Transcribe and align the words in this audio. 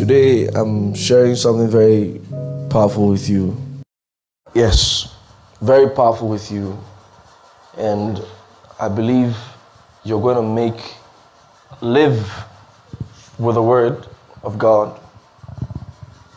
Today, 0.00 0.46
I'm 0.46 0.94
sharing 0.94 1.36
something 1.36 1.68
very 1.68 2.22
powerful 2.70 3.08
with 3.08 3.28
you. 3.28 3.54
Yes, 4.54 5.14
very 5.60 5.90
powerful 5.90 6.26
with 6.26 6.50
you. 6.50 6.78
And 7.76 8.18
I 8.80 8.88
believe 8.88 9.36
you're 10.02 10.22
going 10.22 10.36
to 10.36 10.42
make, 10.42 10.94
live 11.82 12.16
with 13.38 13.56
the 13.56 13.62
Word 13.62 14.06
of 14.42 14.58
God, 14.58 14.98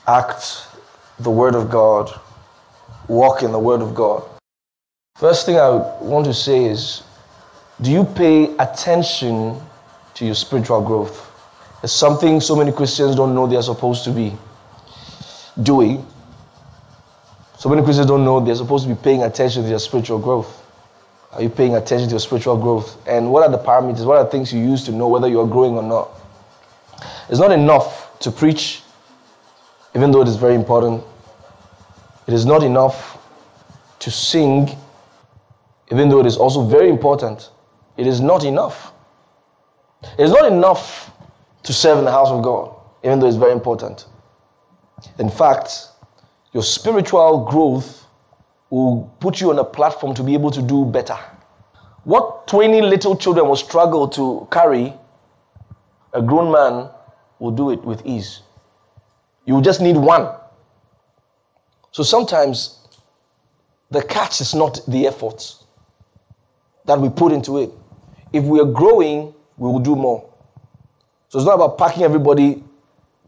act 0.07 0.67
the 1.19 1.31
Word 1.31 1.55
of 1.55 1.69
God, 1.69 2.11
walk 3.07 3.43
in 3.43 3.53
the 3.53 3.59
Word 3.59 3.81
of 3.81 3.95
God. 3.95 4.25
First 5.15 5.45
thing 5.45 5.55
I 5.55 5.69
want 6.01 6.25
to 6.25 6.33
say 6.33 6.65
is 6.65 7.03
do 7.81 7.89
you 7.89 8.03
pay 8.03 8.53
attention 8.57 9.57
to 10.15 10.25
your 10.25 10.35
spiritual 10.35 10.81
growth? 10.81 11.32
It's 11.83 11.91
something 11.91 12.39
so 12.39 12.55
many 12.55 12.71
Christians 12.71 13.15
don't 13.15 13.35
know 13.35 13.45
they're 13.45 13.61
supposed 13.61 14.05
to 14.05 14.11
be 14.11 14.33
doing. 15.61 16.07
So 17.57 17.67
many 17.69 17.83
Christians 17.83 18.07
don't 18.07 18.23
know 18.23 18.39
they're 18.39 18.55
supposed 18.55 18.87
to 18.87 18.93
be 18.95 19.01
paying 19.01 19.23
attention 19.23 19.63
to 19.63 19.69
their 19.69 19.79
spiritual 19.79 20.17
growth. 20.17 20.61
Are 21.33 21.41
you 21.41 21.49
paying 21.49 21.75
attention 21.75 22.07
to 22.07 22.13
your 22.13 22.19
spiritual 22.19 22.57
growth? 22.57 22.97
And 23.05 23.31
what 23.31 23.43
are 23.43 23.51
the 23.51 23.57
parameters? 23.57 24.05
What 24.05 24.17
are 24.17 24.23
the 24.23 24.29
things 24.29 24.53
you 24.53 24.61
use 24.61 24.85
to 24.85 24.91
know 24.91 25.09
whether 25.09 25.27
you 25.27 25.41
are 25.41 25.47
growing 25.47 25.75
or 25.75 25.83
not? 25.83 26.09
It's 27.27 27.39
not 27.39 27.51
enough 27.51 28.17
to 28.19 28.31
preach, 28.31 28.81
even 29.93 30.11
though 30.11 30.21
it 30.21 30.27
is 30.27 30.37
very 30.37 30.55
important. 30.55 31.03
It 32.27 32.33
is 32.33 32.45
not 32.45 32.63
enough 32.63 33.17
to 33.99 34.11
sing, 34.11 34.69
even 35.91 36.07
though 36.07 36.21
it 36.21 36.25
is 36.27 36.37
also 36.37 36.63
very 36.63 36.89
important. 36.89 37.49
It 37.97 38.07
is 38.07 38.21
not 38.21 38.45
enough. 38.45 38.93
It 40.17 40.23
is 40.23 40.31
not 40.31 40.51
enough 40.51 41.12
to 41.63 41.73
serve 41.73 41.99
in 41.99 42.05
the 42.05 42.11
house 42.11 42.29
of 42.29 42.43
God, 42.43 42.75
even 43.03 43.19
though 43.19 43.27
it's 43.27 43.37
very 43.37 43.51
important. 43.51 44.05
In 45.19 45.29
fact, 45.29 45.87
your 46.53 46.63
spiritual 46.63 47.45
growth 47.49 48.05
will 48.69 49.15
put 49.19 49.41
you 49.41 49.49
on 49.49 49.59
a 49.59 49.63
platform 49.63 50.13
to 50.15 50.23
be 50.23 50.33
able 50.33 50.51
to 50.51 50.61
do 50.61 50.85
better. 50.85 51.17
What 52.03 52.47
20 52.47 52.81
little 52.81 53.15
children 53.15 53.47
will 53.47 53.55
struggle 53.55 54.07
to 54.09 54.47
carry, 54.51 54.93
a 56.13 56.21
grown 56.21 56.51
man 56.51 56.89
will 57.39 57.51
do 57.51 57.71
it 57.71 57.83
with 57.83 58.05
ease. 58.05 58.41
You 59.45 59.61
just 59.61 59.81
need 59.81 59.95
one. 59.97 60.35
So 61.91 62.03
sometimes 62.03 62.87
the 63.91 64.01
catch 64.01 64.41
is 64.41 64.53
not 64.53 64.81
the 64.87 65.07
effort 65.07 65.55
that 66.85 66.99
we 66.99 67.09
put 67.09 67.31
into 67.31 67.59
it. 67.59 67.71
If 68.33 68.43
we 68.43 68.59
are 68.59 68.65
growing, 68.65 69.33
we 69.57 69.69
will 69.69 69.79
do 69.79 69.95
more. 69.95 70.32
So 71.33 71.39
it's 71.39 71.47
not 71.47 71.55
about 71.55 71.79
packing 71.79 72.03
everybody 72.03 72.63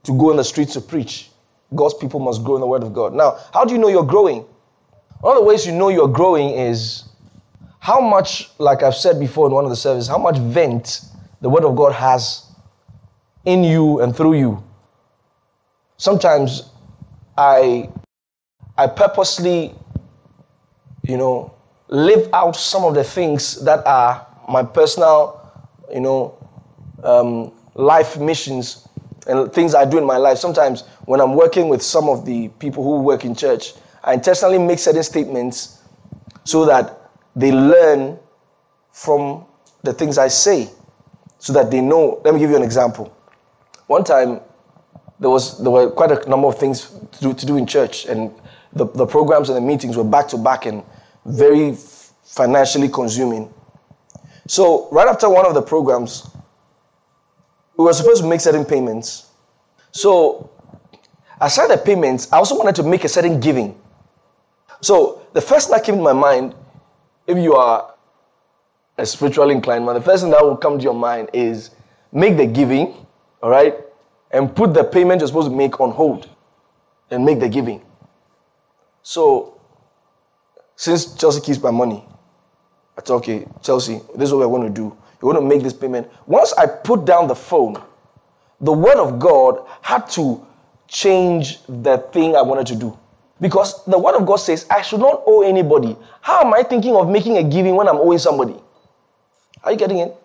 to 0.04 0.16
go 0.16 0.30
in 0.30 0.38
the 0.38 0.44
streets 0.44 0.74
to 0.74 0.82
preach. 0.82 1.32
God's 1.74 1.96
people 1.96 2.20
must 2.20 2.44
grow 2.44 2.54
in 2.54 2.62
the 2.62 2.68
Word 2.68 2.84
of 2.84 2.94
God. 2.94 3.16
Now, 3.16 3.40
how 3.52 3.66
do 3.66 3.74
you 3.74 3.80
know 3.80 3.88
you're 3.88 4.06
growing? 4.06 4.46
One 5.22 5.36
of 5.36 5.42
the 5.42 5.48
ways 5.48 5.66
you 5.66 5.72
know 5.72 5.90
you're 5.90 6.08
growing 6.08 6.52
is 6.52 7.06
how 7.80 8.00
much, 8.00 8.52
like 8.60 8.84
I've 8.84 8.94
said 8.94 9.20
before 9.20 9.48
in 9.48 9.54
one 9.54 9.64
of 9.64 9.72
the 9.72 9.76
services, 9.76 10.08
how 10.08 10.20
much 10.20 10.38
vent 10.38 11.02
the 11.42 11.50
Word 11.50 11.64
of 11.64 11.76
God 11.76 11.94
has 11.94 12.46
in 13.44 13.64
you 13.64 14.00
and 14.02 14.16
through 14.16 14.38
you. 14.38 14.64
Sometimes 15.98 16.70
I, 17.36 17.90
I 18.78 18.86
purposely, 18.86 19.74
you 21.02 21.18
know, 21.18 21.56
live 21.88 22.30
out 22.34 22.56
some 22.56 22.84
of 22.84 22.94
the 22.94 23.04
things 23.04 23.66
that 23.66 23.84
are 23.88 24.28
my 24.48 24.62
personal, 24.62 25.42
you 25.92 26.02
know, 26.02 26.38
um, 27.04 27.52
life 27.76 28.18
missions 28.18 28.88
and 29.28 29.52
things 29.54 29.76
I 29.76 29.86
do 29.86 29.98
in 29.98 30.06
my 30.06 30.18
life. 30.18 30.38
Sometimes 30.38 30.82
when 31.06 31.22
I'm 31.22 31.36
working 31.36 31.70
with 31.70 31.82
some 31.82 32.10
of 32.10 32.26
the 32.26 32.48
people 32.60 32.84
who 32.84 33.02
work 33.02 33.26
in 33.26 33.36
church, 33.36 33.74
I 34.04 34.14
intentionally 34.14 34.58
make 34.58 34.80
certain 34.80 35.04
statements 35.04 35.82
so 36.44 36.66
that 36.66 37.12
they 37.36 37.52
learn 37.52 38.18
from 38.92 39.46
the 39.84 39.94
things 39.94 40.18
I 40.18 40.30
say, 40.30 40.70
so 41.38 41.54
that 41.54 41.70
they 41.70 41.82
know. 41.82 42.22
Let 42.24 42.34
me 42.34 42.40
give 42.40 42.50
you 42.50 42.56
an 42.56 42.64
example. 42.64 43.16
One 43.88 44.04
time, 44.04 44.40
there 45.20 45.30
was 45.30 45.58
there 45.62 45.72
were 45.72 45.90
quite 45.90 46.12
a 46.12 46.30
number 46.30 46.48
of 46.48 46.58
things 46.58 46.90
to 47.14 47.20
do, 47.20 47.34
to 47.34 47.46
do 47.46 47.58
in 47.58 47.66
church, 47.66 48.06
and 48.06 48.32
the, 48.74 48.86
the 48.86 49.06
programs 49.06 49.50
and 49.50 49.58
the 49.58 49.62
meetings 49.62 49.98
were 49.98 50.04
back 50.04 50.28
to 50.30 50.38
back 50.38 50.66
and 50.66 50.84
very 51.26 51.76
financially 52.24 52.90
consuming. 52.90 53.54
So 54.48 54.88
right 54.92 55.08
after 55.08 55.30
one 55.30 55.46
of 55.46 55.54
the 55.54 55.62
programs, 55.62 56.30
we 57.78 57.86
were 57.86 57.94
supposed 57.94 58.22
to 58.22 58.28
make 58.28 58.42
certain 58.42 58.66
payments. 58.66 59.28
So, 59.92 60.50
aside 61.40 61.70
the 61.70 61.78
payments, 61.78 62.32
I 62.32 62.38
also 62.38 62.58
wanted 62.58 62.76
to 62.76 62.84
make 62.84 63.04
a 63.04 63.10
certain 63.10 63.40
giving. 63.40 63.80
So, 64.82 65.26
the 65.34 65.42
first 65.42 65.68
thing 65.68 65.78
that 65.78 65.86
came 65.86 65.96
to 65.96 66.02
my 66.02 66.14
mind, 66.14 66.56
if 67.28 67.38
you 67.38 67.56
are 67.56 67.94
a 68.98 69.06
spiritually 69.06 69.56
inclined 69.56 69.86
man, 69.86 69.96
the 69.96 70.02
first 70.02 70.24
thing 70.24 70.32
that 70.32 70.44
will 70.44 70.58
come 70.58 70.78
to 70.78 70.84
your 70.84 70.94
mind 70.94 71.30
is 71.34 71.72
make 72.12 72.38
the 72.38 72.46
giving, 72.46 72.94
all 73.42 73.50
right, 73.50 73.76
and 74.32 74.56
put 74.56 74.74
the 74.74 74.84
payment 74.84 75.22
you're 75.22 75.28
supposed 75.28 75.50
to 75.50 75.56
make 75.56 75.80
on 75.80 75.92
hold 75.92 76.30
and 77.12 77.26
make 77.26 77.40
the 77.40 77.50
giving. 77.50 77.82
So, 79.04 79.60
since 80.76 81.16
Chelsea 81.16 81.42
keeps 81.42 81.62
my 81.62 81.72
money, 81.72 82.06
I 82.98 83.02
thought, 83.02 83.18
okay, 83.18 83.46
Chelsea, 83.62 84.00
this 84.16 84.30
is 84.30 84.34
what 84.34 84.50
we're 84.50 84.58
going 84.58 84.74
to 84.74 84.82
do 84.82 84.98
you 85.26 85.34
want 85.34 85.40
to 85.40 85.46
make 85.46 85.64
this 85.64 85.74
payment. 85.74 86.08
Once 86.28 86.54
I 86.54 86.68
put 86.68 87.04
down 87.04 87.28
the 87.28 87.36
phone, 87.36 87.82
the 88.62 88.72
word 88.72 88.98
of 88.98 89.18
God 89.18 89.66
had 89.82 90.08
to 90.12 90.46
change 90.88 91.64
the 91.66 91.98
thing 92.14 92.36
I 92.36 92.44
wanted 92.44 92.68
to 92.68 92.76
do. 92.76 92.96
Because 93.42 93.84
the 93.86 93.98
word 93.98 94.14
of 94.14 94.28
God 94.28 94.36
says, 94.36 94.68
I 94.70 94.84
should 94.84 95.00
not 95.00 95.24
owe 95.26 95.42
anybody. 95.42 95.98
How 96.22 96.42
am 96.46 96.54
I 96.54 96.62
thinking 96.62 96.96
of 96.96 97.10
making 97.10 97.38
a 97.38 97.44
giving 97.44 97.76
when 97.76 97.88
I'm 97.88 97.98
owing 97.98 98.20
somebody? 98.20 98.56
Are 99.64 99.72
you 99.72 99.78
getting 99.80 99.98
it? 99.98 100.16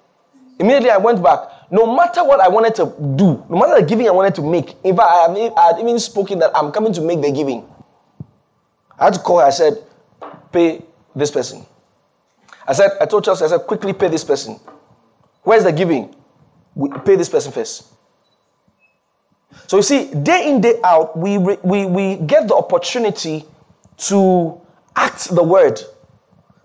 Immediately 0.59 0.91
I 0.91 0.99
went 0.99 1.23
back. 1.23 1.49
No 1.71 1.97
matter 1.97 2.23
what 2.23 2.41
I 2.41 2.49
wanted 2.49 2.75
to 2.75 2.95
do, 3.17 3.43
no 3.49 3.59
matter 3.59 3.81
the 3.81 3.87
giving 3.87 4.07
I 4.07 4.11
wanted 4.11 4.35
to 4.35 4.43
make, 4.43 4.77
in 4.85 4.95
fact, 4.95 5.09
I, 5.09 5.23
have, 5.23 5.53
I 5.57 5.67
had 5.69 5.81
even 5.81 5.99
spoken 5.99 6.41
that 6.41 6.55
I'm 6.55 6.71
coming 6.73 6.93
to 6.93 7.01
make 7.01 7.23
the 7.23 7.33
giving. 7.33 7.67
I 8.99 9.05
had 9.05 9.15
to 9.15 9.21
call 9.21 9.39
her. 9.39 9.47
I 9.47 9.51
said, 9.51 9.83
pay 10.53 10.83
this 11.17 11.31
person. 11.31 11.65
I 12.69 12.75
said, 12.75 12.91
I 13.01 13.07
told 13.07 13.25
Chelsea, 13.25 13.47
I 13.47 13.49
said, 13.49 13.61
quickly 13.61 13.95
pay 13.95 14.09
this 14.09 14.25
person. 14.25 14.61
Where's 15.43 15.65
the 15.65 15.73
giving? 15.73 16.15
We 16.75 16.91
pay 17.05 17.17
this 17.17 17.29
person 17.29 17.53
first. 17.53 17.87
So 19.67 19.77
you 19.77 19.83
see, 19.83 20.13
day 20.13 20.51
in, 20.51 20.61
day 20.61 20.81
out, 20.85 21.17
we, 21.17 21.39
we, 21.39 21.87
we 21.87 22.17
get 22.17 22.49
the 22.49 22.55
opportunity 22.55 23.45
to 23.99 24.61
act 24.97 25.35
the 25.35 25.43
word. 25.43 25.81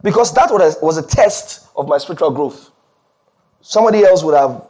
Because 0.02 0.34
that 0.34 0.52
was, 0.52 0.98
a 0.98 1.02
test 1.02 1.68
of 1.76 1.88
my 1.88 1.98
spiritual 1.98 2.32
growth. 2.32 2.72
Somebody 3.62 4.04
else 4.04 4.24
would 4.24 4.36
have 4.36 4.68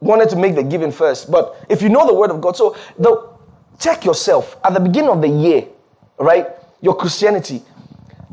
wanted 0.00 0.30
to 0.30 0.36
make 0.36 0.54
the 0.54 0.62
giving 0.62 0.90
first. 0.90 1.30
But 1.30 1.64
if 1.68 1.82
you 1.82 1.88
know 1.88 2.06
the 2.06 2.14
word 2.14 2.30
of 2.30 2.40
God, 2.40 2.56
so 2.56 2.76
the, 2.98 3.30
check 3.78 4.04
yourself 4.04 4.56
at 4.64 4.72
the 4.72 4.80
beginning 4.80 5.10
of 5.10 5.20
the 5.20 5.28
year, 5.28 5.66
right? 6.18 6.48
Your 6.80 6.96
Christianity. 6.96 7.62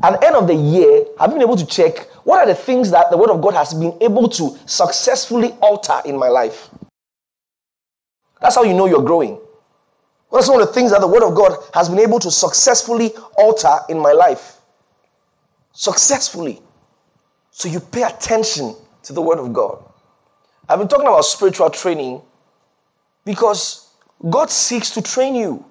At 0.02 0.20
the 0.20 0.28
end 0.28 0.36
of 0.36 0.48
the 0.48 0.56
year, 0.56 0.99
have 1.20 1.30
you 1.30 1.36
been 1.36 1.42
able 1.42 1.58
to 1.58 1.66
check 1.66 2.10
what 2.24 2.40
are 2.40 2.46
the 2.48 2.56
things 2.56 2.92
that 2.92 3.12
the 3.12 3.18
Word 3.18 3.30
of 3.30 3.42
God 3.42 3.54
has 3.54 3.74
been 3.74 3.98
able 4.02 4.30
to 4.30 4.58
successfully 4.66 5.52
alter 5.62 6.00
in 6.06 6.18
my 6.18 6.30
life? 6.30 6.70
That's 8.42 8.56
how 8.56 8.64
you 8.64 8.74
know 8.74 8.86
you're 8.86 9.04
growing. 9.04 9.40
What 10.30 10.40
are 10.40 10.44
some 10.44 10.60
of 10.60 10.66
the 10.66 10.74
things 10.74 10.92
that 10.92 11.02
the 11.02 11.08
Word 11.08 11.24
of 11.24 11.36
God 11.36 11.58
has 11.74 11.90
been 11.90 12.00
able 12.00 12.20
to 12.20 12.32
successfully 12.32 13.12
alter 13.38 13.76
in 13.90 14.00
my 14.00 14.14
life? 14.14 14.58
Successfully. 15.74 16.62
So 17.52 17.68
you 17.68 17.80
pay 17.80 18.04
attention 18.04 18.76
to 19.04 19.14
the 19.14 19.22
Word 19.22 19.40
of 19.40 19.52
God. 19.52 19.84
I've 20.70 20.80
been 20.80 20.88
talking 20.88 21.08
about 21.08 21.26
spiritual 21.26 21.70
training 21.70 22.22
because 23.26 23.92
God 24.30 24.52
seeks 24.52 24.92
to 24.92 25.02
train 25.02 25.36
you. 25.36 25.66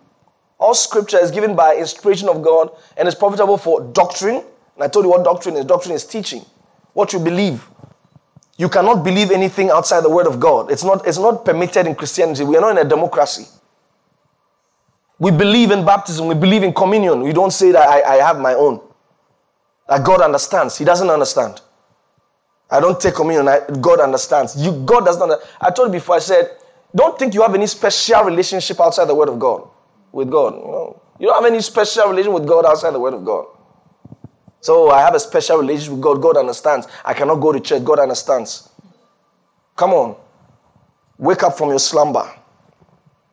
All 0.59 0.75
scripture 0.75 1.23
is 1.23 1.31
given 1.31 1.55
by 1.55 1.77
inspiration 1.77 2.29
of 2.29 2.43
God 2.43 2.71
and 2.97 3.07
is 3.07 3.15
profitable 3.15 3.57
for 3.57 3.81
doctrine, 3.93 4.45
and 4.79 4.85
I 4.85 4.89
told 4.89 5.05
you 5.05 5.11
what 5.11 5.25
doctrine 5.25 5.57
is. 5.57 5.65
Doctrine 5.65 5.97
is 5.97 6.05
teaching 6.05 6.45
what 6.93 7.13
you 7.13 7.19
believe. 7.19 7.69
You 8.59 8.69
cannot 8.69 9.03
believe 9.03 9.33
anything 9.33 9.71
outside 9.71 10.05
the 10.05 10.09
word 10.09 10.29
of 10.29 10.39
God. 10.39 10.71
It's 10.71 10.85
not, 10.85 11.05
it's 11.05 11.19
not 11.19 11.45
permitted 11.45 11.89
in 11.89 11.97
Christianity. 11.97 12.45
We 12.45 12.57
are 12.57 12.61
not 12.61 12.79
in 12.79 12.87
a 12.87 12.89
democracy. 12.89 13.47
We 15.19 15.33
believe 15.33 15.73
in 15.73 15.85
baptism, 15.85 16.29
we 16.29 16.37
believe 16.37 16.63
in 16.63 16.73
communion. 16.73 17.23
We 17.23 17.33
don't 17.33 17.51
say 17.51 17.73
that 17.73 17.89
I, 17.89 18.15
I 18.15 18.17
have 18.25 18.39
my 18.39 18.55
own. 18.55 18.81
That 19.89 20.05
God 20.05 20.21
understands. 20.21 20.79
He 20.79 20.85
doesn't 20.85 21.11
understand. 21.11 21.61
I 22.71 22.79
don't 22.79 23.01
take 23.01 23.15
communion. 23.15 23.49
I, 23.49 23.63
God 23.81 23.99
understands. 23.99 24.55
You, 24.57 24.73
God 24.85 25.05
does 25.05 25.19
not. 25.19 25.41
I 25.61 25.71
told 25.73 25.89
you 25.89 25.99
before. 25.99 26.15
I 26.15 26.21
said, 26.21 26.57
don't 26.95 27.19
think 27.19 27.35
you 27.35 27.43
have 27.43 27.55
any 27.55 27.67
special 27.67 28.23
relationship 28.23 28.81
outside 28.81 29.07
the 29.07 29.15
Word 29.15 29.29
of 29.29 29.41
God 29.41 29.69
with 30.13 30.31
God. 30.31 30.55
You 30.55 30.61
know, 30.61 31.03
you 31.19 31.27
don't 31.27 31.43
have 31.43 31.51
any 31.53 31.63
special 31.63 32.11
relation 32.11 32.33
with 32.33 32.47
God 32.47 32.65
outside 32.65 32.93
the 32.93 33.01
Word 33.01 33.15
of 33.15 33.25
God. 33.25 33.47
So 34.61 34.91
I 34.91 35.01
have 35.01 35.15
a 35.15 35.21
special 35.21 35.59
relationship 35.59 35.93
with 35.93 36.03
God. 36.03 36.23
God 36.23 36.37
understands. 36.37 36.87
I 37.05 37.15
cannot 37.15 37.37
go 37.37 37.53
to 37.53 37.61
church. 37.61 37.85
God 37.85 37.99
understands. 37.99 38.69
Come 39.77 39.93
on. 39.93 40.17
Wake 41.17 41.43
up 41.43 41.57
from 41.57 41.71
your 41.71 41.79
slumber. 41.79 42.31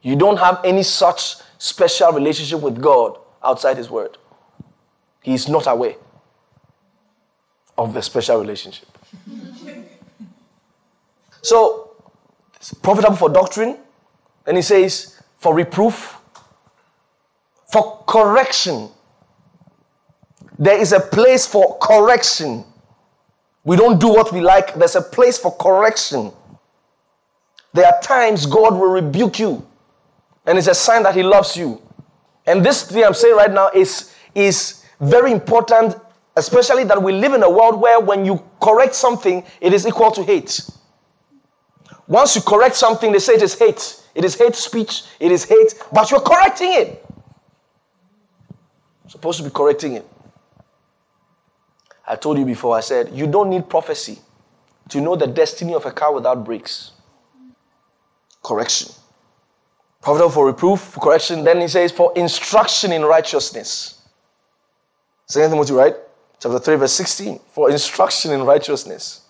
You 0.02 0.16
don't 0.16 0.38
have 0.38 0.62
any 0.64 0.84
such 0.84 1.38
special 1.58 2.12
relationship 2.12 2.62
with 2.62 2.82
God 2.82 3.18
outside 3.44 3.78
His 3.78 3.90
Word. 3.90 4.18
He 5.22 5.34
is 5.34 5.50
not 5.50 5.66
aware 5.68 5.96
of 7.78 7.94
the 7.94 8.02
special 8.02 8.40
relationship. 8.40 8.88
so, 11.42 11.92
profitable 12.82 13.16
for 13.16 13.30
doctrine. 13.30 13.78
And 14.46 14.58
he 14.58 14.62
says, 14.62 15.22
for 15.38 15.56
reproof, 15.56 16.18
for 17.72 18.04
correction. 18.08 18.90
There 20.58 20.80
is 20.80 20.92
a 20.94 21.00
place 21.00 21.46
for 21.46 21.78
correction. 21.80 22.64
We 23.64 23.76
don't 23.76 24.00
do 24.00 24.10
what 24.10 24.32
we 24.32 24.42
like, 24.42 24.76
there's 24.76 24.96
a 24.96 25.02
place 25.02 25.38
for 25.38 25.52
correction. 25.56 26.32
There 27.74 27.86
are 27.86 28.00
times 28.02 28.46
God 28.46 28.74
will 28.74 28.88
rebuke 28.88 29.40
you, 29.40 29.68
and 30.46 30.58
it's 30.58 30.68
a 30.68 30.76
sign 30.76 31.04
that 31.04 31.16
He 31.16 31.24
loves 31.24 31.58
you. 31.58 31.82
And 32.46 32.66
this 32.66 32.84
thing 32.84 33.04
I'm 33.04 33.14
saying 33.14 33.36
right 33.36 33.52
now 33.52 33.70
is, 33.74 34.14
is 34.34 34.86
very 35.02 35.32
important, 35.32 35.96
especially 36.38 36.84
that 36.86 37.02
we 37.02 37.12
live 37.12 37.34
in 37.34 37.44
a 37.44 37.50
world 37.50 37.82
where 37.82 38.00
when 38.00 38.24
you 38.24 38.42
correct 38.62 38.96
something, 38.96 39.44
it 39.60 39.74
is 39.74 39.86
equal 39.86 40.12
to 40.12 40.24
hate. 40.24 40.62
Once 42.08 42.36
you 42.36 42.42
correct 42.42 42.76
something, 42.76 43.12
they 43.12 43.20
say 43.20 43.34
it 43.34 43.42
is 43.42 43.58
hate. 43.58 44.02
It 44.14 44.24
is 44.24 44.36
hate 44.36 44.56
speech, 44.56 45.04
it 45.20 45.32
is 45.32 45.44
hate, 45.44 45.74
but 45.92 46.10
you're 46.12 46.22
correcting 46.22 46.72
it. 46.72 47.06
You're 49.04 49.10
supposed 49.10 49.40
to 49.40 49.44
be 49.44 49.50
correcting 49.50 49.94
it. 49.94 50.08
I 52.08 52.16
told 52.16 52.38
you 52.38 52.46
before, 52.46 52.76
I 52.76 52.82
said, 52.82 53.12
you 53.14 53.28
don't 53.28 53.50
need 53.50 53.70
prophecy 53.70 54.20
to 54.90 55.02
know 55.02 55.16
the 55.16 55.28
destiny 55.28 55.74
of 55.74 55.86
a 55.86 55.92
car 55.92 56.14
without 56.14 56.46
brakes. 56.46 56.92
Correction. 58.44 58.92
Profitable 60.02 60.30
for 60.30 60.46
reproof, 60.46 60.80
for 60.80 61.00
correction. 61.00 61.44
Then 61.44 61.62
he 61.62 61.68
says, 61.68 61.92
for 61.92 62.14
instruction 62.16 62.92
in 62.92 63.04
righteousness. 63.04 64.04
Second 65.26 65.52
Timothy, 65.52 65.74
right? 65.74 65.96
Chapter 66.40 66.60
3, 66.60 66.76
verse 66.76 66.94
16. 66.94 67.40
For 67.48 67.72
instruction 67.72 68.32
in 68.32 68.44
righteousness. 68.44 69.22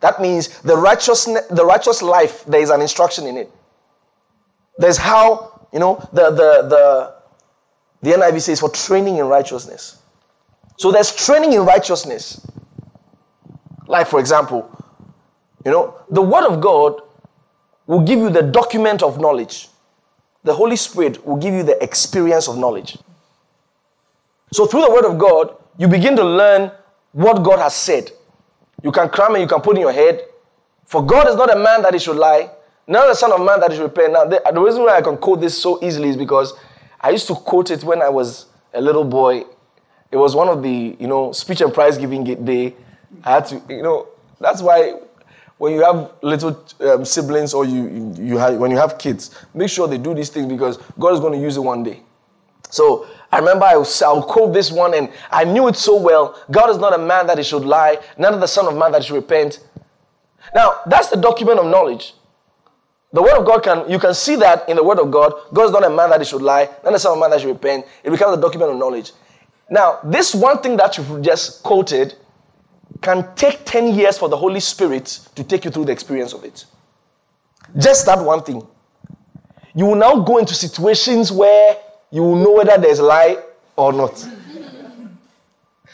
That 0.00 0.20
means 0.20 0.58
the 0.60 0.76
righteous, 0.76 1.24
the 1.24 1.64
righteous 1.64 2.00
life, 2.00 2.44
there 2.46 2.60
is 2.60 2.70
an 2.70 2.80
instruction 2.80 3.26
in 3.26 3.36
it. 3.36 3.50
There's 4.78 4.96
how, 4.96 5.66
you 5.72 5.78
know, 5.78 5.96
the, 6.12 6.30
the, 6.30 6.68
the, 6.68 7.14
the 8.02 8.16
NIV 8.16 8.40
says 8.40 8.60
for 8.60 8.70
training 8.70 9.18
in 9.18 9.26
righteousness. 9.26 10.02
So 10.76 10.90
there's 10.90 11.14
training 11.14 11.52
in 11.52 11.64
righteousness. 11.64 12.46
Like, 13.86 14.06
for 14.06 14.18
example, 14.18 14.70
you 15.64 15.70
know, 15.70 15.96
the 16.10 16.22
Word 16.22 16.46
of 16.46 16.60
God 16.60 17.00
will 17.86 18.00
give 18.02 18.18
you 18.18 18.30
the 18.30 18.42
document 18.42 19.02
of 19.02 19.20
knowledge. 19.20 19.68
The 20.42 20.54
Holy 20.54 20.76
Spirit 20.76 21.24
will 21.26 21.36
give 21.36 21.54
you 21.54 21.62
the 21.62 21.82
experience 21.82 22.48
of 22.48 22.58
knowledge. 22.58 22.98
So, 24.52 24.66
through 24.66 24.82
the 24.82 24.90
Word 24.90 25.04
of 25.04 25.18
God, 25.18 25.56
you 25.78 25.88
begin 25.88 26.16
to 26.16 26.24
learn 26.24 26.70
what 27.12 27.42
God 27.42 27.58
has 27.58 27.74
said. 27.74 28.10
You 28.82 28.92
can 28.92 29.08
cram 29.08 29.34
and 29.34 29.42
you 29.42 29.48
can 29.48 29.60
put 29.60 29.76
in 29.76 29.82
your 29.82 29.92
head. 29.92 30.22
For 30.84 31.04
God 31.04 31.28
is 31.28 31.36
not 31.36 31.54
a 31.54 31.58
man 31.58 31.82
that 31.82 31.94
he 31.94 31.98
should 31.98 32.16
lie, 32.16 32.50
nor 32.86 33.06
the 33.06 33.14
Son 33.14 33.32
of 33.32 33.40
Man 33.40 33.60
that 33.60 33.70
he 33.70 33.76
should 33.76 33.84
repent. 33.84 34.12
Now, 34.12 34.24
the, 34.26 34.42
the 34.52 34.60
reason 34.60 34.82
why 34.82 34.96
I 34.96 35.02
can 35.02 35.16
quote 35.16 35.40
this 35.40 35.60
so 35.60 35.82
easily 35.82 36.10
is 36.10 36.16
because 36.16 36.52
I 37.00 37.10
used 37.10 37.26
to 37.28 37.34
quote 37.34 37.70
it 37.70 37.82
when 37.82 38.02
I 38.02 38.08
was 38.10 38.46
a 38.74 38.80
little 38.80 39.04
boy 39.04 39.44
it 40.14 40.16
was 40.16 40.36
one 40.36 40.48
of 40.48 40.62
the, 40.62 40.96
you 41.00 41.08
know, 41.08 41.32
speech 41.32 41.60
and 41.60 41.74
prize 41.74 41.98
giving 41.98 42.22
day. 42.44 42.72
I 43.24 43.32
had 43.32 43.46
to, 43.46 43.60
you 43.68 43.82
know, 43.82 44.06
that's 44.38 44.62
why 44.62 45.00
when 45.58 45.72
you 45.72 45.82
have 45.82 46.12
little 46.22 46.64
um, 46.78 47.04
siblings 47.04 47.52
or 47.52 47.64
you, 47.64 47.88
you, 47.88 48.14
you 48.20 48.38
have, 48.38 48.54
when 48.58 48.70
you 48.70 48.76
have 48.76 48.96
kids, 48.96 49.44
make 49.54 49.68
sure 49.68 49.88
they 49.88 49.98
do 49.98 50.14
these 50.14 50.28
things 50.28 50.46
because 50.46 50.76
God 51.00 51.14
is 51.14 51.18
going 51.18 51.32
to 51.32 51.38
use 51.40 51.56
it 51.56 51.60
one 51.62 51.82
day. 51.82 52.00
So 52.70 53.08
I 53.32 53.40
remember 53.40 53.64
I 53.64 53.74
was, 53.74 54.00
I'll 54.02 54.22
quote 54.22 54.54
this 54.54 54.70
one 54.70 54.94
and 54.94 55.10
I 55.32 55.42
knew 55.42 55.66
it 55.66 55.74
so 55.74 56.00
well. 56.00 56.40
God 56.48 56.70
is 56.70 56.78
not 56.78 56.94
a 56.94 56.98
man 56.98 57.26
that 57.26 57.38
he 57.38 57.42
should 57.42 57.64
lie, 57.64 57.98
none 58.16 58.34
of 58.34 58.40
the 58.40 58.46
son 58.46 58.66
of 58.68 58.76
man 58.76 58.92
that 58.92 59.02
he 59.02 59.08
should 59.08 59.16
repent. 59.16 59.66
Now, 60.54 60.80
that's 60.86 61.08
the 61.08 61.16
document 61.16 61.58
of 61.58 61.66
knowledge. 61.66 62.14
The 63.12 63.20
word 63.20 63.36
of 63.36 63.44
God 63.44 63.64
can, 63.64 63.90
you 63.90 63.98
can 63.98 64.14
see 64.14 64.36
that 64.36 64.68
in 64.68 64.76
the 64.76 64.84
word 64.84 65.00
of 65.00 65.10
God. 65.10 65.32
God 65.52 65.64
is 65.64 65.70
not 65.72 65.84
a 65.84 65.90
man 65.90 66.10
that 66.10 66.20
he 66.20 66.24
should 66.24 66.42
lie, 66.42 66.68
not 66.84 66.92
the 66.92 66.98
son 67.00 67.14
of 67.14 67.18
man 67.18 67.30
that 67.30 67.40
should 67.40 67.48
repent. 67.48 67.84
It 68.04 68.10
becomes 68.10 68.38
a 68.38 68.40
document 68.40 68.70
of 68.70 68.76
knowledge. 68.76 69.10
Now, 69.70 70.00
this 70.04 70.34
one 70.34 70.58
thing 70.58 70.76
that 70.76 70.98
you've 70.98 71.22
just 71.22 71.62
quoted 71.62 72.14
can 73.00 73.34
take 73.34 73.64
10 73.64 73.94
years 73.94 74.18
for 74.18 74.28
the 74.28 74.36
Holy 74.36 74.60
Spirit 74.60 75.20
to 75.34 75.44
take 75.44 75.64
you 75.64 75.70
through 75.70 75.86
the 75.86 75.92
experience 75.92 76.32
of 76.32 76.44
it. 76.44 76.64
Just 77.78 78.06
that 78.06 78.22
one 78.22 78.42
thing. 78.42 78.66
You 79.74 79.86
will 79.86 79.96
now 79.96 80.16
go 80.20 80.38
into 80.38 80.54
situations 80.54 81.32
where 81.32 81.76
you 82.10 82.22
will 82.22 82.36
know 82.36 82.52
whether 82.52 82.78
there's 82.78 83.00
a 83.00 83.02
lie 83.02 83.38
or 83.76 83.92
not. 83.92 84.24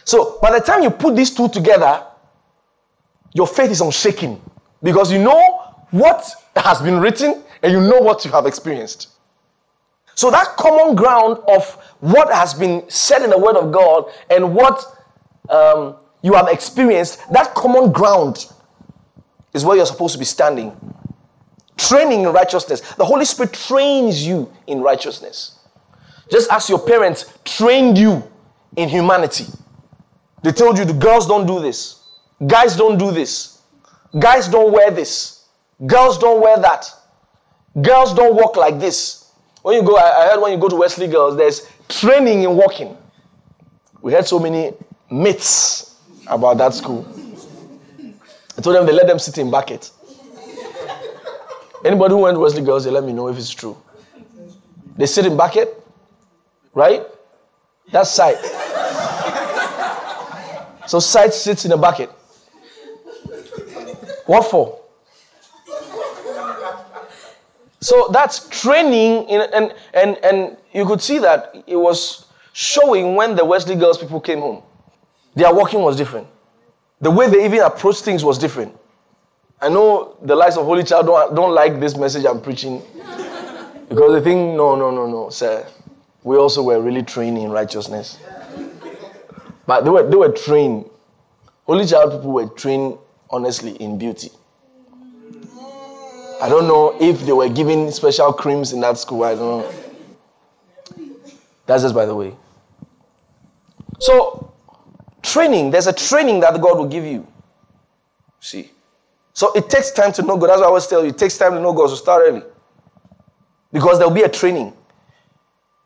so, 0.05 0.39
by 0.43 0.59
the 0.59 0.65
time 0.65 0.83
you 0.83 0.91
put 0.91 1.17
these 1.17 1.35
two 1.35 1.49
together, 1.49 2.05
your 3.33 3.47
faith 3.47 3.71
is 3.71 3.81
unshaken 3.81 4.41
because 4.83 5.11
you 5.13 5.19
know 5.19 5.75
what 5.91 6.29
has 6.57 6.83
been 6.83 7.01
written 7.01 7.43
and 7.63 7.73
you 7.73 7.81
know 7.81 8.01
what 8.01 8.25
you 8.25 8.31
have 8.31 8.47
experienced. 8.47 9.09
So, 10.21 10.31
that 10.31 10.49
common 10.59 10.97
ground 10.97 11.39
of 11.49 11.65
what 12.01 12.31
has 12.31 12.53
been 12.53 12.85
said 12.91 13.23
in 13.23 13.31
the 13.31 13.39
Word 13.39 13.57
of 13.57 13.73
God 13.73 14.05
and 14.29 14.55
what 14.55 14.85
um, 15.49 15.97
you 16.21 16.35
have 16.35 16.47
experienced, 16.49 17.21
that 17.33 17.55
common 17.55 17.91
ground 17.91 18.53
is 19.55 19.65
where 19.65 19.79
you're 19.79 19.87
supposed 19.87 20.13
to 20.13 20.19
be 20.19 20.27
standing. 20.27 20.77
Training 21.79 22.25
in 22.25 22.33
righteousness. 22.35 22.83
The 22.97 23.05
Holy 23.07 23.25
Spirit 23.25 23.55
trains 23.55 24.27
you 24.27 24.53
in 24.67 24.83
righteousness. 24.83 25.59
Just 26.31 26.53
as 26.53 26.69
your 26.69 26.81
parents 26.81 27.33
trained 27.47 27.97
you 27.97 28.23
in 28.77 28.91
humanity. 28.91 29.47
They 30.43 30.53
told 30.53 30.77
you 30.77 30.85
the 30.85 30.93
girls 30.93 31.29
don't 31.29 31.47
do 31.47 31.61
this, 31.61 32.05
guys 32.47 32.77
don't 32.77 32.99
do 32.99 33.11
this, 33.11 33.63
guys 34.19 34.49
don't 34.49 34.71
wear 34.71 34.91
this, 34.91 35.47
girls 35.87 36.19
don't 36.19 36.43
wear 36.43 36.59
that, 36.59 36.85
girls 37.81 38.13
don't 38.13 38.35
walk 38.35 38.59
like 38.59 38.79
this. 38.79 39.20
When 39.63 39.75
you 39.77 39.83
go, 39.83 39.97
I 39.97 40.29
heard 40.29 40.41
when 40.41 40.53
you 40.53 40.59
go 40.59 40.69
to 40.69 40.77
Wesley 40.77 41.07
Girls, 41.07 41.37
there's 41.37 41.69
training 41.89 42.43
in 42.45 42.57
walking. 42.57 42.97
We 44.01 44.13
had 44.13 44.27
so 44.27 44.39
many 44.39 44.73
myths 45.11 45.97
about 46.27 46.57
that 46.59 46.73
school. 46.73 47.07
I 48.57 48.63
told 48.63 48.77
them 48.77 48.87
they 48.87 48.93
let 48.93 49.07
them 49.07 49.19
sit 49.19 49.37
in 49.39 49.51
bucket. 49.51 49.91
Anybody 51.85 52.15
who 52.15 52.21
went 52.21 52.37
to 52.37 52.41
Wesley 52.41 52.63
Girls, 52.63 52.85
they 52.85 52.91
let 52.91 53.05
me 53.05 53.13
know 53.13 53.29
if 53.29 53.37
it's 53.37 53.51
true. 53.51 53.77
They 54.97 55.07
sit 55.07 55.27
in 55.27 55.37
bucket, 55.37 55.83
right? 56.75 57.03
That's 57.91 58.11
sight. 58.11 58.39
so 60.87 61.01
sight 61.01 61.33
sits 61.35 61.65
in 61.65 61.73
a 61.73 61.77
bucket. 61.77 62.11
What 64.27 64.51
for? 64.51 64.81
So 67.81 68.09
that's 68.13 68.49
training, 68.49 69.29
in, 69.29 69.41
and, 69.55 69.75
and, 69.95 70.17
and 70.19 70.57
you 70.73 70.85
could 70.85 71.01
see 71.01 71.19
that 71.19 71.55
it 71.67 71.77
was 71.77 72.27
showing 72.53 73.15
when 73.15 73.35
the 73.37 73.45
Wesley 73.45 73.75
girls 73.75 73.97
people 73.97 74.21
came 74.21 74.41
home. 74.41 74.63
Their 75.35 75.55
walking 75.55 75.81
was 75.81 75.97
different. 75.97 76.27
The 77.01 77.11
way 77.11 77.31
they 77.31 77.45
even 77.45 77.61
approached 77.61 78.05
things 78.05 78.25
was 78.25 78.39
different. 78.39 78.77
I 79.63 79.69
know 79.69 80.17
the 80.23 80.35
likes 80.37 80.57
of 80.57 80.67
Holy 80.67 80.83
Child 80.83 81.07
don't, 81.07 81.35
don't 81.35 81.55
like 81.55 81.81
this 81.81 81.97
message 81.97 82.25
I'm 82.27 82.41
preaching 82.41 82.83
because 83.89 84.13
they 84.15 84.21
think, 84.23 84.57
no, 84.57 84.75
no, 84.75 84.91
no, 84.91 85.07
no, 85.07 85.31
sir. 85.31 85.67
We 86.23 86.37
also 86.37 86.63
were 86.63 86.81
really 86.81 87.03
trained 87.03 87.39
in 87.39 87.51
righteousness. 87.51 88.19
But 89.67 89.85
they 89.85 89.91
were, 89.91 90.09
they 90.09 90.17
were 90.17 90.33
trained. 90.33 90.89
Holy 91.65 91.87
Child 91.87 92.13
people 92.13 92.33
were 92.33 92.49
trained, 92.49 92.99
honestly, 93.31 93.73
in 93.77 93.97
beauty. 93.97 94.31
I 96.41 96.49
don't 96.49 96.67
know 96.67 96.97
if 97.01 97.21
they 97.27 97.33
were 97.33 97.49
giving 97.49 97.91
special 97.91 98.33
creams 98.33 98.73
in 98.73 98.81
that 98.81 98.97
school. 98.97 99.25
I 99.25 99.35
don't 99.35 99.61
know. 99.61 99.73
That's 101.67 101.83
just 101.83 101.95
by 101.95 102.07
the 102.07 102.15
way. 102.15 102.35
So, 103.99 104.53
training, 105.23 105.71
there's 105.71 105.87
a 105.87 105.93
training 105.93 106.41
that 106.41 106.59
God 106.61 106.79
will 106.79 106.89
give 106.89 107.05
you. 107.05 107.27
See? 108.41 108.71
So 109.35 109.53
it 109.53 109.69
takes 109.69 109.91
time 109.91 110.13
to 110.15 110.23
know 110.23 110.37
God. 110.39 110.49
That's 110.49 110.61
why 110.61 110.65
I 110.65 110.69
always 110.69 110.87
tell 110.87 111.03
you, 111.03 111.11
it 111.11 111.19
takes 111.19 111.37
time 111.37 111.53
to 111.53 111.61
know 111.61 111.73
God, 111.73 111.89
so 111.89 111.95
start 111.95 112.23
early. 112.27 112.43
Because 113.73 113.99
there'll 113.99 114.13
be 114.13 114.23
a 114.23 114.29
training. 114.29 114.73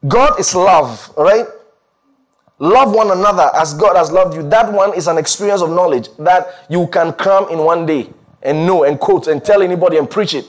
God 0.06 0.38
is 0.38 0.54
love, 0.54 1.12
right? 1.16 1.46
Love 2.58 2.94
one 2.94 3.10
another 3.10 3.50
as 3.54 3.74
God 3.74 3.96
has 3.96 4.12
loved 4.12 4.34
you. 4.34 4.48
That 4.48 4.72
one 4.72 4.94
is 4.94 5.08
an 5.08 5.18
experience 5.18 5.60
of 5.60 5.70
knowledge 5.70 6.08
that 6.18 6.66
you 6.70 6.86
can 6.86 7.12
cram 7.12 7.48
in 7.50 7.58
one 7.58 7.84
day 7.84 8.10
and 8.44 8.66
know 8.66 8.84
and 8.84 9.00
quote 9.00 9.26
and 9.26 9.44
tell 9.44 9.62
anybody 9.62 9.96
and 9.96 10.08
preach 10.08 10.34
it. 10.34 10.46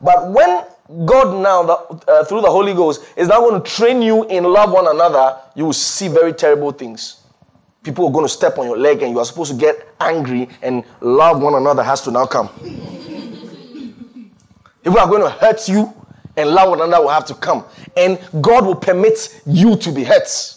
But 0.00 0.30
when 0.30 0.64
God 1.06 1.40
now, 1.42 1.62
uh, 2.08 2.24
through 2.24 2.40
the 2.40 2.50
Holy 2.50 2.74
Ghost, 2.74 3.04
is 3.16 3.28
now 3.28 3.40
going 3.40 3.62
to 3.62 3.70
train 3.70 4.02
you 4.02 4.24
in 4.24 4.44
love 4.44 4.72
one 4.72 4.88
another, 4.88 5.38
you 5.54 5.66
will 5.66 5.72
see 5.72 6.08
very 6.08 6.32
terrible 6.32 6.72
things. 6.72 7.18
People 7.82 8.06
are 8.06 8.12
going 8.12 8.24
to 8.24 8.28
step 8.32 8.58
on 8.58 8.66
your 8.66 8.78
leg 8.78 9.02
and 9.02 9.12
you 9.12 9.18
are 9.18 9.24
supposed 9.24 9.52
to 9.52 9.56
get 9.58 9.94
angry 10.00 10.48
and 10.62 10.84
love 11.00 11.40
one 11.40 11.54
another 11.54 11.82
has 11.82 12.00
to 12.02 12.10
now 12.10 12.26
come. 12.26 12.48
People 14.82 14.98
are 14.98 15.08
going 15.08 15.22
to 15.22 15.30
hurt 15.30 15.68
you. 15.68 15.92
and 16.36 16.50
love 16.50 16.70
one 16.70 16.80
another 16.80 17.04
will 17.04 17.10
have 17.10 17.26
to 17.26 17.34
come. 17.34 17.64
And 17.96 18.18
God 18.40 18.64
will 18.66 18.74
permit 18.74 19.42
you 19.46 19.76
to 19.76 19.92
be 19.92 20.04
hurt. 20.04 20.56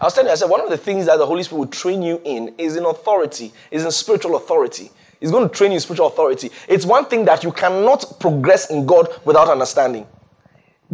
I 0.00 0.04
was 0.04 0.14
telling 0.14 0.28
you, 0.28 0.32
I 0.32 0.36
said, 0.36 0.50
one 0.50 0.60
of 0.60 0.68
the 0.68 0.76
things 0.76 1.06
that 1.06 1.16
the 1.18 1.26
Holy 1.26 1.42
Spirit 1.42 1.58
will 1.58 1.66
train 1.68 2.02
you 2.02 2.20
in 2.24 2.54
is 2.58 2.76
in 2.76 2.84
authority, 2.84 3.52
is 3.70 3.84
in 3.84 3.90
spiritual 3.90 4.36
authority. 4.36 4.90
He's 5.20 5.30
going 5.30 5.48
to 5.48 5.54
train 5.54 5.70
you 5.70 5.76
in 5.76 5.80
spiritual 5.80 6.06
authority. 6.06 6.50
It's 6.68 6.86
one 6.86 7.04
thing 7.04 7.24
that 7.26 7.44
you 7.44 7.52
cannot 7.52 8.18
progress 8.20 8.70
in 8.70 8.86
God 8.86 9.08
without 9.24 9.48
understanding. 9.48 10.06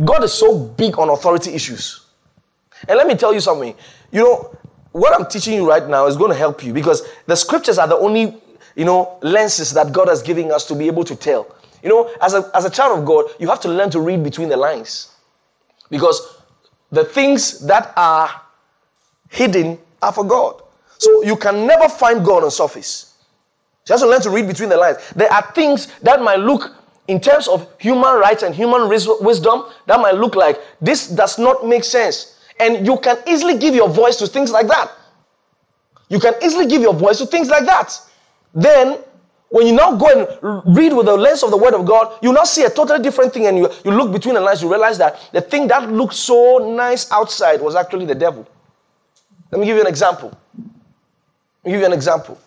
God 0.05 0.25
is 0.25 0.33
so 0.33 0.59
big 0.59 0.99
on 0.99 1.09
authority 1.09 1.55
issues. 1.55 2.07
And 2.89 2.99
let 2.99 3.07
me 3.07 3.15
tell 3.15 3.33
you 3.33 3.41
something. 3.41 3.75
You 4.13 4.23
know, 4.23 4.59
what 4.93 5.19
I'm 5.19 5.27
teaching 5.27 5.55
you 5.55 5.69
right 5.69 5.87
now 5.87 6.07
is 6.07 6.17
going 6.17 6.31
to 6.31 6.37
help 6.37 6.65
you 6.65 6.73
because 6.73 7.03
the 7.27 7.37
scriptures 7.37 7.79
are 7.79 7.87
the 7.89 7.97
only, 7.97 8.37
you 8.75 8.85
know, 8.85 9.19
lenses 9.23 9.71
that 9.73 9.93
God 9.93 10.09
has 10.09 10.23
given 10.23 10.51
us 10.51 10.67
to 10.67 10.75
be 10.75 10.87
able 10.87 11.05
to 11.05 11.17
tell. 11.17 11.55
You 11.83 11.89
know, 11.89 12.11
as 12.21 12.35
a, 12.35 12.51
as 12.55 12.65
a 12.65 12.71
child 12.71 12.99
of 12.99 13.05
God, 13.05 13.27
you 13.39 13.49
have 13.49 13.61
to 13.61 13.69
learn 13.69 13.91
to 13.91 14.01
read 14.01 14.23
between 14.23 14.49
the 14.49 14.57
lines. 14.57 15.15
Because 15.89 16.43
the 16.91 17.05
things 17.05 17.65
that 17.67 17.93
are 17.97 18.29
hidden 19.37 19.79
are 20.03 20.13
for 20.13 20.25
God. 20.25 20.63
So 20.99 21.23
you 21.23 21.37
can 21.37 21.67
never 21.67 21.89
find 21.89 22.25
God 22.25 22.43
on 22.43 22.51
surface. 22.51 23.15
You 23.87 23.93
have 23.93 24.01
to 24.01 24.09
learn 24.09 24.23
to 24.23 24.31
read 24.31 24.49
between 24.49 24.69
the 24.69 24.77
lines. 24.77 24.97
There 25.15 25.33
are 25.33 25.43
things 25.53 25.87
that 26.03 26.21
might 26.23 26.41
look, 26.41 26.75
in 27.07 27.21
terms 27.21 27.47
of 27.47 27.69
human 27.79 28.17
rights 28.17 28.43
and 28.43 28.55
human 28.55 28.89
wisdom, 28.89 29.67
that 29.87 30.01
might 30.01 30.15
look 30.15 30.35
like 30.35 30.59
this 30.81 31.09
does 31.09 31.39
not 31.39 31.67
make 31.67 31.85
sense. 31.85 32.41
And 32.59 32.87
you 32.87 32.99
can 32.99 33.19
easily 33.29 33.59
give 33.59 33.75
your 33.75 33.89
voice 33.89 34.17
to 34.17 34.27
things 34.27 34.51
like 34.51 34.67
that. 34.69 34.91
You 36.09 36.19
can 36.19 36.35
easily 36.43 36.67
give 36.67 36.83
your 36.83 36.95
voice 36.95 37.19
to 37.19 37.27
things 37.27 37.49
like 37.49 37.67
that. 37.67 38.01
Then, 38.55 38.99
when 39.51 39.67
you 39.67 39.75
now 39.75 39.95
go 39.95 40.07
and 40.07 40.75
read 40.77 40.93
with 40.93 41.07
the 41.07 41.17
lens 41.17 41.43
of 41.43 41.51
the 41.51 41.57
Word 41.57 41.75
of 41.75 41.85
God, 41.85 42.19
you 42.23 42.33
now 42.33 42.45
see 42.45 42.65
a 42.65 42.71
totally 42.71 43.03
different 43.03 43.33
thing, 43.33 43.47
and 43.47 43.59
you, 43.59 43.71
you 43.85 43.91
look 43.91 44.11
between 44.11 44.35
the 44.35 44.41
lines, 44.41 44.63
you 44.63 44.69
realize 44.69 44.99
that 44.99 45.21
the 45.33 45.41
thing 45.41 45.69
that 45.69 45.93
looked 45.93 46.15
so 46.15 46.59
nice 46.75 47.13
outside 47.13 47.61
was 47.61 47.77
actually 47.77 48.07
the 48.07 48.15
devil. 48.15 48.47
Let 49.51 49.61
me 49.61 49.67
give 49.67 49.77
you 49.77 49.83
an 49.83 49.89
example. 49.89 50.37
Let 50.57 51.65
me 51.65 51.73
give 51.73 51.81
you 51.81 51.87
an 51.87 51.93
example. 51.93 52.41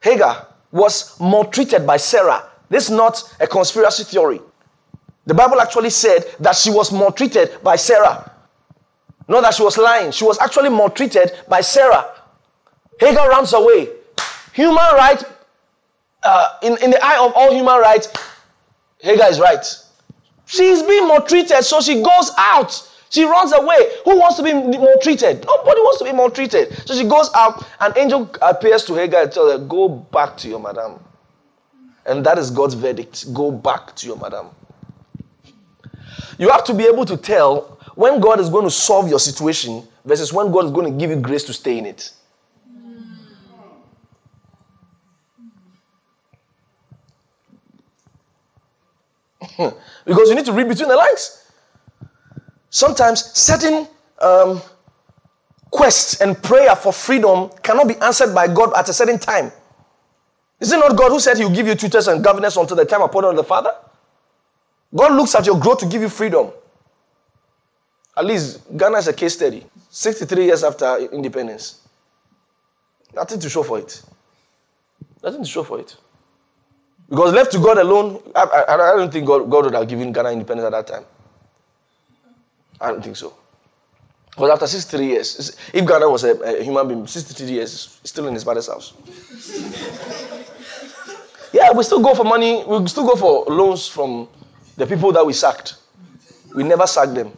Hagar 0.00 0.46
was 0.70 1.18
maltreated 1.20 1.86
by 1.86 1.96
Sarah. 1.96 2.44
This 2.68 2.84
is 2.84 2.90
not 2.90 3.34
a 3.40 3.46
conspiracy 3.46 4.04
theory. 4.04 4.40
The 5.26 5.34
Bible 5.34 5.60
actually 5.60 5.90
said 5.90 6.24
that 6.40 6.56
she 6.56 6.70
was 6.70 6.90
maltreated 6.92 7.62
by 7.62 7.76
Sarah. 7.76 8.30
Not 9.28 9.42
that 9.42 9.54
she 9.54 9.62
was 9.62 9.78
lying. 9.78 10.10
She 10.10 10.24
was 10.24 10.38
actually 10.40 10.70
maltreated 10.70 11.32
by 11.48 11.60
Sarah. 11.60 12.06
Hagar 12.98 13.28
runs 13.28 13.52
away. 13.52 13.88
Human 14.52 14.76
rights, 14.94 15.24
uh, 16.22 16.58
in, 16.62 16.76
in 16.82 16.90
the 16.90 17.04
eye 17.04 17.24
of 17.24 17.32
all 17.34 17.52
human 17.52 17.78
rights, 17.78 18.12
Hagar 18.98 19.30
is 19.30 19.38
right. 19.38 19.64
She's 20.46 20.82
being 20.82 21.06
maltreated, 21.06 21.64
so 21.64 21.80
she 21.80 22.02
goes 22.02 22.30
out. 22.36 22.88
She 23.12 23.24
runs 23.24 23.52
away. 23.52 23.90
Who 24.06 24.18
wants 24.18 24.38
to 24.38 24.42
be 24.42 24.54
maltreated? 24.54 25.44
Nobody 25.44 25.80
wants 25.82 25.98
to 25.98 26.04
be 26.06 26.12
maltreated. 26.12 26.72
So 26.88 26.94
she 26.94 27.04
goes 27.06 27.28
out. 27.34 27.62
An 27.80 27.92
angel 27.98 28.30
appears 28.40 28.86
to 28.86 28.94
Hagar 28.94 29.24
and 29.24 29.30
tells 29.30 29.52
her, 29.52 29.58
Go 29.58 29.86
back 29.86 30.38
to 30.38 30.48
your 30.48 30.58
madam. 30.58 30.98
And 32.06 32.24
that 32.24 32.38
is 32.38 32.50
God's 32.50 32.72
verdict. 32.72 33.34
Go 33.34 33.50
back 33.52 33.94
to 33.96 34.06
your 34.06 34.16
madam. 34.16 34.46
You 36.38 36.48
have 36.48 36.64
to 36.64 36.72
be 36.72 36.84
able 36.84 37.04
to 37.04 37.18
tell 37.18 37.78
when 37.96 38.18
God 38.18 38.40
is 38.40 38.48
going 38.48 38.64
to 38.64 38.70
solve 38.70 39.10
your 39.10 39.18
situation 39.18 39.86
versus 40.06 40.32
when 40.32 40.50
God 40.50 40.64
is 40.64 40.70
going 40.70 40.90
to 40.90 40.98
give 40.98 41.10
you 41.10 41.16
grace 41.20 41.44
to 41.44 41.52
stay 41.52 41.76
in 41.76 41.84
it. 41.84 42.12
because 50.06 50.30
you 50.30 50.34
need 50.34 50.46
to 50.46 50.52
read 50.52 50.66
between 50.66 50.88
the 50.88 50.96
lines. 50.96 51.41
Sometimes 52.72 53.20
certain 53.38 53.86
um, 54.18 54.62
quests 55.70 56.22
and 56.22 56.42
prayer 56.42 56.74
for 56.74 56.90
freedom 56.90 57.50
cannot 57.62 57.86
be 57.86 57.96
answered 57.96 58.34
by 58.34 58.48
God 58.48 58.72
at 58.74 58.88
a 58.88 58.94
certain 58.94 59.18
time. 59.18 59.52
Is 60.58 60.72
it 60.72 60.78
not 60.78 60.96
God 60.96 61.10
who 61.10 61.20
said 61.20 61.36
He 61.36 61.44
will 61.44 61.54
give 61.54 61.66
you 61.66 61.74
tutors 61.74 62.08
and 62.08 62.24
governors 62.24 62.56
until 62.56 62.74
the 62.76 62.86
time 62.86 63.02
appointed 63.02 63.28
of 63.28 63.36
the 63.36 63.44
Father? 63.44 63.72
God 64.94 65.12
looks 65.12 65.34
at 65.34 65.44
your 65.44 65.60
growth 65.60 65.78
to 65.80 65.86
give 65.86 66.00
you 66.00 66.08
freedom. 66.08 66.50
At 68.16 68.24
least 68.24 68.60
Ghana 68.74 68.98
is 68.98 69.08
a 69.08 69.12
case 69.12 69.34
study. 69.34 69.66
63 69.90 70.46
years 70.46 70.64
after 70.64 70.96
independence. 71.12 71.80
Nothing 73.14 73.38
to 73.40 73.50
show 73.50 73.62
for 73.62 73.78
it. 73.80 74.02
Nothing 75.22 75.42
to 75.42 75.48
show 75.48 75.62
for 75.62 75.78
it. 75.78 75.94
Because 77.10 77.34
left 77.34 77.52
to 77.52 77.58
God 77.58 77.76
alone, 77.76 78.22
I, 78.34 78.64
I, 78.66 78.92
I 78.92 78.96
don't 78.96 79.12
think 79.12 79.26
God, 79.26 79.50
God 79.50 79.66
would 79.66 79.74
have 79.74 79.86
given 79.88 80.10
Ghana 80.10 80.30
independence 80.30 80.64
at 80.64 80.72
that 80.72 80.86
time. 80.86 81.04
I 82.82 82.88
don't 82.88 83.02
think 83.02 83.16
so. 83.16 83.32
But 84.36 84.50
after 84.50 84.66
63 84.66 85.06
years, 85.06 85.56
if 85.72 85.86
Ghana 85.86 86.08
was 86.08 86.24
a, 86.24 86.32
a 86.40 86.62
human 86.64 86.88
being, 86.88 87.06
63 87.06 87.46
years, 87.46 88.00
still 88.02 88.26
in 88.26 88.34
his 88.34 88.42
father's 88.44 88.66
house. 88.66 88.92
yeah, 91.52 91.70
we 91.72 91.84
still 91.84 92.02
go 92.02 92.14
for 92.14 92.24
money, 92.24 92.64
we 92.66 92.86
still 92.88 93.06
go 93.06 93.14
for 93.14 93.44
loans 93.52 93.86
from 93.86 94.28
the 94.76 94.86
people 94.86 95.12
that 95.12 95.24
we 95.24 95.32
sacked. 95.32 95.76
We 96.54 96.64
never 96.64 96.86
sacked 96.86 97.14
them. 97.14 97.36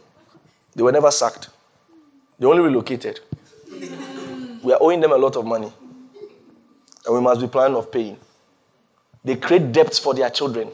They 0.73 0.83
were 0.83 0.91
never 0.91 1.11
sacked. 1.11 1.49
They 2.39 2.47
only 2.47 2.63
relocated. 2.63 3.19
we 4.63 4.73
are 4.73 4.79
owing 4.81 4.99
them 5.01 5.11
a 5.11 5.17
lot 5.17 5.35
of 5.35 5.45
money. 5.45 5.71
And 7.05 7.13
we 7.15 7.21
must 7.21 7.39
be 7.39 7.47
planning 7.47 7.77
of 7.77 7.91
paying. 7.91 8.17
They 9.23 9.35
create 9.35 9.71
debts 9.71 9.99
for 9.99 10.13
their 10.13 10.29
children. 10.29 10.69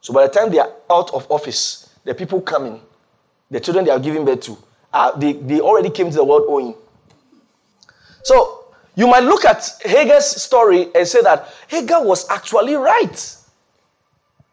So 0.00 0.14
by 0.14 0.26
the 0.26 0.32
time 0.32 0.50
they 0.50 0.58
are 0.60 0.72
out 0.90 1.12
of 1.12 1.30
office, 1.30 1.90
the 2.04 2.14
people 2.14 2.40
coming 2.40 2.80
the 3.50 3.60
children 3.60 3.84
they 3.84 3.90
are 3.90 3.98
giving 3.98 4.24
birth 4.24 4.40
to, 4.42 4.58
uh, 4.92 5.16
they, 5.18 5.32
they 5.34 5.60
already 5.60 5.90
came 5.90 6.10
to 6.10 6.16
the 6.16 6.24
world 6.24 6.44
owing. 6.48 6.74
So 8.24 8.74
you 8.94 9.06
might 9.06 9.22
look 9.24 9.44
at 9.44 9.64
Hagar's 9.84 10.26
story 10.26 10.88
and 10.94 11.06
say 11.06 11.22
that 11.22 11.48
Hagar 11.68 12.04
was 12.04 12.28
actually 12.28 12.74
right. 12.74 13.36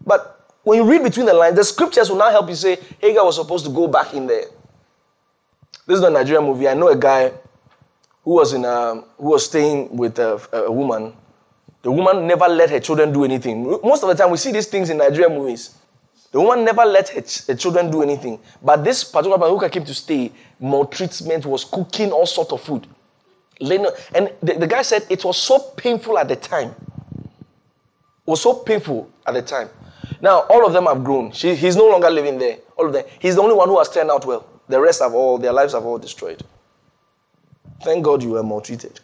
But 0.06 0.50
when 0.64 0.78
you 0.80 0.90
read 0.90 1.04
between 1.04 1.26
the 1.26 1.34
lines, 1.34 1.56
the 1.56 1.64
scriptures 1.64 2.10
will 2.10 2.18
now 2.18 2.30
help 2.30 2.50
you 2.50 2.56
say 2.56 2.78
Hagar 3.00 3.26
was 3.26 3.36
supposed 3.36 3.66
to 3.66 3.72
go 3.72 3.88
back 3.88 4.14
in 4.14 4.28
there. 4.28 4.46
This 5.88 5.98
is 6.00 6.04
a 6.04 6.10
Nigerian 6.10 6.44
movie. 6.46 6.68
I 6.68 6.74
know 6.74 6.90
a 6.90 6.96
guy 6.96 7.32
who 8.24 8.34
was 8.34 8.54
in 8.54 8.66
a, 8.66 8.70
um, 8.70 9.06
who 9.18 9.30
was 9.30 9.46
staying 9.46 9.96
with 9.96 10.18
a, 10.20 10.42
a 10.52 10.72
woman. 10.72 11.14
The 11.84 11.92
woman 11.92 12.26
never 12.26 12.48
let 12.48 12.72
her 12.72 12.80
children 12.80 13.14
do 13.14 13.24
anything. 13.24 13.64
Most 13.64 14.02
of 14.04 14.10
the 14.10 14.16
time, 14.16 14.32
we 14.32 14.38
see 14.38 14.52
these 14.52 14.66
things 14.66 14.90
in 14.90 14.98
Nigerian 14.98 15.38
movies. 15.38 15.76
The 16.36 16.42
woman 16.42 16.66
never 16.66 16.84
let 16.84 17.08
her, 17.08 17.22
ch- 17.22 17.48
her 17.48 17.56
children 17.56 17.90
do 17.90 18.04
anything. 18.04 18.42
But 18.62 18.84
this 18.84 19.06
particular 19.06 19.38
man 19.38 19.52
who 19.52 19.70
came 19.70 19.86
to 19.86 19.94
stay, 19.94 20.34
maltreatment 20.60 21.46
was 21.46 21.64
cooking 21.64 22.12
all 22.12 22.26
sort 22.26 22.52
of 22.52 22.60
food. 22.60 22.86
And 23.62 24.30
the, 24.44 24.56
the 24.60 24.68
guy 24.68 24.82
said 24.82 25.06
it 25.10 25.24
was 25.24 25.38
so 25.38 25.60
painful 25.78 26.18
at 26.18 26.28
the 26.28 26.36
time. 26.36 26.76
It 27.24 28.26
was 28.26 28.42
so 28.42 28.54
painful 28.56 29.10
at 29.26 29.34
the 29.34 29.44
time. 29.44 29.70
Now, 30.20 30.42
all 30.50 30.68
of 30.68 30.74
them 30.74 30.88
have 30.88 31.06
grown. 31.06 31.32
She, 31.32 31.56
he's 31.56 31.78
no 31.78 31.88
longer 31.88 32.10
living 32.10 32.38
there. 32.38 32.58
All 32.78 32.88
of 32.88 32.92
them. 32.92 33.06
He's 33.20 33.36
the 33.36 33.42
only 33.42 33.56
one 33.56 33.70
who 33.70 33.78
has 33.78 33.88
turned 33.90 34.12
out 34.12 34.26
well. 34.26 34.46
The 34.68 34.82
rest 34.82 35.02
have 35.02 35.14
all, 35.14 35.38
their 35.38 35.54
lives 35.54 35.72
have 35.72 35.86
all 35.86 36.00
destroyed. 36.00 36.44
Thank 37.82 38.04
God 38.04 38.22
you 38.22 38.32
were 38.32 38.44
maltreated. 38.44 39.00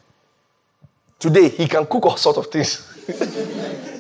Today, 1.18 1.48
he 1.48 1.66
can 1.66 1.86
cook 1.86 2.08
all 2.08 2.18
sorts 2.18 2.40
of 2.40 2.48
things. 2.48 3.88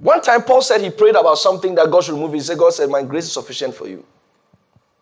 One 0.00 0.22
time, 0.22 0.42
Paul 0.42 0.62
said 0.62 0.80
he 0.80 0.90
prayed 0.90 1.14
about 1.14 1.36
something 1.36 1.74
that 1.74 1.90
God 1.90 2.04
should 2.04 2.14
remove. 2.14 2.32
He 2.32 2.40
said, 2.40 2.58
God 2.58 2.72
said, 2.72 2.88
My 2.88 3.02
grace 3.02 3.24
is 3.24 3.32
sufficient 3.32 3.74
for 3.74 3.86
you. 3.86 4.04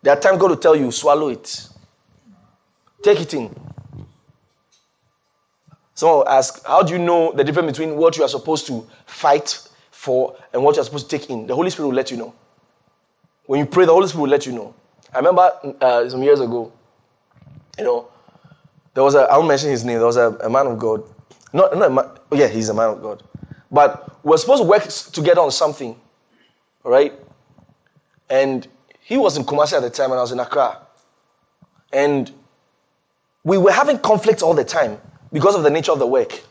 There 0.03 0.13
are 0.13 0.21
times 0.21 0.39
God 0.39 0.51
will 0.51 0.57
tell 0.57 0.75
you, 0.75 0.91
swallow 0.91 1.29
it. 1.29 1.69
Take 3.03 3.21
it 3.21 3.33
in. 3.35 3.55
Someone 5.95 6.19
will 6.19 6.29
ask, 6.29 6.65
How 6.67 6.83
do 6.83 6.93
you 6.93 6.99
know 6.99 7.33
the 7.33 7.45
difference 7.45 7.79
between 7.79 7.97
what 7.97 8.17
you 8.17 8.25
are 8.25 8.29
supposed 8.29 8.67
to 8.67 8.87
fight 9.07 9.69
for 9.93 10.37
and 10.53 10.63
what 10.65 10.75
you 10.75 10.83
are 10.83 10.85
supposed 10.85 11.09
to 11.09 11.19
take 11.19 11.31
in? 11.31 11.47
The 11.47 11.55
Holy 11.55 11.71
Spirit 11.71 11.89
will 11.89 11.95
let 11.95 12.11
you 12.11 12.17
know. 12.17 12.35
When 13.47 13.61
you 13.61 13.67
pray, 13.67 13.87
the 13.87 13.93
Holy 13.93 14.09
Spirit 14.09 14.23
will 14.23 14.31
let 14.31 14.47
you 14.47 14.53
know. 14.53 14.75
I 15.15 15.19
remember 15.19 15.77
uh, 15.81 16.09
some 16.09 16.23
years 16.25 16.41
ago, 16.41 16.73
you 17.79 17.85
know, 17.85 18.09
there 18.95 19.05
was 19.05 19.15
a, 19.15 19.21
I 19.21 19.37
won't 19.37 19.49
mention 19.49 19.71
his 19.71 19.85
name, 19.85 19.99
there 19.99 20.07
was 20.07 20.17
a, 20.17 20.33
a 20.43 20.51
man 20.51 20.67
of 20.67 20.79
God. 20.79 21.05
Not, 21.53 21.77
not 21.79 21.93
man, 21.93 22.05
oh 22.33 22.37
yeah, 22.37 22.49
he's 22.49 22.69
a 22.69 22.75
man 22.75 22.91
of 22.91 23.01
God. 23.01 23.23
But 23.71 24.18
we're 24.29 24.37
supposed 24.37 24.63
to 24.63 24.69
work 24.69 24.85
together 25.13 25.41
on 25.41 25.51
something, 25.51 25.99
right? 26.85 27.13
And 28.31 28.69
he 29.01 29.17
was 29.17 29.37
in 29.37 29.45
Kumasi 29.45 29.73
at 29.73 29.83
the 29.83 29.91
time, 29.91 30.11
and 30.11 30.19
I 30.19 30.23
was 30.23 30.33
in 30.33 30.41
Accra. 30.41 30.79
And 31.93 32.31
we 33.45 33.57
were 33.57 33.73
having 33.73 33.99
conflicts 33.99 34.43
all 34.43 34.55
the 34.55 34.65
time 34.65 35.01
because 35.33 35.55
of 35.55 35.63
the 35.63 35.71
nature 35.71 35.93
of 35.93 35.99
the 35.99 36.07
work. 36.07 36.43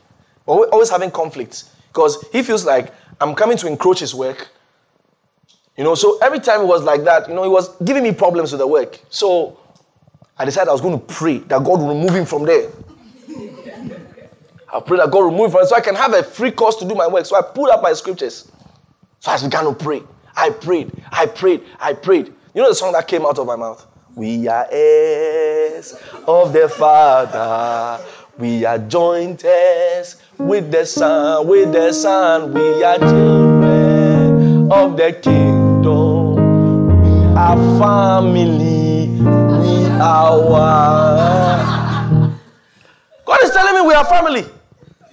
We're 0.45 0.67
always 0.69 0.89
having 0.89 1.11
conflicts 1.11 1.71
because 1.89 2.25
he 2.31 2.41
feels 2.41 2.65
like 2.65 2.93
I'm 3.21 3.35
coming 3.35 3.57
to 3.57 3.67
encroach 3.67 3.99
his 3.99 4.15
work. 4.15 4.49
You 5.77 5.83
know, 5.83 5.93
so 5.93 6.17
every 6.19 6.39
time 6.39 6.61
it 6.61 6.65
was 6.65 6.83
like 6.83 7.03
that, 7.03 7.27
you 7.27 7.35
know, 7.35 7.43
he 7.43 7.49
was 7.49 7.75
giving 7.83 8.01
me 8.01 8.11
problems 8.11 8.51
with 8.51 8.59
the 8.59 8.67
work. 8.67 8.99
So 9.09 9.59
I 10.37 10.45
decided 10.45 10.69
I 10.69 10.71
was 10.71 10.81
going 10.81 10.99
to 10.99 11.05
pray 11.05 11.39
that 11.39 11.63
God 11.63 11.79
would 11.79 11.89
remove 11.89 12.15
him 12.15 12.25
from 12.25 12.45
there. 12.45 12.69
I 14.73 14.79
pray 14.81 14.97
that 14.97 15.11
God 15.11 15.21
remove 15.21 15.51
from 15.51 15.65
so 15.65 15.75
I 15.75 15.81
can 15.81 15.95
have 15.95 16.13
a 16.13 16.23
free 16.23 16.51
course 16.51 16.75
to 16.77 16.87
do 16.87 16.93
my 16.93 17.07
work. 17.07 17.25
So 17.25 17.37
I 17.37 17.41
pulled 17.41 17.69
up 17.69 17.81
my 17.81 17.93
scriptures. 17.93 18.51
So 19.19 19.31
I 19.31 19.41
began 19.41 19.63
to 19.63 19.73
pray. 19.73 20.03
I 20.35 20.51
prayed, 20.51 20.91
I 21.11 21.25
prayed, 21.25 21.63
I 21.79 21.93
prayed. 21.93 22.27
You 22.53 22.61
know 22.61 22.69
the 22.69 22.75
song 22.75 22.91
that 22.93 23.07
came 23.07 23.25
out 23.25 23.39
of 23.39 23.47
my 23.47 23.55
mouth? 23.55 23.87
We 24.15 24.47
are 24.47 24.67
heirs 24.71 25.95
of 26.27 26.53
the 26.53 26.69
Father. 26.69 28.05
We 28.37 28.65
are 28.65 28.77
joint 28.77 29.43
heirs 29.43 30.17
with 30.37 30.71
the 30.71 30.85
Son, 30.85 31.47
with 31.47 31.71
the 31.71 31.91
Son. 31.91 32.53
We 32.53 32.83
are 32.83 32.99
children 32.99 34.71
of 34.71 34.95
the 34.95 35.13
kingdom. 35.23 36.35
We 37.01 37.35
are 37.35 37.57
family. 37.79 39.07
We 39.19 39.85
are 39.99 40.39
one. 40.39 42.37
God 43.25 43.43
is 43.43 43.49
telling 43.51 43.73
me 43.73 43.81
we 43.87 43.93
are 43.95 44.05
family. 44.05 44.45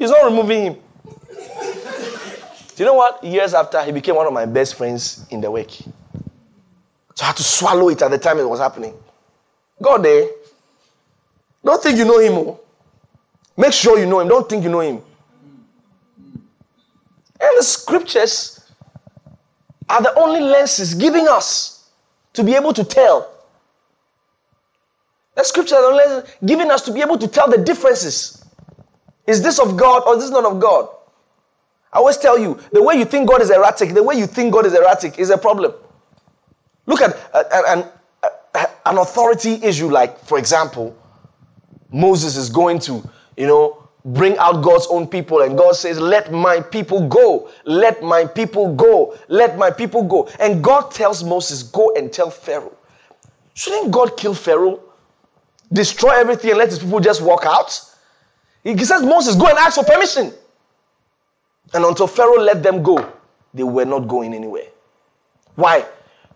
He's 0.04 0.11
not 0.11 0.26
removing 0.26 0.62
him. 0.64 0.75
Do 1.25 2.82
you 2.82 2.84
know 2.84 2.92
what? 2.92 3.25
Years 3.25 3.54
after, 3.54 3.82
he 3.82 3.90
became 3.90 4.16
one 4.16 4.26
of 4.26 4.34
my 4.34 4.44
best 4.44 4.75
friends 4.75 5.25
in 5.30 5.40
the 5.40 5.50
work. 5.50 5.70
So 5.70 7.23
I 7.23 7.25
had 7.25 7.37
to 7.38 7.42
swallow 7.42 7.88
it 7.88 8.02
at 8.02 8.11
the 8.11 8.18
time 8.18 8.38
it 8.38 8.46
was 8.46 8.61
happening. 8.61 8.92
God, 9.80 10.04
eh? 10.04 10.26
Don't 11.64 11.82
think 11.82 11.96
you 11.96 12.04
know 12.04 12.18
him. 12.18 12.34
Oh. 12.34 12.61
Make 13.56 13.73
sure 13.73 13.99
you 13.99 14.04
know 14.04 14.20
him. 14.20 14.28
Don't 14.28 14.46
think 14.46 14.62
you 14.62 14.68
know 14.68 14.80
him. 14.80 15.00
And 17.40 17.50
the 17.56 17.62
scriptures 17.62 18.61
are 19.88 20.02
the 20.02 20.14
only 20.20 20.40
lenses 20.40 20.92
giving 20.92 21.28
us 21.28 21.88
to 22.34 22.44
be 22.44 22.54
able 22.54 22.75
to 22.75 22.84
tell. 22.84 23.32
The 25.34 25.44
scriptures 25.44 25.73
are 25.73 25.80
the 25.80 25.88
only 25.88 26.04
lenses 26.04 26.34
giving 26.44 26.70
us 26.70 26.82
to 26.82 26.92
be 26.92 27.00
able 27.00 27.16
to 27.16 27.26
tell 27.26 27.49
the 27.49 27.56
differences. 27.56 28.43
Is 29.26 29.43
this 29.43 29.59
of 29.59 29.76
God 29.76 30.02
or 30.07 30.16
is 30.16 30.23
this 30.23 30.31
not 30.31 30.45
of 30.45 30.61
God? 30.61 30.88
I 31.93 31.99
always 31.99 32.16
tell 32.16 32.38
you, 32.38 32.59
the 32.73 32.83
way 32.83 32.97
you 32.97 33.04
think 33.04 33.28
God 33.28 33.40
is 33.40 33.50
erratic, 33.50 33.95
the 33.95 34.02
way 34.02 34.16
you 34.16 34.26
think 34.26 34.52
God 34.52 34.66
is 34.66 34.75
erratic 34.75 35.19
is 35.19 35.31
a 35.31 35.38
problem. 35.38 35.73
Look 36.87 37.00
at 37.00 37.14
an, 37.33 37.85
uh, 38.23 38.66
an 38.85 38.99
authority 38.99 39.54
issue, 39.62 39.88
like, 39.88 40.19
for 40.19 40.38
example, 40.38 40.97
Moses 41.90 42.37
is 42.37 42.50
going 42.50 42.81
to, 42.81 43.09
you 43.37 43.47
know, 43.47 43.88
bring 44.04 44.37
out 44.38 44.62
God's 44.62 44.87
own 44.90 45.07
people, 45.07 45.40
and 45.43 45.57
God 45.57 45.76
says, 45.76 45.99
Let 45.99 46.33
my 46.33 46.61
people 46.61 47.09
go, 47.09 47.49
let 47.64 48.02
my 48.02 48.26
people 48.26 48.75
go, 48.75 49.16
let 49.28 49.57
my 49.57 49.71
people 49.71 50.02
go. 50.02 50.28
And 50.40 50.62
God 50.62 50.90
tells 50.90 51.25
Moses, 51.25 51.62
Go 51.62 51.95
and 51.97 52.12
tell 52.12 52.28
Pharaoh. 52.28 52.76
Shouldn't 53.54 53.93
God 53.93 54.16
kill 54.16 54.35
Pharaoh, 54.35 54.81
destroy 55.73 56.11
everything, 56.11 56.50
and 56.50 56.59
let 56.59 56.71
his 56.71 56.81
people 56.81 57.00
just 57.00 57.23
walk 57.23 57.45
out? 57.47 57.81
He 58.64 58.85
says, 58.85 59.02
Moses, 59.02 59.37
go 59.37 59.47
and 59.47 59.59
ask 59.59 59.76
for 59.76 59.85
permission. 59.85 60.33
And 61.75 61.85
until 61.85 62.06
Pharaoh 62.06 62.40
let 62.40 62.62
them 62.62 62.83
go, 62.83 63.12
they 63.52 63.62
were 63.62 63.85
not 63.85 64.09
going 64.09 64.35
anywhere. 64.35 64.66
Why? 65.54 65.87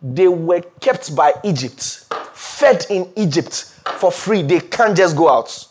They 0.03 0.29
were 0.29 0.61
kept 0.81 1.17
by 1.17 1.33
Egypt, 1.43 2.05
fed 2.33 2.87
in 2.91 3.11
Egypt 3.17 3.75
for 3.97 4.13
free. 4.13 4.43
They 4.43 4.61
can't 4.61 4.97
just 4.97 5.17
go 5.17 5.29
out. 5.29 5.67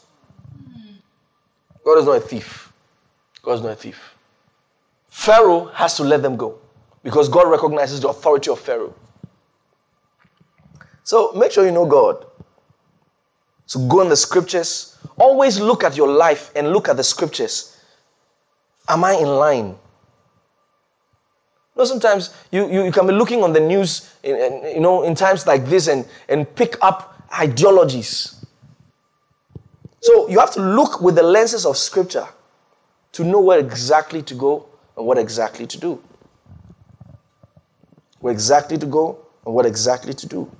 God 1.85 1.99
is 1.99 2.05
not 2.05 2.17
a 2.17 2.21
thief. 2.21 2.73
God 3.41 3.53
is 3.53 3.61
not 3.61 3.71
a 3.71 3.75
thief. 3.75 4.15
Pharaoh 5.07 5.65
has 5.67 5.95
to 5.97 6.03
let 6.03 6.21
them 6.21 6.35
go 6.35 6.59
because 7.03 7.29
God 7.29 7.49
recognizes 7.49 8.01
the 8.01 8.09
authority 8.09 8.49
of 8.51 8.59
Pharaoh. 8.59 8.93
So 11.03 11.31
make 11.31 11.51
sure 11.51 11.65
you 11.65 11.71
know 11.71 11.85
God. 11.85 12.26
So 13.67 13.87
go 13.87 14.01
in 14.01 14.09
the 14.09 14.17
scriptures. 14.17 14.97
Always 15.19 15.59
look 15.59 15.83
at 15.83 15.95
your 15.95 16.07
life 16.07 16.51
and 16.55 16.71
look 16.71 16.89
at 16.89 16.97
the 16.97 17.03
scriptures 17.03 17.77
Am 18.87 19.03
I 19.03 19.13
in 19.13 19.27
line? 19.27 19.67
You 19.67 19.75
know, 21.75 21.85
sometimes 21.85 22.33
you, 22.51 22.71
you, 22.71 22.85
you 22.85 22.91
can 22.91 23.05
be 23.05 23.13
looking 23.13 23.43
on 23.43 23.53
the 23.53 23.59
news, 23.59 24.13
in, 24.23 24.35
in, 24.35 24.75
you 24.75 24.79
know, 24.79 25.03
in 25.03 25.13
times 25.13 25.45
like 25.45 25.65
this 25.65 25.87
and, 25.87 26.05
and 26.29 26.55
pick 26.55 26.77
up 26.81 27.21
ideologies. 27.37 28.45
So 29.99 30.29
you 30.29 30.39
have 30.39 30.51
to 30.53 30.61
look 30.61 31.01
with 31.01 31.15
the 31.15 31.23
lenses 31.23 31.65
of 31.65 31.77
Scripture 31.77 32.27
to 33.11 33.23
know 33.23 33.41
where 33.41 33.59
exactly 33.59 34.21
to 34.23 34.33
go 34.33 34.67
and 34.95 35.05
what 35.05 35.17
exactly 35.17 35.67
to 35.67 35.77
do. 35.77 36.01
Where 38.19 38.33
exactly 38.33 38.77
to 38.77 38.85
go 38.85 39.19
and 39.45 39.53
what 39.53 39.65
exactly 39.65 40.13
to 40.13 40.27
do. 40.27 40.51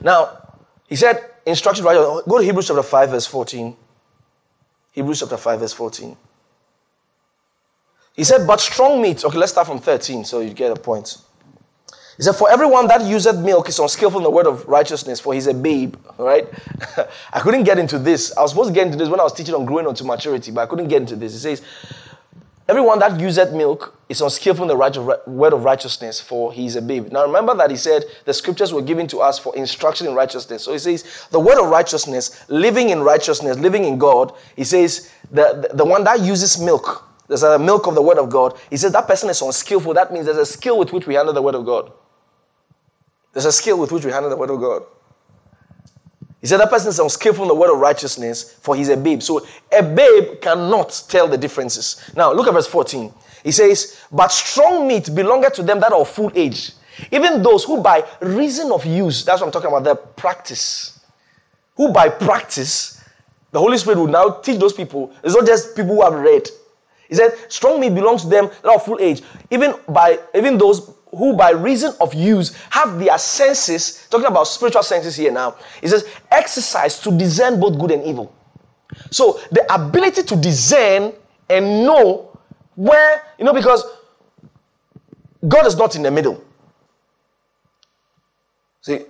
Now, 0.00 0.42
he 0.88 0.96
said, 0.96 1.24
instruction 1.50 1.84
right. 1.84 1.94
Go 1.94 2.38
to 2.38 2.44
Hebrews 2.44 2.68
chapter 2.68 2.82
5, 2.82 3.10
verse 3.10 3.26
14. 3.26 3.76
Hebrews 4.92 5.20
chapter 5.20 5.36
5, 5.36 5.60
verse 5.60 5.72
14. 5.72 6.16
He 8.14 8.24
said, 8.24 8.46
But 8.46 8.60
strong 8.60 9.00
meat. 9.00 9.24
Okay, 9.24 9.38
let's 9.38 9.52
start 9.52 9.66
from 9.66 9.78
13 9.78 10.24
so 10.24 10.40
you 10.40 10.52
get 10.52 10.72
a 10.72 10.80
point. 10.80 11.18
He 12.16 12.24
said, 12.24 12.34
For 12.34 12.50
everyone 12.50 12.88
that 12.88 13.02
useth 13.02 13.38
milk 13.38 13.68
is 13.68 13.78
unskillful 13.78 14.18
in 14.18 14.24
the 14.24 14.30
word 14.30 14.46
of 14.46 14.66
righteousness, 14.66 15.20
for 15.20 15.34
he's 15.34 15.46
a 15.46 15.54
babe. 15.54 15.94
right? 16.18 16.48
I 17.32 17.38
couldn't 17.38 17.62
get 17.62 17.78
into 17.78 17.96
this. 17.98 18.36
I 18.36 18.42
was 18.42 18.50
supposed 18.50 18.70
to 18.70 18.74
get 18.74 18.86
into 18.86 18.98
this 18.98 19.08
when 19.08 19.20
I 19.20 19.22
was 19.22 19.32
teaching 19.32 19.54
on 19.54 19.64
growing 19.64 19.86
unto 19.86 20.02
maturity, 20.04 20.50
but 20.50 20.62
I 20.62 20.66
couldn't 20.66 20.88
get 20.88 21.02
into 21.02 21.14
this. 21.14 21.32
He 21.32 21.38
says, 21.38 21.62
Everyone 22.68 22.98
that 22.98 23.18
useth 23.18 23.54
milk 23.54 23.94
is 24.10 24.20
unskillful 24.20 24.64
in 24.64 24.68
the 24.68 24.76
right 24.76 24.94
of, 24.94 25.26
word 25.26 25.54
of 25.54 25.64
righteousness, 25.64 26.20
for 26.20 26.52
he 26.52 26.66
is 26.66 26.76
a 26.76 26.82
babe. 26.82 27.10
Now 27.10 27.24
remember 27.24 27.54
that 27.54 27.70
he 27.70 27.76
said 27.78 28.04
the 28.26 28.34
scriptures 28.34 28.74
were 28.74 28.82
given 28.82 29.06
to 29.08 29.20
us 29.20 29.38
for 29.38 29.56
instruction 29.56 30.06
in 30.06 30.14
righteousness. 30.14 30.64
So 30.64 30.72
he 30.72 30.78
says, 30.78 31.26
the 31.30 31.40
word 31.40 31.58
of 31.58 31.70
righteousness, 31.70 32.44
living 32.50 32.90
in 32.90 33.00
righteousness, 33.00 33.58
living 33.58 33.84
in 33.84 33.96
God, 33.96 34.34
he 34.54 34.64
says, 34.64 35.10
the, 35.30 35.66
the, 35.70 35.76
the 35.76 35.84
one 35.84 36.04
that 36.04 36.20
uses 36.20 36.60
milk, 36.60 37.08
there's 37.26 37.42
a 37.42 37.58
milk 37.58 37.86
of 37.86 37.94
the 37.94 38.02
word 38.02 38.18
of 38.18 38.28
God. 38.28 38.58
He 38.68 38.76
says 38.76 38.92
that 38.92 39.06
person 39.06 39.30
is 39.30 39.40
unskillful. 39.40 39.94
That 39.94 40.12
means 40.12 40.26
there's 40.26 40.38
a 40.38 40.46
skill 40.46 40.78
with 40.78 40.92
which 40.92 41.06
we 41.06 41.14
handle 41.14 41.32
the 41.32 41.42
word 41.42 41.54
of 41.54 41.64
God. 41.64 41.90
There's 43.32 43.46
a 43.46 43.52
skill 43.52 43.78
with 43.78 43.92
which 43.92 44.04
we 44.04 44.10
handle 44.10 44.30
the 44.30 44.36
word 44.36 44.50
of 44.50 44.60
God. 44.60 44.82
He 46.40 46.46
said 46.46 46.60
that 46.60 46.70
person 46.70 46.88
is 46.90 46.98
unskillful 46.98 47.44
in 47.44 47.48
the 47.48 47.54
word 47.54 47.72
of 47.72 47.80
righteousness, 47.80 48.54
for 48.60 48.76
he's 48.76 48.88
a 48.88 48.96
babe. 48.96 49.22
So 49.22 49.44
a 49.76 49.82
babe 49.82 50.40
cannot 50.40 51.04
tell 51.08 51.26
the 51.26 51.36
differences. 51.36 52.10
Now 52.14 52.32
look 52.32 52.46
at 52.46 52.54
verse 52.54 52.66
14. 52.66 53.12
He 53.42 53.52
says, 53.52 54.00
But 54.12 54.30
strong 54.30 54.86
meat 54.86 55.14
belongeth 55.14 55.54
to 55.54 55.62
them 55.62 55.80
that 55.80 55.92
are 55.92 56.00
of 56.00 56.08
full 56.08 56.30
age, 56.34 56.72
even 57.10 57.42
those 57.42 57.64
who 57.64 57.82
by 57.82 58.04
reason 58.20 58.70
of 58.72 58.84
use, 58.84 59.24
that's 59.24 59.40
what 59.40 59.46
I'm 59.46 59.52
talking 59.52 59.68
about, 59.68 59.84
the 59.84 59.94
practice, 59.94 61.00
who 61.76 61.92
by 61.92 62.08
practice, 62.08 63.02
the 63.50 63.58
Holy 63.58 63.78
Spirit 63.78 63.98
will 63.98 64.08
now 64.08 64.30
teach 64.30 64.58
those 64.58 64.72
people. 64.72 65.12
It's 65.22 65.34
not 65.34 65.46
just 65.46 65.74
people 65.74 65.94
who 65.94 66.02
have 66.02 66.14
read, 66.14 66.48
he 67.08 67.14
said, 67.14 67.32
strong 67.48 67.80
meat 67.80 67.94
belongs 67.94 68.22
to 68.22 68.28
them 68.28 68.48
that 68.48 68.66
are 68.66 68.74
of 68.74 68.84
full 68.84 69.00
age, 69.00 69.22
even 69.50 69.74
by 69.88 70.18
even 70.34 70.58
those 70.58 70.80
who 71.10 71.34
by 71.34 71.50
reason 71.50 71.94
of 72.00 72.14
use 72.14 72.54
have 72.70 72.98
their 72.98 73.18
senses, 73.18 74.06
talking 74.10 74.26
about 74.26 74.44
spiritual 74.44 74.82
senses 74.82 75.16
here 75.16 75.32
now. 75.32 75.56
He 75.80 75.88
says, 75.88 76.08
exercise 76.30 76.98
to 77.00 77.10
discern 77.10 77.58
both 77.60 77.78
good 77.78 77.90
and 77.90 78.04
evil. 78.04 78.34
So 79.10 79.40
the 79.50 79.66
ability 79.72 80.22
to 80.24 80.36
discern 80.36 81.12
and 81.48 81.84
know 81.84 82.38
where, 82.74 83.22
you 83.38 83.44
know, 83.44 83.52
because 83.52 83.84
God 85.46 85.66
is 85.66 85.76
not 85.76 85.96
in 85.96 86.02
the 86.02 86.10
middle. 86.10 86.42
See, 88.82 89.00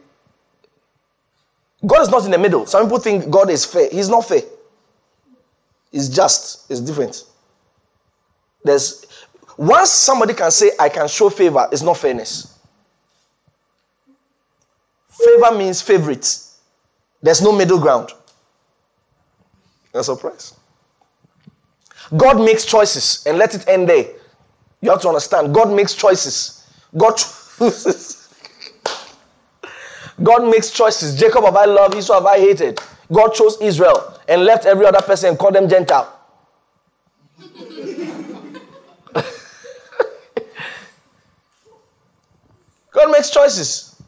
God 1.86 2.02
is 2.02 2.08
not 2.10 2.24
in 2.24 2.30
the 2.30 2.38
middle. 2.38 2.66
Some 2.66 2.84
people 2.84 2.98
think 2.98 3.30
God 3.30 3.50
is 3.50 3.64
fair. 3.64 3.88
He's 3.90 4.08
not 4.08 4.26
fair. 4.26 4.42
He's 5.92 6.08
just. 6.08 6.70
It's 6.70 6.80
different. 6.80 7.24
There's 8.64 9.06
once 9.58 9.90
somebody 9.90 10.34
can 10.34 10.52
say, 10.52 10.70
I 10.78 10.88
can 10.88 11.08
show 11.08 11.28
favor, 11.28 11.68
it's 11.72 11.82
not 11.82 11.96
fairness. 11.96 12.58
Favor 15.10 15.58
means 15.58 15.82
favorite. 15.82 16.38
There's 17.20 17.42
no 17.42 17.50
middle 17.50 17.80
ground. 17.80 18.10
A 19.92 20.04
surprise. 20.04 20.54
God 22.16 22.38
makes 22.38 22.64
choices 22.64 23.26
and 23.26 23.36
let 23.36 23.54
it 23.56 23.66
end 23.66 23.88
there. 23.88 24.06
You 24.80 24.90
have 24.90 25.02
to 25.02 25.08
understand. 25.08 25.52
God 25.52 25.74
makes 25.74 25.92
choices. 25.92 26.64
God 26.96 27.16
chooses. 27.16 28.32
God 30.22 30.48
makes 30.48 30.70
choices. 30.70 31.18
Jacob 31.18 31.44
have 31.44 31.56
I 31.56 31.64
loved, 31.64 31.96
Esau 31.96 32.14
have 32.14 32.26
I 32.26 32.38
hated. 32.38 32.80
God 33.12 33.30
chose 33.34 33.60
Israel 33.60 34.20
and 34.28 34.44
left 34.44 34.66
every 34.66 34.86
other 34.86 35.00
person 35.00 35.30
and 35.30 35.38
called 35.38 35.54
them 35.56 35.68
Gentile. 35.68 36.17
God 42.98 43.12
makes 43.12 43.30
choices. 43.30 44.02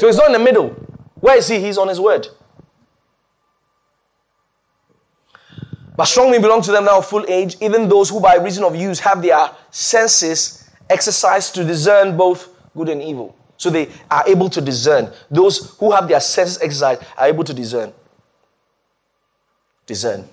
So 0.00 0.08
he's 0.08 0.16
not 0.16 0.26
in 0.26 0.32
the 0.32 0.40
middle. 0.40 0.70
Where 1.20 1.36
is 1.36 1.46
he? 1.46 1.60
He's 1.60 1.78
on 1.78 1.86
his 1.86 2.00
word. 2.00 2.26
But 5.96 6.06
strong 6.06 6.32
men 6.32 6.42
belong 6.42 6.62
to 6.62 6.72
them 6.72 6.86
now 6.86 6.98
of 6.98 7.06
full 7.06 7.24
age, 7.28 7.56
even 7.60 7.88
those 7.88 8.10
who 8.10 8.20
by 8.20 8.34
reason 8.34 8.64
of 8.64 8.74
use 8.74 8.98
have 8.98 9.22
their 9.22 9.48
senses 9.70 10.68
exercised 10.90 11.54
to 11.54 11.62
discern 11.62 12.16
both 12.16 12.48
good 12.76 12.88
and 12.88 13.00
evil. 13.00 13.36
So 13.56 13.70
they 13.70 13.88
are 14.10 14.24
able 14.26 14.50
to 14.50 14.60
discern. 14.60 15.12
Those 15.30 15.78
who 15.78 15.92
have 15.92 16.08
their 16.08 16.18
senses 16.18 16.60
exercised 16.60 17.02
are 17.16 17.28
able 17.28 17.44
to 17.44 17.54
discern. 17.54 17.92
Discern. 19.86 20.28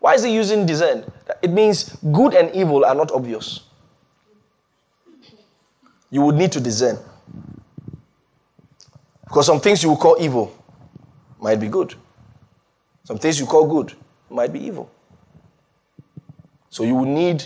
Why 0.00 0.14
is 0.14 0.22
he 0.22 0.34
using 0.34 0.66
discern? 0.66 1.10
It 1.40 1.50
means 1.50 1.96
good 2.12 2.34
and 2.34 2.54
evil 2.54 2.84
are 2.84 2.94
not 2.94 3.10
obvious. 3.10 3.60
You 6.12 6.20
would 6.20 6.36
need 6.36 6.52
to 6.52 6.60
discern. 6.60 6.98
Because 9.24 9.46
some 9.46 9.58
things 9.60 9.82
you 9.82 9.88
will 9.88 9.96
call 9.96 10.16
evil 10.20 10.54
might 11.40 11.58
be 11.58 11.68
good. 11.68 11.94
Some 13.04 13.18
things 13.18 13.40
you 13.40 13.46
call 13.46 13.66
good 13.66 13.94
might 14.30 14.52
be 14.52 14.60
evil. 14.60 14.90
So 16.68 16.84
you 16.84 16.94
will 16.94 17.06
need, 17.06 17.44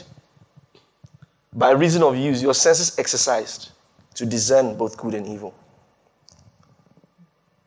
by 1.53 1.71
reason 1.71 2.03
of 2.03 2.17
use, 2.17 2.43
your 2.43 2.55
senses 2.55 2.99
exercised 2.99 3.71
to 4.15 4.27
discern 4.27 4.77
both 4.77 4.97
good 4.97 5.15
and 5.15 5.27
evil. 5.29 5.55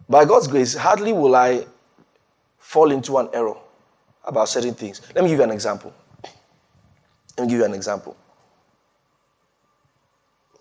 By 0.09 0.25
God's 0.25 0.47
grace, 0.47 0.75
hardly 0.75 1.13
will 1.13 1.35
I 1.35 1.65
fall 2.57 2.91
into 2.91 3.17
an 3.19 3.29
error 3.33 3.55
about 4.25 4.49
certain 4.49 4.73
things. 4.73 5.01
Let 5.15 5.23
me 5.23 5.29
give 5.29 5.39
you 5.39 5.43
an 5.45 5.51
example. 5.51 5.93
Let 7.37 7.45
me 7.45 7.51
give 7.51 7.59
you 7.59 7.65
an 7.65 7.73
example. 7.73 8.17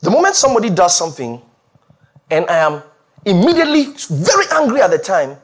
The 0.00 0.10
moment 0.10 0.34
somebody 0.34 0.70
does 0.70 0.96
something 0.96 1.40
and 2.30 2.48
I 2.48 2.58
am 2.58 2.82
immediately 3.24 3.86
very 4.10 4.44
angry 4.52 4.80
at 4.80 4.90
the 4.90 4.98
time, 4.98 5.36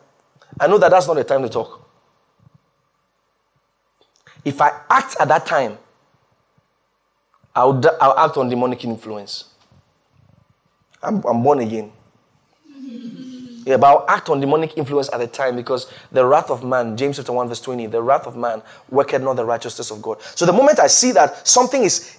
I 0.61 0.67
know 0.67 0.79
that 0.79 0.91
that's 0.91 1.07
not 1.07 1.15
the 1.15 1.25
time 1.25 1.43
to 1.43 1.49
talk. 1.49 1.81
If 4.45 4.61
I 4.61 4.71
act 4.91 5.17
at 5.19 5.29
that 5.29 5.47
time, 5.47 5.79
I'll, 7.55 7.81
I'll 8.01 8.19
act 8.29 8.37
on 8.37 8.49
demonic 8.49 8.85
influence. 8.85 9.45
I'm, 11.03 11.23
I'm 11.25 11.43
born 11.43 11.61
again. 11.61 11.93
Yeah, 13.67 13.79
but 13.79 13.87
I'll 13.87 14.05
act 14.11 14.29
on 14.29 14.41
demonic 14.41 14.77
influence 14.77 15.09
at 15.11 15.21
the 15.21 15.27
time 15.27 15.57
because 15.57 15.91
the 16.13 16.23
wrath 16.27 16.51
of 16.51 16.63
man, 16.63 16.99
James 16.99 17.17
chapter 17.17 17.33
1, 17.33 17.49
verse 17.49 17.63
20, 17.63 17.87
the 17.87 18.03
wrath 18.03 18.27
of 18.27 18.37
man 18.37 18.61
worketh 18.91 19.23
not 19.23 19.37
the 19.37 19.45
righteousness 19.47 19.91
of 19.91 20.03
God. 20.03 20.21
So 20.35 20.45
the 20.45 20.53
moment 20.53 20.79
I 20.81 20.87
see 20.87 21.13
that 21.13 21.49
something 21.49 21.83
is, 21.83 22.19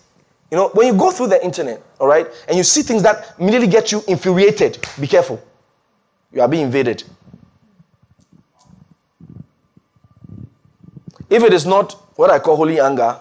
you 0.51 0.57
know, 0.57 0.69
when 0.69 0.87
you 0.87 0.93
go 0.93 1.11
through 1.11 1.27
the 1.27 1.43
internet, 1.43 1.81
all 1.99 2.07
right, 2.07 2.27
and 2.47 2.55
you 2.55 2.63
see 2.63 2.81
things 2.81 3.01
that 3.03 3.35
immediately 3.39 3.67
get 3.67 3.91
you 3.91 4.03
infuriated, 4.07 4.85
be 4.99 5.07
careful. 5.07 5.43
You 6.31 6.41
are 6.41 6.47
being 6.47 6.65
invaded. 6.65 7.03
If 11.29 11.43
it 11.43 11.53
is 11.53 11.65
not 11.65 11.93
what 12.17 12.29
I 12.29 12.39
call 12.39 12.55
holy 12.55 12.79
anger, 12.79 13.19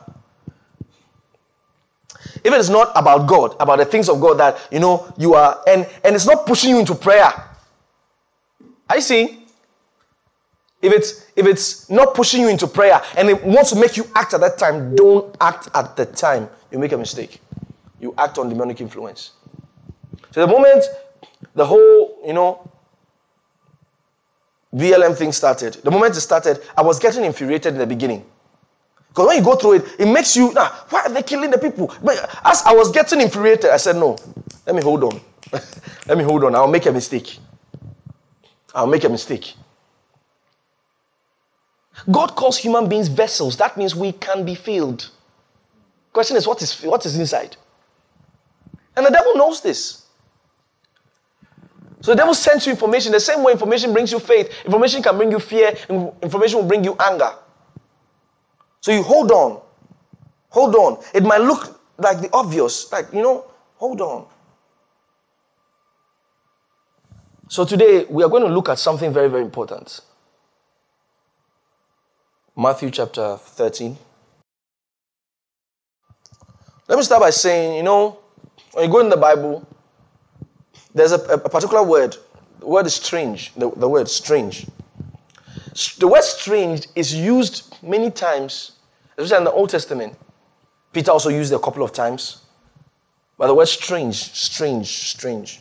if 2.45 2.53
it 2.53 2.61
is 2.61 2.69
not 2.69 2.93
about 2.95 3.27
God, 3.27 3.57
about 3.59 3.79
the 3.79 3.87
things 3.87 4.09
of 4.09 4.21
God 4.21 4.39
that 4.39 4.59
you 4.71 4.79
know 4.79 5.13
you 5.17 5.35
are, 5.35 5.63
and 5.67 5.89
and 6.05 6.15
it's 6.15 6.27
not 6.27 6.47
pushing 6.47 6.71
you 6.71 6.79
into 6.79 6.95
prayer, 6.95 7.33
I 8.89 9.01
see. 9.01 9.44
If 10.85 10.93
it's 10.93 11.27
if 11.35 11.47
it's 11.47 11.89
not 11.89 12.15
pushing 12.15 12.43
you 12.43 12.49
into 12.49 12.67
prayer 12.67 13.01
and 13.17 13.31
it 13.31 13.43
wants 13.43 13.71
to 13.71 13.77
make 13.77 13.97
you 13.97 14.05
act 14.15 14.35
at 14.35 14.41
that 14.41 14.59
time, 14.59 14.95
don't 14.95 15.35
act 15.41 15.69
at 15.75 15.97
the 15.97 16.05
time. 16.05 16.49
You 16.71 16.79
make 16.79 16.93
a 16.93 16.99
mistake. 16.99 17.41
You 18.01 18.15
act 18.19 18.37
on 18.37 18.51
demonic 18.51 18.83
influence. 18.83 19.33
So 20.33 20.47
the 20.47 20.53
moment 20.53 20.85
the 21.55 21.65
whole, 21.65 22.19
you 22.27 22.35
know, 22.35 22.71
BLM 24.75 25.17
thing 25.17 25.33
started, 25.33 25.75
the 25.85 25.91
moment 25.91 26.17
it 26.17 26.21
started, 26.21 26.61
I 26.77 26.83
was 26.83 26.99
getting 26.99 27.25
infuriated 27.25 27.73
in 27.73 27.79
the 27.79 27.87
beginning. 27.87 28.27
Because 29.09 29.29
when 29.29 29.39
you 29.39 29.45
go 29.45 29.55
through 29.55 29.75
it, 29.75 29.85
it 29.99 30.07
makes 30.07 30.37
you, 30.37 30.53
nah, 30.53 30.69
why 30.91 31.03
are 31.03 31.09
they 31.09 31.23
killing 31.23 31.51
the 31.51 31.59
people? 31.59 31.95
But 32.03 32.19
as 32.45 32.63
I 32.67 32.75
was 32.75 32.91
getting 32.91 33.21
infuriated, 33.21 33.71
I 33.71 33.77
said, 33.77 33.97
no, 33.97 34.19
let 34.67 34.75
me 34.75 34.83
hold 34.83 35.05
on. 35.05 35.21
let 36.07 36.19
me 36.19 36.25
hold 36.25 36.45
on. 36.45 36.55
I'll 36.55 36.67
make 36.67 36.87
a 36.87 36.93
mistake. 36.93 37.39
I'll 38.75 38.89
make 38.89 39.05
a 39.05 39.09
mistake. 39.09 39.55
God 42.11 42.35
calls 42.35 42.59
human 42.59 42.89
beings 42.89 43.09
vessels. 43.09 43.57
That 43.57 43.77
means 43.77 43.95
we 43.95 44.13
can 44.13 44.45
be 44.45 44.55
filled. 44.55 45.11
Question 46.13 46.37
is, 46.37 46.47
what 46.47 46.63
is 46.63 46.81
what 46.83 47.05
is 47.07 47.19
inside? 47.19 47.57
And 48.97 49.05
the 49.05 49.11
devil 49.11 49.35
knows 49.37 49.61
this. 49.61 50.05
So 52.01 52.13
the 52.13 52.17
devil 52.17 52.35
sends 52.35 52.67
you 52.67 52.73
information. 52.73 53.13
The 53.13 53.21
same 53.21 53.43
way 53.43 53.53
information 53.53 53.93
brings 53.93 54.13
you 54.13 54.19
faith, 54.19 54.53
information 54.65 55.03
can 55.03 55.17
bring 55.17 55.31
you 55.31 55.39
fear, 55.39 55.75
information 56.23 56.59
will 56.59 56.69
bring 56.69 56.85
you 56.85 56.95
anger. 57.01 57.33
So 58.81 58.93
you 58.93 59.03
hold 59.03 59.31
on. 59.31 59.63
Hold 60.51 60.77
on. 60.77 61.03
It 61.15 61.23
might 61.23 61.41
look 61.41 61.81
like 61.97 62.21
the 62.21 62.29
obvious, 62.33 62.93
like, 62.93 63.13
you 63.13 63.23
know, 63.23 63.47
hold 63.77 64.01
on. 64.01 64.27
So 67.49 67.65
today 67.65 68.05
we 68.05 68.23
are 68.23 68.29
going 68.29 68.43
to 68.43 68.49
look 68.49 68.69
at 68.69 68.79
something 68.79 69.13
very, 69.13 69.29
very 69.29 69.43
important. 69.43 70.01
Matthew 72.57 72.89
chapter 72.93 73.37
13. 73.37 73.97
Let 76.87 76.97
me 76.97 77.03
start 77.03 77.21
by 77.21 77.31
saying, 77.31 77.77
you 77.77 77.83
know, 77.83 78.21
when 78.73 78.85
you 78.85 78.93
go 78.93 79.01
in 79.01 79.09
the 79.09 79.17
Bible, 79.17 79.67
there's 80.95 81.11
a, 81.11 81.17
a 81.17 81.39
particular 81.49 81.83
word. 81.83 82.17
The 82.61 82.67
word 82.67 82.87
is 82.87 82.95
strange. 82.95 83.53
The, 83.55 83.73
the 83.73 83.89
word 83.89 84.09
strange. 84.09 84.67
The 85.99 86.07
word 86.07 86.23
strange 86.23 86.87
is 86.95 87.13
used 87.13 87.77
many 87.83 88.09
times, 88.13 88.73
especially 89.19 89.39
in 89.39 89.45
the 89.45 89.53
Old 89.53 89.71
Testament. 89.71 90.17
Peter 90.93 91.11
also 91.11 91.31
used 91.31 91.51
it 91.53 91.57
a 91.57 91.59
couple 91.59 91.83
of 91.83 91.93
times. 91.93 92.43
But 93.37 93.49
the 93.49 93.55
word 93.55 93.67
strange, 93.67 94.15
strange, 94.15 94.87
strange. 94.87 95.61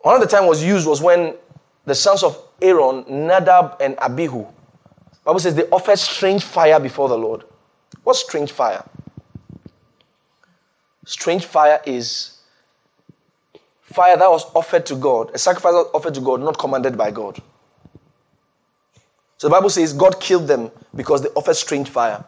One 0.00 0.16
of 0.16 0.20
the 0.20 0.26
time 0.26 0.46
was 0.48 0.64
used 0.64 0.84
was 0.84 1.00
when 1.00 1.36
the 1.84 1.94
sons 1.94 2.24
of 2.24 2.45
Aaron, 2.60 3.04
Nadab 3.08 3.76
and 3.80 3.98
Abihu, 3.98 4.46
Bible 5.24 5.40
says 5.40 5.54
they 5.54 5.68
offered 5.70 5.98
strange 5.98 6.44
fire 6.44 6.78
before 6.78 7.08
the 7.08 7.18
Lord. 7.18 7.44
What's 8.04 8.20
strange 8.20 8.52
fire? 8.52 8.84
Strange 11.04 11.44
fire 11.44 11.80
is 11.84 12.38
fire 13.82 14.16
that 14.16 14.30
was 14.30 14.44
offered 14.54 14.86
to 14.86 14.94
God, 14.94 15.32
a 15.34 15.38
sacrifice 15.38 15.72
offered 15.92 16.14
to 16.14 16.20
God, 16.20 16.40
not 16.40 16.58
commanded 16.58 16.96
by 16.96 17.10
God. 17.10 17.40
So 19.38 19.48
the 19.48 19.52
Bible 19.52 19.70
says 19.70 19.92
God 19.92 20.20
killed 20.20 20.46
them 20.46 20.70
because 20.94 21.22
they 21.22 21.28
offered 21.30 21.56
strange 21.56 21.88
fire. 21.88 22.24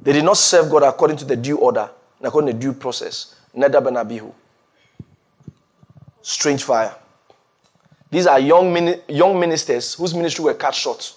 They 0.00 0.12
did 0.12 0.24
not 0.24 0.36
serve 0.36 0.70
God 0.70 0.82
according 0.82 1.16
to 1.18 1.24
the 1.24 1.36
due 1.36 1.58
order 1.58 1.88
and 2.18 2.26
according 2.26 2.48
to 2.48 2.52
the 2.52 2.58
due 2.58 2.72
process. 2.72 3.34
Nadab 3.54 3.86
and 3.86 3.96
Abihu 3.96 4.32
strange 6.26 6.64
fire. 6.64 6.92
These 8.16 8.26
are 8.26 8.40
young, 8.40 8.72
mini- 8.72 9.02
young 9.08 9.38
ministers 9.38 9.92
whose 9.92 10.14
ministry 10.14 10.42
were 10.42 10.54
cut 10.54 10.74
short. 10.74 11.12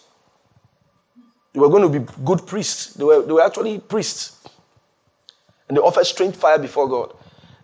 They 1.54 1.60
were 1.62 1.70
going 1.70 1.90
to 1.90 2.00
be 2.00 2.06
good 2.26 2.46
priests. 2.46 2.94
They 2.96 3.06
were, 3.06 3.22
they 3.22 3.32
were 3.32 3.42
actually 3.42 3.80
priests. 3.80 4.44
And 5.70 5.78
they 5.78 5.82
offered 5.82 6.04
strange 6.04 6.36
fire 6.36 6.60
before 6.60 6.90
God. 6.90 7.16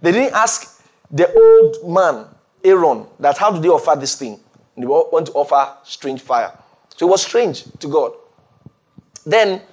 They 0.02 0.14
didn't 0.14 0.34
ask 0.34 0.82
the 1.12 1.28
old 1.34 1.94
man, 1.94 2.28
Aaron, 2.64 3.08
that 3.20 3.38
how 3.38 3.52
do 3.52 3.60
they 3.60 3.68
offer 3.68 4.00
this 4.00 4.16
thing? 4.16 4.40
And 4.78 4.84
they 4.84 4.88
want 4.88 5.28
to 5.28 5.34
offer 5.34 5.80
strange 5.84 6.22
fire. 6.22 6.58
So 6.96 7.06
it 7.06 7.10
was 7.10 7.22
strange 7.22 7.66
to 7.80 7.90
God. 7.90 8.14
Then 9.26 9.64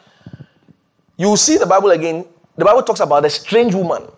you 1.17 1.37
see 1.37 1.57
the 1.57 1.67
Bible 1.67 1.93
again. 1.93 2.27
The 2.57 2.65
Bible 2.65 2.83
talks 2.83 2.99
about 2.99 3.25
a 3.25 3.31
strange 3.31 3.77
woman. 3.77 4.09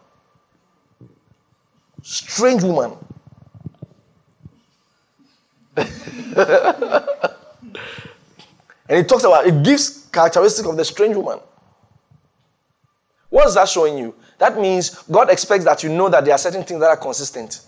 Strange 2.01 2.63
woman. 2.63 2.97
and 5.77 5.87
it 8.89 9.09
talks 9.09 9.25
about 9.25 9.47
it 9.47 9.63
gives 9.63 10.07
characteristic 10.13 10.67
of 10.67 10.77
the 10.77 10.85
strange 10.85 11.17
woman. 11.17 11.41
What 13.31 13.49
is 13.49 13.55
that 13.55 13.69
showing 13.69 13.99
you? 13.99 14.15
That 14.39 14.61
means 14.61 15.03
God 15.11 15.31
expects 15.31 15.65
that 15.65 15.83
you 15.83 15.89
know 15.89 16.09
that 16.09 16.25
there 16.25 16.35
are 16.35 16.39
certain 16.39 16.63
things 16.63 16.81
that 16.81 16.89
are 16.89 16.97
consistent. 16.97 17.63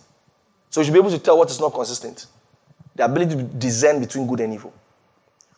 So 0.71 0.81
you 0.81 0.85
should 0.85 0.93
be 0.93 1.01
able 1.01 1.11
to 1.11 1.19
tell 1.19 1.39
what 1.39 1.51
is 1.51 1.59
not 1.59 1.75
consistent. 1.75 2.27
The 2.95 3.05
ability 3.05 3.37
to 3.37 3.43
discern 3.43 4.01
between 4.01 4.27
good 4.27 4.41
and 4.41 4.55
evil. 4.55 4.73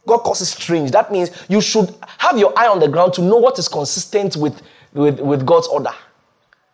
God 0.07 0.19
calls 0.19 0.41
it 0.41 0.47
strange. 0.47 0.91
That 0.93 1.13
means 1.13 1.31
you 1.49 1.61
should 1.61 1.95
have 2.19 2.39
your 2.39 2.59
eye 2.59 2.69
on 2.69 2.81
the 2.81 2.89
ground 2.89 3.13
to 3.15 3.23
know 3.23 3.37
what 3.37 3.59
is 3.59 3.69
consistent 3.69 4.37
with, 4.37 4.63
with, 4.95 5.21
with 5.21 5.45
God's 5.45 5.69
order. 5.69 5.93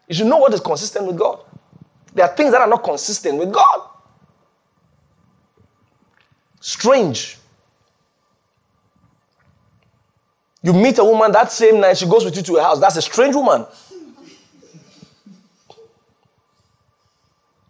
You 0.08 0.14
should 0.14 0.26
know 0.26 0.36
what 0.38 0.54
is 0.54 0.60
consistent 0.60 1.06
with 1.06 1.18
God. 1.18 1.40
There 2.14 2.24
are 2.24 2.36
things 2.36 2.52
that 2.52 2.60
are 2.60 2.68
not 2.68 2.84
consistent 2.84 3.38
with 3.38 3.52
God. 3.52 3.88
Strange. 6.66 7.36
You 10.62 10.72
meet 10.72 10.96
a 10.96 11.04
woman 11.04 11.30
that 11.32 11.52
same 11.52 11.78
night, 11.78 11.98
she 11.98 12.06
goes 12.06 12.24
with 12.24 12.34
you 12.36 12.42
to 12.42 12.56
a 12.56 12.62
house. 12.62 12.80
That's 12.80 12.96
a 12.96 13.02
strange 13.02 13.34
woman. 13.34 13.66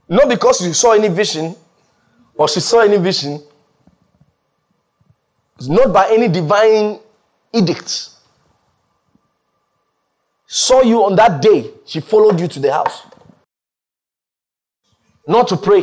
Not 0.08 0.28
because 0.28 0.64
you 0.64 0.72
saw 0.72 0.92
any 0.92 1.08
vision 1.08 1.56
or 2.36 2.46
she 2.46 2.60
saw 2.60 2.82
any 2.82 2.98
vision. 2.98 3.42
It's 5.56 5.66
not 5.66 5.92
by 5.92 6.10
any 6.10 6.28
divine 6.28 7.00
edict. 7.52 8.10
Saw 10.46 10.82
you 10.82 11.02
on 11.04 11.16
that 11.16 11.42
day, 11.42 11.68
she 11.84 11.98
followed 11.98 12.38
you 12.38 12.46
to 12.46 12.60
the 12.60 12.72
house. 12.72 13.02
Not 15.26 15.48
to 15.48 15.56
pray. 15.56 15.82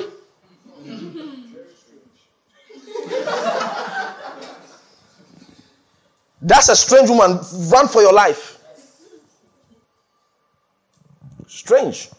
That's 6.42 6.70
a 6.70 6.76
strange 6.76 7.10
woman. 7.10 7.40
Run 7.72 7.88
for 7.88 8.02
your 8.02 8.14
life. 8.14 8.60
Strange. 11.48 12.10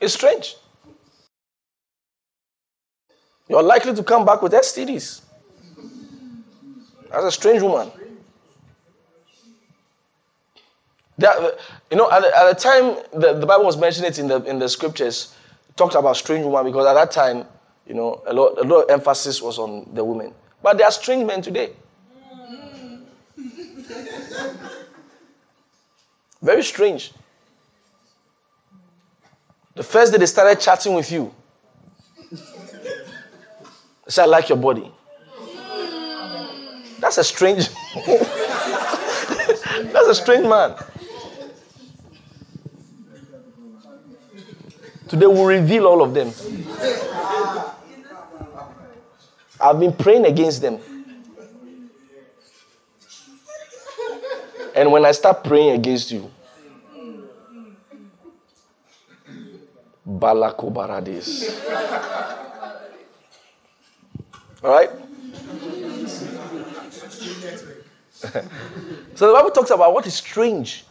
It's 0.00 0.14
strange. 0.14 0.56
You're 3.48 3.62
likely 3.62 3.94
to 3.94 4.02
come 4.02 4.24
back 4.26 4.42
with 4.42 4.52
STDs. 4.52 5.22
That's 7.10 7.24
a 7.24 7.32
strange 7.32 7.62
woman. 7.62 7.90
That, 11.16 11.36
uh, 11.36 11.50
you 11.90 11.96
know, 11.96 12.10
at 12.12 12.20
the, 12.22 12.36
at 12.36 12.48
the 12.48 12.54
time 12.60 12.96
the, 13.18 13.32
the 13.32 13.46
Bible 13.46 13.64
was 13.64 13.76
mentioning 13.76 14.10
it 14.10 14.18
in 14.18 14.28
the 14.28 14.42
in 14.44 14.58
the 14.58 14.68
scriptures, 14.68 15.34
talked 15.74 15.94
about 15.96 16.16
strange 16.16 16.44
woman 16.44 16.64
because 16.70 16.86
at 16.86 16.94
that 16.94 17.10
time, 17.10 17.44
you 17.86 17.94
know, 17.94 18.22
a 18.26 18.32
lot 18.32 18.58
a 18.58 18.62
lot 18.62 18.82
of 18.82 18.90
emphasis 18.90 19.42
was 19.42 19.58
on 19.58 19.88
the 19.94 20.04
women. 20.04 20.32
But 20.62 20.78
they 20.78 20.84
are 20.84 20.90
strange 20.90 21.24
men 21.26 21.42
today. 21.42 21.72
Very 26.42 26.62
strange. 26.62 27.12
The 29.74 29.82
first 29.82 30.12
day 30.12 30.18
they 30.18 30.26
started 30.26 30.60
chatting 30.60 30.94
with 30.94 31.10
you, 31.12 31.32
they 32.30 32.36
said, 34.08 34.24
I 34.24 34.26
like 34.26 34.48
your 34.48 34.58
body. 34.58 34.90
That's 37.00 37.18
a 37.18 37.24
strange. 37.24 37.68
That's 39.92 40.08
a 40.08 40.14
strange 40.14 40.46
man. 40.46 40.74
Today 45.08 45.26
we'll 45.26 45.44
reveal 45.46 45.86
all 45.86 46.02
of 46.02 46.12
them. 46.12 46.32
I've 49.60 49.80
been 49.80 49.92
praying 49.92 50.24
against 50.26 50.62
them. 50.62 50.78
And 54.74 54.92
when 54.92 55.04
I 55.04 55.12
start 55.12 55.42
praying 55.42 55.70
against 55.70 56.12
you, 56.12 56.30
Balakobaradis. 60.06 61.50
All 64.62 64.70
right? 64.70 64.90
so 69.14 69.28
the 69.28 69.32
Bible 69.32 69.50
talks 69.50 69.70
about 69.70 69.92
what 69.94 70.06
is 70.06 70.14
strange. 70.14 70.84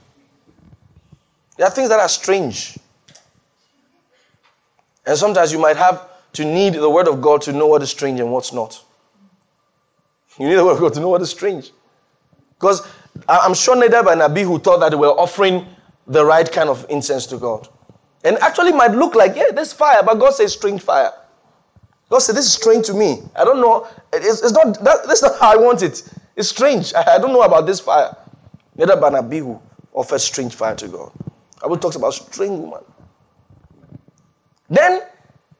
There 1.57 1.65
are 1.65 1.71
things 1.71 1.89
that 1.89 1.99
are 1.99 2.07
strange. 2.07 2.77
And 5.05 5.17
sometimes 5.17 5.51
you 5.51 5.59
might 5.59 5.77
have 5.77 6.07
to 6.37 6.45
need 6.45 6.73
the 6.75 6.89
word 6.89 7.07
of 7.07 7.19
God 7.19 7.41
to 7.41 7.51
know 7.51 7.65
what 7.67 7.81
is 7.81 7.89
strange 7.89 8.19
and 8.19 8.31
what's 8.31 8.53
not. 8.53 8.83
You 10.37 10.47
need 10.47 10.55
the 10.55 10.63
word 10.65 10.73
of 10.73 10.79
God 10.79 10.93
to 10.93 10.99
know 10.99 11.09
what 11.09 11.21
is 11.21 11.31
strange. 11.31 11.71
Because 12.53 12.87
I'm 13.27 13.55
sure 13.55 13.75
Nadab 13.75 14.07
and 14.07 14.21
Abihu 14.21 14.59
thought 14.59 14.79
that 14.81 14.89
they 14.89 14.95
were 14.95 15.07
offering 15.07 15.65
the 16.05 16.23
right 16.23 16.49
kind 16.51 16.69
of 16.69 16.85
incense 16.89 17.25
to 17.27 17.37
God. 17.37 17.67
And 18.23 18.37
actually 18.37 18.71
might 18.71 18.91
look 18.91 19.15
like, 19.15 19.35
yeah, 19.35 19.51
there's 19.51 19.73
fire, 19.73 20.03
but 20.03 20.15
God 20.19 20.33
says 20.33 20.53
strange 20.53 20.81
fire. 20.81 21.11
God 22.09 22.19
said, 22.19 22.35
this 22.35 22.45
is 22.45 22.53
strange 22.53 22.85
to 22.85 22.93
me. 22.93 23.23
I 23.35 23.43
don't 23.43 23.59
know. 23.59 23.87
It's, 24.13 24.43
it's 24.43 24.51
not, 24.51 24.81
that, 24.83 25.07
that's 25.07 25.23
not 25.23 25.39
how 25.39 25.53
I 25.53 25.55
want 25.57 25.81
it. 25.81 26.07
It's 26.35 26.49
strange. 26.49 26.93
I, 26.93 27.15
I 27.15 27.17
don't 27.17 27.33
know 27.33 27.41
about 27.41 27.65
this 27.65 27.79
fire. 27.79 28.15
Nadab 28.75 29.03
and 29.03 29.15
Abihu 29.15 29.59
offered 29.91 30.19
strange 30.19 30.53
fire 30.53 30.75
to 30.75 30.87
God. 30.87 31.11
I 31.63 31.67
will 31.67 31.77
talk 31.77 31.95
about 31.95 32.13
strange 32.13 32.59
woman. 32.59 32.83
Then, 34.69 35.01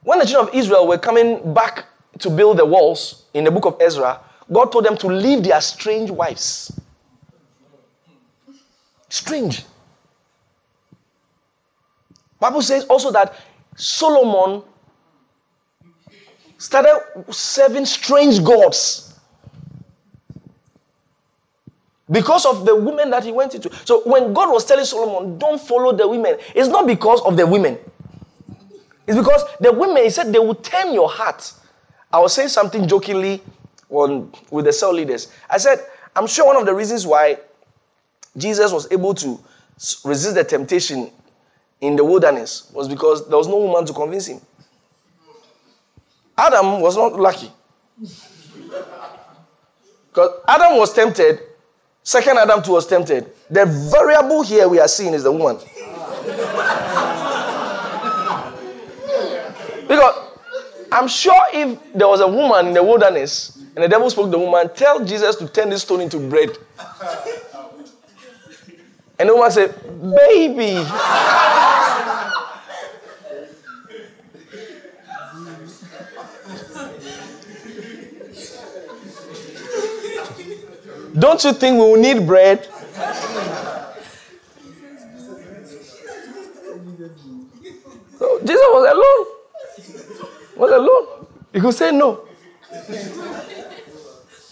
when 0.08 0.18
the 0.20 0.24
children 0.24 0.48
of 0.48 0.54
Israel 0.54 0.88
were 0.88 0.96
coming 0.96 1.52
back 1.52 1.84
to 2.18 2.30
build 2.30 2.56
the 2.56 2.64
walls 2.64 3.26
in 3.34 3.44
the 3.44 3.50
book 3.50 3.66
of 3.66 3.76
Ezra, 3.78 4.18
God 4.50 4.72
told 4.72 4.86
them 4.86 4.96
to 4.96 5.06
leave 5.06 5.42
their 5.42 5.60
strange 5.60 6.10
wives. 6.10 6.72
Strange. 9.10 9.66
Bible 12.40 12.62
says 12.62 12.86
also 12.86 13.12
that 13.12 13.34
Solomon 13.76 14.62
started 16.56 17.02
serving 17.28 17.84
strange 17.84 18.42
gods 18.42 19.12
because 22.10 22.46
of 22.46 22.64
the 22.64 22.74
women 22.74 23.10
that 23.10 23.24
he 23.24 23.32
went 23.32 23.54
into. 23.54 23.70
So 23.84 24.00
when 24.06 24.32
God 24.32 24.50
was 24.50 24.64
telling 24.64 24.86
Solomon, 24.86 25.38
don't 25.38 25.60
follow 25.60 25.92
the 25.92 26.08
women, 26.08 26.38
it's 26.54 26.70
not 26.70 26.86
because 26.86 27.20
of 27.26 27.36
the 27.36 27.46
women. 27.46 27.76
It's 29.08 29.16
because 29.16 29.42
the 29.58 29.72
women, 29.72 30.04
he 30.04 30.10
said, 30.10 30.34
they 30.34 30.38
will 30.38 30.54
turn 30.54 30.92
your 30.92 31.08
heart. 31.08 31.54
I 32.12 32.20
was 32.20 32.34
saying 32.34 32.50
something 32.50 32.86
jokingly 32.86 33.42
on, 33.88 34.30
with 34.50 34.66
the 34.66 34.72
cell 34.72 34.92
leaders. 34.92 35.32
I 35.48 35.56
said, 35.56 35.78
I'm 36.14 36.26
sure 36.26 36.44
one 36.46 36.56
of 36.56 36.66
the 36.66 36.74
reasons 36.74 37.06
why 37.06 37.38
Jesus 38.36 38.70
was 38.70 38.86
able 38.92 39.14
to 39.14 39.40
resist 40.04 40.34
the 40.34 40.44
temptation 40.44 41.10
in 41.80 41.96
the 41.96 42.04
wilderness 42.04 42.70
was 42.74 42.86
because 42.86 43.26
there 43.28 43.38
was 43.38 43.48
no 43.48 43.56
woman 43.56 43.86
to 43.86 43.94
convince 43.94 44.26
him. 44.26 44.42
Adam 46.36 46.80
was 46.82 46.96
not 46.96 47.18
lucky. 47.18 47.50
Because 50.08 50.40
Adam 50.48 50.78
was 50.78 50.92
tempted, 50.94 51.38
second 52.02 52.38
Adam 52.38 52.62
too 52.62 52.72
was 52.72 52.86
tempted. 52.86 53.30
The 53.50 53.66
variable 53.92 54.42
here 54.42 54.66
we 54.66 54.80
are 54.80 54.88
seeing 54.88 55.12
is 55.14 55.22
the 55.22 55.30
woman. 55.30 55.58
Because 59.88 60.14
I'm 60.92 61.08
sure 61.08 61.40
if 61.52 61.78
there 61.94 62.08
was 62.08 62.20
a 62.20 62.28
woman 62.28 62.68
in 62.68 62.74
the 62.74 62.82
wilderness 62.82 63.56
and 63.74 63.82
the 63.82 63.88
devil 63.88 64.10
spoke 64.10 64.26
to 64.26 64.30
the 64.30 64.38
woman, 64.38 64.70
tell 64.74 65.04
Jesus 65.04 65.36
to 65.36 65.48
turn 65.48 65.70
this 65.70 65.82
stone 65.82 66.02
into 66.02 66.18
bread. 66.18 66.50
And 69.18 69.28
the 69.28 69.34
woman 69.34 69.50
said, 69.50 69.74
Baby. 70.26 70.84
Don't 81.18 81.42
you 81.42 81.52
think 81.52 81.74
we 81.74 81.80
will 81.80 81.96
need 81.96 82.26
bread? 82.26 82.68
So 88.18 88.38
Jesus 88.40 88.66
was 88.70 88.92
alone 88.92 89.37
was 90.56 90.72
alone. 90.72 91.26
He 91.52 91.60
could 91.60 91.74
say 91.74 91.92
no. 91.92 92.26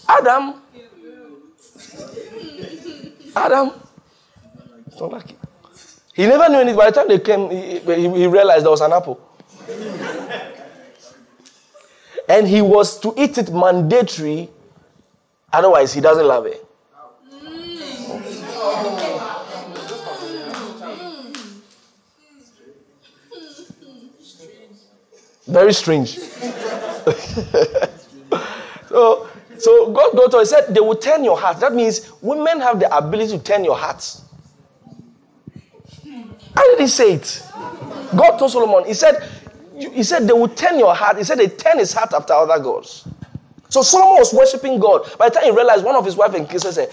Adam. 0.07 0.55
Adam. 3.35 3.71
It's 4.87 4.99
not 4.99 5.11
like 5.11 5.35
He 6.13 6.25
never 6.25 6.49
knew 6.49 6.57
anything. 6.59 6.77
By 6.77 6.89
the 6.89 6.95
time 6.95 7.07
they 7.07 7.19
came, 7.19 7.49
he, 7.49 7.79
he, 7.79 8.09
he 8.09 8.27
realized 8.27 8.63
there 8.65 8.71
was 8.71 8.81
an 8.81 8.93
apple. 8.93 9.19
and 12.29 12.47
he 12.47 12.61
was 12.61 12.99
to 13.01 13.13
eat 13.17 13.37
it 13.37 13.51
mandatory, 13.53 14.49
otherwise, 15.53 15.93
he 15.93 16.01
doesn't 16.01 16.25
love 16.27 16.45
it. 16.47 16.65
Mm. 17.31 19.06
Very 25.47 25.73
strange. 25.73 26.17
so, 28.89 29.29
so 29.57 29.91
God, 29.91 30.15
God 30.15 30.39
he 30.39 30.45
said 30.45 30.73
they 30.73 30.81
will 30.81 30.95
turn 30.95 31.23
your 31.23 31.39
heart. 31.39 31.59
That 31.59 31.73
means 31.73 32.11
women 32.21 32.59
have 32.59 32.79
the 32.79 32.95
ability 32.95 33.37
to 33.37 33.43
turn 33.43 33.63
your 33.63 33.77
heart. 33.77 34.21
How 36.55 36.69
did 36.71 36.79
he 36.79 36.87
say 36.87 37.13
it? 37.13 37.43
God 38.15 38.37
told 38.37 38.51
Solomon, 38.51 38.85
he 38.85 38.93
said, 38.93 39.27
he 39.77 40.03
said 40.03 40.27
they 40.27 40.33
will 40.33 40.49
turn 40.49 40.79
your 40.79 40.95
heart. 40.95 41.17
He 41.17 41.23
said 41.23 41.37
they 41.37 41.47
turn 41.47 41.77
his 41.77 41.93
heart 41.93 42.13
after 42.13 42.33
other 42.33 42.61
gods. 42.61 43.07
So 43.69 43.81
Solomon 43.81 44.15
was 44.15 44.33
worshiping 44.33 44.79
God. 44.79 45.07
By 45.17 45.29
the 45.29 45.35
time 45.35 45.43
he 45.45 45.51
realized 45.51 45.85
one 45.85 45.95
of 45.95 46.05
his 46.05 46.15
wife 46.15 46.33
and 46.33 46.49
kids 46.49 46.67
said, 46.73 46.89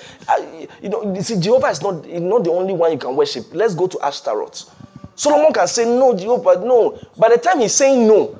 you 0.82 0.88
know, 0.88 1.14
you 1.14 1.22
see, 1.22 1.40
Jehovah 1.40 1.68
is 1.68 1.80
not, 1.80 2.06
not 2.06 2.44
the 2.44 2.50
only 2.50 2.74
one 2.74 2.92
you 2.92 2.98
can 2.98 3.16
worship. 3.16 3.46
Let's 3.52 3.74
go 3.74 3.86
to 3.86 3.98
Ashtaroth. 4.02 4.70
Solomon 5.16 5.52
can 5.52 5.66
say 5.68 5.84
no, 5.84 6.14
Jehovah, 6.16 6.56
no. 6.64 6.98
By 7.16 7.28
the 7.30 7.38
time 7.38 7.60
he's 7.60 7.74
saying 7.74 8.06
no, 8.06 8.38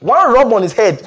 one 0.00 0.32
rub 0.32 0.52
on 0.52 0.62
his 0.62 0.72
head. 0.72 1.02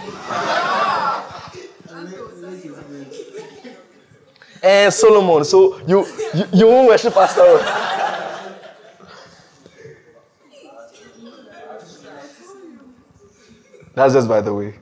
and 4.64 4.64
eh, 4.64 4.90
Solomon, 4.90 5.44
so 5.46 5.80
you 5.88 6.06
you, 6.34 6.46
you 6.54 6.68
won't 6.68 6.88
worship 6.88 7.14
Pastor. 7.14 7.44
That's 13.94 14.14
just 14.14 14.28
by 14.28 14.42
the 14.42 14.54
way. 14.54 14.76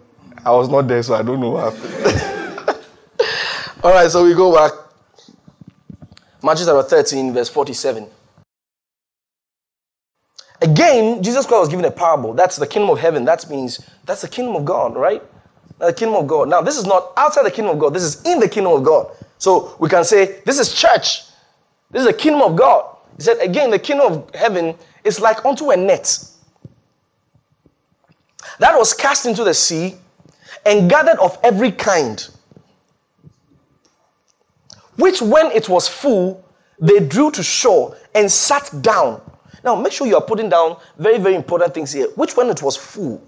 I 0.45 0.51
was 0.51 0.69
not 0.69 0.87
there, 0.87 1.01
so 1.01 1.15
I 1.15 1.23
don't 1.23 1.39
know 1.39 1.51
what 1.51 1.73
happened. 1.73 2.77
All 3.83 3.91
right, 3.91 4.11
so 4.11 4.23
we 4.25 4.33
go 4.33 4.53
back. 4.53 4.71
Matthew 6.43 6.65
chapter 6.65 6.83
13, 6.83 7.33
verse 7.33 7.49
47. 7.49 8.07
Again, 10.65 11.23
Jesus 11.23 11.45
Christ 11.45 11.59
was 11.59 11.69
given 11.69 11.85
a 11.85 11.91
parable. 11.91 12.33
That's 12.33 12.55
the 12.55 12.67
kingdom 12.67 12.89
of 12.89 12.99
heaven. 12.99 13.23
That 13.25 13.49
means 13.49 13.87
that's 14.05 14.21
the 14.21 14.27
kingdom 14.27 14.55
of 14.55 14.65
God, 14.65 14.95
right? 14.95 15.21
the 15.79 15.93
kingdom 15.93 16.15
of 16.15 16.27
God. 16.27 16.49
Now, 16.49 16.61
this 16.61 16.77
is 16.77 16.85
not 16.85 17.11
outside 17.17 17.43
the 17.45 17.51
kingdom 17.51 17.73
of 17.73 17.79
God. 17.79 17.93
This 17.93 18.03
is 18.03 18.23
in 18.23 18.39
the 18.39 18.47
kingdom 18.47 18.73
of 18.73 18.83
God. 18.83 19.11
So 19.37 19.75
we 19.79 19.89
can 19.89 20.03
say 20.03 20.39
this 20.45 20.59
is 20.59 20.73
church. 20.73 21.23
This 21.91 22.01
is 22.01 22.07
the 22.07 22.13
kingdom 22.13 22.41
of 22.41 22.55
God. 22.55 22.95
He 23.17 23.23
said, 23.23 23.37
again, 23.39 23.69
the 23.69 23.79
kingdom 23.79 24.11
of 24.11 24.35
heaven 24.35 24.75
is 25.03 25.19
like 25.19 25.45
unto 25.45 25.71
a 25.71 25.77
net 25.77 26.17
that 28.59 28.77
was 28.77 28.93
cast 28.93 29.25
into 29.25 29.43
the 29.43 29.53
sea 29.53 29.95
and 30.65 30.89
gathered 30.89 31.19
of 31.19 31.37
every 31.43 31.71
kind, 31.71 32.27
which 34.97 35.21
when 35.21 35.51
it 35.51 35.67
was 35.67 35.87
full, 35.87 36.43
they 36.79 36.99
drew 36.99 37.31
to 37.31 37.43
shore 37.43 37.97
and 38.13 38.31
sat 38.31 38.71
down. 38.81 39.21
Now, 39.65 39.73
make 39.75 39.91
sure 39.91 40.05
you 40.05 40.15
are 40.15 40.21
putting 40.21 40.47
down 40.47 40.77
very, 40.99 41.17
very 41.17 41.33
important 41.33 41.73
things 41.73 41.91
here. 41.91 42.07
Which 42.15 42.37
when 42.37 42.49
it 42.49 42.61
was 42.61 42.77
full, 42.77 43.21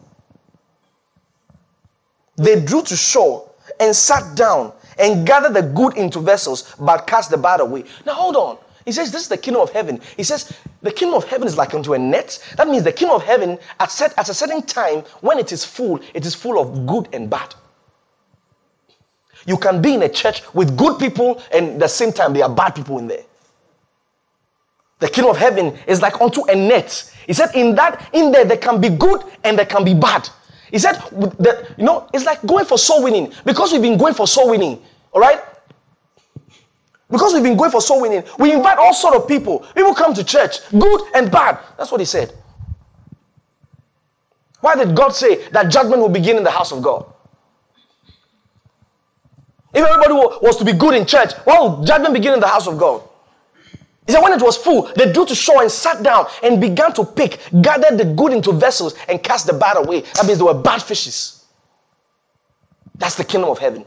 they 2.35 2.63
drew 2.63 2.83
to 2.83 2.95
shore 2.95 3.49
and 3.79 3.95
sat 3.95 4.37
down 4.37 4.71
and 4.99 5.25
gathered 5.25 5.55
the 5.55 5.63
good 5.63 5.97
into 5.97 6.19
vessels, 6.19 6.75
but 6.79 7.07
cast 7.07 7.31
the 7.31 7.37
bad 7.37 7.59
away. 7.59 7.85
Now, 8.05 8.13
hold 8.13 8.35
on. 8.35 8.57
He 8.85 8.91
says, 8.91 9.11
This 9.11 9.23
is 9.23 9.29
the 9.29 9.37
kingdom 9.37 9.63
of 9.63 9.71
heaven. 9.71 9.99
He 10.15 10.23
says, 10.23 10.55
The 10.83 10.91
kingdom 10.91 11.15
of 11.17 11.25
heaven 11.25 11.47
is 11.47 11.57
like 11.57 11.73
unto 11.73 11.95
a 11.95 11.99
net. 11.99 12.39
That 12.55 12.67
means 12.67 12.83
the 12.83 12.91
kingdom 12.91 13.15
of 13.15 13.23
heaven, 13.23 13.57
at, 13.79 13.91
set, 13.91 14.13
at 14.17 14.29
a 14.29 14.33
certain 14.33 14.61
time, 14.61 14.99
when 15.21 15.39
it 15.39 15.51
is 15.51 15.65
full, 15.65 15.99
it 16.13 16.25
is 16.25 16.35
full 16.35 16.59
of 16.59 16.85
good 16.85 17.09
and 17.13 17.29
bad. 17.31 17.55
You 19.47 19.57
can 19.57 19.81
be 19.81 19.95
in 19.95 20.03
a 20.03 20.09
church 20.09 20.43
with 20.53 20.77
good 20.77 20.99
people, 20.99 21.41
and 21.51 21.71
at 21.71 21.79
the 21.79 21.87
same 21.87 22.13
time, 22.13 22.33
there 22.33 22.43
are 22.43 22.53
bad 22.53 22.75
people 22.75 22.99
in 22.99 23.07
there. 23.07 23.23
The 24.99 25.07
kingdom 25.07 25.31
of 25.31 25.37
heaven 25.37 25.77
is 25.87 26.01
like 26.01 26.19
unto 26.21 26.43
a 26.45 26.55
net. 26.55 27.13
He 27.27 27.33
said, 27.33 27.53
In 27.55 27.75
that, 27.75 28.09
in 28.13 28.31
there, 28.31 28.45
there 28.45 28.57
can 28.57 28.81
be 28.81 28.89
good 28.89 29.21
and 29.43 29.57
there 29.57 29.65
can 29.65 29.83
be 29.83 29.93
bad. 29.93 30.29
He 30.71 30.79
said, 30.79 30.93
that, 31.39 31.75
you 31.77 31.85
know, 31.85 32.09
it's 32.13 32.25
like 32.25 32.45
going 32.45 32.65
for 32.65 32.77
soul 32.77 33.03
winning. 33.03 33.31
Because 33.45 33.71
we've 33.71 33.81
been 33.81 33.97
going 33.97 34.13
for 34.13 34.27
soul 34.27 34.49
winning, 34.49 34.81
all 35.13 35.21
right? 35.21 35.39
Because 37.09 37.33
we've 37.33 37.43
been 37.43 37.55
going 37.55 37.71
for 37.71 37.81
soul 37.81 38.01
winning, 38.01 38.23
we 38.37 38.51
invite 38.51 38.77
all 38.77 38.93
sort 38.93 39.15
of 39.15 39.27
people. 39.27 39.59
People 39.75 39.93
come 39.95 40.13
to 40.13 40.23
church, 40.23 40.57
good 40.71 41.01
and 41.15 41.31
bad. 41.31 41.59
That's 41.77 41.89
what 41.89 42.01
he 42.01 42.05
said. 42.05 42.33
Why 44.59 44.75
did 44.75 44.95
God 44.95 45.09
say 45.09 45.47
that 45.49 45.71
judgment 45.71 46.01
will 46.01 46.09
begin 46.09 46.35
in 46.35 46.43
the 46.43 46.51
house 46.51 46.73
of 46.73 46.81
God? 46.81 47.05
If 49.73 49.85
everybody 49.85 50.13
was 50.13 50.57
to 50.57 50.65
be 50.65 50.73
good 50.73 50.95
in 50.95 51.05
church, 51.05 51.33
why 51.45 51.59
will 51.59 51.83
judgment 51.83 52.13
begin 52.13 52.33
in 52.33 52.39
the 52.39 52.47
house 52.47 52.67
of 52.67 52.77
God? 52.77 53.03
He 54.07 54.13
said, 54.13 54.21
when 54.21 54.31
it 54.31 54.41
was 54.41 54.55
full, 54.55 54.83
they 54.95 55.11
drew 55.11 55.25
to 55.25 55.35
shore 55.35 55.61
and 55.61 55.69
sat 55.69 56.01
down 56.01 56.27
and 56.41 56.61
began 56.61 56.93
to 56.93 57.03
pick, 57.03 57.39
gathered 57.61 57.97
the 57.97 58.05
good 58.05 58.31
into 58.31 58.53
vessels, 58.53 58.95
and 59.09 59.21
cast 59.21 59.45
the 59.47 59.53
bad 59.53 59.75
away. 59.77 60.01
That 60.15 60.25
means 60.25 60.39
they 60.39 60.45
were 60.45 60.53
bad 60.53 60.81
fishes. 60.81 61.45
That's 62.95 63.15
the 63.15 63.25
kingdom 63.25 63.49
of 63.49 63.59
heaven. 63.59 63.85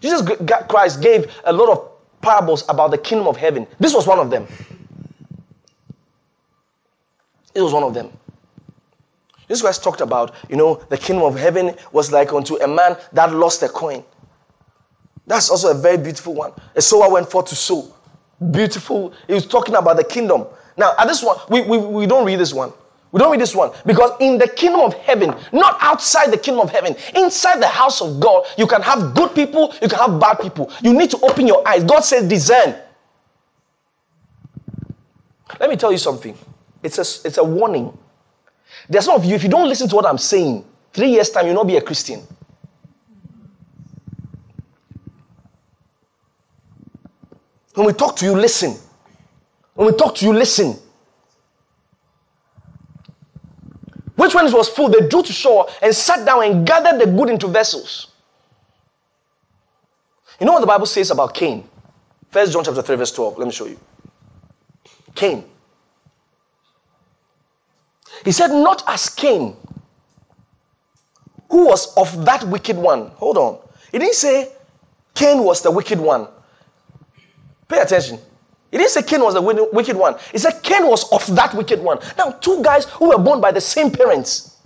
Jesus 0.00 0.28
Christ 0.68 1.00
gave 1.00 1.34
a 1.44 1.52
lot 1.52 1.70
of 1.70 1.90
parables 2.20 2.64
about 2.68 2.90
the 2.90 2.98
kingdom 2.98 3.26
of 3.26 3.36
heaven. 3.36 3.66
This 3.80 3.94
was 3.94 4.06
one 4.06 4.18
of 4.18 4.30
them. 4.30 4.46
It 7.54 7.62
was 7.62 7.72
one 7.72 7.82
of 7.82 7.94
them. 7.94 8.12
Jesus 9.48 9.62
Christ 9.62 9.82
talked 9.82 10.02
about, 10.02 10.34
you 10.50 10.56
know, 10.56 10.74
the 10.90 10.98
kingdom 10.98 11.24
of 11.24 11.36
heaven 11.36 11.74
was 11.92 12.12
like 12.12 12.32
unto 12.32 12.56
a 12.56 12.68
man 12.68 12.98
that 13.14 13.32
lost 13.32 13.62
a 13.62 13.68
coin. 13.68 14.04
That's 15.26 15.50
also 15.50 15.70
a 15.70 15.74
very 15.74 15.96
beautiful 15.96 16.34
one. 16.34 16.52
A 16.76 16.82
sower 16.82 17.10
went 17.10 17.30
forth 17.30 17.46
to 17.46 17.56
sow. 17.56 17.94
Beautiful. 18.50 19.12
He 19.26 19.34
was 19.34 19.46
talking 19.46 19.74
about 19.74 19.96
the 19.96 20.04
kingdom. 20.04 20.46
Now, 20.76 20.94
at 20.98 21.08
this 21.08 21.22
one, 21.22 21.36
we, 21.48 21.62
we, 21.62 21.78
we 21.78 22.06
don't 22.06 22.24
read 22.24 22.38
this 22.38 22.52
one. 22.52 22.72
We 23.10 23.18
don't 23.18 23.30
read 23.30 23.40
this 23.40 23.54
one 23.54 23.72
because 23.86 24.12
in 24.20 24.36
the 24.38 24.46
kingdom 24.46 24.80
of 24.82 24.94
heaven, 24.94 25.34
not 25.50 25.78
outside 25.80 26.30
the 26.30 26.36
kingdom 26.36 26.60
of 26.60 26.70
heaven, 26.70 26.94
inside 27.16 27.60
the 27.60 27.66
house 27.66 28.02
of 28.02 28.20
God, 28.20 28.46
you 28.58 28.66
can 28.66 28.82
have 28.82 29.14
good 29.14 29.34
people, 29.34 29.74
you 29.80 29.88
can 29.88 29.98
have 29.98 30.20
bad 30.20 30.40
people. 30.40 30.70
You 30.82 30.92
need 30.92 31.10
to 31.10 31.18
open 31.22 31.46
your 31.46 31.66
eyes. 31.66 31.84
God 31.84 32.00
says, 32.00 32.28
discern. 32.28 32.76
Let 35.58 35.70
me 35.70 35.76
tell 35.76 35.90
you 35.90 35.98
something. 35.98 36.36
It's 36.82 36.98
a, 36.98 37.26
it's 37.26 37.38
a 37.38 37.44
warning. 37.44 37.96
There's 38.88 39.06
some 39.06 39.16
of 39.16 39.24
you, 39.24 39.34
if 39.34 39.42
you 39.42 39.48
don't 39.48 39.68
listen 39.68 39.88
to 39.88 39.96
what 39.96 40.06
I'm 40.06 40.18
saying, 40.18 40.64
three 40.92 41.10
years' 41.10 41.30
time, 41.30 41.46
you'll 41.46 41.54
not 41.54 41.66
be 41.66 41.76
a 41.76 41.82
Christian. 41.82 42.22
When 47.78 47.86
we 47.86 47.92
talk 47.92 48.16
to 48.16 48.24
you, 48.24 48.34
listen. 48.34 48.76
When 49.74 49.86
we 49.86 49.96
talk 49.96 50.16
to 50.16 50.26
you, 50.26 50.32
listen. 50.32 50.76
Which 54.16 54.34
it 54.34 54.52
was 54.52 54.68
full, 54.68 54.88
they 54.88 55.06
drew 55.06 55.22
to 55.22 55.32
shore 55.32 55.68
and 55.80 55.94
sat 55.94 56.26
down 56.26 56.42
and 56.42 56.66
gathered 56.66 57.00
the 57.00 57.06
good 57.06 57.30
into 57.30 57.46
vessels. 57.46 58.08
You 60.40 60.46
know 60.46 60.54
what 60.54 60.60
the 60.60 60.66
Bible 60.66 60.86
says 60.86 61.12
about 61.12 61.34
Cain? 61.34 61.68
First 62.30 62.52
John 62.52 62.64
chapter 62.64 62.82
3, 62.82 62.96
verse 62.96 63.12
12. 63.12 63.38
Let 63.38 63.44
me 63.44 63.52
show 63.52 63.66
you. 63.66 63.78
Cain. 65.14 65.44
He 68.24 68.32
said, 68.32 68.48
Not 68.48 68.82
as 68.88 69.08
Cain, 69.08 69.56
who 71.48 71.66
was 71.66 71.94
of 71.96 72.24
that 72.24 72.42
wicked 72.42 72.76
one. 72.76 73.10
Hold 73.18 73.38
on. 73.38 73.60
He 73.92 74.00
didn't 74.00 74.16
say 74.16 74.50
Cain 75.14 75.44
was 75.44 75.62
the 75.62 75.70
wicked 75.70 76.00
one. 76.00 76.26
Pay 77.68 77.78
attention. 77.80 78.18
He 78.70 78.76
didn't 78.78 78.90
say 78.90 79.02
Cain 79.02 79.22
was 79.22 79.34
the 79.34 79.68
wicked 79.72 79.96
one. 79.96 80.16
He 80.32 80.38
said 80.38 80.62
Cain 80.62 80.86
was 80.86 81.10
of 81.12 81.34
that 81.34 81.54
wicked 81.54 81.80
one. 81.80 81.98
Now, 82.16 82.32
two 82.32 82.62
guys 82.62 82.84
who 82.84 83.08
were 83.08 83.18
born 83.18 83.40
by 83.40 83.52
the 83.52 83.60
same 83.60 83.90
parents. 83.90 84.56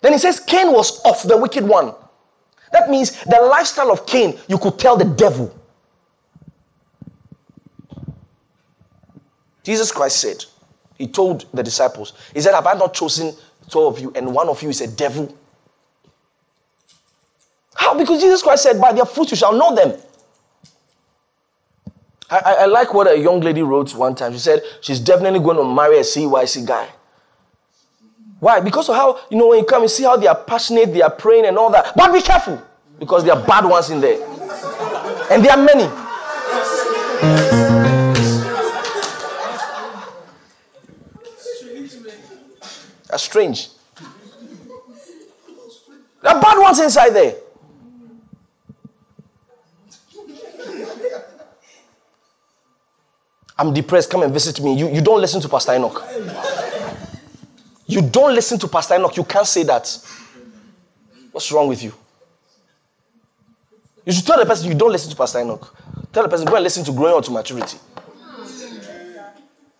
Then 0.00 0.12
he 0.12 0.18
says 0.18 0.40
Cain 0.40 0.72
was 0.72 1.00
of 1.04 1.22
the 1.28 1.36
wicked 1.36 1.64
one. 1.64 1.94
That 2.72 2.90
means 2.90 3.22
the 3.24 3.40
lifestyle 3.50 3.90
of 3.90 4.06
Cain, 4.06 4.38
you 4.48 4.58
could 4.58 4.78
tell 4.78 4.96
the 4.96 5.04
devil. 5.04 5.54
Jesus 9.62 9.90
Christ 9.90 10.20
said, 10.20 10.44
He 10.96 11.06
told 11.06 11.46
the 11.52 11.62
disciples, 11.62 12.12
He 12.32 12.40
said, 12.40 12.54
Have 12.54 12.66
I 12.66 12.74
not 12.74 12.94
chosen 12.94 13.34
12 13.70 13.94
of 13.94 14.00
you, 14.00 14.12
and 14.14 14.32
one 14.32 14.48
of 14.48 14.62
you 14.62 14.68
is 14.68 14.80
a 14.80 14.86
devil? 14.86 15.36
How? 17.74 17.96
Because 17.96 18.20
Jesus 18.20 18.42
Christ 18.42 18.62
said, 18.62 18.80
By 18.80 18.92
their 18.92 19.04
fruits 19.04 19.32
you 19.32 19.36
shall 19.36 19.52
know 19.52 19.74
them. 19.74 19.98
I, 22.28 22.38
I, 22.60 22.66
like 22.66 22.92
what 22.92 23.06
a 23.10 23.16
young 23.16 23.40
lady 23.40 23.62
wrote 23.62 23.94
one 23.94 24.14
time. 24.14 24.32
She 24.32 24.38
said 24.40 24.62
she's 24.80 24.98
definitely 24.98 25.38
going 25.38 25.56
to 25.56 25.64
marry 25.64 25.98
a 25.98 26.02
CYC 26.02 26.66
guy. 26.66 26.88
Why? 28.40 28.60
Because 28.60 28.88
of 28.88 28.96
how, 28.96 29.20
you 29.30 29.38
know, 29.38 29.48
when 29.48 29.60
you 29.60 29.64
come, 29.64 29.82
you 29.82 29.88
see 29.88 30.02
how 30.02 30.16
they 30.16 30.26
are 30.26 30.34
passionate, 30.34 30.92
they 30.92 31.02
are 31.02 31.10
praying 31.10 31.46
and 31.46 31.56
all 31.56 31.70
that. 31.70 31.92
But 31.96 32.12
be 32.12 32.20
careful, 32.20 32.60
because 32.98 33.24
there 33.24 33.34
are 33.34 33.46
bad 33.46 33.64
ones 33.64 33.90
in 33.90 34.00
there. 34.00 34.22
And 35.30 35.44
there 35.44 35.52
are 35.52 35.64
many. 35.64 35.84
That's 43.08 43.22
strange. 43.22 43.68
There 46.22 46.34
are 46.34 46.40
bad 46.42 46.58
ones 46.58 46.80
inside 46.80 47.10
there. 47.10 47.36
I'm 53.58 53.72
depressed, 53.72 54.10
come 54.10 54.22
and 54.22 54.32
visit 54.32 54.60
me. 54.60 54.74
You, 54.78 54.88
you 54.88 55.00
don't 55.00 55.20
listen 55.20 55.40
to 55.40 55.48
Pastor 55.48 55.74
Enoch. 55.74 56.04
You 57.86 58.02
don't 58.02 58.34
listen 58.34 58.58
to 58.58 58.68
Pastor 58.68 58.94
Enoch. 58.94 59.16
You 59.16 59.24
can't 59.24 59.46
say 59.46 59.62
that. 59.62 59.98
What's 61.32 61.50
wrong 61.52 61.68
with 61.68 61.82
you? 61.82 61.92
You 64.04 64.12
should 64.12 64.26
tell 64.26 64.38
the 64.38 64.46
person 64.46 64.68
you 64.68 64.74
don't 64.74 64.92
listen 64.92 65.10
to 65.10 65.16
Pastor 65.16 65.40
Enoch. 65.40 65.74
Tell 66.12 66.22
the 66.22 66.28
person, 66.28 66.46
go 66.46 66.54
and 66.54 66.64
listen 66.64 66.84
to 66.84 66.92
growing 66.92 67.16
up 67.16 67.24
to 67.24 67.30
maturity. 67.30 67.78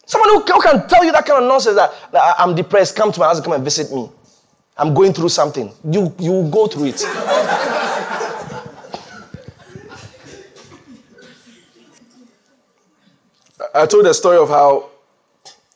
Someone 0.04 0.30
who, 0.30 0.40
who 0.40 0.62
can 0.62 0.88
tell 0.88 1.04
you 1.04 1.12
that 1.12 1.26
kind 1.26 1.42
of 1.42 1.48
nonsense 1.48 1.76
that, 1.76 1.92
that 2.12 2.36
I'm 2.38 2.54
depressed, 2.54 2.94
come 2.94 3.10
to 3.12 3.20
my 3.20 3.26
house 3.26 3.36
and 3.36 3.44
come 3.44 3.54
and 3.54 3.64
visit 3.64 3.92
me. 3.92 4.08
I'm 4.76 4.94
going 4.94 5.12
through 5.12 5.30
something. 5.30 5.72
You, 5.90 6.14
you 6.18 6.48
go 6.50 6.66
through 6.66 6.86
it. 6.86 7.02
I 13.76 13.84
told 13.84 14.06
the 14.06 14.14
story 14.14 14.38
of 14.38 14.48
how 14.48 14.88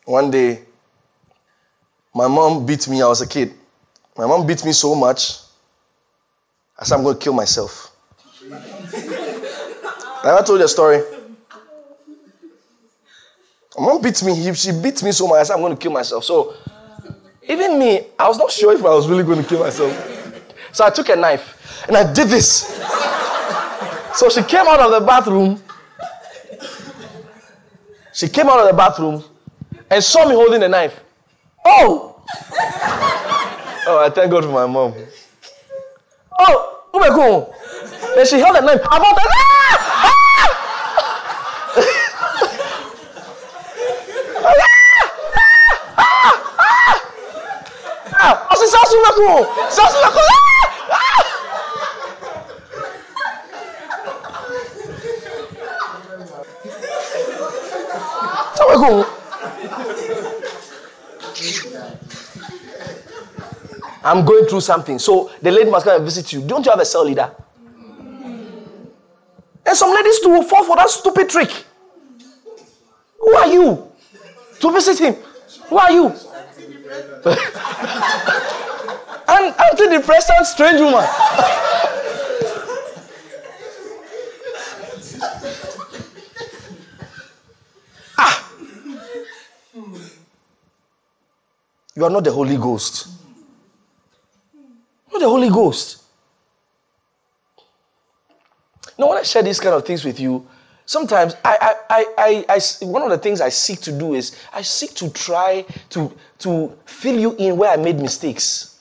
one 0.07 0.31
day 0.31 0.63
my 2.15 2.27
mom 2.29 2.65
beat 2.65 2.89
me. 2.89 3.03
I 3.03 3.07
was 3.07 3.21
a 3.21 3.27
kid. 3.27 3.53
My 4.17 4.27
mom 4.27 4.47
beat 4.47 4.65
me 4.65 4.73
so 4.73 4.95
much, 4.95 5.39
I 6.79 6.85
said, 6.85 6.97
I'm 6.97 7.03
going 7.03 7.17
to 7.17 7.23
kill 7.23 7.35
myself. 7.35 7.95
I 8.53 10.43
told 10.45 10.59
you 10.61 10.65
a 10.65 10.69
story. 10.69 11.03
My 13.79 13.87
mom 13.87 14.03
beat 14.03 14.23
me. 14.23 14.55
She 14.55 14.73
beat 14.73 15.03
me 15.03 15.13
so 15.13 15.29
much, 15.29 15.41
I 15.41 15.43
said, 15.45 15.55
I'm 15.55 15.61
going 15.61 15.77
to 15.77 15.79
kill 15.81 15.93
myself. 15.93 16.25
So, 16.25 16.55
even 17.49 17.79
me, 17.79 18.07
I 18.19 18.29
was 18.29 18.39
not 18.39 18.51
sure 18.51 18.75
if 18.75 18.81
I 18.81 18.95
was 18.95 19.09
really 19.09 19.25
going 19.25 19.43
to 19.43 19.49
kill 19.49 19.61
myself. 19.61 19.93
So 20.73 20.85
I 20.87 20.91
took 20.91 21.09
a 21.11 21.17
knife 21.17 21.85
and 21.87 21.97
I 21.97 22.11
did 22.13 22.29
this. 22.29 22.79
So 24.13 24.29
she 24.29 24.43
came 24.43 24.67
out 24.67 24.81
of 24.81 24.91
the 24.91 25.07
bathroom 25.07 25.63
she 28.21 28.29
came 28.29 28.51
out 28.51 28.61
of 28.61 28.67
the 28.67 28.75
bathroom 28.75 29.25
and 29.91 30.05
saw 30.05 30.29
me 30.29 30.35
holding 30.35 30.63
a 30.63 30.69
knife. 30.69 31.01
Oh! 31.65 32.23
oh, 33.87 34.05
I 34.05 34.11
thank 34.15 34.31
God 34.31 34.45
for 34.45 34.51
my 34.51 34.67
mom. 34.67 34.93
Oh, 36.39 36.83
oh 36.93 36.99
my 36.99 37.09
God. 37.09 37.51
And 38.19 38.29
she 38.29 38.39
held 38.39 38.57
a 38.57 38.61
knife. 38.61 38.83
I 38.85 38.99
bought 38.99 39.17
ah! 39.17 39.23
Ah! 40.05 40.11
Ah! 40.11 41.45
Ah! 44.51 44.83
Ah! 46.41 46.43
Ah! 46.43 46.43
Ah! 46.43 46.43
Ah! 46.45 46.45
Ah! 46.45 46.45
Ah! 46.47 47.31
Ah! 49.73 49.77
Ah! 50.13 50.27
Ah! 50.29 50.50
I'm 64.03 64.25
going 64.25 64.47
through 64.47 64.61
something. 64.61 64.99
So 64.99 65.31
the 65.43 65.51
lady 65.51 65.71
must 65.71 65.85
come 65.85 65.97
and 65.97 66.05
visit 66.05 66.33
you. 66.33 66.41
Don't 66.43 66.65
you 66.65 66.71
have 66.71 66.81
a 66.81 66.85
cell 66.85 67.05
leader? 67.05 67.31
And 69.67 69.77
some 69.77 69.95
ladies 69.95 70.19
will 70.25 70.43
fall 70.43 70.65
for 70.65 70.77
that 70.77 70.89
stupid 70.89 71.29
trick. 71.29 71.51
Who 73.19 73.35
are 73.35 73.49
you 73.49 73.93
to 74.61 74.73
visit 74.73 74.99
him? 74.99 75.15
Who 75.69 75.77
are 75.79 75.93
you? 75.93 76.07
An 79.29 79.53
antidepressant 79.53 80.45
strange 80.45 80.81
woman. 80.81 81.07
You 92.01 92.07
are 92.07 92.11
not 92.11 92.25
the 92.25 92.33
Holy 92.33 92.57
Ghost. 92.57 93.09
Not 95.13 95.21
the 95.21 95.29
Holy 95.29 95.51
Ghost. 95.51 96.03
Now, 98.99 99.11
when 99.11 99.19
I 99.19 99.23
share 99.23 99.43
these 99.43 99.61
kind 99.61 99.75
of 99.75 99.85
things 99.85 100.03
with 100.03 100.19
you, 100.19 100.49
sometimes 100.87 101.35
I, 101.45 101.77
I, 101.91 102.07
I, 102.17 102.45
I, 102.49 102.87
one 102.87 103.03
of 103.03 103.11
the 103.11 103.19
things 103.19 103.43
I 103.43 103.51
seek 103.51 103.83
to 103.83 103.93
do 103.93 104.15
is 104.15 104.35
I 104.51 104.63
seek 104.63 104.95
to 104.95 105.11
try 105.11 105.67
to, 105.91 106.11
to 106.39 106.75
fill 106.87 107.21
you 107.21 107.37
in 107.37 107.59
where 107.59 107.71
I 107.71 107.77
made 107.77 108.01
mistakes. 108.01 108.81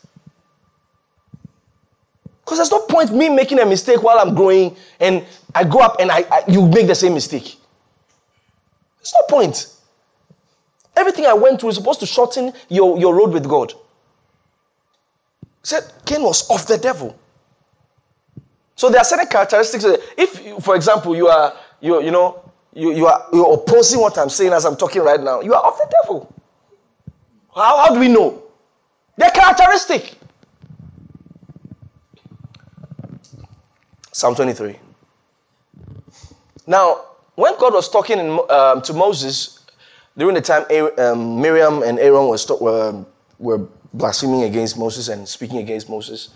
Because 2.46 2.60
there's 2.60 2.72
no 2.72 2.84
point 2.84 3.14
me 3.14 3.28
making 3.28 3.60
a 3.60 3.66
mistake 3.66 4.02
while 4.02 4.18
I'm 4.18 4.34
growing 4.34 4.78
and 5.02 5.26
I 5.54 5.66
go 5.66 5.80
up 5.80 6.00
and 6.00 6.10
I, 6.10 6.24
I, 6.32 6.44
you 6.48 6.66
make 6.70 6.88
the 6.88 6.96
same 6.96 7.16
mistake. 7.16 7.58
There's 9.00 9.14
no 9.14 9.26
point. 9.28 9.76
Everything 11.00 11.26
I 11.26 11.34
went 11.34 11.62
through 11.62 11.70
is 11.70 11.76
supposed 11.76 12.02
to 12.02 12.06
shorten 12.06 12.52
your, 12.68 13.00
your 13.00 13.16
road 13.16 13.32
with 13.32 13.48
God. 13.48 13.74
Said 15.64 15.84
Cain 16.06 16.24
was 16.24 16.50
of 16.52 16.68
the 16.68 16.78
devil. 16.78 17.18
So 18.76 18.90
there 18.90 19.00
are 19.00 19.06
certain 19.06 19.28
characteristics. 19.28 19.86
If, 20.18 20.62
for 20.64 20.76
example, 20.76 21.16
you 21.16 21.28
are 21.28 21.56
you 21.80 22.04
you 22.04 22.12
know 22.12 22.52
you, 22.74 22.94
you 22.94 23.08
are 23.08 23.28
you're 23.32 23.54
opposing 23.54 24.02
what 24.02 24.18
I'm 24.18 24.30
saying 24.30 24.52
as 24.52 24.66
I'm 24.66 24.76
talking 24.76 25.02
right 25.02 25.22
now, 25.22 25.40
you 25.40 25.54
are 25.54 25.64
of 25.64 25.78
the 25.78 25.94
devil. 26.02 26.34
How, 27.56 27.78
how 27.86 27.94
do 27.94 28.00
we 28.00 28.10
know? 28.10 28.44
They're 29.16 29.32
characteristic. 29.32 30.16
Psalm 34.12 34.36
23. 34.36 34.78
Now, 36.68 37.06
when 37.36 37.58
God 37.58 37.74
was 37.74 37.90
talking 37.90 38.20
in, 38.20 38.40
um, 38.50 38.82
to 38.82 38.94
Moses 38.94 39.59
during 40.18 40.36
the 40.36 40.42
time 40.42 40.66
um, 40.98 41.42
Miriam 41.42 41.84
and 41.84 42.00
Aaron 42.00 42.28
were, 42.28 42.38
were, 42.60 43.06
were 43.40 43.68
blaspheming 43.94 44.44
against 44.44 44.78
Moses 44.78 45.08
and 45.08 45.28
speaking 45.28 45.58
against 45.58 45.90
Moses, 45.90 46.30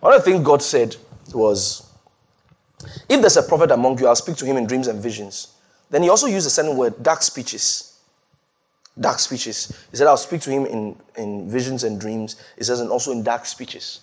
one 0.00 0.12
of 0.12 0.24
the 0.24 0.30
things 0.30 0.44
God 0.44 0.62
said 0.62 0.96
was, 1.34 1.90
If 3.08 3.20
there's 3.20 3.36
a 3.36 3.42
prophet 3.42 3.70
among 3.70 3.98
you, 3.98 4.06
I'll 4.06 4.16
speak 4.16 4.36
to 4.36 4.44
him 4.46 4.56
in 4.56 4.66
dreams 4.66 4.86
and 4.86 5.02
visions. 5.02 5.54
Then 5.90 6.02
he 6.02 6.08
also 6.08 6.26
used 6.26 6.46
a 6.46 6.50
certain 6.50 6.76
word, 6.76 7.02
dark 7.02 7.22
speeches. 7.22 7.98
Dark 8.98 9.18
speeches. 9.18 9.86
He 9.90 9.96
said, 9.96 10.06
I'll 10.06 10.16
speak 10.16 10.40
to 10.42 10.50
him 10.50 10.66
in, 10.66 10.96
in 11.16 11.50
visions 11.50 11.84
and 11.84 12.00
dreams. 12.00 12.36
He 12.56 12.64
says, 12.64 12.80
and 12.80 12.90
also 12.90 13.12
in 13.12 13.22
dark 13.22 13.46
speeches. 13.46 14.00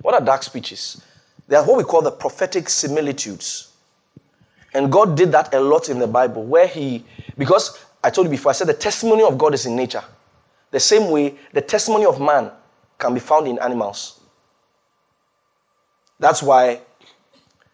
What 0.00 0.14
are 0.14 0.20
dark 0.20 0.42
speeches? 0.42 1.02
They 1.48 1.56
are 1.56 1.64
what 1.64 1.76
we 1.76 1.84
call 1.84 2.02
the 2.02 2.10
prophetic 2.10 2.68
similitudes. 2.68 3.72
And 4.74 4.90
God 4.90 5.16
did 5.16 5.32
that 5.32 5.52
a 5.52 5.60
lot 5.60 5.88
in 5.88 5.98
the 5.98 6.06
Bible, 6.06 6.44
where 6.44 6.66
He, 6.66 7.04
because 7.36 7.78
I 8.04 8.10
told 8.10 8.26
you 8.26 8.30
before, 8.30 8.50
I 8.50 8.52
said 8.52 8.66
the 8.66 8.74
testimony 8.74 9.22
of 9.22 9.38
God 9.38 9.54
is 9.54 9.66
in 9.66 9.76
nature. 9.76 10.02
The 10.70 10.80
same 10.80 11.10
way, 11.10 11.36
the 11.52 11.60
testimony 11.60 12.04
of 12.04 12.20
man 12.20 12.50
can 12.98 13.14
be 13.14 13.20
found 13.20 13.46
in 13.46 13.58
animals. 13.58 14.20
That's 16.18 16.42
why 16.42 16.80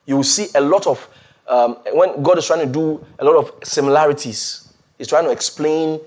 you 0.07 0.17
will 0.17 0.25
see 0.25 0.49
a 0.55 0.61
lot 0.61 0.87
of, 0.87 1.09
um, 1.47 1.77
when 1.93 2.23
God 2.23 2.39
is 2.39 2.47
trying 2.47 2.67
to 2.67 2.73
do 2.73 3.05
a 3.19 3.25
lot 3.25 3.37
of 3.37 3.53
similarities, 3.63 4.73
He's 4.97 5.07
trying 5.07 5.25
to 5.25 5.31
explain 5.31 6.01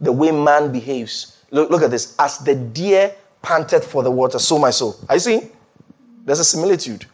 the 0.00 0.10
way 0.10 0.30
man 0.30 0.72
behaves. 0.72 1.42
Look, 1.50 1.70
look 1.70 1.82
at 1.82 1.90
this. 1.90 2.14
As 2.18 2.38
the 2.38 2.54
deer 2.54 3.14
panted 3.42 3.84
for 3.84 4.02
the 4.02 4.10
water, 4.10 4.38
so 4.38 4.58
my 4.58 4.70
soul. 4.70 4.96
I 5.08 5.18
see. 5.18 5.50
There's 6.24 6.40
a 6.40 6.44
similitude. 6.44 7.04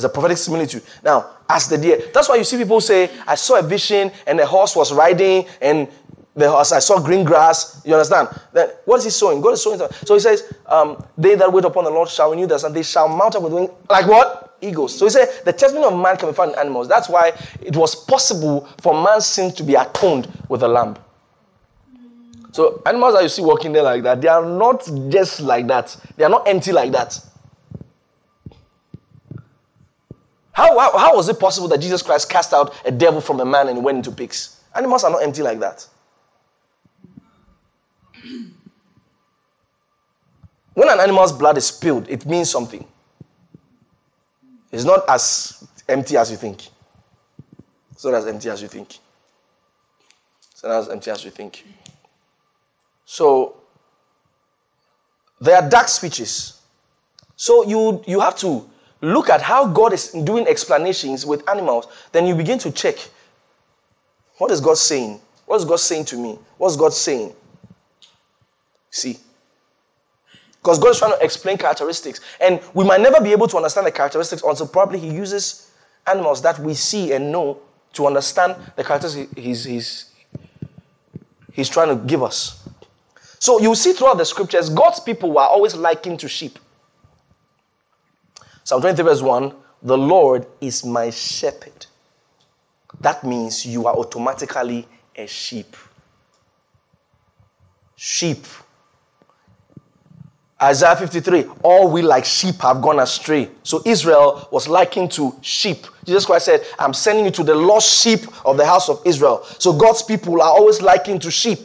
There's 0.00 0.10
a 0.10 0.14
prophetic 0.14 0.38
similitude. 0.38 0.82
Now, 1.04 1.32
as 1.46 1.68
the 1.68 1.76
deer. 1.76 2.00
That's 2.14 2.26
why 2.26 2.36
you 2.36 2.44
see 2.44 2.56
people 2.56 2.80
say, 2.80 3.10
I 3.26 3.34
saw 3.34 3.58
a 3.58 3.62
vision 3.62 4.10
and 4.26 4.38
the 4.38 4.46
horse 4.46 4.74
was 4.74 4.94
riding 4.94 5.44
and 5.60 5.88
the 6.34 6.50
horse, 6.50 6.72
I 6.72 6.78
saw 6.78 6.98
green 6.98 7.22
grass. 7.22 7.82
You 7.84 7.92
understand? 7.92 8.28
Then 8.54 8.70
what 8.86 8.96
is 8.96 9.04
he 9.04 9.10
sowing? 9.10 9.42
God 9.42 9.50
is 9.50 9.62
sowing. 9.62 9.78
So 10.06 10.14
he 10.14 10.20
says, 10.20 10.54
um, 10.64 11.04
They 11.18 11.34
that 11.34 11.52
wait 11.52 11.66
upon 11.66 11.84
the 11.84 11.90
Lord 11.90 12.08
shall 12.08 12.30
renew 12.30 12.46
their 12.46 12.56
strength. 12.56 12.76
They 12.76 12.82
shall 12.82 13.08
mount 13.08 13.36
up 13.36 13.42
with 13.42 13.52
wings 13.52 13.70
like 13.90 14.06
what? 14.06 14.56
Eagles. 14.62 14.98
So 14.98 15.04
he 15.04 15.10
said, 15.10 15.28
The 15.44 15.52
testimony 15.52 15.86
of 15.92 16.00
man 16.00 16.16
can 16.16 16.30
be 16.30 16.34
found 16.34 16.52
in 16.52 16.58
animals. 16.58 16.88
That's 16.88 17.10
why 17.10 17.32
it 17.60 17.76
was 17.76 17.94
possible 17.94 18.66
for 18.80 18.94
man's 18.94 19.26
sin 19.26 19.52
to 19.52 19.62
be 19.62 19.74
atoned 19.74 20.32
with 20.48 20.62
a 20.62 20.68
lamb. 20.68 20.96
So 22.52 22.80
animals 22.86 23.14
that 23.14 23.22
you 23.22 23.28
see 23.28 23.42
walking 23.42 23.72
there 23.72 23.82
like 23.82 24.02
that, 24.04 24.22
they 24.22 24.28
are 24.28 24.44
not 24.44 24.88
just 25.10 25.40
like 25.40 25.66
that. 25.66 25.94
They 26.16 26.24
are 26.24 26.30
not 26.30 26.48
empty 26.48 26.72
like 26.72 26.90
that. 26.92 27.20
How, 30.60 30.78
how, 30.78 30.98
how 30.98 31.16
was 31.16 31.26
it 31.30 31.40
possible 31.40 31.68
that 31.68 31.80
Jesus 31.80 32.02
Christ 32.02 32.28
cast 32.28 32.52
out 32.52 32.74
a 32.84 32.90
devil 32.90 33.22
from 33.22 33.40
a 33.40 33.46
man 33.46 33.68
and 33.68 33.82
went 33.82 33.96
into 33.96 34.10
pigs? 34.10 34.60
Animals 34.74 35.04
are 35.04 35.10
not 35.10 35.22
empty 35.22 35.42
like 35.42 35.58
that. 35.60 35.86
When 40.74 40.88
an 40.88 41.00
animal's 41.00 41.32
blood 41.32 41.56
is 41.56 41.66
spilled, 41.66 42.08
it 42.08 42.24
means 42.26 42.48
something. 42.50 42.86
It's 44.70 44.84
not 44.84 45.04
as 45.08 45.66
empty 45.88 46.16
as 46.16 46.30
you 46.30 46.36
think. 46.36 46.68
It's 47.92 48.04
not 48.04 48.14
as 48.14 48.26
empty 48.26 48.50
as 48.50 48.62
you 48.62 48.68
think. 48.68 48.98
It's 50.52 50.62
not 50.62 50.72
as 50.72 50.88
empty 50.88 51.10
as 51.10 51.24
you 51.24 51.30
think. 51.30 51.64
So 53.04 53.56
there 55.40 55.56
are 55.56 55.68
dark 55.68 55.88
speeches. 55.88 56.60
So 57.34 57.66
you 57.66 58.02
you 58.06 58.20
have 58.20 58.36
to 58.38 58.69
look 59.00 59.28
at 59.28 59.40
how 59.40 59.66
God 59.66 59.92
is 59.92 60.08
doing 60.10 60.46
explanations 60.46 61.24
with 61.24 61.48
animals. 61.48 61.86
Then 62.12 62.26
you 62.26 62.34
begin 62.34 62.58
to 62.60 62.70
check. 62.70 62.96
What 64.38 64.50
is 64.50 64.60
God 64.60 64.78
saying? 64.78 65.20
What 65.46 65.56
is 65.56 65.64
God 65.64 65.80
saying 65.80 66.04
to 66.06 66.16
me? 66.16 66.38
What's 66.58 66.76
God 66.76 66.92
saying? 66.92 67.34
See. 68.90 69.18
Because 70.60 70.78
God 70.78 70.90
is 70.90 70.98
trying 70.98 71.18
to 71.18 71.24
explain 71.24 71.56
characteristics. 71.56 72.20
And 72.40 72.60
we 72.74 72.84
might 72.84 73.00
never 73.00 73.20
be 73.20 73.32
able 73.32 73.48
to 73.48 73.56
understand 73.56 73.86
the 73.86 73.92
characteristics 73.92 74.42
until 74.42 74.68
probably 74.68 74.98
He 74.98 75.08
uses 75.08 75.72
animals 76.06 76.42
that 76.42 76.58
we 76.58 76.74
see 76.74 77.12
and 77.12 77.32
know 77.32 77.60
to 77.92 78.06
understand 78.06 78.56
the 78.76 78.84
characteristics 78.84 79.32
he's, 79.36 79.64
he's, 79.64 80.10
he's 81.52 81.68
trying 81.68 81.88
to 81.88 82.04
give 82.06 82.22
us. 82.22 82.68
So 83.38 83.58
you 83.58 83.74
see 83.74 83.92
throughout 83.92 84.18
the 84.18 84.24
scriptures, 84.24 84.68
God's 84.68 85.00
people 85.00 85.32
were 85.32 85.42
always 85.42 85.74
likened 85.74 86.20
to 86.20 86.28
sheep. 86.28 86.58
Psalm 88.64 88.80
23, 88.80 89.04
verse 89.04 89.22
1 89.22 89.54
The 89.82 89.98
Lord 89.98 90.46
is 90.60 90.84
my 90.84 91.10
shepherd. 91.10 91.86
That 93.00 93.24
means 93.24 93.64
you 93.64 93.86
are 93.86 93.94
automatically 93.94 94.86
a 95.16 95.26
sheep. 95.26 95.76
Sheep 97.96 98.44
Isaiah 100.62 100.94
53, 100.94 101.46
all 101.62 101.90
we 101.90 102.02
like 102.02 102.26
sheep 102.26 102.56
have 102.60 102.82
gone 102.82 102.98
astray. 103.00 103.48
So 103.62 103.80
Israel 103.86 104.46
was 104.50 104.68
likened 104.68 105.10
to 105.12 105.34
sheep. 105.40 105.86
Jesus 106.04 106.26
Christ 106.26 106.44
said, 106.44 106.66
I'm 106.78 106.92
sending 106.92 107.24
you 107.24 107.30
to 107.30 107.42
the 107.42 107.54
lost 107.54 108.02
sheep 108.02 108.20
of 108.44 108.58
the 108.58 108.66
house 108.66 108.90
of 108.90 109.00
Israel. 109.06 109.42
So 109.58 109.72
God's 109.72 110.02
people 110.02 110.42
are 110.42 110.50
always 110.50 110.82
likened 110.82 111.22
to 111.22 111.30
sheep. 111.30 111.60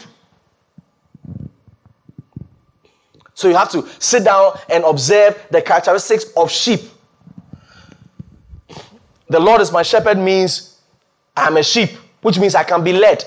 So 3.36 3.50
you 3.50 3.56
have 3.56 3.70
to 3.72 3.88
sit 4.00 4.24
down 4.24 4.58
and 4.70 4.84
observe 4.86 5.46
the 5.52 5.62
characteristics 5.62 6.26
of 6.38 6.50
sheep. 6.50 6.82
The 9.28 9.40
Lord 9.40 9.60
is 9.62 9.72
my 9.72 9.84
shepherd 9.84 10.18
means 10.18 10.80
I'm 11.36 11.58
a 11.58 11.64
sheep, 11.64 11.92
which 12.22 12.40
means 12.40 12.56
I 12.56 12.64
can 12.64 12.84
be 12.84 12.94
led. 12.94 13.26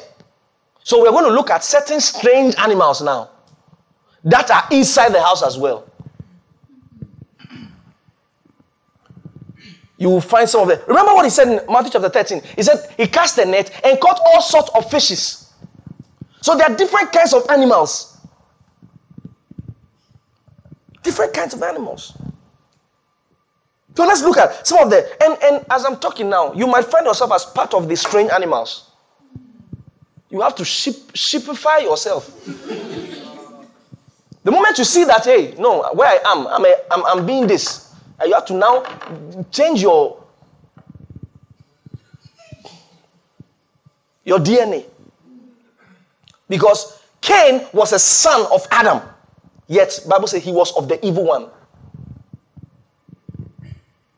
So 0.83 1.03
we're 1.03 1.11
going 1.11 1.27
to 1.27 1.31
look 1.31 1.51
at 1.51 1.63
certain 1.63 2.01
strange 2.01 2.55
animals 2.57 3.03
now 3.03 3.29
that 4.25 4.51
are 4.51 4.65
inside 4.73 5.11
the 5.11 5.23
house 5.23 5.43
as 5.43 5.59
well. 5.59 5.85
You 9.99 10.09
will 10.09 10.21
find 10.23 10.49
some 10.49 10.63
of 10.63 10.69
them. 10.69 10.81
Remember 10.87 11.13
what 11.15 11.25
he 11.25 11.31
said 11.31 11.49
in 11.49 11.61
Matthew 11.71 11.91
chapter 11.91 12.09
13? 12.09 12.41
He 12.57 12.63
said 12.63 12.95
he 12.97 13.07
cast 13.07 13.37
a 13.39 13.45
net 13.45 13.79
and 13.85 14.01
caught 14.01 14.21
all 14.25 14.41
sorts 14.41 14.71
of 14.75 14.91
fishes. 14.91 15.53
So 16.41 16.57
there 16.57 16.71
are 16.71 16.75
different 16.77 17.13
kinds 17.13 17.35
of 17.35 17.45
animals. 17.51 18.18
Different 21.03 21.33
kinds 21.33 21.55
of 21.55 21.63
animals. 21.63 22.17
So 23.95 24.07
let's 24.07 24.23
look 24.23 24.37
at 24.37 24.67
some 24.67 24.79
of 24.79 24.91
the 24.91 25.09
and, 25.23 25.37
and 25.43 25.67
as 25.71 25.85
I'm 25.85 25.97
talking 25.97 26.29
now, 26.29 26.53
you 26.53 26.67
might 26.67 26.85
find 26.85 27.05
yourself 27.07 27.33
as 27.33 27.45
part 27.45 27.75
of 27.75 27.89
the 27.89 27.97
strange 27.97 28.31
animals. 28.31 28.91
You 30.31 30.41
have 30.43 30.55
to 30.57 30.65
ship, 30.65 30.95
shipify 31.15 31.83
yourself. 31.83 32.45
the 34.45 34.51
moment 34.51 34.79
you 34.79 34.85
see 34.85 35.05
that, 35.05 35.25
hey, 35.25 35.55
no, 35.59 35.89
where 35.95 36.09
I 36.09 36.19
am, 36.33 36.47
I'm, 36.47 36.65
a, 36.65 36.75
I'm, 36.91 37.07
I'm 37.07 37.27
being 37.27 37.47
this, 37.47 37.95
and 38.21 38.29
you 38.29 38.35
have 38.35 38.45
to 38.47 38.55
now 38.55 38.85
change 39.51 39.81
your 39.83 40.23
your 44.25 44.39
DNA. 44.39 44.85
Because 46.49 47.03
Cain 47.21 47.67
was 47.73 47.93
a 47.93 47.99
son 47.99 48.47
of 48.53 48.67
Adam, 48.71 49.01
yet 49.69 50.01
Bible 50.09 50.27
says 50.27 50.43
he 50.43 50.51
was 50.53 50.77
of 50.77 50.89
the 50.89 51.05
evil 51.07 51.25
one. 51.25 51.49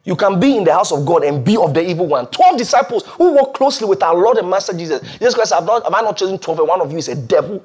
You 0.05 0.17
can 0.17 0.41
be 0.41 0.57
in 0.57 0.65
the 0.65 0.73
house 0.73 0.93
of 0.93 1.05
God 1.05 1.25
and 1.25 1.45
be 1.45 1.57
of 1.59 1.75
the 1.75 1.83
evil 1.89 2.07
one. 2.07 2.27
Twelve 2.29 2.57
disciples 2.57 3.05
who 3.07 3.33
walk 3.33 3.55
closely 3.55 3.87
with 3.87 4.03
our 4.03 4.15
Lord 4.17 4.39
and 4.39 4.49
Master 4.49 4.73
Jesus. 4.73 5.03
Jesus 5.19 5.35
Christ, 5.35 5.53
have, 5.53 5.65
not, 5.65 5.85
have 5.85 5.93
I 5.93 6.01
not 6.01 6.17
chosen 6.17 6.39
twelve 6.39 6.59
and 6.59 6.69
one 6.69 6.81
of 6.81 6.91
you 6.91 6.99
is 6.99 7.09
a 7.09 7.15
devil? 7.15 7.63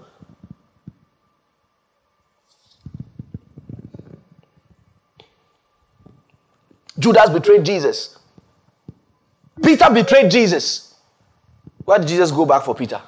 Judas 6.99 7.29
betrayed 7.29 7.65
Jesus. 7.65 8.17
Peter 9.63 9.89
betrayed 9.91 10.29
Jesus. 10.29 10.95
Why 11.83 11.97
did 11.97 12.07
Jesus 12.07 12.31
go 12.31 12.45
back 12.45 12.63
for 12.63 12.75
Peter? 12.75 13.01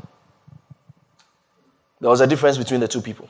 There 1.99 2.09
was 2.09 2.21
a 2.21 2.28
difference 2.28 2.57
between 2.57 2.80
the 2.80 2.88
two 2.88 3.01
people. 3.01 3.30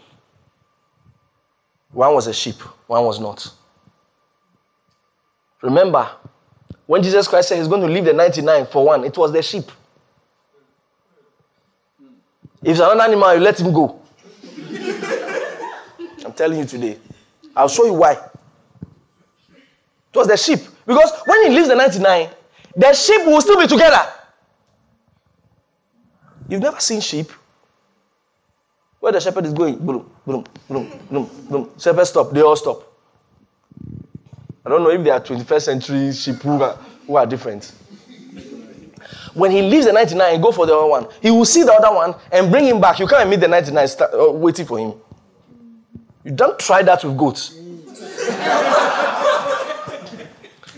One 1.98 2.14
was 2.14 2.28
a 2.28 2.34
sheep, 2.34 2.62
one 2.86 3.04
was 3.06 3.20
not. 3.20 3.52
Remember, 5.64 6.08
when 6.86 7.02
Jesus 7.02 7.28
Christ 7.28 7.50
said 7.50 7.58
he's 7.58 7.68
going 7.68 7.82
to 7.82 7.88
leave 7.88 8.06
the 8.06 8.14
99 8.14 8.68
for 8.68 8.86
one, 8.86 9.04
it 9.04 9.18
was 9.18 9.32
the 9.32 9.42
sheep. 9.42 9.72
If 12.62 12.70
it's 12.70 12.80
another 12.80 13.02
animal, 13.02 13.34
you 13.34 13.40
let 13.40 13.60
him 13.60 13.74
go. 13.74 14.00
I'm 16.24 16.34
telling 16.34 16.60
you 16.60 16.66
today. 16.66 17.00
I'll 17.56 17.68
show 17.68 17.88
you 17.88 17.94
why. 17.94 18.12
It 18.12 18.20
was 20.14 20.28
the 20.28 20.38
sheep. 20.38 20.60
Because 20.86 21.12
when 21.26 21.48
he 21.48 21.58
leaves 21.58 21.68
the 21.68 21.76
99, 21.76 22.30
the 22.76 22.94
sheep 22.94 23.26
will 23.26 23.42
still 23.42 23.60
be 23.60 23.66
together. 23.66 24.06
You've 26.48 26.62
never 26.62 26.80
seen 26.80 27.02
sheep? 27.02 27.32
Where 29.08 29.14
the 29.14 29.22
shepherd 29.22 29.46
is 29.46 29.54
going, 29.54 29.78
boom, 29.78 30.06
boom, 30.26 30.44
boom, 30.68 30.92
boom, 31.10 31.30
boom. 31.50 31.70
Shepherd 31.80 32.04
stop, 32.04 32.30
they 32.32 32.42
all 32.42 32.58
stop. 32.58 32.84
I 34.66 34.70
don't 34.70 34.84
know 34.84 34.90
if 34.90 35.02
they 35.02 35.12
are 35.12 35.22
21st 35.22 35.62
century 35.62 36.12
sheep 36.12 36.36
who 36.42 36.62
are, 36.62 36.74
who 37.08 37.16
are 37.16 37.26
different. 37.26 37.72
When 39.34 39.52
he 39.52 39.62
leaves 39.62 39.86
the 39.86 39.94
99 39.94 40.34
and 40.34 40.44
go 40.44 40.52
for 40.52 40.66
the 40.66 40.76
other 40.76 40.88
one, 40.88 41.08
he 41.22 41.32
will 41.32 41.46
see 41.46 41.64
the 41.64 41.72
other 41.72 41.96
one 41.96 42.16
and 42.34 42.52
bring 42.52 42.66
him 42.66 42.82
back. 42.82 43.00
You 43.00 43.08
can't 43.08 43.30
meet 43.30 43.40
the 43.40 43.48
99 43.48 43.88
start, 43.88 44.12
uh, 44.14 44.30
waiting 44.30 44.66
for 44.66 44.78
him. 44.78 44.94
You 46.26 46.32
don't 46.32 46.60
try 46.60 46.84
that 46.84 47.02
with 47.06 47.18
goats. 47.18 47.52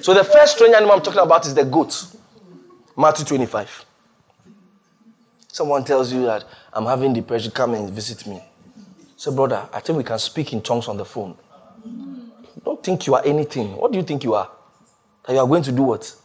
so 0.03 0.13
the 0.13 0.23
first 0.23 0.57
strange 0.57 0.75
animal 0.75 0.97
I'm 0.97 1.01
talking 1.01 1.21
about 1.21 1.47
is 1.47 1.55
the 1.55 1.65
goat. 1.65 2.05
Matthew 2.95 3.25
25. 3.25 3.85
Someone 5.59 5.83
tells 5.83 6.13
you 6.13 6.23
that 6.23 6.45
I'm 6.71 6.85
having 6.85 7.11
depression, 7.11 7.51
come 7.51 7.73
and 7.73 7.89
visit 7.89 8.25
me. 8.25 8.41
So, 9.17 9.29
brother, 9.29 9.67
I 9.73 9.81
think 9.81 9.97
we 9.97 10.05
can 10.05 10.17
speak 10.17 10.53
in 10.53 10.61
tongues 10.61 10.87
on 10.87 10.95
the 10.95 11.03
phone. 11.03 11.35
Don't 12.63 12.81
think 12.81 13.05
you 13.05 13.15
are 13.15 13.21
anything. 13.25 13.75
What 13.75 13.91
do 13.91 13.97
you 13.97 14.05
think 14.05 14.23
you 14.23 14.35
are? 14.35 14.49
That 15.27 15.33
you 15.33 15.39
are 15.39 15.45
going 15.45 15.63
to 15.63 15.73
do 15.73 15.83
what? 15.83 16.15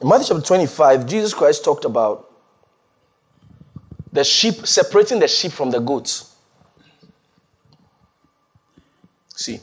In 0.00 0.08
Matthew 0.08 0.26
chapter 0.28 0.46
25, 0.46 1.06
Jesus 1.08 1.34
Christ 1.34 1.64
talked 1.64 1.84
about 1.84 2.30
the 4.12 4.22
sheep, 4.22 4.64
separating 4.64 5.18
the 5.18 5.26
sheep 5.26 5.50
from 5.50 5.72
the 5.72 5.80
goats. 5.80 6.36
See, 9.34 9.58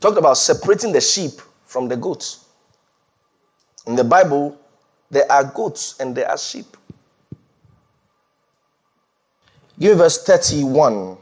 talked 0.00 0.16
about 0.16 0.38
separating 0.38 0.92
the 0.92 1.00
sheep 1.02 1.32
from 1.66 1.88
the 1.88 1.96
goats. 1.98 2.46
In 3.86 3.96
the 3.96 4.04
Bible, 4.04 4.58
there 5.12 5.30
are 5.30 5.44
goats 5.44 6.00
and 6.00 6.16
there 6.16 6.28
are 6.28 6.38
sheep. 6.38 6.76
Give 9.78 9.98
verse 9.98 10.24
31. 10.24 11.18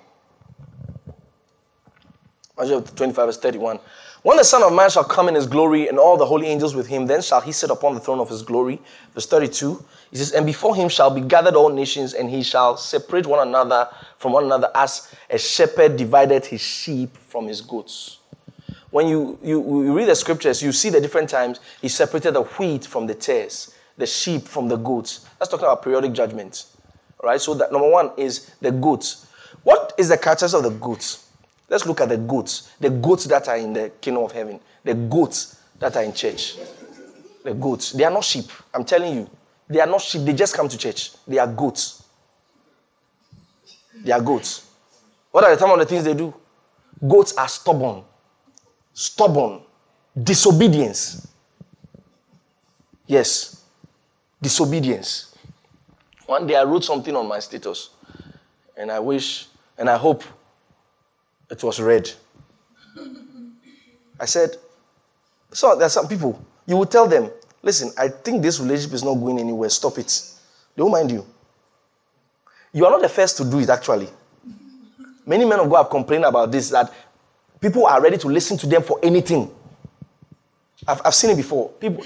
Isaiah 2.59 2.81
25, 2.81 3.27
verse 3.27 3.39
31. 3.39 3.81
When 4.23 4.37
the 4.37 4.45
Son 4.45 4.63
of 4.63 4.73
Man 4.73 4.91
shall 4.91 5.03
come 5.03 5.29
in 5.29 5.35
his 5.35 5.47
glory 5.47 5.89
and 5.89 5.99
all 5.99 6.17
the 6.17 6.27
holy 6.27 6.47
angels 6.47 6.75
with 6.75 6.87
him, 6.87 7.07
then 7.07 7.21
shall 7.21 7.41
he 7.41 7.53
sit 7.53 7.71
upon 7.71 7.95
the 7.95 8.01
throne 8.01 8.21
of 8.21 8.29
his 8.29 8.43
glory. 8.43 8.79
Verse 9.15 9.27
32, 9.27 9.83
he 10.11 10.19
says, 10.19 10.33
And 10.33 10.47
before 10.47 10.77
him 10.77 10.89
shall 10.89 11.11
be 11.11 11.23
gathered 11.23 11.57
all 11.57 11.71
nations, 11.71 12.15
and 12.15 12.31
he 12.31 12.43
shall 12.43 12.77
separate 12.77 13.27
one 13.27 13.49
another 13.49 13.89
from 14.19 14.33
one 14.33 14.45
another 14.45 14.71
as 14.75 15.13
a 15.29 15.39
shepherd 15.39 15.97
divided 15.97 16.45
his 16.45 16.61
sheep 16.61 17.17
from 17.17 17.49
his 17.49 17.61
goats. 17.61 18.19
When 18.91 19.09
you, 19.09 19.39
you, 19.43 19.85
you 19.85 19.97
read 19.97 20.09
the 20.09 20.15
scriptures, 20.15 20.63
you 20.63 20.73
see 20.73 20.91
the 20.91 21.01
different 21.01 21.29
times 21.29 21.59
he 21.81 21.89
separated 21.89 22.33
the 22.35 22.43
wheat 22.43 22.85
from 22.87 23.07
the 23.07 23.15
tares, 23.15 23.75
the 24.01 24.07
sheep 24.07 24.49
from 24.49 24.69
the 24.69 24.77
goats. 24.77 25.27
That's 25.39 25.51
talking 25.51 25.67
about 25.67 25.83
periodic 25.83 26.13
judgment. 26.13 26.67
All 27.21 27.29
right, 27.29 27.41
so 27.41 27.55
that 27.55 27.71
number 27.71 27.89
one 27.89 28.11
is 28.17 28.51
the 28.61 28.73
goats. 28.73 29.27
What 29.63 29.95
is 29.99 30.09
the 30.09 30.19
characters 30.19 30.55
of 30.55 30.63
the 30.63 30.71
goats? 30.71 31.29
Let's 31.69 31.87
look 31.87 32.01
at 32.01 32.09
the 32.09 32.17
goats. 32.17 32.73
The 32.81 32.91
goats 32.91 33.27
that 33.27 33.47
are 33.49 33.57
in 33.57 33.73
the 33.73 33.93
kingdom 34.01 34.25
of 34.25 34.33
heaven. 34.33 34.59
The 34.83 34.95
goats 34.95 35.61
that 35.79 35.97
are 35.97 36.03
in 36.03 36.13
church. 36.13 36.57
The 37.45 37.55
goats. 37.55 37.93
They 37.93 38.05
are 38.05 38.11
not 38.11 38.25
sheep. 38.25 38.47
I'm 38.75 38.85
telling 38.85 39.15
you. 39.15 39.31
They 39.69 39.81
are 39.81 39.87
not 39.87 40.01
sheep. 40.01 40.23
They 40.23 40.33
just 40.33 40.57
come 40.57 40.69
to 40.69 40.77
church. 40.77 41.13
They 41.27 41.39
are 41.39 41.47
goats. 41.47 42.03
They 44.03 44.13
are 44.13 44.21
goats. 44.21 44.67
What 45.31 45.45
are 45.45 45.55
the 45.55 45.61
some 45.61 45.71
of 45.71 45.79
the 45.79 45.87
things 45.87 46.05
they 46.05 46.15
do? 46.15 46.35
Goats 47.07 47.35
are 47.37 47.49
stubborn. 47.49 48.03
Stubborn. 48.93 49.61
Disobedience. 50.21 51.29
Yes. 53.07 53.60
Disobedience. 54.41 55.35
One 56.27 56.47
day 56.47 56.57
I 56.57 56.65
wrote 56.65 56.85
something 56.85 57.15
on 57.15 57.27
my 57.29 57.41
status. 57.41 57.91
And 58.77 58.91
I 58.91 58.99
wish, 58.99 59.47
and 59.77 59.91
I 59.91 59.97
hope 59.97 60.25
it 61.51 61.63
was 61.63 61.81
read. 61.81 62.11
I 64.19 64.25
said, 64.25 64.57
so 65.53 65.75
there 65.75 65.87
are 65.87 65.91
some 65.91 66.09
people, 66.09 66.43
you 66.67 66.77
will 66.77 66.87
tell 66.87 67.07
them, 67.07 67.31
listen, 67.63 67.91
I 67.99 68.09
think 68.09 68.43
this 68.43 68.61
relationship 68.61 68.95
is 68.95 69.05
not 69.05 69.15
going 69.15 69.39
anywhere, 69.39 69.69
stop 69.69 69.99
it. 69.99 70.23
They 70.77 70.83
won't 70.83 70.93
mind 70.93 71.11
you. 71.11 71.27
You 72.73 72.87
are 72.87 72.91
not 72.91 73.03
the 73.03 73.09
first 73.09 73.37
to 73.39 73.45
do 73.45 73.59
it, 73.59 73.69
actually. 73.69 74.09
Many 75.27 75.45
men 75.45 75.61
of 75.61 75.69
God 75.69 75.83
have 75.85 75.91
complained 75.91 76.25
about 76.25 76.53
this, 76.53 76.71
that 76.71 76.93
people 77.61 77.87
are 77.87 78.01
ready 78.01 78.17
to 78.19 78.29
listen 78.29 78.57
to 78.59 78.67
them 78.67 78.83
for 78.83 78.99
anything. 79.03 79.51
I've, 80.87 81.03
I've 81.05 81.15
seen 81.15 81.31
it 81.31 81.37
before. 81.37 81.69
People, 81.71 82.05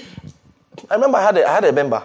I 0.89 0.95
remember 0.95 1.17
I 1.17 1.23
had 1.23 1.37
a, 1.37 1.47
I 1.47 1.53
had 1.53 1.65
a 1.65 1.71
member. 1.71 2.03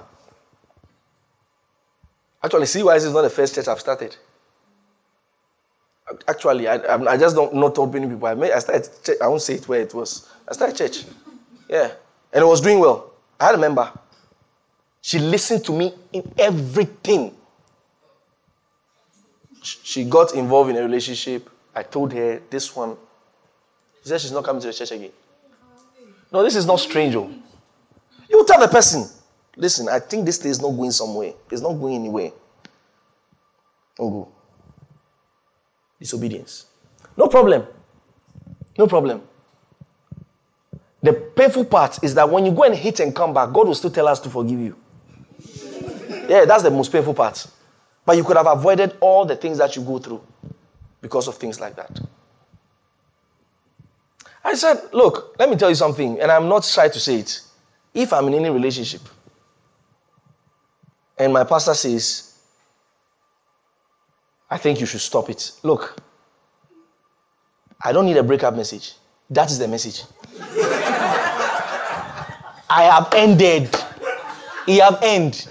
Actually, 2.42 2.64
CYC 2.66 2.96
is 2.96 3.12
not 3.12 3.22
the 3.22 3.30
first 3.30 3.54
church 3.54 3.68
I've 3.68 3.80
started. 3.80 4.16
Actually, 6.26 6.66
I, 6.66 6.74
I 6.96 7.16
just 7.16 7.36
don't 7.36 7.54
not 7.54 7.78
opening 7.78 8.10
people. 8.10 8.26
I 8.26 8.34
made, 8.34 8.52
I 8.52 8.58
started. 8.58 8.88
Church, 9.04 9.18
I 9.22 9.28
won't 9.28 9.42
say 9.42 9.54
it 9.54 9.68
where 9.68 9.80
it 9.80 9.94
was. 9.94 10.28
I 10.48 10.52
started 10.54 10.76
church. 10.76 11.04
Yeah, 11.68 11.92
and 12.32 12.42
it 12.42 12.46
was 12.46 12.60
doing 12.60 12.80
well. 12.80 13.12
I 13.38 13.46
had 13.46 13.54
a 13.54 13.58
member. 13.58 13.92
She 15.02 15.18
listened 15.18 15.64
to 15.66 15.72
me 15.72 15.94
in 16.12 16.32
everything. 16.36 17.34
She 19.62 20.04
got 20.04 20.34
involved 20.34 20.70
in 20.70 20.76
a 20.76 20.82
relationship. 20.82 21.48
I 21.74 21.82
told 21.82 22.12
her 22.12 22.40
this 22.50 22.74
one. 22.74 22.96
She 24.02 24.08
said 24.08 24.20
she's 24.20 24.32
not 24.32 24.44
coming 24.44 24.60
to 24.62 24.68
the 24.68 24.72
church 24.72 24.90
again. 24.90 25.12
No, 26.32 26.42
this 26.42 26.56
is 26.56 26.66
not 26.66 26.80
strange. 26.80 27.14
Oh. 27.14 27.30
You 28.28 28.44
tell 28.46 28.60
the 28.60 28.68
person, 28.68 29.08
listen, 29.60 29.88
I 29.88 30.00
think 30.00 30.24
this 30.24 30.38
thing 30.38 30.50
is 30.50 30.60
not 30.60 30.70
going 30.70 30.90
somewhere. 30.90 31.34
It's 31.50 31.62
not 31.62 31.74
going 31.74 31.94
anywhere. 31.94 32.32
Don't 33.96 34.10
go. 34.10 34.28
Disobedience. 35.98 36.66
No 37.16 37.28
problem. 37.28 37.66
No 38.78 38.86
problem. 38.86 39.22
The 41.02 41.12
painful 41.12 41.66
part 41.66 42.02
is 42.02 42.14
that 42.14 42.28
when 42.28 42.46
you 42.46 42.52
go 42.52 42.64
and 42.64 42.74
hit 42.74 43.00
and 43.00 43.14
come 43.14 43.34
back, 43.34 43.52
God 43.52 43.66
will 43.68 43.74
still 43.74 43.90
tell 43.90 44.08
us 44.08 44.20
to 44.20 44.30
forgive 44.30 44.60
you. 44.60 44.76
Yeah, 46.28 46.44
that's 46.46 46.62
the 46.62 46.70
most 46.70 46.90
painful 46.90 47.14
part. 47.14 47.46
But 48.06 48.16
you 48.16 48.24
could 48.24 48.36
have 48.36 48.46
avoided 48.46 48.96
all 49.00 49.24
the 49.24 49.36
things 49.36 49.58
that 49.58 49.76
you 49.76 49.82
go 49.82 49.98
through 49.98 50.22
because 51.00 51.28
of 51.28 51.36
things 51.36 51.60
like 51.60 51.76
that. 51.76 52.00
I 54.42 54.54
said, 54.54 54.88
look, 54.92 55.36
let 55.38 55.50
me 55.50 55.56
tell 55.56 55.68
you 55.68 55.74
something, 55.74 56.18
and 56.18 56.30
I'm 56.30 56.48
not 56.48 56.64
shy 56.64 56.88
to 56.88 56.98
say 56.98 57.16
it. 57.16 57.42
If 57.92 58.12
I'm 58.12 58.26
in 58.28 58.34
any 58.34 58.48
relationship 58.48 59.02
and 61.20 61.34
my 61.34 61.44
pastor 61.44 61.74
says, 61.74 62.34
I 64.50 64.56
think 64.56 64.80
you 64.80 64.86
should 64.86 65.02
stop 65.02 65.28
it. 65.28 65.52
Look, 65.62 66.00
I 67.84 67.92
don't 67.92 68.06
need 68.06 68.16
a 68.16 68.22
breakup 68.22 68.56
message. 68.56 68.94
That 69.28 69.50
is 69.50 69.58
the 69.58 69.68
message. 69.68 70.02
I 72.70 72.84
have 72.84 73.12
ended. 73.14 73.68
He 74.64 74.78
have 74.78 74.98
ended. 75.02 75.46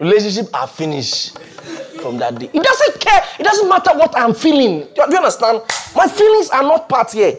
Relationship 0.00 0.46
are 0.54 0.66
finished 0.66 1.38
from 2.00 2.16
that 2.18 2.38
day. 2.38 2.48
It 2.54 2.62
doesn't 2.62 3.00
care. 3.00 3.22
It 3.38 3.42
doesn't 3.42 3.68
matter 3.68 3.90
what 3.98 4.16
I'm 4.16 4.32
feeling. 4.32 4.88
Do 4.94 5.02
you 5.10 5.16
understand? 5.16 5.60
My 5.94 6.08
feelings 6.08 6.48
are 6.50 6.62
not 6.62 6.88
part 6.88 7.12
here. 7.12 7.36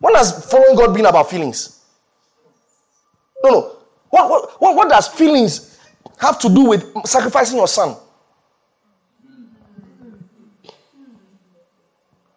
When 0.00 0.16
has 0.16 0.50
following 0.50 0.74
God 0.74 0.94
been 0.94 1.06
about 1.06 1.30
feelings? 1.30 1.77
No, 3.42 3.50
no. 3.50 3.76
What, 4.10 4.60
what, 4.60 4.74
what, 4.76 4.88
does 4.88 5.08
feelings 5.08 5.78
have 6.18 6.38
to 6.40 6.48
do 6.48 6.64
with 6.64 6.92
sacrificing 7.06 7.56
your 7.56 7.68
son? 7.68 7.96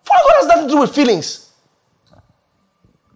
God 0.06 0.36
has 0.40 0.48
nothing 0.48 0.68
to 0.68 0.74
do 0.74 0.80
with 0.82 0.94
feelings. 0.94 1.54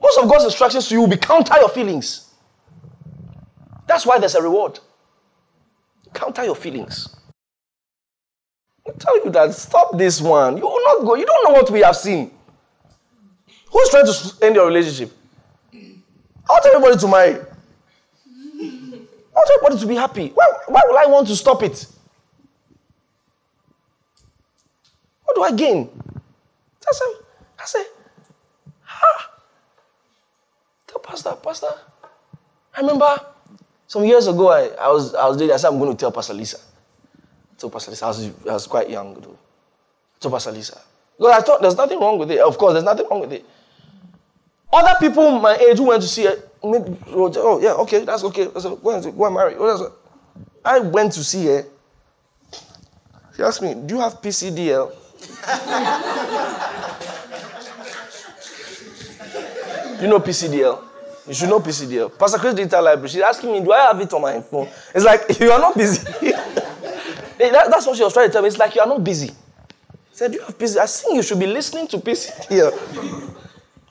Most 0.01 0.19
of 0.19 0.29
God's 0.29 0.45
instructions 0.45 0.87
to 0.87 0.95
you 0.95 1.01
will 1.01 1.07
be 1.07 1.17
counter 1.17 1.55
your 1.59 1.69
feelings. 1.69 2.33
That's 3.87 4.05
why 4.05 4.19
there's 4.19 4.35
a 4.35 4.41
reward. 4.41 4.79
Counter 6.13 6.45
your 6.45 6.55
feelings. 6.55 7.15
I 8.87 8.91
tell 8.97 9.23
you 9.25 9.31
that 9.31 9.53
stop 9.53 9.97
this 9.97 10.21
one. 10.21 10.57
You 10.57 10.63
will 10.63 10.83
not 10.85 11.05
go. 11.05 11.15
You 11.15 11.25
don't 11.25 11.49
know 11.49 11.59
what 11.59 11.69
we 11.71 11.81
have 11.81 11.95
seen. 11.95 12.31
Who's 13.71 13.89
trying 13.89 14.05
to 14.05 14.45
end 14.45 14.55
your 14.55 14.67
relationship? 14.67 15.11
I 15.73 16.51
want 16.51 16.65
everybody 16.67 16.97
to 16.97 17.07
marry. 17.07 17.54
I 19.35 19.39
want 19.39 19.49
everybody 19.51 19.81
to 19.81 19.87
be 19.87 19.95
happy. 19.95 20.29
Why, 20.33 20.45
why 20.67 20.81
will 20.87 20.97
I 20.97 21.05
want 21.07 21.27
to 21.27 21.35
stop 21.35 21.61
it? 21.63 21.85
What 25.25 25.35
do 25.35 25.43
I 25.43 25.51
gain? 25.51 25.89
I 26.87 26.91
said, 26.91 27.07
I 27.59 27.65
said, 27.65 27.85
ha. 28.83 29.31
Tell 30.87 30.99
Pastor, 30.99 31.35
Pastor. 31.43 31.67
I 32.75 32.81
remember 32.81 33.19
some 33.87 34.05
years 34.05 34.27
ago, 34.27 34.49
I, 34.49 34.67
I 34.79 34.89
was 34.89 35.15
I 35.15 35.27
was 35.27 35.37
doing, 35.37 35.51
I 35.51 35.57
said, 35.57 35.69
I'm 35.69 35.79
going 35.79 35.91
to 35.91 35.97
tell 35.97 36.11
Pastor 36.11 36.33
Lisa. 36.33 36.57
I 36.57 37.55
told 37.57 37.73
Pastor 37.73 37.91
Lisa, 37.91 38.05
I 38.05 38.07
was, 38.09 38.25
I 38.25 38.53
was 38.53 38.67
quite 38.67 38.89
young. 38.89 39.13
Though. 39.15 39.31
I 39.31 40.19
told 40.19 40.33
Pastor 40.33 40.51
Lisa. 40.51 40.79
Because 41.17 41.33
I 41.33 41.41
thought 41.41 41.61
there's 41.61 41.75
nothing 41.75 41.99
wrong 41.99 42.19
with 42.19 42.29
it. 42.31 42.39
Of 42.39 42.57
course, 42.57 42.73
there's 42.73 42.85
nothing 42.85 43.07
wrong 43.09 43.21
with 43.21 43.33
it. 43.33 43.45
Other 44.71 44.93
people 44.99 45.39
my 45.39 45.55
age 45.55 45.77
who 45.77 45.85
went 45.85 46.01
to 46.01 46.07
see 46.07 46.23
it, 46.23 46.54
Oh, 47.07 47.31
oh, 47.37 47.61
yeah, 47.61 47.73
okay, 47.73 48.05
that's 48.05 48.23
okay. 48.25 48.47
I 48.55 48.59
said, 48.59 48.77
go 48.81 48.89
and, 48.91 49.17
go 49.17 49.25
and 49.25 49.35
marry. 49.35 49.55
Oh, 49.57 49.93
I 50.63 50.79
went 50.79 51.13
to 51.13 51.23
see 51.23 51.45
her. 51.45 51.65
She 53.35 53.43
asked 53.43 53.61
me, 53.61 53.75
do 53.75 53.95
you 53.95 54.01
have 54.01 54.21
PCDL? 54.21 54.95
you 60.01 60.07
know 60.07 60.19
PCDL? 60.19 60.81
You 61.27 61.33
should 61.33 61.49
know 61.49 61.59
PCDL. 61.59 62.17
Pastor 62.17 62.37
Chris 62.37 62.53
Digital 62.53 62.83
Library. 62.83 63.09
She's 63.09 63.21
asking 63.21 63.51
me, 63.51 63.61
do 63.61 63.71
I 63.71 63.81
have 63.81 63.99
it 63.99 64.13
on 64.13 64.21
my 64.21 64.39
phone? 64.41 64.69
It's 64.93 65.03
like, 65.03 65.21
you 65.39 65.51
are 65.51 65.59
not 65.59 65.75
busy. 65.75 66.03
that, 66.31 67.67
that's 67.69 67.85
what 67.85 67.97
she 67.97 68.03
was 68.03 68.13
trying 68.13 68.27
to 68.27 68.33
tell 68.33 68.41
me. 68.41 68.47
It's 68.47 68.57
like, 68.57 68.75
you 68.75 68.81
are 68.81 68.87
not 68.87 69.03
busy. 69.03 69.29
I 69.29 69.33
said, 70.11 70.31
do 70.31 70.37
you 70.37 70.43
have 70.43 70.57
PC? 70.57 70.77
I 70.77 70.85
think 70.85 71.15
you 71.15 71.23
should 71.23 71.39
be 71.39 71.47
listening 71.47 71.87
to 71.87 71.97
PCDL. 71.97 73.33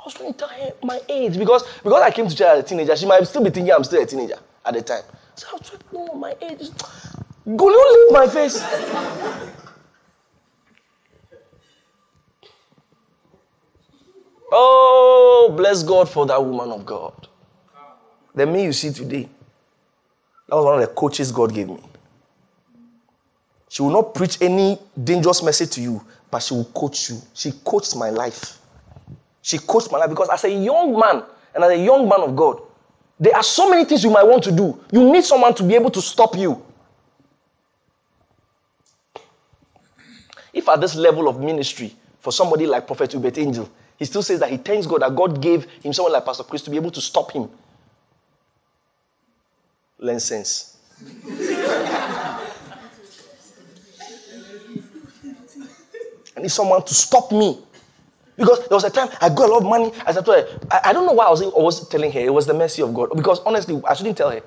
I 0.05 0.09
was 0.09 0.15
trying 0.15 0.35
to 0.35 0.39
tell 0.39 0.49
her 0.49 0.73
my 0.83 1.01
age 1.09 1.39
because, 1.39 1.63
because 1.83 2.03
I 2.03 2.11
came 2.11 2.29
to 2.29 2.37
church 2.37 2.47
as 2.47 2.59
a 2.59 2.63
teenager. 2.63 2.95
She 2.95 3.07
might 3.07 3.27
still 3.27 3.43
be 3.43 3.49
thinking 3.49 3.73
I'm 3.73 3.85
still 3.85 4.03
a 4.03 4.07
teenager 4.07 4.37
at 4.63 4.75
the 4.75 4.83
time. 4.83 5.03
So 5.35 5.47
I 5.51 5.53
was 5.55 5.71
trying 5.71 5.81
to 5.81 5.95
know 5.95 6.15
my 6.15 6.37
age. 6.43 6.69
Go, 7.57 7.65
leave 7.65 8.13
my 8.13 8.27
face. 8.29 8.63
Oh, 14.53 15.55
bless 15.57 15.83
God 15.83 16.11
for 16.11 16.27
that 16.27 16.45
woman 16.45 16.71
of 16.71 16.85
God. 16.85 17.29
The 18.35 18.45
me 18.45 18.65
you 18.65 18.75
see 18.75 18.93
today, 18.93 19.27
that 20.49 20.55
was 20.55 20.67
one 20.67 20.75
of 20.75 20.81
the 20.83 20.95
coaches 20.95 21.33
God 21.33 21.55
gave 21.55 21.69
me. 21.69 21.81
She 23.71 23.81
will 23.81 23.91
not 23.91 24.13
preach 24.15 24.37
any 24.43 24.79
dangerous 25.03 25.43
message 25.43 25.71
to 25.71 25.81
you, 25.81 26.05
but 26.31 26.41
she 26.41 26.53
will 26.53 26.67
coach 26.67 27.09
you. 27.09 27.17
She 27.33 27.53
coached 27.65 27.97
my 27.97 28.11
life. 28.11 28.59
She 29.45 29.59
coached 29.59 29.93
my 29.93 29.99
life 29.99 30.09
because 30.09 30.31
as 30.31 30.43
a 30.45 30.51
young 30.51 30.99
man 30.99 31.23
and 31.55 31.63
as 31.63 31.71
a 31.71 31.77
young 31.77 32.09
man 32.09 32.23
of 32.23 32.35
God, 32.35 32.63
there 33.21 33.37
are 33.37 33.43
so 33.43 33.69
many 33.69 33.85
things 33.85 34.03
you 34.03 34.09
might 34.09 34.25
want 34.25 34.43
to 34.45 34.51
do. 34.51 34.81
You 34.91 35.13
need 35.13 35.23
someone 35.23 35.55
to 35.57 35.63
be 35.63 35.75
able 35.75 35.91
to 35.91 36.01
stop 36.01 36.35
you. 36.35 36.65
If 40.51 40.67
at 40.67 40.81
this 40.81 40.95
level 40.95 41.29
of 41.29 41.41
ministry, 41.41 41.95
for 42.21 42.33
somebody 42.33 42.67
like 42.67 42.87
Prophet 42.87 43.11
Uebert 43.11 43.37
Angel, 43.37 43.69
he 43.99 44.07
still 44.07 44.23
says 44.23 44.41
that 44.41 44.51
he 44.51 44.57
thanks 44.57 44.87
God 44.87 45.03
that 45.03 45.15
God 45.15 45.43
gave 45.43 45.65
him 45.83 45.93
someone 45.93 46.15
like 46.15 46.25
Pastor 46.25 46.45
Chris 46.45 46.63
to 46.63 46.71
be 46.71 46.77
able 46.77 46.91
to 46.93 47.03
stop 47.03 47.31
him. 47.33 47.51
Learn 49.99 50.21
sense. 50.21 50.79
I 56.35 56.41
need 56.41 56.51
someone 56.51 56.83
to 56.83 56.95
stop 56.95 57.31
me. 57.31 57.64
Because 58.37 58.61
there 58.69 58.77
was 58.77 58.85
a 58.85 58.91
time 58.91 59.09
I 59.21 59.29
got 59.29 59.49
a 59.49 59.53
lot 59.53 59.59
of 59.63 59.69
money. 59.69 59.93
I 60.07 60.13
told 60.13 60.27
her, 60.27 60.47
I, 60.71 60.81
I 60.87 60.93
don't 60.93 61.07
know 61.07 61.13
why 61.13 61.27
I 61.27 61.31
was, 61.31 61.43
I 61.43 61.47
was 61.47 61.89
telling 61.89 62.11
her. 62.13 62.21
It 62.21 62.33
was 62.33 62.47
the 62.47 62.55
mercy 62.55 62.83
of 62.83 62.93
God. 62.93 63.11
Because 63.15 63.41
honestly, 63.41 63.81
I 63.89 63.95
shouldn't 63.95 64.17
tell 64.17 64.31
her. 64.31 64.43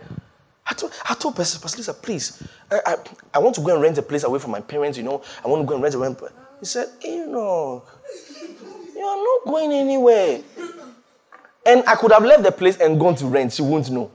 I 0.65 0.73
told, 0.73 0.91
I 1.09 1.13
told 1.13 1.35
Pastor, 1.37 1.59
Pastor 1.59 1.77
Lisa, 1.77 1.93
please, 1.93 2.43
I, 2.69 2.79
I, 2.85 2.95
I, 3.35 3.39
want 3.39 3.55
to 3.55 3.61
go 3.61 3.73
and 3.73 3.81
rent 3.81 3.97
a 3.97 4.01
place 4.01 4.25
away 4.25 4.37
from 4.39 4.51
my 4.51 4.59
parents, 4.59 4.97
you 4.97 5.03
know. 5.05 5.23
I 5.43 5.47
want 5.47 5.61
to 5.61 5.65
go 5.65 5.75
and 5.75 5.81
rent 5.83 5.95
a 5.95 5.97
rent. 5.97 6.19
He 6.59 6.65
said, 6.65 6.89
you 7.01 7.27
know, 7.27 7.83
you 8.93 9.01
are 9.01 9.15
not 9.15 9.45
going 9.45 9.71
anywhere. 9.71 10.41
And 11.65 11.83
I 11.87 11.95
could 11.95 12.11
have 12.11 12.23
left 12.25 12.43
the 12.43 12.51
place 12.51 12.77
and 12.77 12.99
gone 12.99 13.15
to 13.15 13.27
rent. 13.27 13.53
She 13.53 13.61
won't 13.61 13.89
know. 13.89 14.11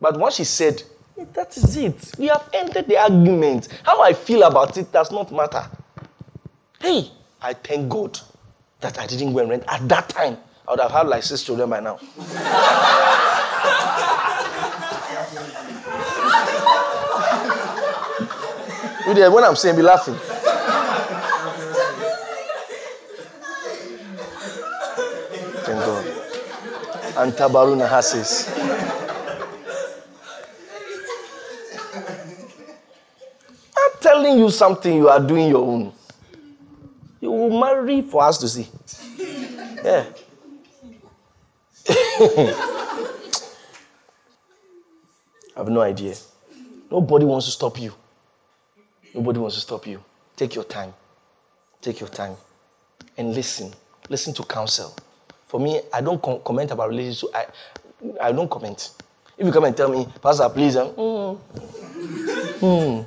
But 0.00 0.16
once 0.18 0.36
she 0.36 0.44
said, 0.44 0.82
that 1.32 1.56
is 1.56 1.76
it. 1.76 2.12
We 2.18 2.26
have 2.26 2.48
ended 2.52 2.86
the 2.86 2.98
argument. 2.98 3.68
How 3.82 4.02
I 4.02 4.12
feel 4.12 4.44
about 4.44 4.76
it 4.76 4.92
does 4.92 5.10
not 5.10 5.32
matter. 5.32 5.64
Hey, 6.78 7.10
I 7.42 7.54
thank 7.54 7.88
God 7.88 8.20
that 8.80 8.98
I 8.98 9.06
didn't 9.06 9.32
go 9.32 9.40
and 9.40 9.50
rent 9.50 9.64
at 9.68 9.88
that 9.88 10.08
time. 10.08 10.38
I 10.68 10.72
would 10.72 10.80
have 10.80 10.90
had 10.90 11.08
like 11.08 11.22
six 11.22 11.42
children 11.42 11.70
by 11.70 11.80
now. 11.80 11.98
You 19.06 19.14
there, 19.14 19.30
when 19.30 19.44
I'm 19.44 19.54
saying, 19.54 19.76
be 19.76 19.82
laughing. 19.82 20.16
Thank 25.64 25.78
God. 25.78 26.06
And 27.16 27.32
Tabaruna 27.32 27.88
Hasis. 27.88 28.50
I'm 33.78 34.00
telling 34.00 34.38
you 34.38 34.50
something, 34.50 34.96
you 34.96 35.08
are 35.08 35.20
doing 35.20 35.48
your 35.50 35.64
own. 35.64 35.92
Marry 37.60 38.02
for 38.02 38.22
us 38.24 38.38
to 38.38 38.48
see. 38.48 38.68
Yeah. 39.84 40.04
I 45.56 45.60
have 45.60 45.68
no 45.68 45.80
idea. 45.80 46.14
Nobody 46.90 47.24
wants 47.24 47.46
to 47.46 47.52
stop 47.52 47.80
you. 47.80 47.92
Nobody 49.14 49.38
wants 49.38 49.54
to 49.56 49.60
stop 49.62 49.86
you. 49.86 50.02
Take 50.36 50.54
your 50.54 50.64
time. 50.64 50.92
Take 51.80 52.00
your 52.00 52.08
time 52.08 52.36
and 53.16 53.34
listen. 53.34 53.72
Listen 54.08 54.34
to 54.34 54.42
counsel. 54.44 54.94
For 55.46 55.60
me, 55.60 55.80
I 55.92 56.00
don't 56.00 56.20
com- 56.22 56.40
comment 56.44 56.70
about 56.70 56.88
relationships. 56.90 57.32
I, 57.34 57.46
I 58.20 58.32
don't 58.32 58.50
comment. 58.50 58.90
If 59.38 59.46
you 59.46 59.52
come 59.52 59.64
and 59.64 59.76
tell 59.76 59.88
me, 59.90 60.06
Pastor, 60.22 60.48
please, 60.48 60.76
um, 60.76 60.88
mm, 60.90 61.38
mm. 62.60 63.06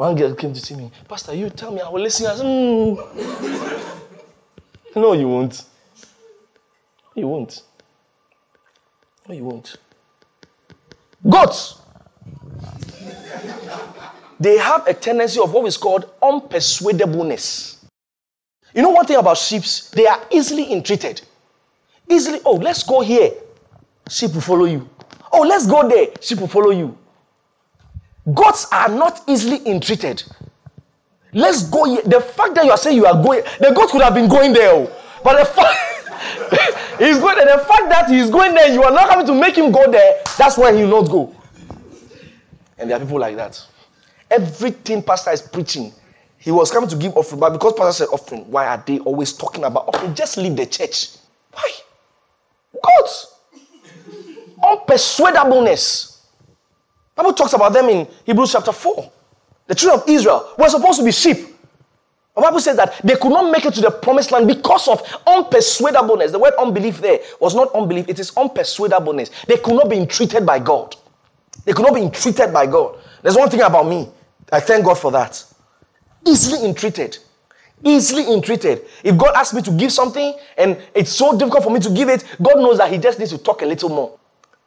One 0.00 0.14
girl 0.14 0.34
came 0.34 0.54
to 0.54 0.60
see 0.60 0.76
me, 0.76 0.90
Pastor, 1.06 1.34
you 1.34 1.50
tell 1.50 1.70
me, 1.72 1.82
I 1.82 1.88
will 1.90 2.00
listen. 2.00 2.24
I 2.26 2.34
said, 2.34 2.46
mm. 2.46 2.96
No, 4.96 5.12
you 5.12 5.28
won't. 5.28 5.62
You 7.14 7.28
won't. 7.28 7.62
No, 9.28 9.34
you 9.34 9.44
won't. 9.44 9.76
Goats. 11.28 11.82
They 14.40 14.56
have 14.56 14.86
a 14.86 14.94
tendency 14.94 15.38
of 15.38 15.52
what 15.52 15.66
is 15.66 15.76
called 15.76 16.10
unpersuadableness. 16.22 17.84
You 18.74 18.80
know 18.80 18.88
one 18.88 19.04
thing 19.04 19.18
about 19.18 19.36
sheep? 19.36 19.64
They 19.92 20.06
are 20.06 20.22
easily 20.30 20.72
entreated. 20.72 21.20
Easily, 22.08 22.40
oh, 22.46 22.54
let's 22.54 22.82
go 22.84 23.02
here. 23.02 23.32
Sheep 24.08 24.32
will 24.32 24.40
follow 24.40 24.64
you. 24.64 24.88
Oh, 25.30 25.42
let's 25.42 25.66
go 25.66 25.86
there. 25.86 26.06
Sheep 26.22 26.40
will 26.40 26.48
follow 26.48 26.70
you. 26.70 26.96
Goats 28.34 28.66
are 28.72 28.88
not 28.88 29.22
easily 29.26 29.66
entreated. 29.66 30.22
Let's 31.32 31.62
go. 31.62 32.00
The 32.02 32.20
fact 32.20 32.54
that 32.56 32.64
you 32.64 32.70
are 32.70 32.76
saying 32.76 32.96
you 32.96 33.06
are 33.06 33.22
going, 33.22 33.42
the 33.60 33.70
goat 33.70 33.90
could 33.90 34.02
have 34.02 34.14
been 34.14 34.28
going 34.28 34.52
there. 34.52 34.72
Oh. 34.72 34.90
But 35.22 35.38
the 35.38 35.44
fact 35.44 36.98
he's 36.98 37.18
going 37.18 37.36
there, 37.36 37.56
the 37.56 37.64
fact 37.64 37.88
that 37.88 38.10
he's 38.10 38.30
going 38.30 38.54
there, 38.54 38.72
you 38.72 38.82
are 38.82 38.90
not 38.90 39.08
coming 39.08 39.26
to 39.26 39.34
make 39.34 39.56
him 39.56 39.70
go 39.70 39.90
there, 39.90 40.22
that's 40.36 40.58
why 40.58 40.74
he 40.74 40.82
will 40.82 41.02
not 41.02 41.10
go. 41.10 41.34
And 42.78 42.90
there 42.90 42.96
are 42.96 43.00
people 43.00 43.20
like 43.20 43.36
that. 43.36 43.64
Everything 44.30 45.02
pastor 45.02 45.30
is 45.30 45.42
preaching, 45.42 45.92
he 46.38 46.50
was 46.50 46.70
coming 46.70 46.88
to 46.88 46.96
give 46.96 47.16
offering, 47.16 47.40
but 47.40 47.50
because 47.50 47.74
pastor 47.74 48.04
said 48.04 48.12
offering, 48.12 48.50
why 48.50 48.66
are 48.66 48.82
they 48.84 48.98
always 49.00 49.32
talking 49.32 49.64
about 49.64 49.88
offering? 49.88 50.14
Just 50.14 50.36
leave 50.36 50.56
the 50.56 50.66
church. 50.66 51.16
Why? 51.52 51.70
God. 52.82 53.10
Unpersuadableness. 54.62 56.09
Bible 57.20 57.34
talks 57.34 57.52
about 57.52 57.74
them 57.74 57.90
in 57.90 58.08
Hebrews 58.24 58.52
chapter 58.52 58.72
4. 58.72 59.12
The 59.66 59.74
children 59.74 60.00
of 60.00 60.08
Israel 60.08 60.54
were 60.58 60.70
supposed 60.70 61.00
to 61.00 61.04
be 61.04 61.12
sheep. 61.12 61.48
The 62.34 62.40
Bible 62.40 62.60
says 62.60 62.78
that 62.78 62.98
they 63.04 63.14
could 63.16 63.30
not 63.30 63.52
make 63.52 63.66
it 63.66 63.74
to 63.74 63.82
the 63.82 63.90
promised 63.90 64.30
land 64.30 64.46
because 64.46 64.88
of 64.88 65.02
unpersuadableness. 65.26 66.32
The 66.32 66.38
word 66.38 66.54
unbelief 66.58 66.98
there 66.98 67.18
was 67.38 67.54
not 67.54 67.74
unbelief, 67.74 68.08
it 68.08 68.18
is 68.18 68.30
unpersuadableness. 68.30 69.44
They 69.44 69.58
could 69.58 69.74
not 69.74 69.90
be 69.90 69.98
entreated 69.98 70.46
by 70.46 70.60
God. 70.60 70.96
They 71.66 71.74
could 71.74 71.84
not 71.84 71.94
be 71.94 72.00
entreated 72.00 72.54
by 72.54 72.64
God. 72.66 72.96
There's 73.20 73.36
one 73.36 73.50
thing 73.50 73.60
about 73.60 73.86
me. 73.86 74.08
I 74.50 74.60
thank 74.60 74.86
God 74.86 74.94
for 74.94 75.12
that. 75.12 75.44
Easily 76.26 76.66
entreated. 76.66 77.18
Easily 77.84 78.32
entreated. 78.32 78.86
If 79.04 79.18
God 79.18 79.34
asks 79.34 79.52
me 79.52 79.60
to 79.60 79.72
give 79.72 79.92
something 79.92 80.38
and 80.56 80.78
it's 80.94 81.10
so 81.10 81.36
difficult 81.36 81.64
for 81.64 81.70
me 81.70 81.80
to 81.80 81.90
give 81.90 82.08
it, 82.08 82.24
God 82.40 82.56
knows 82.56 82.78
that 82.78 82.90
He 82.90 82.96
just 82.96 83.18
needs 83.18 83.32
to 83.32 83.38
talk 83.38 83.60
a 83.60 83.66
little 83.66 83.90
more. 83.90 84.19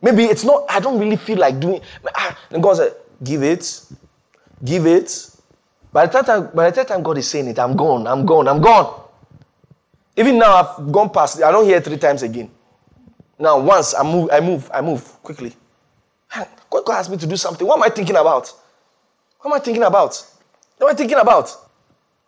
Maybe 0.03 0.25
it's 0.25 0.43
not, 0.43 0.65
I 0.69 0.81
don't 0.81 0.99
really 0.99 1.15
feel 1.15 1.39
like 1.39 1.59
doing 1.59 1.81
ah, 2.13 2.37
And 2.51 2.61
God 2.61 2.75
said, 2.75 2.93
Give 3.23 3.41
it, 3.41 3.81
give 4.63 4.85
it, 4.85 5.29
by 5.93 6.07
the 6.07 6.21
time, 6.21 6.49
by 6.53 6.69
the 6.69 6.83
time 6.83 7.01
God 7.01 7.17
is 7.17 7.29
saying 7.29 7.47
it, 7.47 7.57
I'm 7.57 7.77
gone, 7.77 8.05
I'm 8.05 8.25
gone, 8.25 8.47
I'm 8.49 8.59
gone. 8.59 9.01
Even 10.17 10.37
now, 10.37 10.55
I've 10.55 10.91
gone 10.91 11.09
past. 11.09 11.41
I 11.41 11.51
don't 11.51 11.65
hear 11.65 11.79
three 11.79 11.97
times 11.97 12.21
again. 12.21 12.51
Now, 13.39 13.59
once 13.59 13.95
I 13.95 14.03
move, 14.03 14.29
I 14.31 14.39
move, 14.41 14.69
I 14.73 14.81
move 14.81 15.03
quickly. 15.23 15.55
God, 16.35 16.47
God 16.69 16.89
asked 16.89 17.09
me 17.09 17.17
to 17.17 17.27
do 17.27 17.37
something. 17.37 17.65
What 17.65 17.77
am 17.77 17.83
I 17.83 17.89
thinking 17.89 18.15
about? 18.15 18.51
What 19.39 19.51
am 19.51 19.53
I 19.53 19.59
thinking 19.63 19.83
about? 19.83 20.25
What 20.77 20.89
am 20.89 20.95
I 20.95 20.97
thinking 20.97 21.17
about? 21.17 21.55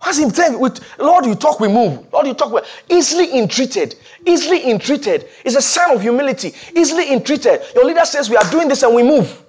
What's 0.05 0.19
him 0.19 0.29
saying? 0.29 0.59
With 0.59 0.79
Lord, 0.99 1.25
you 1.25 1.33
talk, 1.33 1.59
we 1.59 1.67
move. 1.67 2.05
Lord, 2.13 2.27
you 2.27 2.35
talk, 2.35 2.51
we 2.53 2.61
easily 2.95 3.39
entreated. 3.39 3.95
Easily 4.23 4.69
entreated. 4.69 5.27
It's 5.43 5.55
a 5.55 5.61
sign 5.63 5.95
of 5.95 6.01
humility. 6.01 6.53
Easily 6.75 7.11
entreated. 7.11 7.61
Your 7.73 7.85
leader 7.85 8.05
says 8.05 8.29
we 8.29 8.37
are 8.37 8.51
doing 8.51 8.67
this 8.67 8.83
and 8.83 8.93
we 8.93 9.01
move. 9.01 9.41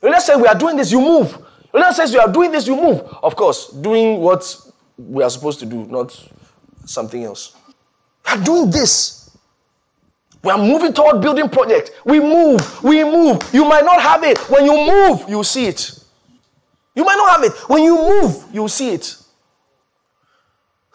Your 0.00 0.12
leader 0.12 0.20
says 0.20 0.40
we 0.40 0.46
are 0.46 0.54
doing 0.54 0.76
this, 0.76 0.92
you 0.92 1.00
move. 1.00 1.36
The 1.72 1.80
Lord 1.80 1.94
says 1.96 2.12
you 2.12 2.20
are 2.20 2.30
doing 2.30 2.52
this, 2.52 2.64
you 2.68 2.76
move. 2.76 3.00
Of 3.24 3.34
course, 3.34 3.70
doing 3.72 4.20
what 4.20 4.56
we 4.96 5.24
are 5.24 5.30
supposed 5.30 5.58
to 5.60 5.66
do, 5.66 5.84
not 5.86 6.16
something 6.84 7.24
else. 7.24 7.56
We 8.26 8.32
are 8.40 8.44
doing 8.44 8.70
this. 8.70 9.36
We 10.44 10.52
are 10.52 10.58
moving 10.58 10.92
toward 10.92 11.20
building 11.20 11.48
project. 11.48 11.90
We 12.04 12.20
move, 12.20 12.84
we 12.84 13.02
move. 13.02 13.42
You 13.52 13.64
might 13.64 13.84
not 13.84 14.00
have 14.00 14.22
it. 14.22 14.38
When 14.48 14.64
you 14.64 14.76
move, 14.76 15.28
you 15.28 15.42
see 15.42 15.66
it. 15.66 15.98
You 16.94 17.04
might 17.04 17.16
not 17.16 17.30
have 17.30 17.44
it. 17.44 17.68
When 17.68 17.82
you 17.82 17.96
move, 17.96 18.44
you 18.52 18.68
see 18.68 18.90
it. 18.90 19.16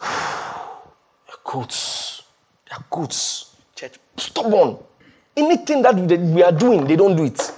They're 0.00 1.36
goods. 1.44 2.22
They're 2.68 2.84
goods. 2.90 3.56
Church, 3.74 3.94
stubborn. 4.16 4.78
Anything 5.36 5.82
that 5.82 5.94
we 5.94 6.42
are 6.42 6.52
doing, 6.52 6.84
they 6.84 6.96
don't 6.96 7.16
do 7.16 7.24
it. 7.24 7.52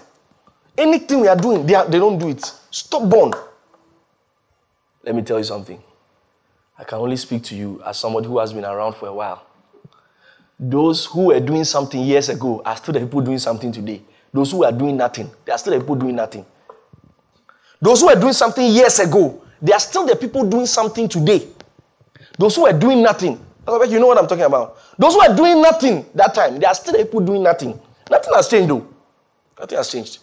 Anything 0.77 1.21
we 1.21 1.29
are 1.29 1.37
doing, 1.37 1.67
they, 1.67 1.75
are, 1.75 1.87
they 1.87 1.99
don't 1.99 2.19
do 2.19 2.29
it. 2.29 2.45
Stubborn. 2.71 3.33
Let 5.03 5.15
me 5.15 5.23
tell 5.23 5.39
you 5.39 5.45
something. 5.45 5.83
I 6.79 6.85
can 6.85 6.99
only 6.99 7.17
speak 7.17 7.43
to 7.45 7.55
you 7.55 7.83
as 7.85 7.99
somebody 7.99 8.27
who 8.27 8.39
has 8.39 8.53
been 8.53 8.65
around 8.65 8.95
for 8.95 9.09
a 9.09 9.13
while. 9.13 9.45
Those 10.59 11.07
who 11.07 11.27
were 11.27 11.41
doing 11.41 11.65
something 11.65 12.01
years 12.01 12.29
ago 12.29 12.63
are 12.65 12.77
still 12.77 12.95
the 12.95 13.01
people 13.01 13.21
doing 13.23 13.39
something 13.39 13.73
today. 13.73 14.03
Those 14.33 14.53
who 14.53 14.65
are 14.65 14.73
doing 14.73 14.97
nothing, 14.97 15.31
they 15.45 15.53
are 15.53 15.59
still 15.59 15.73
the 15.73 15.81
people 15.81 15.97
doing 15.97 16.17
nothing. 16.17 16.45
Those 17.81 18.01
who 18.01 18.07
were 18.09 18.21
doing 18.21 18.33
something 18.35 18.65
years 18.71 18.99
ago, 18.99 19.43
they 19.61 19.73
are 19.73 19.81
still 19.81 20.07
the 20.07 20.17
people 20.17 20.45
doing 20.49 20.67
something 20.67 21.09
today. 21.09 21.49
Those 22.41 22.57
who 22.57 22.65
are 22.65 22.73
doing 22.73 23.03
nothing, 23.03 23.39
you 23.87 24.01
know 24.01 24.07
what 24.07 24.17
I'm 24.17 24.27
talking 24.27 24.45
about. 24.45 24.79
Those 24.97 25.13
who 25.13 25.21
are 25.21 25.37
doing 25.37 25.61
nothing 25.61 26.07
that 26.15 26.35
time, 26.35 26.59
they 26.59 26.65
are 26.65 26.75
still 26.75 26.95
people 26.95 27.21
doing 27.21 27.43
nothing. 27.43 27.79
Nothing 28.11 28.33
has 28.35 28.49
changed 28.49 28.71
though. 28.71 28.89
Nothing 29.59 29.77
has 29.77 29.93
changed. 29.93 30.19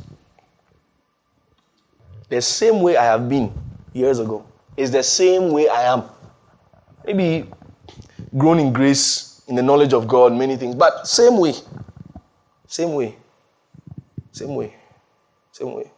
The 2.27 2.41
same 2.41 2.81
way 2.81 2.97
I 2.97 3.03
have 3.05 3.29
been 3.29 3.53
years 3.93 4.17
ago 4.17 4.43
is 4.75 4.89
the 4.89 5.03
same 5.03 5.51
way 5.51 5.69
I 5.69 5.93
am. 5.93 6.05
Maybe 7.05 7.45
grown 8.35 8.57
in 8.59 8.73
grace, 8.73 9.43
in 9.47 9.55
the 9.55 9.61
knowledge 9.61 9.93
of 9.93 10.07
God, 10.07 10.33
many 10.33 10.57
things, 10.57 10.73
but 10.73 11.07
same 11.07 11.37
way. 11.37 11.53
Same 12.65 12.93
way. 12.95 13.15
Same 14.31 14.55
way. 14.55 14.75
Same 15.51 15.71
way. 15.71 15.91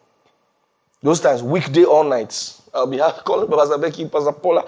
Those 1.01 1.21
times, 1.21 1.41
weekday 1.41 1.85
all 1.85 2.03
nights. 2.03 2.58
I'll 2.73 2.87
be 2.87 2.99
calling 3.25 3.49
Pastor 3.49 3.77
Becky, 3.77 4.07
Pastor 4.07 4.31
Paula. 4.31 4.65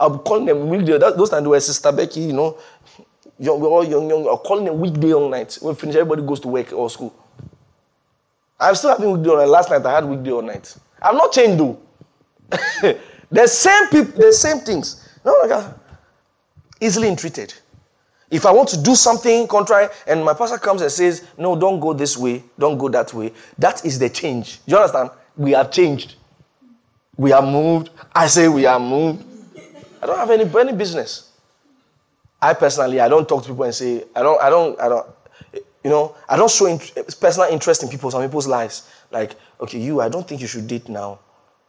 I'll 0.00 0.10
be 0.10 0.18
calling 0.24 0.46
them 0.46 0.68
weekday. 0.68 0.98
those 0.98 1.30
times, 1.30 1.42
they 1.44 1.48
were 1.48 1.60
Sister 1.60 1.92
Becky, 1.92 2.20
you 2.20 2.32
know. 2.32 2.58
Young, 3.38 3.60
we're 3.60 3.68
all 3.68 3.84
young, 3.84 4.08
young. 4.08 4.26
I'll 4.26 4.38
call 4.38 4.62
them 4.62 4.78
weekday 4.78 5.12
all 5.12 5.28
night. 5.28 5.58
When 5.60 5.74
we 5.74 5.80
finish, 5.80 5.96
everybody 5.96 6.22
goes 6.22 6.40
to 6.40 6.48
work 6.48 6.72
or 6.72 6.88
school. 6.88 7.14
I'm 8.58 8.74
still 8.74 8.90
having 8.90 9.10
weekday 9.10 9.30
all 9.30 9.36
night. 9.36 9.48
Last 9.48 9.70
night, 9.70 9.84
I 9.84 9.94
had 9.94 10.04
weekday 10.04 10.30
all 10.30 10.42
night. 10.42 10.76
I'm 11.00 11.16
not 11.16 11.32
changed 11.32 11.58
though. 11.58 11.78
the 13.30 13.46
same 13.46 13.88
people, 13.88 14.20
the 14.20 14.32
same 14.32 14.58
things. 14.58 15.08
No, 15.24 15.34
like 15.44 15.64
easily 16.80 17.08
entreated. 17.08 17.54
If 18.30 18.46
I 18.46 18.52
want 18.52 18.68
to 18.70 18.82
do 18.82 18.94
something 18.94 19.46
contrary 19.46 19.88
and 20.06 20.24
my 20.24 20.34
pastor 20.34 20.58
comes 20.58 20.80
and 20.82 20.90
says, 20.90 21.26
No, 21.36 21.54
don't 21.54 21.80
go 21.80 21.92
this 21.92 22.16
way, 22.16 22.42
don't 22.58 22.78
go 22.78 22.88
that 22.88 23.12
way, 23.12 23.32
that 23.58 23.84
is 23.84 23.98
the 23.98 24.08
change. 24.08 24.64
Do 24.64 24.72
you 24.72 24.76
understand? 24.78 25.10
We 25.36 25.52
have 25.52 25.70
changed. 25.70 26.16
We 27.16 27.32
are 27.32 27.42
moved. 27.42 27.90
I 28.14 28.26
say 28.26 28.48
we 28.48 28.66
are 28.66 28.80
moved. 28.80 29.24
I 30.02 30.06
don't 30.06 30.18
have 30.18 30.30
any, 30.30 30.50
any 30.58 30.76
business. 30.76 31.30
I 32.40 32.54
personally, 32.54 32.98
I 33.00 33.08
don't 33.08 33.28
talk 33.28 33.42
to 33.44 33.50
people 33.50 33.64
and 33.64 33.74
say, 33.74 34.04
I 34.16 34.22
don't, 34.22 34.40
I 34.42 34.50
don't, 34.50 34.80
I 34.80 34.88
don't, 34.88 35.06
you 35.84 35.90
know, 35.90 36.16
I 36.28 36.36
don't 36.36 36.50
show 36.50 36.76
personal 37.20 37.48
interest 37.50 37.82
in 37.84 37.88
people, 37.88 38.10
some 38.10 38.22
people's 38.22 38.48
lives. 38.48 38.90
Like, 39.10 39.36
okay, 39.60 39.78
you, 39.78 40.00
I 40.00 40.08
don't 40.08 40.26
think 40.26 40.40
you 40.40 40.46
should 40.48 40.66
date 40.66 40.88
now. 40.88 41.20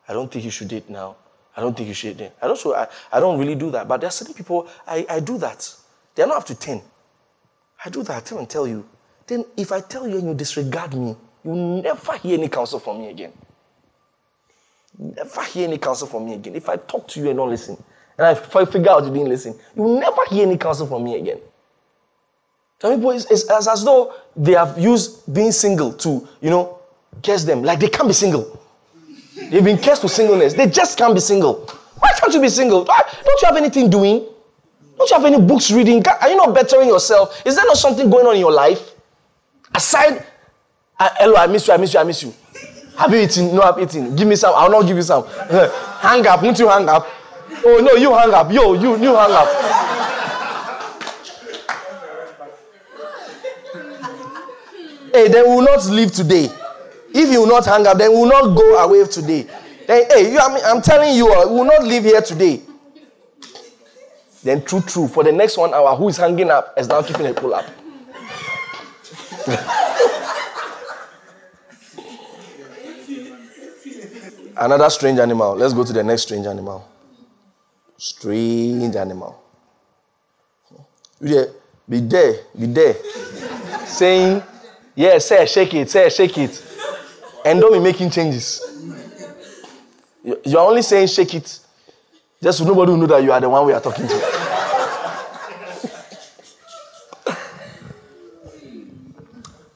I 0.07 0.13
don't 0.13 0.31
think 0.31 0.45
you 0.45 0.51
should 0.51 0.67
date 0.67 0.89
now. 0.89 1.15
I 1.55 1.61
don't 1.61 1.77
think 1.77 1.87
you 1.87 1.93
should 1.93 2.17
date. 2.17 2.31
I 2.41 2.47
don't, 2.47 2.57
so 2.57 2.75
I, 2.75 2.87
I 3.11 3.19
don't 3.19 3.37
really 3.37 3.55
do 3.55 3.69
that. 3.71 3.87
But 3.87 4.01
there 4.01 4.07
are 4.07 4.11
certain 4.11 4.33
people, 4.33 4.67
I, 4.87 5.05
I 5.09 5.19
do 5.19 5.37
that. 5.37 5.75
They're 6.15 6.27
not 6.27 6.37
up 6.37 6.45
to 6.47 6.55
10. 6.55 6.81
I 7.85 7.89
do 7.89 8.01
that. 8.03 8.17
I 8.17 8.19
tell 8.21 8.39
and 8.39 8.49
tell 8.49 8.67
you. 8.67 8.83
Then 9.27 9.45
if 9.55 9.71
I 9.71 9.79
tell 9.79 10.07
you 10.07 10.17
and 10.17 10.27
you 10.29 10.33
disregard 10.33 10.93
me, 10.95 11.15
you 11.43 11.53
never 11.53 12.17
hear 12.17 12.37
any 12.37 12.49
counsel 12.49 12.79
from 12.79 12.99
me 12.99 13.09
again. 13.09 13.33
Never 14.97 15.43
hear 15.43 15.67
any 15.67 15.77
counsel 15.77 16.07
from 16.07 16.25
me 16.25 16.35
again. 16.35 16.55
If 16.55 16.69
I 16.69 16.77
talk 16.77 17.07
to 17.09 17.19
you 17.19 17.29
and 17.29 17.37
don't 17.37 17.49
listen, 17.49 17.81
and 18.17 18.37
if 18.37 18.55
I 18.55 18.65
figure 18.65 18.91
out 18.91 19.03
you 19.03 19.11
didn't 19.11 19.29
listen, 19.29 19.57
you 19.75 19.83
will 19.83 19.99
never 19.99 20.23
hear 20.29 20.45
any 20.45 20.57
counsel 20.57 20.85
from 20.87 21.03
me 21.03 21.17
again. 21.19 21.39
Some 22.79 22.95
people, 22.95 23.11
it's, 23.11 23.29
it's 23.31 23.49
as 23.49 23.83
though 23.83 24.13
they 24.35 24.51
have 24.51 24.77
used 24.77 25.33
being 25.33 25.51
single 25.51 25.93
to, 25.93 26.27
you 26.41 26.49
know, 26.49 26.79
curse 27.23 27.43
them. 27.43 27.63
Like 27.63 27.79
they 27.79 27.87
can't 27.87 28.07
be 28.07 28.13
single. 28.13 28.59
They've 29.49 29.63
been 29.63 29.77
cursed 29.77 30.01
to 30.01 30.09
singleness. 30.09 30.53
They 30.53 30.67
just 30.67 30.97
can't 30.97 31.13
be 31.13 31.19
single. 31.19 31.65
Why 31.99 32.11
can't 32.19 32.33
you 32.33 32.41
be 32.41 32.49
single? 32.49 32.83
Why, 32.85 33.01
Don't 33.23 33.41
you 33.41 33.47
have 33.47 33.57
anything 33.57 33.89
doing? 33.89 34.27
Don't 34.97 35.09
you 35.09 35.15
have 35.15 35.25
any 35.25 35.39
books 35.41 35.71
reading? 35.71 36.03
Are 36.07 36.29
you 36.29 36.35
not 36.35 36.53
bettering 36.53 36.87
yourself? 36.87 37.41
Is 37.45 37.55
there 37.55 37.65
not 37.65 37.77
something 37.77 38.09
going 38.09 38.27
on 38.27 38.35
in 38.35 38.41
your 38.41 38.51
life? 38.51 38.91
Aside, 39.73 40.25
hello, 40.99 41.35
I 41.35 41.47
miss 41.47 41.67
you, 41.67 41.73
I 41.73 41.77
miss 41.77 41.93
you, 41.93 41.99
I 41.99 42.03
miss 42.03 42.21
you. 42.21 42.33
Have 42.97 43.13
you 43.13 43.21
eaten? 43.21 43.55
No, 43.55 43.61
I've 43.61 43.79
eaten. 43.79 44.15
Give 44.15 44.27
me 44.27 44.35
some. 44.35 44.53
I'll 44.55 44.69
not 44.69 44.85
give 44.85 44.97
you 44.97 45.03
some. 45.03 45.25
hang 45.99 46.25
up. 46.27 46.43
Won't 46.43 46.59
you 46.59 46.69
hang 46.69 46.87
up? 46.87 47.07
Oh, 47.65 47.79
no, 47.79 47.93
you 47.93 48.13
hang 48.15 48.33
up. 48.33 48.51
Yo, 48.51 48.73
you, 48.73 48.97
you 48.97 49.15
hang 49.15 49.31
up. 49.31 49.47
hey, 55.13 55.27
they 55.27 55.41
will 55.41 55.61
not 55.61 55.85
leave 55.87 56.11
today. 56.11 56.49
If 57.13 57.31
you 57.31 57.41
will 57.41 57.47
not 57.47 57.65
hang 57.65 57.85
up, 57.87 57.97
then 57.97 58.11
we 58.11 58.17
will 58.17 58.27
not 58.27 58.55
go 58.55 58.77
away 58.83 59.05
today. 59.07 59.47
Then, 59.87 60.05
hey, 60.09 60.31
you, 60.31 60.39
I 60.39 60.61
I'm 60.65 60.81
telling 60.81 61.15
you, 61.15 61.31
uh, 61.31 61.47
we 61.47 61.55
will 61.57 61.65
not 61.65 61.83
leave 61.83 62.03
here 62.03 62.21
today. 62.21 62.61
Then, 64.43 64.63
true, 64.65 64.81
true, 64.81 65.07
for 65.07 65.23
the 65.23 65.31
next 65.31 65.57
one 65.57 65.73
hour, 65.73 65.95
who 65.95 66.09
is 66.09 66.17
hanging 66.17 66.51
up 66.51 66.73
is 66.77 66.87
now 66.87 67.01
keeping 67.01 67.25
a 67.27 67.33
pull 67.33 67.53
up. 67.53 67.65
Another 74.57 74.89
strange 74.89 75.19
animal. 75.19 75.55
Let's 75.55 75.73
go 75.73 75.83
to 75.83 75.93
the 75.93 76.03
next 76.03 76.23
strange 76.23 76.45
animal. 76.45 76.87
Strange 77.97 78.95
animal. 78.95 79.41
Be 81.21 81.99
there, 81.99 82.35
be 82.57 82.65
there. 82.67 82.95
Saying, 83.85 84.43
yeah, 84.95 85.17
say, 85.19 85.45
shake 85.45 85.73
it, 85.73 85.89
say, 85.89 86.09
shake 86.09 86.37
it 86.37 86.73
and 87.45 87.59
don't 87.59 87.73
be 87.73 87.79
making 87.79 88.09
changes. 88.09 88.61
You're 90.23 90.61
only 90.61 90.81
saying 90.81 91.07
shake 91.07 91.33
it, 91.33 91.59
just 92.41 92.59
so 92.59 92.65
nobody 92.65 92.91
will 92.91 92.99
know 92.99 93.07
that 93.07 93.23
you 93.23 93.31
are 93.31 93.41
the 93.41 93.49
one 93.49 93.65
we 93.65 93.73
are 93.73 93.81
talking 93.81 94.07
to. 94.07 94.13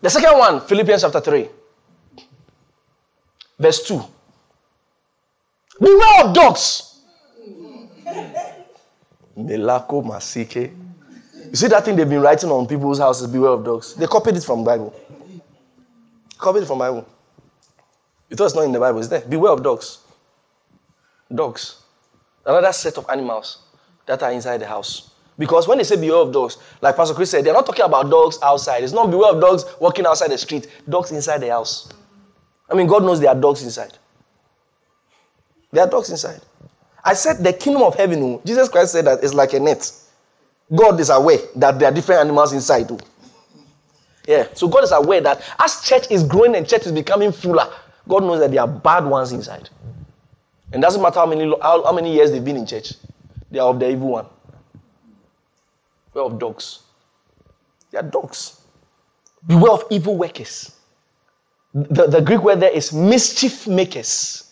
the 0.01 0.09
second 0.09 0.37
one, 0.37 0.61
Philippians 0.61 1.01
chapter 1.01 1.19
3, 1.19 1.49
verse 3.59 3.85
2. 3.85 4.01
Beware 5.79 6.25
of 6.25 6.33
dogs. 6.33 7.01
Melako 9.37 10.03
Masike. 10.03 10.73
You 11.49 11.55
see 11.55 11.67
that 11.67 11.85
thing 11.85 11.95
they've 11.95 12.09
been 12.09 12.21
writing 12.21 12.49
on 12.49 12.67
people's 12.67 12.99
houses, 12.99 13.27
beware 13.27 13.51
of 13.51 13.63
dogs. 13.63 13.93
They 13.93 14.07
copied 14.07 14.35
it 14.35 14.43
from 14.43 14.63
Bible. 14.63 14.93
Copied 16.37 16.63
it 16.63 16.65
from 16.65 16.79
Bible. 16.79 17.07
You 18.29 18.35
thought 18.35 18.45
it's 18.45 18.55
not 18.55 18.63
in 18.63 18.71
the 18.71 18.79
Bible, 18.79 18.99
is 18.99 19.07
there? 19.09 19.21
Beware 19.21 19.53
of 19.53 19.63
dogs. 19.63 19.99
Dogs. 21.33 21.81
Another 22.45 22.73
set 22.73 22.97
of 22.97 23.05
animals 23.09 23.59
that 24.05 24.21
are 24.23 24.31
inside 24.31 24.57
the 24.57 24.67
house. 24.67 25.11
Because 25.37 25.67
when 25.67 25.77
they 25.77 25.83
say 25.83 25.95
beware 25.95 26.21
of 26.21 26.33
dogs, 26.33 26.57
like 26.81 26.95
Pastor 26.95 27.13
Chris 27.13 27.29
said, 27.29 27.45
they're 27.45 27.53
not 27.53 27.65
talking 27.65 27.85
about 27.85 28.09
dogs 28.09 28.39
outside. 28.41 28.83
It's 28.83 28.93
not 28.93 29.11
beware 29.11 29.33
of 29.33 29.39
dogs 29.39 29.63
walking 29.79 30.05
outside 30.05 30.31
the 30.31 30.37
street, 30.37 30.67
dogs 30.89 31.11
inside 31.11 31.39
the 31.39 31.49
house. 31.49 31.89
I 32.69 32.73
mean, 32.73 32.87
God 32.87 33.03
knows 33.03 33.19
there 33.19 33.29
are 33.29 33.39
dogs 33.39 33.63
inside. 33.63 33.97
There 35.77 35.85
are 35.85 35.89
dogs 35.91 36.09
inside. 36.09 36.41
I 37.03 37.13
said 37.13 37.43
the 37.43 37.53
kingdom 37.53 37.83
of 37.83 37.93
heaven, 37.93 38.23
oh, 38.23 38.41
Jesus 38.43 38.67
Christ 38.67 38.93
said 38.93 39.05
that 39.05 39.23
it's 39.23 39.35
like 39.35 39.53
a 39.53 39.59
net. 39.59 39.91
God 40.75 40.99
is 40.99 41.11
aware 41.11 41.37
that 41.55 41.77
there 41.77 41.87
are 41.87 41.93
different 41.93 42.21
animals 42.21 42.51
inside 42.51 42.87
too. 42.87 42.97
Yeah, 44.27 44.47
so 44.55 44.67
God 44.67 44.85
is 44.85 44.91
aware 44.91 45.21
that 45.21 45.39
as 45.59 45.83
church 45.83 46.09
is 46.09 46.23
growing 46.23 46.55
and 46.55 46.67
church 46.67 46.87
is 46.87 46.91
becoming 46.91 47.31
fuller, 47.31 47.71
God 48.07 48.23
knows 48.23 48.39
that 48.39 48.49
there 48.49 48.61
are 48.61 48.67
bad 48.67 49.05
ones 49.05 49.31
inside. 49.31 49.69
And 50.73 50.81
doesn't 50.81 50.99
matter 50.99 51.19
how 51.19 51.27
many, 51.27 51.45
how, 51.61 51.83
how 51.83 51.93
many 51.93 52.11
years 52.11 52.31
they've 52.31 52.43
been 52.43 52.57
in 52.57 52.65
church, 52.65 52.93
they 53.51 53.59
are 53.59 53.69
of 53.69 53.79
the 53.79 53.91
evil 53.91 54.07
one. 54.07 54.25
Beware 56.11 56.25
of 56.25 56.39
dogs. 56.39 56.79
They 57.91 57.99
are 57.99 58.03
dogs. 58.03 58.61
Beware 59.45 59.73
of 59.73 59.83
evil 59.91 60.17
workers. 60.17 60.75
The, 61.71 62.07
the 62.07 62.21
Greek 62.21 62.41
word 62.41 62.61
there 62.61 62.71
is 62.71 62.91
mischief 62.91 63.67
makers. 63.67 64.46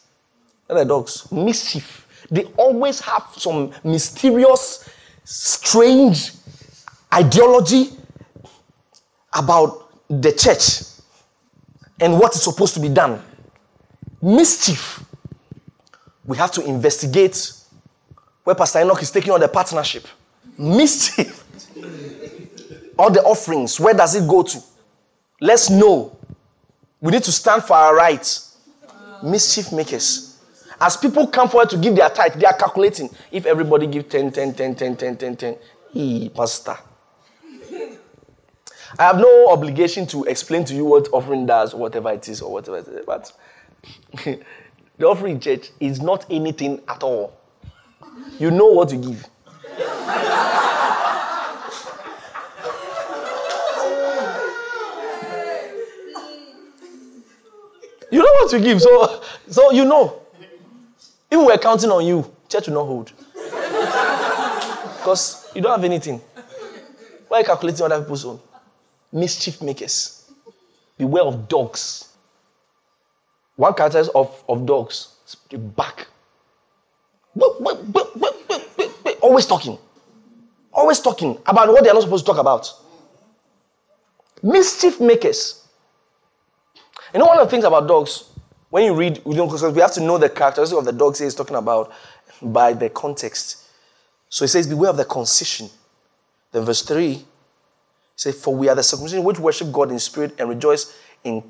The 0.67 0.83
dogs. 0.83 1.31
Mischief. 1.31 2.07
They 2.31 2.45
always 2.57 2.99
have 3.01 3.27
some 3.35 3.71
mysterious, 3.83 4.89
strange 5.23 6.31
ideology 7.13 7.91
about 9.33 9.91
the 10.09 10.31
church 10.31 10.81
and 11.99 12.19
what 12.19 12.33
is 12.35 12.43
supposed 12.43 12.73
to 12.73 12.79
be 12.79 12.89
done. 12.89 13.21
Mischief. 14.21 15.03
We 16.25 16.37
have 16.37 16.51
to 16.53 16.65
investigate 16.65 17.51
where 18.43 18.55
Pastor 18.55 18.81
Enoch 18.81 19.01
is 19.01 19.11
taking 19.11 19.31
on 19.31 19.39
the 19.39 19.47
partnership. 19.47 20.07
Mischief 20.57 21.43
all 22.97 23.11
the 23.11 23.21
offerings, 23.23 23.79
where 23.79 23.93
does 23.93 24.15
it 24.15 24.27
go 24.27 24.43
to? 24.43 24.61
Let's 25.41 25.69
know. 25.69 26.17
We 27.01 27.11
need 27.11 27.23
to 27.23 27.31
stand 27.31 27.63
for 27.63 27.75
our 27.75 27.95
rights. 27.95 28.57
Mischief 29.23 29.71
makers. 29.71 30.34
As 30.79 30.97
people 30.97 31.27
come 31.27 31.47
forward 31.49 31.69
to 31.69 31.77
give 31.77 31.95
their 31.95 32.09
tithe, 32.09 32.33
they 32.33 32.45
are 32.45 32.55
calculating. 32.57 33.09
If 33.31 33.45
everybody 33.45 33.87
give 33.87 34.09
10, 34.09 34.31
10, 34.31 34.53
10, 34.53 34.75
10, 34.75 34.95
10, 34.97 35.17
10, 35.17 35.35
10, 35.37 35.57
hey, 35.93 36.29
pastor. 36.29 36.77
I 38.97 39.03
have 39.03 39.17
no 39.17 39.47
obligation 39.49 40.05
to 40.07 40.23
explain 40.25 40.63
to 40.65 40.75
you 40.75 40.85
what 40.85 41.09
offering 41.11 41.45
does 41.45 41.73
whatever 41.73 42.11
it 42.11 42.27
is 42.29 42.41
or 42.41 42.51
whatever 42.51 42.77
it 42.77 42.87
is. 42.87 43.05
But 43.05 43.31
the 44.97 45.05
offering 45.05 45.39
church 45.39 45.71
is 45.79 46.01
not 46.01 46.25
anything 46.29 46.81
at 46.87 47.03
all. 47.03 47.37
You 48.39 48.51
know 48.51 48.67
what 48.67 48.89
to 48.89 48.97
give. 48.97 49.27
You 58.11 58.19
know 58.19 58.31
what 58.33 58.49
to 58.51 58.59
give, 58.59 58.81
so 58.81 59.21
so 59.49 59.71
you 59.71 59.83
know. 59.83 60.24
If 61.29 61.45
we're 61.45 61.57
counting 61.57 61.89
on 61.89 62.05
you, 62.05 62.31
church 62.47 62.67
will 62.67 62.75
not 62.75 62.85
hold. 62.85 63.11
Because 64.97 65.51
you 65.55 65.61
don't 65.61 65.71
have 65.71 65.83
anything. 65.83 66.21
Why 67.27 67.37
are 67.37 67.39
you 67.41 67.45
calculating 67.45 67.85
other 67.85 67.99
people's 68.01 68.25
own? 68.25 68.39
Mischief 69.11 69.61
makers. 69.61 70.31
Beware 70.97 71.23
of 71.23 71.47
dogs. 71.47 72.09
One 73.55 73.73
character 73.73 74.03
of, 74.13 74.43
of 74.47 74.65
dogs 74.65 75.15
is 75.25 75.35
back. 75.59 76.07
Always 79.21 79.45
talking. 79.45 79.77
Always 80.73 80.99
talking 80.99 81.37
about 81.45 81.69
what 81.69 81.83
they're 81.83 81.93
not 81.93 82.03
supposed 82.03 82.25
to 82.25 82.31
talk 82.31 82.41
about. 82.41 82.71
Mischief 84.43 84.99
makers. 84.99 85.65
You 87.13 87.19
know, 87.19 87.25
one 87.25 87.39
of 87.39 87.47
the 87.47 87.51
things 87.51 87.63
about 87.63 87.87
dogs, 87.87 88.25
when 88.75 88.83
you 88.83 88.93
read, 88.93 89.25
know, 89.25 89.45
we 89.45 89.79
have 89.79 89.93
to 89.93 90.01
know 90.01 90.17
the 90.17 90.27
characteristics 90.27 90.77
of 90.77 90.83
the 90.83 90.91
dogs 90.91 91.19
he's 91.19 91.33
talking 91.33 91.55
about 91.55 91.93
by 92.41 92.73
the 92.73 92.89
context. 92.89 93.63
So 94.27 94.43
he 94.43 94.49
says, 94.49 94.67
Beware 94.67 94.89
of 94.89 94.97
the 94.97 95.05
concision. 95.05 95.69
Then 96.51 96.65
verse 96.65 96.81
3 96.81 97.13
he 97.13 97.25
says, 98.17 98.35
For 98.35 98.53
we 98.53 98.67
are 98.67 98.75
the 98.75 98.83
circumcision 98.83 99.23
which 99.23 99.39
worship 99.39 99.71
God 99.71 99.91
in 99.91 99.99
spirit 99.99 100.35
and 100.39 100.49
rejoice 100.49 100.93
in, 101.23 101.41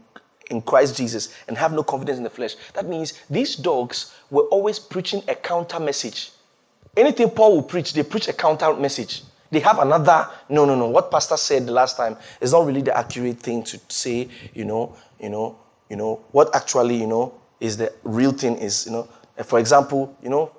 in 0.51 0.61
Christ 0.61 0.97
Jesus 0.97 1.36
and 1.47 1.57
have 1.57 1.73
no 1.73 1.82
confidence 1.82 2.19
in 2.19 2.23
the 2.23 2.30
flesh. 2.30 2.57
That 2.76 2.86
means 2.86 3.19
these 3.28 3.55
dogs 3.55 4.13
were 4.30 4.43
always 4.43 4.78
preaching 4.78 5.23
a 5.28 5.34
counter 5.34 5.80
message. 5.80 6.30
Anything 6.95 7.32
Paul 7.32 7.55
will 7.55 7.63
preach, 7.63 7.93
they 7.93 8.03
preach 8.03 8.28
a 8.28 8.34
counter 8.34 8.71
message. 8.76 9.23
They 9.49 9.61
have 9.61 9.80
another, 9.80 10.30
no, 10.47 10.63
no, 10.63 10.76
no. 10.76 10.89
What 10.89 11.09
Pastor 11.09 11.38
said 11.38 11.65
the 11.65 11.71
last 11.71 11.97
time 11.97 12.17
is 12.39 12.51
not 12.51 12.67
really 12.67 12.84
the 12.84 12.95
accurate 12.95 13.39
thing 13.39 13.63
to 13.63 13.80
say, 13.88 14.30
you 14.53 14.65
know 14.65 14.95
you 15.19 15.30
know, 15.30 15.57
you 15.89 15.95
know, 15.97 16.23
what 16.31 16.55
actually, 16.55 16.97
you 16.97 17.07
know, 17.07 17.33
is 17.59 17.77
the 17.77 17.93
real 18.03 18.31
thing 18.31 18.57
is, 18.57 18.86
you 18.86 18.91
know, 18.91 19.07
for 19.45 19.59
example, 19.59 20.15
you 20.21 20.29
know, 20.29 20.51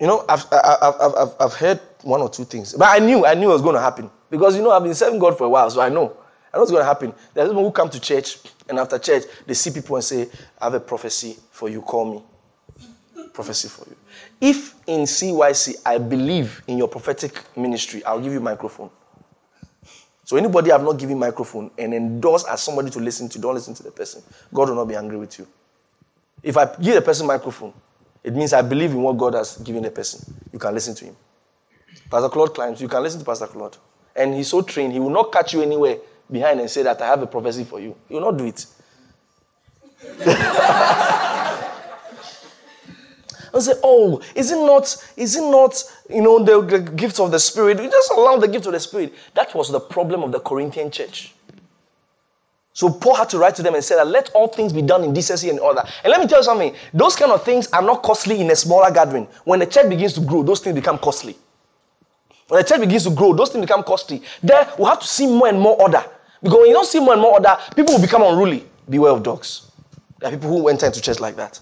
you 0.00 0.06
know, 0.06 0.24
I've, 0.28 0.44
I've, 0.52 0.94
I've, 1.00 1.34
I've 1.40 1.54
heard 1.54 1.80
one 2.02 2.20
or 2.20 2.28
two 2.30 2.44
things, 2.44 2.74
but 2.74 2.88
I 2.88 3.04
knew, 3.04 3.26
I 3.26 3.34
knew 3.34 3.50
it 3.50 3.54
was 3.54 3.62
going 3.62 3.74
to 3.74 3.80
happen 3.80 4.10
because, 4.30 4.56
you 4.56 4.62
know, 4.62 4.70
I've 4.70 4.84
been 4.84 4.94
serving 4.94 5.18
God 5.18 5.36
for 5.38 5.44
a 5.44 5.48
while, 5.48 5.70
so 5.70 5.80
I 5.80 5.88
know. 5.88 6.16
I 6.52 6.56
know 6.56 6.62
what's 6.62 6.70
going 6.70 6.82
to 6.82 6.86
happen. 6.86 7.14
There's 7.34 7.48
people 7.48 7.64
who 7.64 7.72
come 7.72 7.90
to 7.90 8.00
church, 8.00 8.38
and 8.68 8.78
after 8.78 8.98
church, 8.98 9.24
they 9.46 9.54
see 9.54 9.70
people 9.70 9.96
and 9.96 10.04
say, 10.04 10.28
I 10.60 10.64
have 10.66 10.74
a 10.74 10.80
prophecy 10.80 11.36
for 11.50 11.68
you, 11.68 11.82
call 11.82 12.04
me. 12.14 12.22
prophecy 13.32 13.68
for 13.68 13.86
you. 13.88 13.96
If 14.40 14.74
in 14.86 15.02
CYC 15.02 15.76
I 15.86 15.98
believe 15.98 16.62
in 16.68 16.78
your 16.78 16.88
prophetic 16.88 17.42
ministry, 17.56 18.04
I'll 18.04 18.20
give 18.20 18.32
you 18.32 18.40
microphone. 18.40 18.90
So 20.28 20.36
anybody 20.36 20.70
I've 20.70 20.82
not 20.82 20.98
given 20.98 21.18
microphone 21.18 21.70
and 21.78 21.94
endorse 21.94 22.44
as 22.44 22.62
somebody 22.62 22.90
to 22.90 22.98
listen 23.00 23.30
to, 23.30 23.38
don't 23.38 23.54
listen 23.54 23.72
to 23.72 23.82
the 23.82 23.90
person. 23.90 24.22
God 24.52 24.68
will 24.68 24.76
not 24.76 24.84
be 24.84 24.94
angry 24.94 25.16
with 25.16 25.38
you. 25.38 25.48
If 26.42 26.54
I 26.58 26.66
give 26.76 26.96
the 26.96 27.00
person 27.00 27.26
microphone, 27.26 27.72
it 28.22 28.34
means 28.34 28.52
I 28.52 28.60
believe 28.60 28.90
in 28.90 29.00
what 29.00 29.16
God 29.16 29.32
has 29.32 29.56
given 29.56 29.84
the 29.84 29.90
person. 29.90 30.34
You 30.52 30.58
can 30.58 30.74
listen 30.74 30.94
to 30.96 31.06
him. 31.06 31.16
Pastor 32.10 32.28
Claude 32.28 32.52
climbs, 32.54 32.78
you 32.82 32.88
can 32.88 33.02
listen 33.02 33.20
to 33.20 33.24
Pastor 33.24 33.46
Claude. 33.46 33.78
And 34.14 34.34
he's 34.34 34.48
so 34.48 34.60
trained, 34.60 34.92
he 34.92 35.00
will 35.00 35.08
not 35.08 35.32
catch 35.32 35.54
you 35.54 35.62
anywhere 35.62 35.96
behind 36.30 36.60
and 36.60 36.68
say 36.68 36.82
that 36.82 37.00
I 37.00 37.06
have 37.06 37.22
a 37.22 37.26
prophecy 37.26 37.64
for 37.64 37.80
you. 37.80 37.96
He 38.06 38.12
will 38.12 38.30
not 38.30 38.36
do 38.36 38.44
it. 38.44 38.66
and 43.54 43.62
say, 43.62 43.72
oh, 43.82 44.20
is 44.34 44.50
it 44.50 44.56
not, 44.56 44.94
is 45.16 45.36
it 45.36 45.40
not, 45.40 45.82
you 46.08 46.22
know, 46.22 46.42
the, 46.42 46.60
the 46.60 46.80
gift 46.80 47.20
of 47.20 47.30
the 47.30 47.38
Spirit? 47.38 47.80
You 47.82 47.90
just 47.90 48.10
allow 48.12 48.36
the 48.36 48.48
gift 48.48 48.66
of 48.66 48.72
the 48.72 48.80
Spirit. 48.80 49.14
That 49.34 49.54
was 49.54 49.70
the 49.70 49.80
problem 49.80 50.22
of 50.22 50.32
the 50.32 50.40
Corinthian 50.40 50.90
church. 50.90 51.34
So 52.72 52.90
Paul 52.90 53.16
had 53.16 53.28
to 53.30 53.38
write 53.38 53.56
to 53.56 53.62
them 53.62 53.74
and 53.74 53.82
say 53.82 53.96
that 53.96 54.06
let 54.06 54.30
all 54.30 54.46
things 54.46 54.72
be 54.72 54.82
done 54.82 55.02
in 55.02 55.12
decency 55.12 55.50
and 55.50 55.58
order. 55.58 55.82
And 56.04 56.10
let 56.10 56.20
me 56.20 56.26
tell 56.26 56.38
you 56.38 56.44
something, 56.44 56.74
those 56.94 57.16
kind 57.16 57.32
of 57.32 57.42
things 57.44 57.66
are 57.72 57.82
not 57.82 58.02
costly 58.02 58.40
in 58.40 58.50
a 58.50 58.56
smaller 58.56 58.90
gathering. 58.92 59.26
When 59.44 59.58
the 59.58 59.66
church 59.66 59.88
begins 59.88 60.12
to 60.14 60.20
grow, 60.20 60.42
those 60.42 60.60
things 60.60 60.74
become 60.74 60.98
costly. 60.98 61.36
When 62.46 62.62
the 62.62 62.68
church 62.68 62.80
begins 62.80 63.04
to 63.04 63.10
grow, 63.10 63.34
those 63.34 63.50
things 63.50 63.66
become 63.66 63.82
costly. 63.82 64.22
There 64.42 64.66
we 64.78 64.84
have 64.84 65.00
to 65.00 65.06
see 65.06 65.26
more 65.26 65.48
and 65.48 65.60
more 65.60 65.80
order. 65.80 66.04
Because 66.40 66.58
when 66.58 66.68
you 66.68 66.74
don't 66.74 66.86
see 66.86 67.00
more 67.00 67.14
and 67.14 67.22
more 67.22 67.32
order, 67.32 67.56
people 67.74 67.94
will 67.94 68.00
become 68.00 68.22
unruly. 68.22 68.64
Beware 68.88 69.12
of 69.12 69.22
dogs. 69.22 69.70
There 70.20 70.28
are 70.28 70.32
people 70.32 70.48
who 70.48 70.68
enter 70.68 70.86
into 70.86 71.00
church 71.00 71.20
like 71.20 71.36
that 71.36 71.60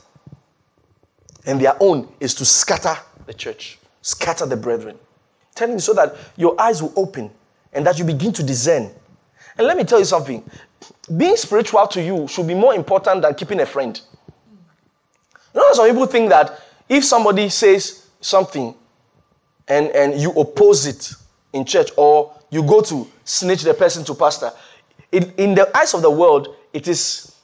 and 1.46 1.60
their 1.60 1.74
own 1.80 2.08
is 2.20 2.34
to 2.34 2.44
scatter 2.44 2.96
the 3.26 3.32
church, 3.32 3.78
scatter 4.06 4.46
the 4.46 4.56
brethren. 4.56 4.96
Telling 5.56 5.74
you 5.74 5.80
so 5.80 5.92
that 5.94 6.14
your 6.36 6.58
eyes 6.60 6.80
will 6.80 6.92
open 6.94 7.28
and 7.72 7.84
that 7.86 7.98
you 7.98 8.04
begin 8.04 8.32
to 8.34 8.42
discern. 8.44 8.88
And 9.58 9.66
let 9.66 9.76
me 9.76 9.82
tell 9.82 9.98
you 9.98 10.04
something 10.04 10.48
being 11.16 11.36
spiritual 11.36 11.86
to 11.88 12.00
you 12.00 12.28
should 12.28 12.46
be 12.46 12.54
more 12.54 12.72
important 12.74 13.22
than 13.22 13.34
keeping 13.34 13.58
a 13.58 13.66
friend. 13.66 14.00
You 15.54 15.60
know, 15.60 15.72
some 15.72 15.88
people 15.88 16.06
think 16.06 16.28
that 16.28 16.60
if 16.88 17.04
somebody 17.04 17.48
says 17.48 18.06
something 18.20 18.74
and, 19.66 19.88
and 19.88 20.20
you 20.20 20.30
oppose 20.32 20.86
it 20.86 21.12
in 21.52 21.64
church 21.64 21.90
or 21.96 22.32
you 22.50 22.62
go 22.62 22.82
to 22.82 23.08
snitch 23.24 23.62
the 23.62 23.74
person 23.74 24.04
to 24.04 24.14
pastor, 24.14 24.52
it, 25.10 25.34
in 25.36 25.56
the 25.56 25.76
eyes 25.76 25.94
of 25.94 26.02
the 26.02 26.10
world, 26.10 26.54
it 26.72 26.86
is 26.86 27.34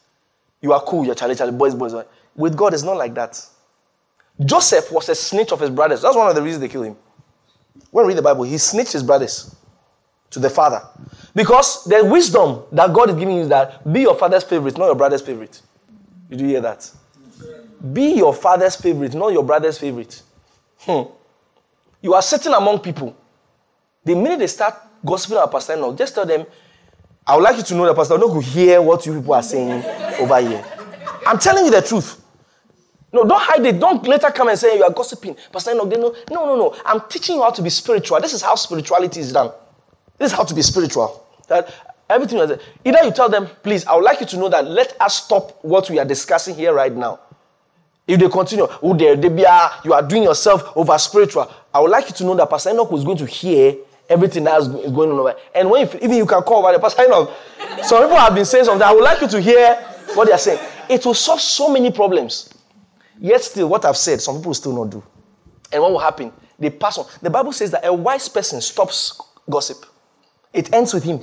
you 0.60 0.72
are 0.72 0.82
cool, 0.82 1.04
you're 1.04 1.16
Charlie, 1.16 1.34
Charlie, 1.34 1.52
boys, 1.52 1.74
boys. 1.74 1.92
With 2.36 2.56
God, 2.56 2.72
it's 2.72 2.84
not 2.84 2.96
like 2.96 3.14
that. 3.14 3.44
Joseph 4.44 4.90
was 4.90 5.08
a 5.08 5.14
snitch 5.14 5.52
of 5.52 5.60
his 5.60 5.70
brothers. 5.70 6.02
That's 6.02 6.16
one 6.16 6.28
of 6.28 6.34
the 6.34 6.42
reasons 6.42 6.60
they 6.60 6.68
killed 6.68 6.86
him. 6.86 6.96
When 7.90 8.06
read 8.06 8.16
the 8.16 8.22
Bible, 8.22 8.44
he 8.44 8.58
snitched 8.58 8.92
his 8.92 9.02
brothers 9.02 9.54
to 10.30 10.38
the 10.38 10.50
father. 10.50 10.82
Because 11.34 11.84
the 11.84 12.04
wisdom 12.04 12.62
that 12.72 12.92
God 12.92 13.10
is 13.10 13.16
giving 13.16 13.36
you 13.36 13.42
is 13.42 13.48
that 13.48 13.90
be 13.90 14.00
your 14.00 14.16
father's 14.16 14.44
favorite, 14.44 14.76
not 14.76 14.86
your 14.86 14.94
brother's 14.94 15.22
favorite. 15.22 15.60
Did 16.30 16.40
you 16.40 16.48
hear 16.48 16.60
that? 16.62 16.90
Be 17.92 18.14
your 18.14 18.32
father's 18.32 18.76
favorite, 18.76 19.14
not 19.14 19.32
your 19.32 19.42
brother's 19.42 19.78
favorite. 19.78 20.22
Hmm. 20.78 21.02
You 22.00 22.14
are 22.14 22.22
sitting 22.22 22.52
among 22.52 22.80
people. 22.80 23.16
The 24.04 24.14
minute 24.14 24.38
they 24.38 24.46
start 24.46 24.74
gossiping 25.04 25.36
about 25.36 25.52
Pastor 25.52 25.74
Enoch, 25.76 25.96
just 25.96 26.14
tell 26.14 26.26
them, 26.26 26.46
I 27.26 27.36
would 27.36 27.44
like 27.44 27.56
you 27.56 27.62
to 27.62 27.74
know 27.74 27.86
that 27.86 27.94
Pastor 27.94 28.14
Enoch 28.14 28.34
will 28.34 28.40
hear 28.40 28.80
what 28.82 29.04
you 29.06 29.14
people 29.14 29.34
are 29.34 29.42
saying 29.42 29.84
over 30.18 30.40
here. 30.40 30.64
I'm 31.26 31.38
telling 31.38 31.64
you 31.66 31.70
the 31.70 31.82
truth. 31.82 32.21
No, 33.12 33.24
don't 33.24 33.40
hide 33.42 33.64
it. 33.66 33.78
Don't 33.78 34.06
later 34.06 34.30
come 34.30 34.48
and 34.48 34.58
say 34.58 34.76
you 34.76 34.84
are 34.84 34.90
gossiping. 34.92 35.36
Pastor 35.52 35.72
Enoch, 35.72 35.90
they 35.90 35.96
know. 35.96 36.14
No, 36.30 36.46
no, 36.46 36.56
no. 36.56 36.76
I'm 36.84 37.02
teaching 37.08 37.36
you 37.36 37.42
how 37.42 37.50
to 37.50 37.60
be 37.62 37.68
spiritual. 37.68 38.20
This 38.20 38.32
is 38.32 38.40
how 38.42 38.54
spirituality 38.54 39.20
is 39.20 39.32
done. 39.32 39.52
This 40.18 40.32
is 40.32 40.36
how 40.36 40.44
to 40.44 40.54
be 40.54 40.62
spiritual. 40.62 41.26
That 41.48 41.72
everything 42.08 42.38
is 42.38 42.58
either 42.84 43.04
you 43.04 43.10
tell 43.12 43.28
them, 43.28 43.48
please, 43.62 43.86
I 43.86 43.94
would 43.94 44.04
like 44.04 44.20
you 44.20 44.26
to 44.26 44.36
know 44.38 44.48
that 44.48 44.66
let 44.66 44.98
us 45.00 45.24
stop 45.24 45.62
what 45.62 45.90
we 45.90 45.98
are 45.98 46.04
discussing 46.04 46.54
here 46.54 46.72
right 46.72 46.94
now. 46.94 47.20
If 48.06 48.18
they 48.18 48.28
continue, 48.28 48.66
oh, 48.82 48.94
there, 48.94 49.14
they 49.14 49.28
be, 49.28 49.44
ah, 49.46 49.80
you 49.84 49.92
are 49.92 50.02
doing 50.02 50.22
yourself 50.22 50.76
over 50.76 50.96
spiritual. 50.98 51.52
I 51.72 51.80
would 51.80 51.90
like 51.90 52.08
you 52.08 52.14
to 52.14 52.24
know 52.24 52.34
that 52.34 52.48
Pastor 52.48 52.70
Enoch 52.70 52.90
was 52.90 53.04
going 53.04 53.18
to 53.18 53.26
hear 53.26 53.76
everything 54.08 54.44
that's 54.44 54.68
going 54.68 55.10
on 55.10 55.18
over. 55.18 55.34
And 55.54 55.70
when 55.70 55.88
even 55.96 56.12
you 56.12 56.26
can 56.26 56.42
call 56.42 56.64
over 56.64 56.72
the 56.72 56.80
Pastor 56.80 57.04
Enoch. 57.04 57.30
Some 57.82 58.02
people 58.02 58.16
have 58.16 58.34
been 58.34 58.44
saying 58.44 58.64
something. 58.64 58.86
I 58.86 58.92
would 58.92 59.04
like 59.04 59.20
you 59.20 59.28
to 59.28 59.40
hear 59.40 59.74
what 60.14 60.26
they 60.26 60.32
are 60.32 60.38
saying. 60.38 60.60
It 60.88 61.04
will 61.06 61.14
solve 61.14 61.40
so 61.40 61.72
many 61.72 61.90
problems. 61.90 62.52
Yet 63.22 63.44
still, 63.44 63.68
what 63.68 63.84
I've 63.84 63.96
said, 63.96 64.20
some 64.20 64.38
people 64.38 64.52
still 64.52 64.74
not 64.74 64.90
do. 64.90 65.02
And 65.72 65.80
what 65.80 65.92
will 65.92 66.00
happen? 66.00 66.32
They 66.58 66.70
pass 66.70 66.98
on. 66.98 67.06
The 67.22 67.30
Bible 67.30 67.52
says 67.52 67.70
that 67.70 67.86
a 67.86 67.94
wise 67.94 68.28
person 68.28 68.60
stops 68.60 69.20
gossip. 69.48 69.86
It 70.52 70.74
ends 70.74 70.92
with 70.92 71.04
him. 71.04 71.20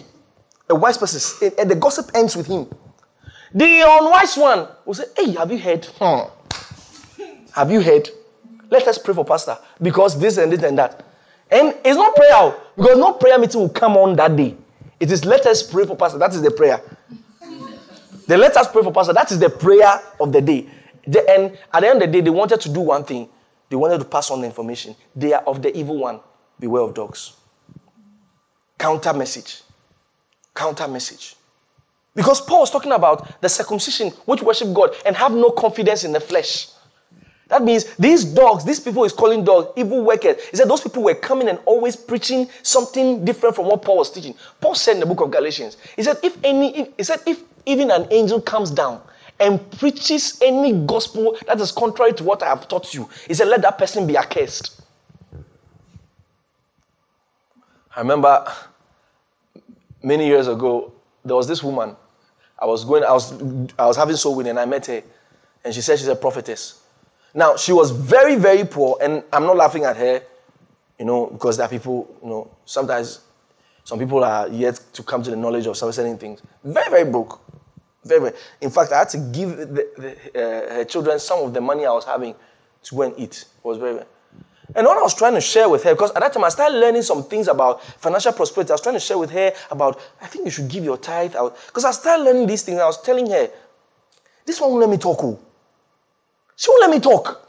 A 0.69 0.75
wise 0.75 0.97
person, 0.97 1.51
and 1.59 1.69
the 1.69 1.75
gossip 1.75 2.09
ends 2.15 2.37
with 2.37 2.47
him. 2.47 2.69
The 3.53 3.81
unwise 3.85 4.37
one 4.37 4.69
will 4.85 4.93
say, 4.93 5.03
Hey, 5.17 5.31
have 5.33 5.51
you 5.51 5.59
heard? 5.59 5.85
Hmm. 5.99 6.29
Have 7.53 7.69
you 7.69 7.81
heard? 7.81 8.09
Let 8.71 8.87
us 8.87 8.97
pray 8.97 9.13
for 9.13 9.25
pastor 9.25 9.57
because 9.81 10.17
this 10.17 10.37
and 10.37 10.53
this 10.53 10.63
and 10.63 10.77
that. 10.77 11.05
And 11.51 11.75
it's 11.83 11.97
not 11.97 12.15
prayer 12.15 12.55
because 12.77 12.97
no 12.97 13.11
prayer 13.13 13.37
meeting 13.37 13.59
will 13.59 13.69
come 13.69 13.97
on 13.97 14.15
that 14.15 14.37
day. 14.37 14.55
It 15.01 15.11
is 15.11 15.25
let 15.25 15.45
us 15.47 15.63
pray 15.63 15.85
for 15.85 15.97
pastor. 15.97 16.17
That 16.17 16.33
is 16.33 16.41
the 16.41 16.51
prayer. 16.51 16.81
the 18.25 18.37
let 18.37 18.55
us 18.55 18.71
pray 18.71 18.83
for 18.83 18.93
pastor. 18.93 19.11
That 19.11 19.31
is 19.31 19.39
the 19.39 19.49
prayer 19.49 19.99
of 20.21 20.31
the 20.31 20.39
day. 20.39 20.69
The, 21.09 21.27
and 21.27 21.57
at 21.73 21.81
the 21.81 21.87
end 21.87 22.01
of 22.03 22.07
the 22.07 22.13
day, 22.13 22.21
they 22.21 22.29
wanted 22.29 22.61
to 22.61 22.69
do 22.69 22.81
one 22.81 23.03
thing. 23.03 23.29
They 23.69 23.75
wanted 23.75 23.97
to 23.99 24.05
pass 24.05 24.29
on 24.29 24.41
the 24.41 24.47
information. 24.47 24.95
They 25.15 25.33
are 25.33 25.41
of 25.43 25.61
the 25.61 25.75
evil 25.75 25.97
one. 25.97 26.19
Beware 26.59 26.83
of 26.83 26.93
dogs. 26.93 27.33
Counter 28.77 29.13
message. 29.13 29.63
Counter 30.53 30.87
message. 30.87 31.35
Because 32.15 32.41
Paul 32.41 32.61
was 32.61 32.71
talking 32.71 32.91
about 32.91 33.41
the 33.41 33.49
circumcision 33.49 34.09
which 34.25 34.41
worship 34.41 34.73
God 34.73 34.95
and 35.05 35.15
have 35.15 35.31
no 35.31 35.49
confidence 35.49 36.03
in 36.03 36.11
the 36.11 36.19
flesh. 36.19 36.69
That 37.47 37.63
means 37.63 37.85
these 37.95 38.23
dogs, 38.23 38.63
these 38.63 38.79
people 38.79 39.03
is 39.05 39.13
calling 39.13 39.43
dogs, 39.43 39.69
evil 39.75 40.03
workers. 40.03 40.43
He 40.51 40.57
said 40.57 40.69
those 40.69 40.81
people 40.81 41.01
were 41.01 41.15
coming 41.15 41.49
and 41.49 41.57
always 41.65 41.95
preaching 41.95 42.47
something 42.61 43.25
different 43.25 43.55
from 43.55 43.65
what 43.65 43.81
Paul 43.81 43.97
was 43.97 44.11
teaching. 44.11 44.35
Paul 44.61 44.75
said 44.75 44.95
in 44.95 44.99
the 44.99 45.07
book 45.07 45.21
of 45.21 45.31
Galatians, 45.31 45.77
he 45.95 46.03
said, 46.03 46.17
if 46.21 46.37
any, 46.43 46.91
he 46.95 47.03
said, 47.03 47.21
if 47.25 47.41
even 47.65 47.89
an 47.89 48.07
angel 48.11 48.39
comes 48.39 48.69
down 48.69 49.01
and 49.39 49.71
preaches 49.71 50.39
any 50.41 50.73
gospel 50.85 51.37
that 51.47 51.59
is 51.59 51.71
contrary 51.71 52.13
to 52.13 52.23
what 52.23 52.43
I 52.43 52.47
have 52.47 52.67
taught 52.67 52.93
you, 52.93 53.09
he 53.27 53.33
said, 53.33 53.47
let 53.47 53.61
that 53.61 53.77
person 53.77 54.05
be 54.05 54.17
accursed. 54.17 54.81
I 57.95 58.01
remember 58.01 58.51
many 60.03 60.27
years 60.27 60.47
ago, 60.47 60.93
there 61.23 61.35
was 61.35 61.47
this 61.47 61.63
woman. 61.63 61.95
I 62.57 62.65
was 62.65 62.83
going, 62.85 63.03
I 63.03 63.11
was, 63.11 63.33
I 63.77 63.85
was 63.85 63.97
having 63.97 64.15
soul 64.15 64.35
winning, 64.35 64.51
and 64.51 64.59
I 64.59 64.65
met 64.65 64.85
her, 64.87 65.01
and 65.63 65.73
she 65.73 65.81
said 65.81 65.99
she's 65.99 66.07
a 66.07 66.15
prophetess. 66.15 66.81
Now, 67.33 67.55
she 67.55 67.71
was 67.71 67.91
very, 67.91 68.35
very 68.35 68.65
poor, 68.65 68.97
and 69.01 69.23
I'm 69.31 69.43
not 69.43 69.55
laughing 69.55 69.85
at 69.85 69.97
her, 69.97 70.21
you 70.97 71.05
know, 71.05 71.27
because 71.27 71.57
there 71.57 71.65
are 71.65 71.69
people, 71.69 72.13
you 72.21 72.29
know, 72.29 72.51
sometimes 72.65 73.21
some 73.83 73.99
people 73.99 74.23
are 74.23 74.47
yet 74.49 74.81
to 74.93 75.03
come 75.03 75.23
to 75.23 75.29
the 75.29 75.35
knowledge 75.35 75.67
of 75.67 75.77
certain 75.77 76.17
things. 76.17 76.41
Very, 76.63 76.89
very 76.89 77.09
broke. 77.09 77.41
Very, 78.03 78.21
very. 78.21 78.33
In 78.61 78.69
fact, 78.69 78.91
I 78.91 78.99
had 78.99 79.09
to 79.09 79.17
give 79.17 79.57
the, 79.57 79.65
the, 79.65 80.11
uh, 80.35 80.73
her 80.75 80.85
children 80.85 81.19
some 81.19 81.39
of 81.39 81.53
the 81.53 81.61
money 81.61 81.85
I 81.85 81.91
was 81.91 82.05
having 82.05 82.33
to 82.83 82.95
go 82.95 83.01
and 83.01 83.13
eat. 83.17 83.45
It 83.57 83.65
was 83.65 83.77
very, 83.77 83.93
very. 83.93 84.05
And 84.75 84.85
what 84.85 84.97
I 84.97 85.01
was 85.01 85.15
trying 85.15 85.33
to 85.33 85.41
share 85.41 85.67
with 85.67 85.83
her, 85.83 85.93
because 85.93 86.11
at 86.11 86.19
that 86.19 86.31
time 86.31 86.43
I 86.43 86.49
started 86.49 86.77
learning 86.77 87.01
some 87.01 87.23
things 87.23 87.47
about 87.47 87.83
financial 87.83 88.31
prosperity. 88.33 88.71
I 88.71 88.75
was 88.75 88.81
trying 88.81 88.95
to 88.95 88.99
share 88.99 89.17
with 89.17 89.31
her 89.31 89.51
about, 89.71 89.99
I 90.21 90.27
think 90.27 90.45
you 90.45 90.51
should 90.51 90.69
give 90.69 90.83
your 90.83 90.97
tithe 90.97 91.35
out. 91.35 91.57
Because 91.65 91.85
I 91.85 91.91
started 91.91 92.23
learning 92.23 92.45
these 92.47 92.61
things. 92.61 92.79
I 92.79 92.85
was 92.85 93.01
telling 93.01 93.29
her, 93.31 93.49
this 94.45 94.61
one 94.61 94.69
won't 94.69 94.81
let 94.81 94.89
me 94.89 94.97
talk. 94.97 95.23
Oh. 95.23 95.39
She 96.55 96.69
won't 96.69 96.81
let 96.81 96.91
me 96.91 96.99
talk. 96.99 97.48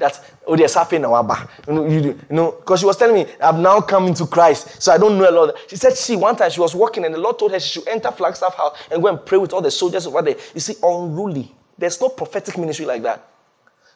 That, 0.00 0.18
oh, 0.46 0.56
there's 0.56 0.72
something 0.72 1.02
now, 1.02 1.46
you 1.68 1.74
know, 1.74 1.86
you 1.86 2.18
know, 2.30 2.52
because 2.52 2.80
she 2.80 2.86
was 2.86 2.96
telling 2.96 3.14
me, 3.14 3.30
I've 3.38 3.58
now 3.58 3.82
come 3.82 4.06
into 4.06 4.26
Christ, 4.26 4.80
so 4.80 4.90
I 4.90 4.96
don't 4.96 5.18
know 5.18 5.28
a 5.28 5.30
lot. 5.30 5.54
She 5.68 5.76
said, 5.76 5.94
she, 5.94 6.16
one 6.16 6.36
time 6.36 6.50
she 6.50 6.58
was 6.58 6.74
walking 6.74 7.04
and 7.04 7.14
the 7.14 7.18
Lord 7.18 7.38
told 7.38 7.52
her 7.52 7.60
she 7.60 7.80
should 7.80 7.86
enter 7.86 8.10
Flagstaff 8.10 8.54
House 8.54 8.78
and 8.90 9.02
go 9.02 9.08
and 9.08 9.24
pray 9.26 9.36
with 9.36 9.52
all 9.52 9.60
the 9.60 9.70
soldiers 9.70 10.06
over 10.06 10.22
there. 10.22 10.36
You 10.54 10.60
see, 10.60 10.74
unruly. 10.82 11.54
There's 11.76 12.00
no 12.00 12.08
prophetic 12.08 12.56
ministry 12.56 12.86
like 12.86 13.02
that. 13.02 13.28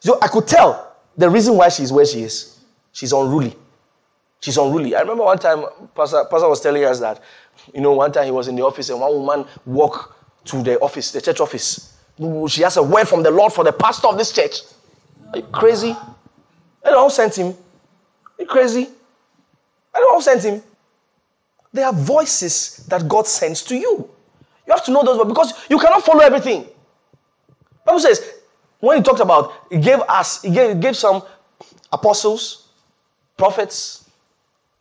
So 0.00 0.18
I 0.20 0.28
could 0.28 0.46
tell 0.46 0.94
the 1.16 1.30
reason 1.30 1.56
why 1.56 1.70
she's 1.70 1.90
where 1.90 2.04
she 2.04 2.22
is. 2.22 2.60
She's 2.92 3.12
unruly. 3.12 3.56
She's 4.40 4.58
unruly. 4.58 4.94
I 4.94 5.00
remember 5.00 5.24
one 5.24 5.38
time, 5.38 5.64
Pastor, 5.94 6.26
Pastor 6.30 6.50
was 6.50 6.60
telling 6.60 6.84
us 6.84 7.00
that, 7.00 7.22
you 7.72 7.80
know, 7.80 7.92
one 7.92 8.12
time 8.12 8.26
he 8.26 8.30
was 8.30 8.46
in 8.46 8.56
the 8.56 8.62
office 8.62 8.90
and 8.90 9.00
one 9.00 9.12
woman 9.14 9.46
walked 9.64 10.12
to 10.48 10.62
the 10.62 10.78
office, 10.80 11.12
the 11.12 11.22
church 11.22 11.40
office. 11.40 11.96
She 12.48 12.60
has 12.60 12.76
a 12.76 12.82
word 12.82 13.08
from 13.08 13.22
the 13.22 13.30
Lord 13.30 13.54
for 13.54 13.64
the 13.64 13.72
pastor 13.72 14.08
of 14.08 14.18
this 14.18 14.32
church. 14.32 14.60
Are 15.32 15.38
you 15.38 15.42
crazy? 15.52 15.96
I 16.84 16.90
don't 16.90 17.10
send 17.10 17.34
him. 17.34 17.48
Are 17.48 18.42
you 18.42 18.46
crazy? 18.46 18.88
I 19.94 19.98
don't 19.98 20.22
send 20.22 20.42
him. 20.42 20.62
There 21.72 21.86
are 21.86 21.92
voices 21.92 22.86
that 22.88 23.08
God 23.08 23.26
sends 23.26 23.62
to 23.64 23.76
you. 23.76 24.08
You 24.66 24.72
have 24.72 24.84
to 24.84 24.92
know 24.92 25.02
those 25.02 25.26
because 25.26 25.52
you 25.68 25.78
cannot 25.78 26.04
follow 26.04 26.20
everything. 26.20 26.66
Bible 27.84 28.00
says, 28.00 28.34
when 28.80 28.98
he 28.98 29.02
talked 29.02 29.20
about, 29.20 29.52
he 29.70 29.78
gave 29.78 30.00
us, 30.00 30.42
he 30.42 30.50
gave, 30.50 30.74
he 30.74 30.80
gave 30.80 30.96
some 30.96 31.22
apostles, 31.92 32.68
prophets, 33.36 34.08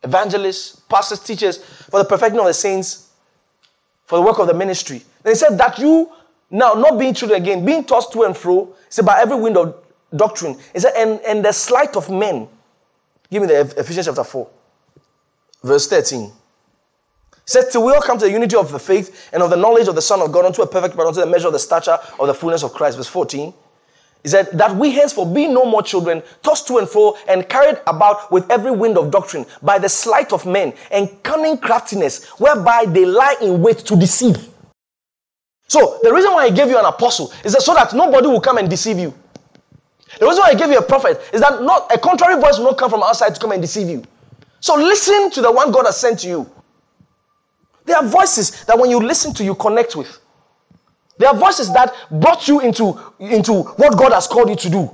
evangelists, 0.02 0.80
pastors, 0.88 1.20
teachers 1.20 1.58
for 1.58 1.98
the 1.98 2.04
perfecting 2.04 2.38
of 2.38 2.46
the 2.46 2.54
saints, 2.54 3.10
for 4.06 4.18
the 4.18 4.22
work 4.22 4.38
of 4.38 4.46
the 4.46 4.54
ministry. 4.54 5.02
Then 5.22 5.32
he 5.32 5.38
said 5.38 5.56
that 5.58 5.78
you 5.78 6.10
now 6.50 6.74
not 6.74 6.98
being 6.98 7.14
children 7.14 7.40
again, 7.42 7.64
being 7.64 7.84
tossed 7.84 8.12
to 8.12 8.22
and 8.22 8.36
fro, 8.36 8.74
said 8.88 9.04
by 9.04 9.20
every 9.20 9.36
wind 9.36 9.56
of 9.56 9.83
doctrine. 10.14 10.56
He 10.72 10.80
said, 10.80 10.92
and, 10.96 11.20
and 11.20 11.44
the 11.44 11.52
sleight 11.52 11.96
of 11.96 12.10
men. 12.10 12.48
Give 13.30 13.42
me 13.42 13.48
the 13.48 13.60
Ephesians 13.78 14.06
chapter 14.06 14.24
4, 14.24 14.48
verse 15.62 15.88
13. 15.88 16.24
He 16.24 16.30
said, 17.44 17.64
Till 17.70 17.84
we 17.84 17.92
all 17.92 18.00
come 18.00 18.18
to 18.18 18.24
the 18.24 18.30
unity 18.30 18.56
of 18.56 18.70
the 18.70 18.78
faith 18.78 19.30
and 19.32 19.42
of 19.42 19.50
the 19.50 19.56
knowledge 19.56 19.88
of 19.88 19.94
the 19.94 20.02
Son 20.02 20.20
of 20.20 20.32
God, 20.32 20.44
unto 20.46 20.62
a 20.62 20.66
perfect 20.66 20.96
man, 20.96 21.06
unto 21.06 21.20
the 21.20 21.26
measure 21.26 21.48
of 21.48 21.52
the 21.52 21.58
stature 21.58 21.98
of 22.18 22.26
the 22.26 22.34
fullness 22.34 22.62
of 22.62 22.72
Christ. 22.72 22.96
Verse 22.96 23.08
14. 23.08 23.52
He 24.22 24.30
said, 24.30 24.48
That 24.52 24.74
we 24.74 24.90
henceforth 24.90 25.34
be 25.34 25.46
no 25.46 25.64
more 25.66 25.82
children, 25.82 26.22
tossed 26.42 26.66
to 26.68 26.78
and 26.78 26.88
fro, 26.88 27.16
and 27.28 27.46
carried 27.48 27.78
about 27.86 28.32
with 28.32 28.50
every 28.50 28.70
wind 28.70 28.96
of 28.96 29.10
doctrine, 29.10 29.44
by 29.62 29.78
the 29.78 29.88
sleight 29.88 30.32
of 30.32 30.46
men 30.46 30.72
and 30.90 31.22
cunning 31.22 31.58
craftiness, 31.58 32.24
whereby 32.38 32.86
they 32.86 33.04
lie 33.04 33.36
in 33.42 33.60
wait 33.60 33.78
to 33.78 33.96
deceive. 33.96 34.48
So, 35.68 35.98
the 36.02 36.12
reason 36.12 36.32
why 36.32 36.44
I 36.44 36.50
gave 36.50 36.68
you 36.68 36.78
an 36.78 36.84
apostle 36.84 37.32
is 37.44 37.52
that 37.52 37.62
so 37.62 37.74
that 37.74 37.92
nobody 37.94 38.26
will 38.26 38.40
come 38.40 38.58
and 38.58 38.68
deceive 38.68 38.98
you. 38.98 39.12
The 40.18 40.26
reason 40.26 40.42
why 40.42 40.50
I 40.50 40.54
gave 40.54 40.70
you 40.70 40.78
a 40.78 40.82
prophet 40.82 41.20
is 41.32 41.40
that 41.40 41.62
not 41.62 41.92
a 41.94 41.98
contrary 41.98 42.40
voice 42.40 42.58
will 42.58 42.66
not 42.66 42.78
come 42.78 42.90
from 42.90 43.02
outside 43.02 43.34
to 43.34 43.40
come 43.40 43.52
and 43.52 43.62
deceive 43.62 43.88
you. 43.88 44.02
So 44.60 44.74
listen 44.76 45.30
to 45.32 45.42
the 45.42 45.52
one 45.52 45.72
God 45.72 45.86
has 45.86 45.98
sent 45.98 46.20
to 46.20 46.28
you. 46.28 46.50
There 47.84 47.96
are 47.96 48.04
voices 48.04 48.64
that 48.64 48.78
when 48.78 48.90
you 48.90 48.98
listen 48.98 49.34
to, 49.34 49.44
you 49.44 49.54
connect 49.54 49.94
with. 49.94 50.18
There 51.18 51.28
are 51.28 51.36
voices 51.36 51.72
that 51.74 51.94
brought 52.10 52.48
you 52.48 52.60
into, 52.60 52.98
into 53.20 53.62
what 53.62 53.96
God 53.96 54.12
has 54.12 54.26
called 54.26 54.48
you 54.48 54.56
to 54.56 54.70
do. 54.70 54.90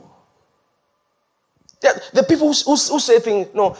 The, 1.80 2.02
the 2.14 2.22
people 2.24 2.52
who, 2.52 2.58
who, 2.64 2.72
who 2.72 3.00
say 3.00 3.20
things, 3.20 3.48
no, 3.54 3.76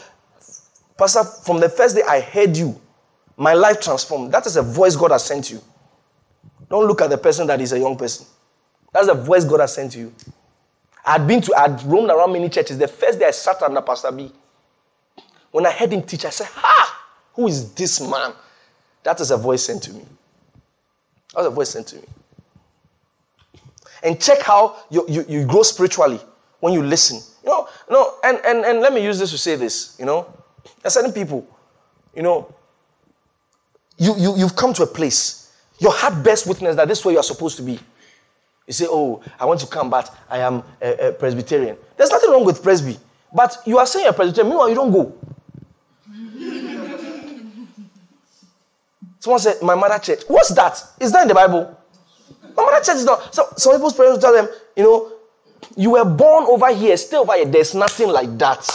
Pastor, 0.97 1.23
from 1.23 1.59
the 1.59 1.69
first 1.69 1.95
day 1.95 2.03
I 2.07 2.19
heard 2.19 2.55
you, 2.55 2.79
my 3.37 3.53
life 3.53 3.81
transformed. 3.81 4.31
That 4.31 4.45
is 4.45 4.55
a 4.55 4.61
voice 4.61 4.95
God 4.95 5.11
has 5.11 5.25
sent 5.25 5.51
you. 5.51 5.61
Don't 6.69 6.87
look 6.87 7.01
at 7.01 7.09
the 7.09 7.17
person 7.17 7.47
that 7.47 7.59
is 7.59 7.73
a 7.73 7.79
young 7.79 7.97
person. 7.97 8.25
That's 8.93 9.07
the 9.07 9.13
voice 9.13 9.43
God 9.43 9.59
has 9.59 9.73
sent 9.73 9.91
to 9.93 9.99
you. 9.99 10.13
I'd 11.05 11.27
been 11.27 11.41
to, 11.41 11.55
I'd 11.55 11.81
roamed 11.83 12.09
around 12.09 12.33
many 12.33 12.49
churches. 12.49 12.77
The 12.77 12.87
first 12.87 13.19
day 13.19 13.25
I 13.25 13.31
sat 13.31 13.61
under 13.63 13.81
Pastor 13.81 14.11
B, 14.11 14.31
when 15.51 15.65
I 15.65 15.71
heard 15.71 15.91
him 15.91 16.03
teach, 16.03 16.25
I 16.25 16.29
said, 16.29 16.47
Ha! 16.51 17.05
Who 17.33 17.47
is 17.47 17.73
this 17.73 17.99
man? 18.01 18.33
That 19.03 19.19
is 19.19 19.31
a 19.31 19.37
voice 19.37 19.65
sent 19.65 19.83
to 19.83 19.93
me. 19.93 20.05
That 21.33 21.39
was 21.39 21.47
a 21.47 21.49
voice 21.49 21.69
sent 21.69 21.87
to 21.87 21.95
me. 21.97 22.03
And 24.03 24.19
check 24.19 24.41
how 24.41 24.77
you, 24.89 25.05
you, 25.07 25.25
you 25.27 25.45
grow 25.45 25.63
spiritually 25.63 26.19
when 26.59 26.73
you 26.73 26.83
listen. 26.83 27.19
You 27.43 27.49
know, 27.49 27.67
no, 27.89 28.13
and, 28.23 28.39
and, 28.45 28.65
and 28.65 28.79
let 28.79 28.93
me 28.93 29.03
use 29.03 29.19
this 29.19 29.31
to 29.31 29.37
say 29.37 29.55
this, 29.55 29.95
you 29.99 30.05
know. 30.05 30.31
There 30.81 30.91
certain 30.91 31.11
people, 31.11 31.47
you 32.15 32.21
know, 32.21 32.53
you, 33.97 34.15
you, 34.17 34.37
you've 34.37 34.55
come 34.55 34.73
to 34.73 34.83
a 34.83 34.87
place. 34.87 35.53
Your 35.79 35.91
heart 35.91 36.23
bears 36.23 36.45
witness 36.45 36.75
that 36.75 36.87
this 36.87 36.99
is 36.99 37.05
where 37.05 37.13
you 37.13 37.19
are 37.19 37.23
supposed 37.23 37.57
to 37.57 37.63
be. 37.63 37.79
You 38.67 38.73
say, 38.73 38.85
Oh, 38.89 39.21
I 39.39 39.45
want 39.45 39.59
to 39.61 39.67
come, 39.67 39.89
but 39.89 40.15
I 40.29 40.39
am 40.39 40.63
a, 40.81 41.07
a 41.07 41.11
Presbyterian. 41.13 41.77
There's 41.97 42.09
nothing 42.09 42.31
wrong 42.31 42.45
with 42.45 42.61
Presby. 42.63 42.97
But 43.33 43.57
you 43.65 43.77
are 43.77 43.85
saying 43.85 44.05
you're 44.05 44.13
Presbyterian, 44.13 44.49
meanwhile, 44.49 44.69
you 44.69 44.75
don't 44.75 44.91
go. 44.91 45.13
Someone 49.19 49.39
said, 49.39 49.61
My 49.61 49.75
mother 49.75 49.99
church. 49.99 50.23
What's 50.27 50.49
that? 50.49 50.83
Is 50.99 51.11
that 51.11 51.23
in 51.23 51.27
the 51.27 51.35
Bible? 51.35 51.77
My 52.55 52.63
mother 52.65 52.83
church 52.83 52.97
is 52.97 53.05
not. 53.05 53.33
So, 53.33 53.47
some 53.57 53.73
people's 53.73 53.93
parents 53.93 54.21
tell 54.21 54.33
them, 54.33 54.47
you 54.75 54.83
know, 54.83 55.11
you 55.75 55.91
were 55.91 56.05
born 56.05 56.45
over 56.45 56.73
here, 56.73 56.97
stay 56.97 57.17
over 57.17 57.33
here. 57.33 57.45
There's 57.45 57.75
nothing 57.75 58.09
like 58.09 58.37
that. 58.37 58.67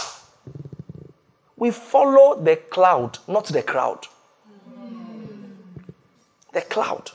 We 1.56 1.70
follow 1.70 2.40
the 2.42 2.56
cloud, 2.56 3.18
not 3.26 3.46
the 3.46 3.62
crowd. 3.62 4.06
The 6.52 6.60
cloud. 6.62 7.10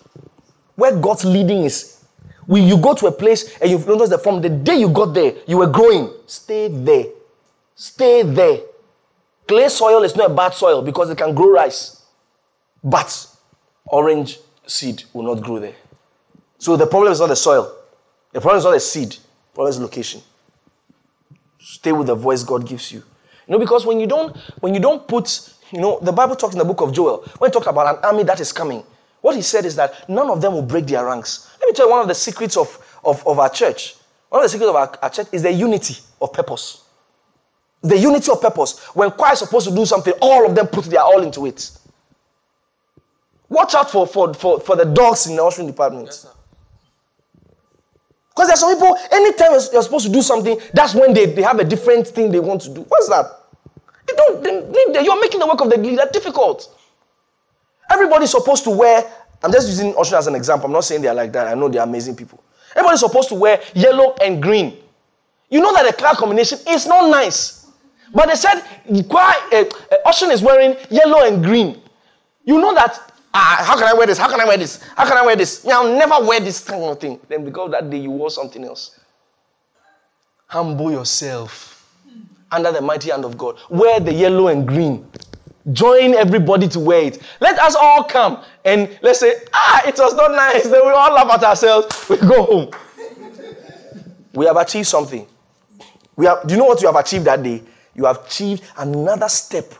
Where 0.75 0.95
God's 0.97 1.25
leading 1.25 1.63
is. 1.63 2.00
When 2.47 2.63
you 2.63 2.77
go 2.77 2.93
to 2.95 3.07
a 3.07 3.11
place 3.11 3.57
and 3.59 3.69
you've 3.69 3.87
noticed 3.87 4.11
that 4.11 4.23
from 4.23 4.41
the 4.41 4.49
day 4.49 4.75
you 4.75 4.89
got 4.89 5.13
there, 5.13 5.33
you 5.47 5.57
were 5.57 5.67
growing. 5.67 6.11
Stay 6.25 6.67
there. 6.67 7.05
Stay 7.75 8.23
there. 8.23 8.59
Clay 9.47 9.69
soil 9.69 10.03
is 10.03 10.15
not 10.15 10.31
a 10.31 10.33
bad 10.33 10.53
soil 10.53 10.81
because 10.81 11.09
it 11.09 11.17
can 11.17 11.33
grow 11.35 11.51
rice. 11.51 12.03
But 12.83 13.27
orange 13.85 14.39
seed 14.65 15.03
will 15.13 15.23
not 15.23 15.43
grow 15.43 15.59
there. 15.59 15.75
So 16.57 16.77
the 16.77 16.87
problem 16.87 17.11
is 17.11 17.19
not 17.19 17.27
the 17.27 17.35
soil. 17.35 17.75
The 18.31 18.39
problem 18.39 18.59
is 18.59 18.65
not 18.65 18.71
the 18.71 18.79
seed. 18.79 19.11
The 19.11 19.53
problem 19.53 19.69
is 19.69 19.79
location. 19.79 20.21
Stay 21.59 21.91
with 21.91 22.07
the 22.07 22.15
voice 22.15 22.43
God 22.43 22.67
gives 22.67 22.91
you. 22.91 23.03
You 23.47 23.53
know, 23.53 23.59
because 23.59 23.85
when 23.85 23.99
you 23.99 24.07
don't, 24.07 24.35
when 24.61 24.73
you 24.73 24.79
don't 24.79 25.07
put, 25.07 25.53
you 25.71 25.81
know, 25.81 25.99
the 26.01 26.11
Bible 26.11 26.35
talks 26.35 26.53
in 26.53 26.59
the 26.59 26.65
book 26.65 26.81
of 26.81 26.93
Joel, 26.93 27.23
when 27.37 27.49
it 27.49 27.53
talks 27.53 27.67
about 27.67 27.97
an 27.97 28.03
army 28.03 28.23
that 28.23 28.39
is 28.39 28.53
coming, 28.53 28.83
what 29.21 29.35
he 29.35 29.41
said 29.41 29.65
is 29.65 29.75
that 29.75 30.09
none 30.09 30.29
of 30.29 30.41
them 30.41 30.53
will 30.53 30.61
break 30.61 30.87
their 30.87 31.05
ranks. 31.05 31.50
Me 31.71 31.75
tell 31.75 31.85
you 31.85 31.91
one 31.91 32.01
of 32.01 32.09
the 32.09 32.15
secrets 32.15 32.57
of, 32.57 32.99
of, 33.05 33.25
of 33.25 33.39
our 33.39 33.49
church. 33.49 33.95
One 34.27 34.41
of 34.41 34.45
the 34.45 34.49
secrets 34.49 34.69
of 34.69 34.75
our, 34.75 34.93
our 35.01 35.09
church 35.09 35.27
is 35.31 35.41
the 35.43 35.51
unity 35.53 35.95
of 36.21 36.33
purpose. 36.33 36.83
The 37.81 37.97
unity 37.97 38.29
of 38.29 38.41
purpose. 38.41 38.77
When 38.93 39.09
choir 39.11 39.31
is 39.31 39.39
supposed 39.39 39.69
to 39.69 39.73
do 39.73 39.85
something, 39.85 40.13
all 40.21 40.45
of 40.45 40.53
them 40.53 40.67
put 40.67 40.83
their 40.85 40.99
all 41.01 41.23
into 41.23 41.45
it. 41.45 41.71
Watch 43.47 43.73
out 43.73 43.89
for, 43.89 44.05
for, 44.05 44.33
for, 44.33 44.59
for 44.59 44.75
the 44.75 44.83
dogs 44.83 45.27
in 45.27 45.37
the 45.37 45.43
ushering 45.45 45.67
department. 45.67 46.07
Yes, 46.07 46.27
because 48.31 48.47
there's 48.47 48.59
some 48.59 48.73
people, 48.73 48.97
anytime 49.11 49.51
you're 49.51 49.81
supposed 49.81 50.07
to 50.07 50.11
do 50.11 50.21
something, 50.21 50.59
that's 50.73 50.93
when 50.93 51.13
they, 51.13 51.25
they 51.27 51.41
have 51.41 51.59
a 51.59 51.63
different 51.63 52.05
thing 52.05 52.31
they 52.31 52.39
want 52.39 52.61
to 52.61 52.69
do. 52.73 52.81
What's 52.81 53.07
that? 53.07 53.25
You 54.09 54.15
don't, 54.15 54.43
they, 54.43 54.93
they, 54.93 55.05
you're 55.05 55.19
making 55.21 55.39
the 55.39 55.47
work 55.47 55.61
of 55.61 55.69
the 55.69 55.77
leader 55.77 56.03
difficult. 56.11 56.77
Everybody's 57.89 58.31
supposed 58.31 58.63
to 58.65 58.69
wear, 58.69 59.09
I'm 59.43 59.51
just 59.51 59.67
using 59.67 59.93
Ocean 59.97 60.15
as 60.17 60.27
an 60.27 60.35
example. 60.35 60.67
I'm 60.67 60.73
not 60.73 60.83
saying 60.83 61.01
they're 61.01 61.13
like 61.13 61.31
that. 61.33 61.47
I 61.47 61.53
know 61.55 61.67
they're 61.69 61.83
amazing 61.83 62.15
people. 62.15 62.43
Everybody's 62.75 62.99
supposed 62.99 63.29
to 63.29 63.35
wear 63.35 63.61
yellow 63.73 64.15
and 64.21 64.41
green. 64.41 64.77
You 65.49 65.59
know 65.59 65.73
that 65.73 65.85
the 65.85 65.93
color 65.93 66.15
combination 66.15 66.59
is 66.67 66.85
not 66.87 67.09
nice. 67.09 67.67
But 68.13 68.27
they 68.27 68.35
said, 68.35 68.61
why, 69.07 69.49
uh, 69.51 69.65
uh, 69.91 69.97
Ocean 70.05 70.31
is 70.31 70.41
wearing 70.41 70.75
yellow 70.89 71.25
and 71.25 71.43
green. 71.43 71.81
You 72.43 72.59
know 72.59 72.73
that 72.75 73.11
Ah, 73.33 73.63
how 73.65 73.77
can 73.77 73.87
I 73.87 73.93
wear 73.93 74.05
this? 74.07 74.17
How 74.17 74.29
can 74.29 74.41
I 74.41 74.45
wear 74.45 74.57
this? 74.57 74.81
How 74.97 75.05
can 75.07 75.17
I 75.17 75.25
wear 75.25 75.35
this? 75.35 75.63
Yeah, 75.65 75.77
I'll 75.77 75.95
never 75.95 76.25
wear 76.25 76.39
this 76.39 76.63
kind 76.63 76.83
of 76.83 76.99
thing. 76.99 77.19
Then 77.29 77.45
because 77.45 77.71
that 77.71 77.89
day 77.89 77.97
you 77.99 78.11
wore 78.11 78.29
something 78.29 78.63
else. 78.63 78.99
Humble 80.47 80.91
yourself 80.91 81.77
under 82.51 82.71
the 82.73 82.81
mighty 82.81 83.09
hand 83.09 83.23
of 83.23 83.37
God. 83.37 83.57
Wear 83.69 84.01
the 84.01 84.11
yellow 84.13 84.49
and 84.49 84.67
green. 84.67 85.07
Join 85.71 86.15
everybody 86.15 86.67
to 86.69 86.79
wear 86.79 87.03
it. 87.03 87.21
Let 87.39 87.59
us 87.59 87.75
all 87.75 88.03
come 88.03 88.43
and 88.65 88.97
let's 89.01 89.19
say, 89.19 89.33
ah, 89.53 89.81
it 89.87 89.97
was 89.97 90.15
not 90.15 90.31
nice. 90.31 90.63
Then 90.63 90.85
we 90.85 90.91
all 90.91 91.13
laugh 91.13 91.29
at 91.31 91.43
ourselves. 91.43 92.09
We 92.09 92.17
go 92.17 92.43
home. 92.43 92.71
we 94.33 94.45
have 94.45 94.57
achieved 94.57 94.87
something. 94.87 95.27
We 96.15 96.25
have, 96.25 96.45
do 96.47 96.53
you 96.53 96.59
know 96.59 96.65
what 96.65 96.81
you 96.81 96.87
have 96.87 96.95
achieved 96.95 97.25
that 97.25 97.43
day? 97.43 97.61
You 97.95 98.05
have 98.05 98.25
achieved 98.25 98.63
another 98.77 99.29
step 99.29 99.73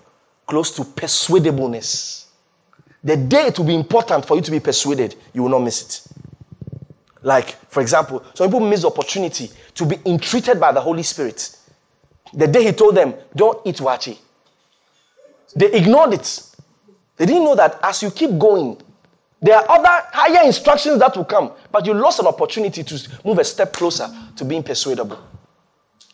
close 0.46 0.72
to 0.76 0.84
persuadableness. 0.84 2.26
The 3.04 3.18
day 3.18 3.48
it 3.48 3.58
will 3.58 3.66
be 3.66 3.76
important 3.76 4.26
for 4.26 4.36
you 4.36 4.42
to 4.44 4.52
be 4.52 4.60
persuaded, 4.60 5.16
you 5.34 5.44
will 5.44 5.50
not 5.50 5.60
miss 5.60 5.82
it. 5.82 6.18
Like, 7.24 7.56
for 7.70 7.82
example, 7.82 8.24
some 8.34 8.48
people 8.48 8.60
miss 8.60 8.82
the 8.82 8.88
opportunity 8.88 9.50
to 9.76 9.86
be 9.86 9.98
entreated 10.06 10.60
by 10.60 10.72
the 10.72 10.82
Holy 10.82 11.04
Spirit. 11.04 11.56
The 12.34 12.48
day 12.48 12.64
he 12.64 12.72
told 12.72 12.96
them, 12.96 13.14
don't 13.36 13.60
eat 13.66 13.78
waakye. 13.78 14.18
They 15.56 15.72
ignored 15.74 16.14
it. 16.14 16.42
They 17.18 17.26
didn't 17.26 17.44
know 17.44 17.56
that 17.56 17.80
as 17.84 18.02
you 18.02 18.12
keep 18.12 18.38
going, 18.38 18.82
there 19.42 19.58
are 19.58 19.66
other 19.70 20.08
higher 20.12 20.46
instructions 20.46 21.00
that 21.00 21.16
will 21.18 21.26
come, 21.26 21.52
but 21.72 21.86
you 21.86 21.94
lost 21.94 22.20
an 22.20 22.28
opportunity 22.28 22.84
to 22.84 23.10
move 23.26 23.40
a 23.40 23.44
step 23.44 23.74
closer 23.74 24.08
to 24.36 24.46
being 24.46 24.64
persuadable. 24.64 25.20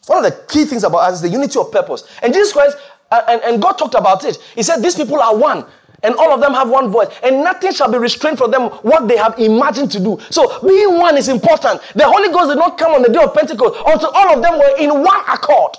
One 0.07 0.23
of 0.23 0.31
the 0.31 0.45
key 0.47 0.65
things 0.65 0.83
about 0.83 0.99
us 0.99 1.15
is 1.15 1.21
the 1.21 1.29
unity 1.29 1.59
of 1.59 1.71
purpose. 1.71 2.03
And 2.23 2.33
Jesus 2.33 2.53
Christ, 2.53 2.77
uh, 3.11 3.21
and, 3.27 3.41
and 3.41 3.61
God 3.61 3.73
talked 3.73 3.95
about 3.95 4.23
it. 4.23 4.37
He 4.55 4.63
said, 4.63 4.77
These 4.81 4.95
people 4.95 5.19
are 5.19 5.35
one 5.35 5.65
and 6.03 6.15
all 6.15 6.31
of 6.31 6.41
them 6.41 6.53
have 6.53 6.69
one 6.69 6.89
voice, 6.89 7.07
and 7.23 7.43
nothing 7.43 7.73
shall 7.73 7.91
be 7.91 7.97
restrained 7.97 8.37
from 8.37 8.51
them 8.51 8.69
what 8.83 9.07
they 9.07 9.17
have 9.17 9.37
imagined 9.39 9.91
to 9.91 9.99
do. 9.99 10.19
So, 10.29 10.59
being 10.65 10.97
one 10.97 11.17
is 11.17 11.27
important. 11.27 11.81
The 11.95 12.05
Holy 12.05 12.29
Ghost 12.29 12.49
did 12.49 12.57
not 12.57 12.77
come 12.77 12.93
on 12.93 13.01
the 13.01 13.09
day 13.09 13.21
of 13.21 13.33
Pentecost 13.33 13.81
until 13.85 14.09
all 14.09 14.35
of 14.35 14.41
them 14.41 14.59
were 14.59 14.77
in 14.77 14.89
one 14.89 15.19
accord. 15.27 15.75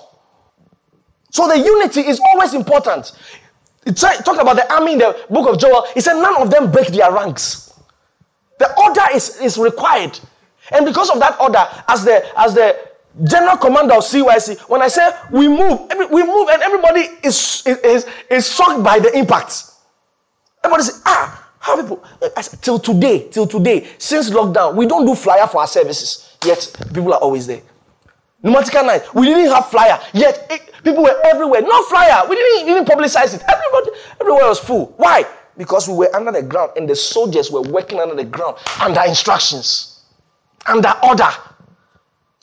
So, 1.31 1.47
the 1.47 1.59
unity 1.59 2.01
is 2.01 2.21
always 2.31 2.55
important. 2.55 3.13
It 3.87 3.97
talked 3.97 4.41
about 4.41 4.57
the 4.57 4.73
army 4.73 4.95
in 4.95 4.99
the 4.99 5.19
book 5.31 5.49
of 5.49 5.59
Joel. 5.59 5.87
He 5.95 6.01
said, 6.01 6.21
None 6.21 6.43
of 6.43 6.51
them 6.51 6.71
break 6.71 6.89
their 6.89 7.13
ranks. 7.13 7.73
The 8.59 8.75
order 8.79 9.03
is, 9.15 9.41
is 9.41 9.57
required. 9.57 10.19
And 10.73 10.85
because 10.85 11.11
of 11.11 11.19
that 11.21 11.41
order, 11.41 11.65
as 11.89 12.05
the 12.05 12.25
as 12.39 12.55
the 12.55 12.77
general 13.25 13.57
commander 13.57 13.95
of 13.95 14.03
CYC, 14.03 14.61
when 14.69 14.83
I 14.83 14.89
say 14.89 15.11
we 15.31 15.49
move, 15.49 15.91
every, 15.91 16.07
we 16.07 16.23
move, 16.25 16.49
and 16.51 16.63
everybody 16.63 17.01
is, 17.23 17.63
is, 17.67 18.07
is 18.31 18.53
shocked 18.55 18.83
by 18.83 18.99
the 18.99 19.17
impact. 19.17 19.65
Everybody 20.65 20.83
say, 20.85 21.01
ah, 21.07 21.51
how 21.59 21.81
people, 21.81 22.05
said, 22.41 22.63
till 22.63 22.79
today, 22.79 23.29
till 23.29 23.47
today, 23.47 23.89
since 23.99 24.31
lockdown, 24.31 24.75
we 24.75 24.87
don't 24.87 25.05
do 25.07 25.15
flyer 25.15 25.47
for 25.47 25.61
our 25.61 25.67
services. 25.67 26.37
Yet, 26.45 26.71
people 26.95 27.13
are 27.13 27.21
always 27.21 27.47
there. 27.47 27.63
Pneumatica 28.43 28.87
night, 28.87 29.15
we 29.15 29.27
didn't 29.27 29.51
have 29.53 29.69
flyer. 29.69 30.01
Yet, 30.13 30.47
it, 30.51 30.73
people 30.85 31.03
were 31.03 31.21
everywhere. 31.25 31.61
No 31.63 31.83
flyer. 31.85 32.23
We 32.29 32.37
didn't 32.37 32.69
even 32.69 32.85
publicize 32.85 33.35
it. 33.35 33.43
Everybody, 33.49 33.91
everywhere 34.21 34.47
was 34.49 34.61
full. 34.61 34.95
Why? 34.97 35.25
Because 35.57 35.89
we 35.89 35.95
were 35.95 36.15
under 36.15 36.31
the 36.31 36.43
ground 36.43 36.73
and 36.77 36.89
the 36.89 36.95
soldiers 36.95 37.51
were 37.51 37.63
working 37.63 37.99
under 37.99 38.15
the 38.15 38.25
ground 38.25 38.57
under 38.81 39.03
instructions, 39.03 40.05
under 40.67 40.95
order. 41.03 41.29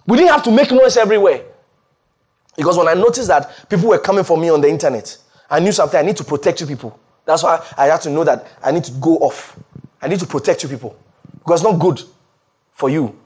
We 0.06 0.18
didn't 0.18 0.32
have 0.32 0.44
to 0.44 0.52
make 0.52 0.72
noise 0.72 0.98
everywhere. 0.98 1.44
Because 2.58 2.78
when 2.78 2.90
I 2.90 2.94
noticed 2.94 3.30
that 3.30 3.70
people 3.70 3.88
were 3.88 4.00
coming 4.00 4.26
for 4.26 4.38
me 4.38 4.50
on 4.50 4.60
the 4.60 4.70
internet, 4.70 5.18
I 5.50 5.60
knew 5.62 5.72
something. 5.72 5.98
I 5.98 6.04
need 6.04 6.18
to 6.18 6.24
protect 6.26 6.60
you 6.60 6.68
people. 6.68 7.00
That's 7.26 7.44
why 7.44 7.66
I 7.78 7.86
had 7.86 8.02
to 8.02 8.10
know 8.10 8.24
that 8.26 8.48
I 8.62 8.72
need 8.72 8.84
to 8.84 8.92
go 8.94 9.18
off. 9.18 9.58
I 10.02 10.08
need 10.08 10.20
to 10.20 10.28
protect 10.28 10.64
you 10.64 10.70
people. 10.70 10.98
Because 11.40 11.62
it's 11.62 11.72
not 11.72 11.80
good 11.80 12.02
for 12.74 12.90
you. 12.90 13.18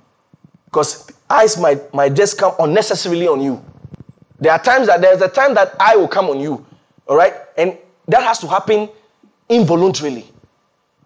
Because 0.65 1.11
eyes 1.29 1.57
might, 1.57 1.93
might 1.93 2.13
just 2.13 2.37
come 2.37 2.53
unnecessarily 2.59 3.27
on 3.27 3.41
you. 3.41 3.63
There 4.39 4.51
are 4.51 4.59
times 4.59 4.87
that 4.87 5.01
there's 5.01 5.21
a 5.21 5.27
time 5.27 5.53
that 5.55 5.75
I 5.79 5.95
will 5.95 6.07
come 6.07 6.29
on 6.29 6.39
you. 6.39 6.65
All 7.07 7.17
right? 7.17 7.33
And 7.57 7.77
that 8.07 8.23
has 8.23 8.39
to 8.39 8.47
happen 8.47 8.89
involuntarily. 9.49 10.25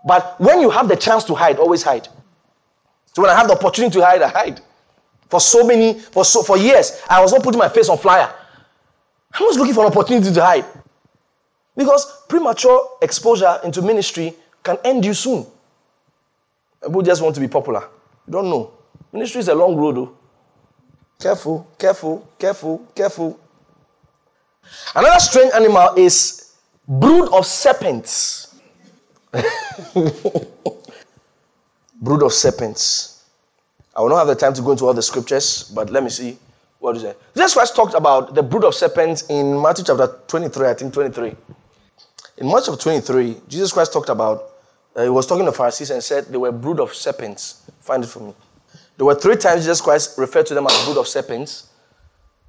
But 0.05 0.39
when 0.39 0.61
you 0.61 0.69
have 0.69 0.87
the 0.87 0.95
chance 0.95 1.23
to 1.25 1.35
hide, 1.35 1.57
always 1.57 1.81
hide. 1.81 2.07
So 3.13 3.21
when 3.21 3.31
I 3.31 3.35
have 3.35 3.47
the 3.47 3.53
opportunity 3.55 3.99
to 3.99 4.05
hide, 4.05 4.21
I 4.21 4.27
hide. 4.27 4.61
For 5.29 5.39
so 5.39 5.65
many, 5.65 5.99
for 5.99 6.25
so 6.25 6.43
for 6.43 6.57
years, 6.57 7.01
I 7.09 7.21
was 7.21 7.31
not 7.31 7.41
putting 7.43 7.59
my 7.59 7.69
face 7.69 7.89
on 7.89 7.97
flyer. 7.97 8.31
I 9.33 9.43
was 9.43 9.57
looking 9.57 9.73
for 9.73 9.85
an 9.85 9.91
opportunity 9.91 10.31
to 10.31 10.43
hide. 10.43 10.65
Because 11.75 12.25
premature 12.27 12.87
exposure 13.01 13.59
into 13.63 13.81
ministry 13.81 14.33
can 14.61 14.77
end 14.83 15.03
you 15.05 15.13
soon. 15.13 15.45
People 16.83 17.01
just 17.01 17.21
want 17.21 17.33
to 17.35 17.41
be 17.41 17.47
popular. 17.47 17.87
You 18.27 18.33
don't 18.33 18.49
know. 18.49 18.73
Ministry 19.13 19.39
is 19.39 19.47
a 19.47 19.55
long 19.55 19.75
road, 19.75 19.95
though. 19.95 20.17
Careful, 21.19 21.67
careful, 21.77 22.27
careful, 22.39 22.79
careful. 22.95 23.39
Another 24.95 25.19
strange 25.19 25.53
animal 25.53 25.93
is 25.95 26.55
brood 26.87 27.29
of 27.31 27.45
serpents. 27.45 28.59
brood 32.01 32.23
of 32.23 32.33
serpents. 32.33 33.23
I 33.95 34.01
will 34.01 34.09
not 34.09 34.17
have 34.17 34.27
the 34.27 34.35
time 34.35 34.53
to 34.55 34.61
go 34.63 34.71
into 34.71 34.85
all 34.85 34.93
the 34.93 35.03
scriptures, 35.03 35.71
but 35.73 35.91
let 35.91 36.03
me 36.03 36.09
see 36.09 36.37
what 36.79 36.97
is 36.97 37.03
it. 37.03 37.19
Jesus 37.35 37.53
Christ 37.53 37.75
talked 37.75 37.93
about 37.93 38.33
the 38.33 38.41
brood 38.41 38.63
of 38.63 38.73
serpents 38.73 39.23
in 39.29 39.61
Matthew 39.61 39.85
chapter 39.85 40.19
23, 40.27 40.67
I 40.67 40.73
think 40.73 40.91
23. 40.93 41.35
In 42.37 42.47
Matthew 42.47 42.73
of 42.73 42.79
23, 42.79 43.37
Jesus 43.47 43.71
Christ 43.71 43.93
talked 43.93 44.09
about, 44.09 44.49
uh, 44.95 45.03
he 45.03 45.09
was 45.09 45.27
talking 45.27 45.45
to 45.45 45.51
Pharisees 45.51 45.91
and 45.91 46.03
said 46.03 46.25
they 46.25 46.37
were 46.37 46.51
brood 46.51 46.79
of 46.79 46.95
serpents. 46.95 47.61
Find 47.79 48.03
it 48.03 48.07
for 48.07 48.19
me. 48.21 48.33
There 49.03 49.07
were 49.07 49.15
three 49.15 49.35
times 49.35 49.63
Jesus 49.63 49.81
Christ 49.81 50.17
referred 50.17 50.45
to 50.45 50.53
them 50.53 50.65
as 50.65 50.85
brood 50.85 50.97
of 50.97 51.09
serpents. 51.09 51.67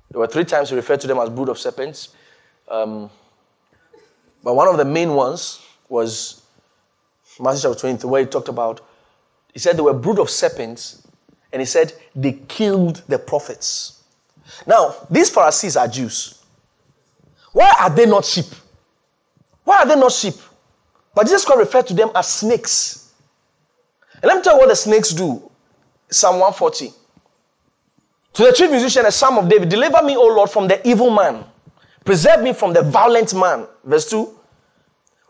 There 0.08 0.20
were 0.20 0.28
three 0.28 0.44
times 0.44 0.70
he 0.70 0.76
referred 0.76 1.00
to 1.00 1.08
them 1.08 1.18
as 1.18 1.28
brood 1.28 1.48
of 1.48 1.58
serpents. 1.58 2.14
Um, 2.68 3.10
but 4.40 4.54
one 4.54 4.68
of 4.68 4.76
the 4.76 4.84
main 4.84 5.14
ones 5.14 5.60
was 5.88 6.42
Matthew 7.40 7.62
chapter 7.62 7.80
23, 7.80 8.08
where 8.08 8.20
he 8.20 8.28
talked 8.28 8.46
about, 8.46 8.82
he 9.52 9.58
said 9.58 9.76
they 9.76 9.82
were 9.82 9.94
brood 9.94 10.20
of 10.20 10.30
serpents. 10.30 11.04
And 11.52 11.60
he 11.60 11.66
said, 11.66 11.92
They 12.14 12.34
killed 12.46 13.02
the 13.08 13.18
prophets. 13.18 14.04
Now, 14.64 14.94
these 15.10 15.30
Pharisees 15.30 15.76
are 15.76 15.88
Jews. 15.88 16.40
Why 17.50 17.74
are 17.80 17.90
they 17.90 18.06
not 18.06 18.24
sheep? 18.24 18.46
Why 19.64 19.78
are 19.78 19.86
they 19.86 19.96
not 19.96 20.12
sheep? 20.12 20.34
But 21.16 21.24
Jesus 21.24 21.44
Christ 21.44 21.58
referred 21.58 21.88
to 21.88 21.94
them 21.94 22.12
as 22.14 22.28
snakes. 22.28 23.12
And 24.22 24.26
let 24.26 24.36
me 24.36 24.42
tell 24.44 24.54
you 24.54 24.60
what 24.60 24.68
the 24.68 24.76
snakes 24.76 25.10
do. 25.10 25.50
Psalm 26.10 26.40
140. 26.40 26.92
To 28.34 28.42
the 28.42 28.52
chief 28.52 28.70
musician, 28.70 29.06
a 29.06 29.12
psalm 29.12 29.38
of 29.38 29.48
David, 29.48 29.68
deliver 29.68 30.02
me, 30.02 30.16
O 30.16 30.26
Lord, 30.26 30.50
from 30.50 30.66
the 30.66 30.86
evil 30.86 31.10
man. 31.10 31.44
Preserve 32.04 32.42
me 32.42 32.52
from 32.52 32.72
the 32.72 32.82
violent 32.82 33.32
man. 33.34 33.66
Verse 33.84 34.10
2. 34.10 34.28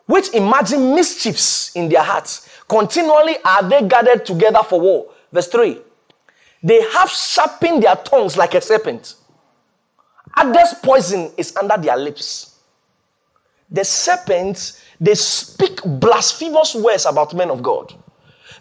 Which 0.06 0.32
imagine 0.34 0.94
mischiefs 0.94 1.74
in 1.76 1.88
their 1.88 2.02
hearts. 2.02 2.48
Continually 2.68 3.36
are 3.44 3.68
they 3.68 3.86
gathered 3.86 4.24
together 4.26 4.60
for 4.68 4.80
war. 4.80 5.12
Verse 5.32 5.48
3. 5.48 5.78
They 6.62 6.82
have 6.92 7.10
sharpened 7.10 7.82
their 7.82 7.96
tongues 7.96 8.36
like 8.36 8.54
a 8.54 8.60
serpent. 8.60 9.16
Others' 10.36 10.74
poison 10.82 11.30
is 11.36 11.54
under 11.56 11.76
their 11.76 11.96
lips. 11.96 12.58
The 13.70 13.84
serpents, 13.84 14.82
they 15.00 15.14
speak 15.14 15.80
blasphemous 15.84 16.74
words 16.74 17.06
about 17.06 17.34
men 17.34 17.50
of 17.50 17.62
God. 17.62 17.94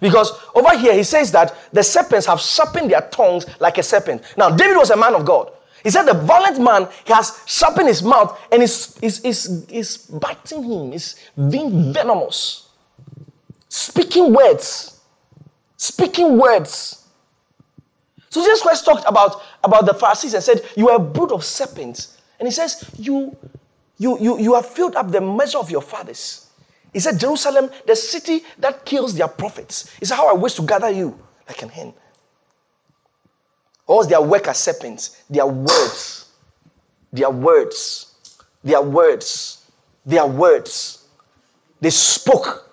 Because 0.03 0.33
over 0.53 0.77
here, 0.77 0.93
he 0.93 1.03
says 1.03 1.31
that 1.31 1.55
the 1.71 1.81
serpents 1.81 2.25
have 2.25 2.41
sharpened 2.41 2.91
their 2.91 3.07
tongues 3.09 3.45
like 3.61 3.77
a 3.77 3.83
serpent. 3.83 4.21
Now, 4.35 4.49
David 4.49 4.75
was 4.75 4.89
a 4.89 4.97
man 4.97 5.15
of 5.15 5.23
God. 5.23 5.49
He 5.81 5.89
said 5.89 6.03
the 6.03 6.13
violent 6.13 6.59
man 6.59 6.89
has 7.05 7.39
sharpened 7.45 7.87
his 7.87 8.03
mouth 8.03 8.37
and 8.51 8.61
is, 8.61 8.99
is, 9.01 9.21
is, 9.21 9.65
is 9.69 9.97
biting 9.97 10.63
him, 10.63 10.91
is 10.91 11.15
being 11.49 11.93
venomous, 11.93 12.67
speaking 13.69 14.33
words, 14.33 14.99
speaking 15.77 16.37
words. 16.37 17.07
So 18.29 18.43
Jesus 18.43 18.61
Christ 18.61 18.83
talked 18.83 19.07
about, 19.07 19.41
about 19.63 19.85
the 19.85 19.93
Pharisees 19.93 20.33
and 20.33 20.43
said, 20.43 20.65
You 20.75 20.89
are 20.89 20.97
a 20.97 20.99
brood 20.99 21.31
of 21.31 21.45
serpents. 21.45 22.17
And 22.39 22.47
he 22.47 22.51
says, 22.51 22.89
You 22.97 23.37
you 23.97 24.19
you 24.19 24.37
you 24.37 24.53
have 24.55 24.65
filled 24.65 24.95
up 24.97 25.11
the 25.11 25.21
measure 25.21 25.59
of 25.59 25.71
your 25.71 25.81
fathers. 25.81 26.49
He 26.93 26.99
said, 26.99 27.19
Jerusalem, 27.19 27.71
the 27.87 27.95
city 27.95 28.43
that 28.59 28.85
kills 28.85 29.15
their 29.15 29.27
prophets. 29.27 29.93
He 29.99 30.05
said, 30.05 30.15
How 30.15 30.29
I 30.29 30.33
wish 30.33 30.53
to 30.55 30.61
gather 30.61 30.91
you 30.91 31.19
like 31.47 31.61
an 31.63 31.69
hen. 31.69 31.93
Or 33.87 34.05
their 34.05 34.21
work 34.21 34.47
as 34.47 34.59
serpents, 34.59 35.23
their 35.29 35.47
words, 35.47 36.31
their 37.11 37.31
words, 37.31 38.13
their 38.63 38.81
words, 38.81 39.65
their 40.05 40.25
words. 40.25 41.07
They 41.81 41.89
spoke, 41.89 42.71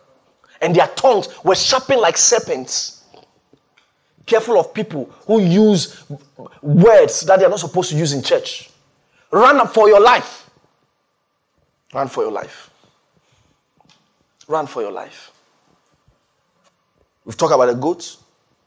and 0.60 0.76
their 0.76 0.86
tongues 0.88 1.28
were 1.42 1.56
sharpened 1.56 2.00
like 2.00 2.16
serpents. 2.16 3.02
Careful 4.26 4.60
of 4.60 4.72
people 4.72 5.06
who 5.26 5.40
use 5.40 6.04
words 6.62 7.22
that 7.22 7.40
they 7.40 7.46
are 7.46 7.50
not 7.50 7.58
supposed 7.58 7.90
to 7.90 7.96
use 7.96 8.12
in 8.12 8.22
church. 8.22 8.70
Run 9.32 9.66
for 9.66 9.88
your 9.88 10.00
life. 10.00 10.48
Run 11.92 12.06
for 12.06 12.22
your 12.22 12.32
life. 12.32 12.69
Run 14.50 14.66
for 14.66 14.82
your 14.82 14.90
life. 14.90 15.30
We've 17.24 17.36
talked 17.36 17.54
about 17.54 17.66
the 17.66 17.74
goat, 17.74 18.16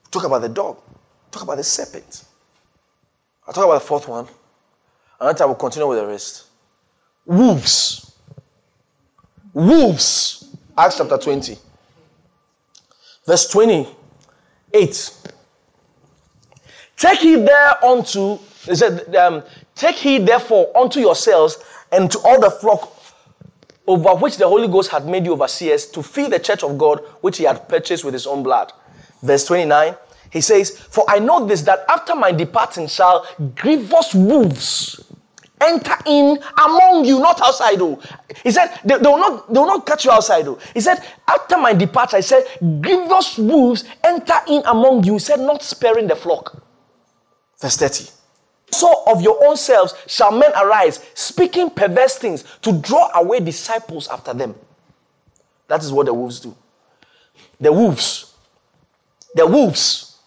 talk 0.10 0.24
about 0.24 0.42
the 0.42 0.48
dog, 0.48 0.78
talk 1.30 1.44
about 1.44 1.58
the 1.58 1.64
serpent. 1.66 2.24
I'll 3.46 3.54
talk 3.54 3.66
about 3.66 3.82
the 3.82 3.86
fourth 3.86 4.08
one. 4.08 4.26
Another 5.20 5.38
time 5.38 5.50
we'll 5.50 5.58
continue 5.58 5.90
with 5.90 6.00
the 6.00 6.08
rest. 6.08 6.46
Wolves. 7.26 8.16
Wolves. 9.52 10.56
Acts 10.78 11.00
chapter 11.00 11.18
20. 11.18 11.58
Verse 13.26 13.50
28. 13.50 15.18
Take 16.96 17.20
heed 17.20 17.46
there 17.46 17.84
unto, 17.84 18.40
they 18.66 18.76
said, 18.76 19.14
um, 19.18 19.44
take 19.76 19.98
heed 19.98 20.26
therefore 20.26 20.72
unto 20.78 21.02
yourselves 21.02 21.58
and 21.92 22.10
to 22.10 22.20
all 22.20 22.40
the 22.40 22.52
flock 22.52 22.93
over 23.86 24.16
which 24.16 24.38
the 24.38 24.48
Holy 24.48 24.68
Ghost 24.68 24.92
had 24.92 25.06
made 25.06 25.26
you 25.26 25.34
overseers 25.34 25.88
to 25.88 26.02
feed 26.02 26.32
the 26.32 26.40
church 26.40 26.64
of 26.64 26.78
God, 26.78 27.00
which 27.22 27.38
he 27.38 27.44
had 27.44 27.68
purchased 27.68 28.04
with 28.06 28.14
his 28.14 28.26
own 28.26 28.44
blood. 28.44 28.72
Verse 29.22 29.46
29, 29.46 29.96
he 30.32 30.42
says, 30.42 30.78
For 30.78 31.04
I 31.08 31.20
know 31.20 31.46
this, 31.46 31.62
that 31.64 31.86
after 31.90 32.16
my 32.16 32.32
departing 32.32 32.88
shall 32.88 33.28
grievous 33.56 34.14
wolves 34.14 35.12
enter 35.62 35.96
in 36.06 36.40
among 36.66 37.06
you, 37.06 37.20
not 37.20 37.40
outside. 37.42 37.80
Oh. 37.82 38.02
He 38.44 38.52
said, 38.52 38.80
they, 38.84 38.98
they, 38.98 39.08
will 39.08 39.18
not, 39.18 39.54
they 39.54 39.60
will 39.60 39.68
not 39.68 39.86
catch 39.86 40.06
you 40.06 40.12
outside. 40.12 40.48
Oh. 40.48 40.60
He 40.74 40.82
said, 40.82 41.04
After 41.28 41.58
my 41.58 41.74
departure, 41.74 42.18
I 42.18 42.22
said, 42.22 42.44
grievous 42.82 43.38
wolves 43.38 43.86
enter 44.04 44.40
in 44.48 44.64
among 44.66 45.04
you. 45.04 45.14
He 45.14 45.20
said, 45.20 45.40
Not 45.40 45.64
sparing 45.64 46.08
the 46.08 46.16
flock. 46.16 46.64
Verse 47.62 47.78
30 47.78 48.23
so 48.74 49.04
of 49.08 49.22
your 49.22 49.46
own 49.46 49.58
selves 49.58 49.96
shall 50.08 50.32
men 50.32 50.52
arise, 50.62 51.06
speaking 51.14 51.70
perverse 51.70 52.18
things 52.18 52.44
to 52.62 52.74
draw 52.74 53.10
away 53.16 53.40
disciples 53.40 54.08
after 54.08 54.34
them. 54.34 54.56
That 55.68 55.84
is 55.84 55.92
what 55.92 56.06
the 56.06 56.14
wolves 56.14 56.40
do. 56.40 56.56
The 57.60 57.72
wolves. 57.72 58.36
The 59.36 59.48
wolves. 59.48 60.18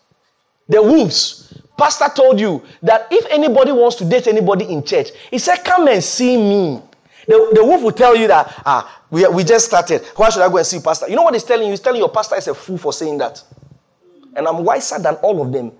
The 0.68 0.82
wolves. 0.82 1.62
Pastor 1.76 2.08
told 2.14 2.40
you 2.40 2.62
that 2.82 3.06
if 3.10 3.26
anybody 3.30 3.70
wants 3.70 3.96
to 3.96 4.04
date 4.04 4.26
anybody 4.26 4.64
in 4.64 4.82
church, 4.82 5.10
he 5.30 5.38
said, 5.38 5.56
Come 5.58 5.88
and 5.88 6.02
see 6.02 6.36
me. 6.36 6.82
The, 7.28 7.52
the 7.54 7.64
wolf 7.64 7.82
will 7.82 7.92
tell 7.92 8.16
you 8.16 8.28
that, 8.28 8.62
ah, 8.64 9.02
we, 9.10 9.26
we 9.28 9.44
just 9.44 9.66
started. 9.66 10.02
Why 10.16 10.30
should 10.30 10.42
I 10.42 10.48
go 10.48 10.58
and 10.58 10.66
see 10.66 10.80
pastor? 10.80 11.08
You 11.08 11.16
know 11.16 11.22
what 11.22 11.34
he's 11.34 11.44
telling 11.44 11.66
you? 11.66 11.72
He's 11.72 11.80
telling 11.80 11.98
your 12.00 12.08
pastor 12.08 12.36
is 12.36 12.48
a 12.48 12.54
fool 12.54 12.78
for 12.78 12.92
saying 12.92 13.18
that. 13.18 13.42
And 14.34 14.46
I'm 14.46 14.64
wiser 14.64 14.98
than 14.98 15.14
all 15.16 15.42
of 15.42 15.52
them. 15.52 15.72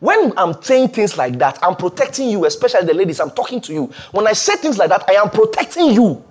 When 0.00 0.32
I'm 0.38 0.60
saying 0.62 0.88
things 0.88 1.16
like 1.16 1.38
that, 1.38 1.58
I'm 1.62 1.74
protecting 1.74 2.30
you, 2.30 2.44
especially 2.44 2.86
the 2.86 2.94
ladies. 2.94 3.18
I'm 3.20 3.32
talking 3.32 3.60
to 3.62 3.72
you. 3.72 3.92
When 4.12 4.26
I 4.28 4.32
say 4.32 4.56
things 4.56 4.78
like 4.78 4.90
that, 4.90 5.04
I 5.08 5.14
am 5.14 5.30
protecting 5.30 5.90
you. 5.90 6.24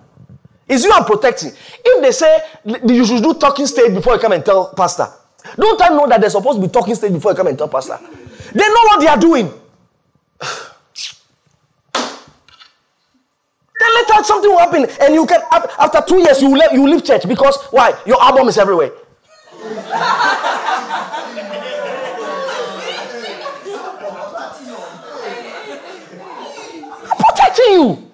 It's 0.69 0.83
you 0.83 0.91
I'm 0.93 1.05
protecting. 1.05 1.51
If 1.83 2.01
they 2.01 2.11
say 2.11 2.39
you 2.85 3.05
should 3.05 3.23
do 3.23 3.33
talking 3.33 3.65
stage 3.67 3.93
before 3.93 4.13
you 4.13 4.19
come 4.19 4.33
and 4.33 4.43
tell 4.43 4.73
pastor, 4.73 5.07
don't 5.55 5.81
I 5.81 5.89
know 5.89 6.07
that 6.07 6.19
they're 6.21 6.29
supposed 6.29 6.61
to 6.61 6.67
be 6.67 6.71
talking 6.71 6.95
stage 6.95 7.13
before 7.13 7.31
you 7.31 7.37
come 7.37 7.47
and 7.47 7.57
tell 7.57 7.69
pastor? 7.69 7.97
They 8.53 8.67
know 8.67 8.81
what 8.83 8.99
they 9.01 9.07
are 9.07 9.17
doing. 9.17 9.47
then 11.93 13.89
later 13.95 14.23
something 14.23 14.49
will 14.49 14.59
happen, 14.59 14.85
and 15.01 15.13
you 15.13 15.25
can 15.25 15.41
after 15.51 16.01
two 16.07 16.19
years 16.19 16.41
you 16.41 16.53
leave, 16.53 16.71
you 16.73 16.87
leave 16.87 17.03
church 17.03 17.27
because 17.27 17.57
why? 17.71 17.93
Your 18.05 18.21
album 18.21 18.47
is 18.47 18.57
everywhere. 18.57 18.91
protecting 27.67 27.73
you. 27.73 28.11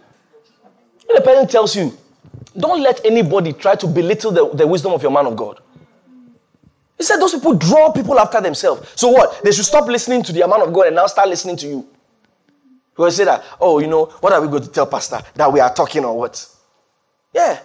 the 1.15 1.21
parent 1.21 1.49
tells 1.49 1.75
you, 1.75 1.95
don't 2.57 2.81
let 2.81 3.03
anybody 3.05 3.53
try 3.53 3.75
to 3.75 3.88
belittle 3.88 4.31
the, 4.31 4.49
the 4.53 4.67
wisdom 4.67 4.93
of 4.93 5.01
your 5.01 5.11
man 5.11 5.25
of 5.25 5.35
God. 5.35 5.59
He 6.97 7.03
said 7.03 7.17
those 7.17 7.34
people 7.34 7.55
draw 7.55 7.91
people 7.91 8.19
after 8.19 8.39
themselves. 8.39 8.88
So 8.95 9.09
what? 9.09 9.43
They 9.43 9.51
should 9.51 9.65
stop 9.65 9.88
listening 9.88 10.23
to 10.23 10.34
the 10.34 10.47
man 10.47 10.61
of 10.61 10.71
God 10.71 10.88
and 10.88 10.95
now 10.95 11.07
start 11.07 11.27
listening 11.27 11.57
to 11.57 11.67
you. 11.67 11.88
Because 12.91 13.15
say 13.15 13.25
that, 13.25 13.43
oh, 13.59 13.80
you 13.80 13.88
know, 13.88 14.05
what 14.05 14.31
are 14.34 14.41
we 14.41 14.47
going 14.47 14.63
to 14.63 14.69
tell 14.69 14.85
Pastor? 14.85 15.19
That 15.35 15.51
we 15.51 15.59
are 15.59 15.73
talking 15.73 16.05
or 16.05 16.15
what? 16.15 16.47
Yeah. 17.34 17.59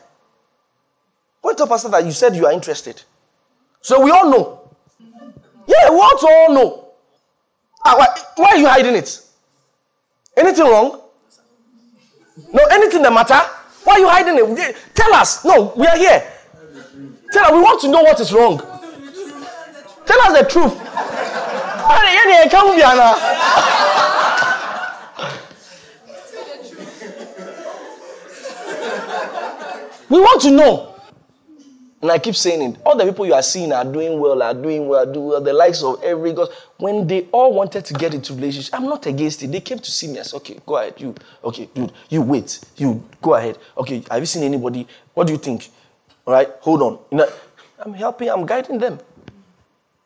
Go 1.43 1.53
tell 1.53 1.67
Pastor 1.67 1.91
that 1.91 2.05
you 2.07 2.13
said 2.13 2.35
you 2.35 2.47
are 2.47 2.53
interested. 2.53 3.03
So 3.83 4.03
we 4.03 4.11
all 4.11 4.31
know. 4.31 4.71
Yeah, 5.67 5.91
we 5.91 5.99
all 6.01 6.55
know. 6.55 6.89
Ah, 7.85 7.95
why, 7.99 8.07
why 8.37 8.51
are 8.53 8.57
you 8.57 8.67
hiding 8.67 8.95
it? 8.95 9.21
Anything 10.37 10.65
wrong? 10.65 11.08
No, 12.53 12.65
anything 12.71 13.03
that 13.03 13.13
matter? 13.13 13.41
Why 13.85 13.95
are 13.95 13.99
you 14.01 14.09
hiding 14.09 14.59
it? 14.59 14.77
Tell 14.95 15.13
us. 15.15 15.45
No, 15.45 15.73
we 15.77 15.87
are 15.87 15.97
here. 15.97 16.23
Tell 17.33 17.45
us. 17.45 17.53
We 17.53 17.61
want 17.61 17.81
to 17.83 17.89
know 17.89 18.03
what 18.03 18.19
is 18.21 18.33
wrong. 18.33 18.59
Tell 20.07 20.21
us 20.23 20.41
the 20.41 20.47
truth. 20.49 20.73
we 30.09 30.21
want 30.21 30.41
to 30.43 30.51
know. 30.51 30.88
And 32.01 32.13
I 32.13 32.19
keep 32.19 32.37
saying 32.37 32.63
it. 32.63 32.81
All 32.87 32.97
the 32.97 33.05
people 33.05 33.27
you 33.27 33.35
are 33.35 33.43
seeing 33.43 33.73
are 33.73 33.85
doing 33.85 34.21
well, 34.21 34.41
are 34.41 34.55
doing 34.55 34.87
well, 34.87 35.05
do 35.13 35.21
well. 35.21 35.41
The 35.41 35.53
likes 35.53 35.83
of 35.83 36.01
every 36.05 36.33
God. 36.33 36.49
When 36.77 37.09
they 37.09 37.23
all 37.33 37.53
wanted 37.53 37.85
to 37.87 37.95
get 37.95 38.15
into 38.15 38.35
relationship, 38.35 38.73
I'm 38.75 38.85
not 38.85 39.07
against 39.07 39.43
it. 39.43 39.49
They 39.49 39.61
came 39.61 39.81
to 39.81 39.91
see 39.91 40.07
me. 40.07 40.21
I 40.21 40.23
said, 40.23 40.37
okay, 40.37 40.61
go 40.65 40.77
ahead. 40.77 40.95
You, 40.99 41.15
okay, 41.43 41.69
dude, 41.75 41.93
you 42.09 42.23
wait. 42.23 42.61
You 42.77 43.03
go 43.21 43.35
ahead. 43.35 43.59
Okay, 43.77 44.05
have 44.11 44.21
you 44.21 44.27
seen 44.27 44.45
anybody? 44.45 44.87
What 45.13 45.27
do 45.27 45.33
you 45.33 45.39
think? 45.41 45.71
All 46.25 46.35
right, 46.35 46.49
hold 46.61 46.83
on. 46.83 46.99
You 47.11 47.19
know, 47.19 47.29
I'm 47.81 47.95
helping, 47.95 48.31
I'm 48.31 48.47
guiding 48.47 48.79
them. 48.79 49.01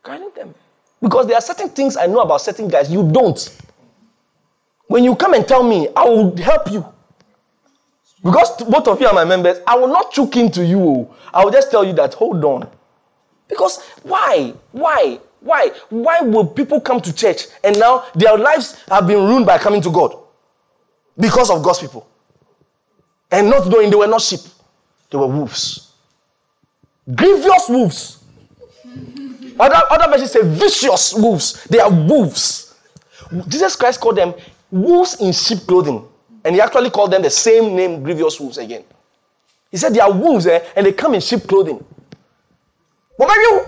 Guiding 0.02 0.30
them. 0.34 0.54
Because 1.00 1.26
there 1.26 1.36
are 1.36 1.42
certain 1.42 1.68
things 1.68 1.98
I 1.98 2.06
know 2.06 2.20
about 2.20 2.40
certain 2.40 2.68
guys 2.68 2.90
you 2.90 3.10
don't. 3.10 3.58
When 4.86 5.04
you 5.04 5.14
come 5.14 5.34
and 5.34 5.46
tell 5.46 5.62
me, 5.62 5.88
I 5.94 6.04
will 6.04 6.34
help 6.36 6.70
you. 6.70 6.86
Because 8.22 8.62
both 8.62 8.86
of 8.86 9.00
you 9.00 9.06
are 9.08 9.14
my 9.14 9.24
members, 9.24 9.58
I 9.66 9.76
will 9.76 9.88
not 9.88 10.12
choke 10.12 10.36
into 10.36 10.64
you. 10.64 10.80
Oh. 10.80 11.14
I 11.34 11.44
will 11.44 11.50
just 11.50 11.70
tell 11.70 11.84
you 11.84 11.92
that, 11.94 12.14
hold 12.14 12.44
on. 12.44 12.68
Because 13.48 13.82
why? 14.02 14.54
Why? 14.70 15.18
Why? 15.40 15.72
Why 15.90 16.20
will 16.20 16.46
people 16.46 16.80
come 16.80 17.00
to 17.00 17.12
church 17.12 17.46
and 17.64 17.78
now 17.78 18.04
their 18.14 18.38
lives 18.38 18.80
have 18.88 19.06
been 19.06 19.18
ruined 19.18 19.46
by 19.46 19.58
coming 19.58 19.82
to 19.82 19.90
God? 19.90 20.16
Because 21.18 21.50
of 21.50 21.62
God's 21.62 21.80
people. 21.80 22.08
And 23.30 23.50
not 23.50 23.66
knowing 23.68 23.90
they 23.90 23.96
were 23.96 24.06
not 24.06 24.20
sheep, 24.22 24.40
they 25.10 25.18
were 25.18 25.26
wolves. 25.26 25.92
Grievous 27.14 27.68
wolves. 27.68 28.24
Other, 29.58 29.82
other 29.90 30.10
versions 30.10 30.30
say 30.30 30.42
vicious 30.42 31.14
wolves. 31.14 31.64
They 31.64 31.80
are 31.80 31.90
wolves. 31.90 32.74
Jesus 33.48 33.74
Christ 33.76 34.00
called 34.00 34.16
them 34.16 34.34
wolves 34.70 35.20
in 35.20 35.32
sheep 35.32 35.60
clothing. 35.66 36.06
And 36.44 36.54
he 36.54 36.60
actually 36.60 36.90
called 36.90 37.12
them 37.12 37.22
the 37.22 37.30
same 37.30 37.76
name, 37.76 38.02
grievous 38.02 38.38
wolves 38.40 38.58
again. 38.58 38.84
He 39.70 39.76
said 39.76 39.94
they 39.94 40.00
are 40.00 40.12
wolves 40.12 40.46
eh, 40.46 40.64
and 40.76 40.84
they 40.84 40.92
come 40.92 41.14
in 41.14 41.20
sheep 41.20 41.46
clothing. 41.46 41.84
What 43.16 43.26
about 43.26 43.36
you? 43.36 43.66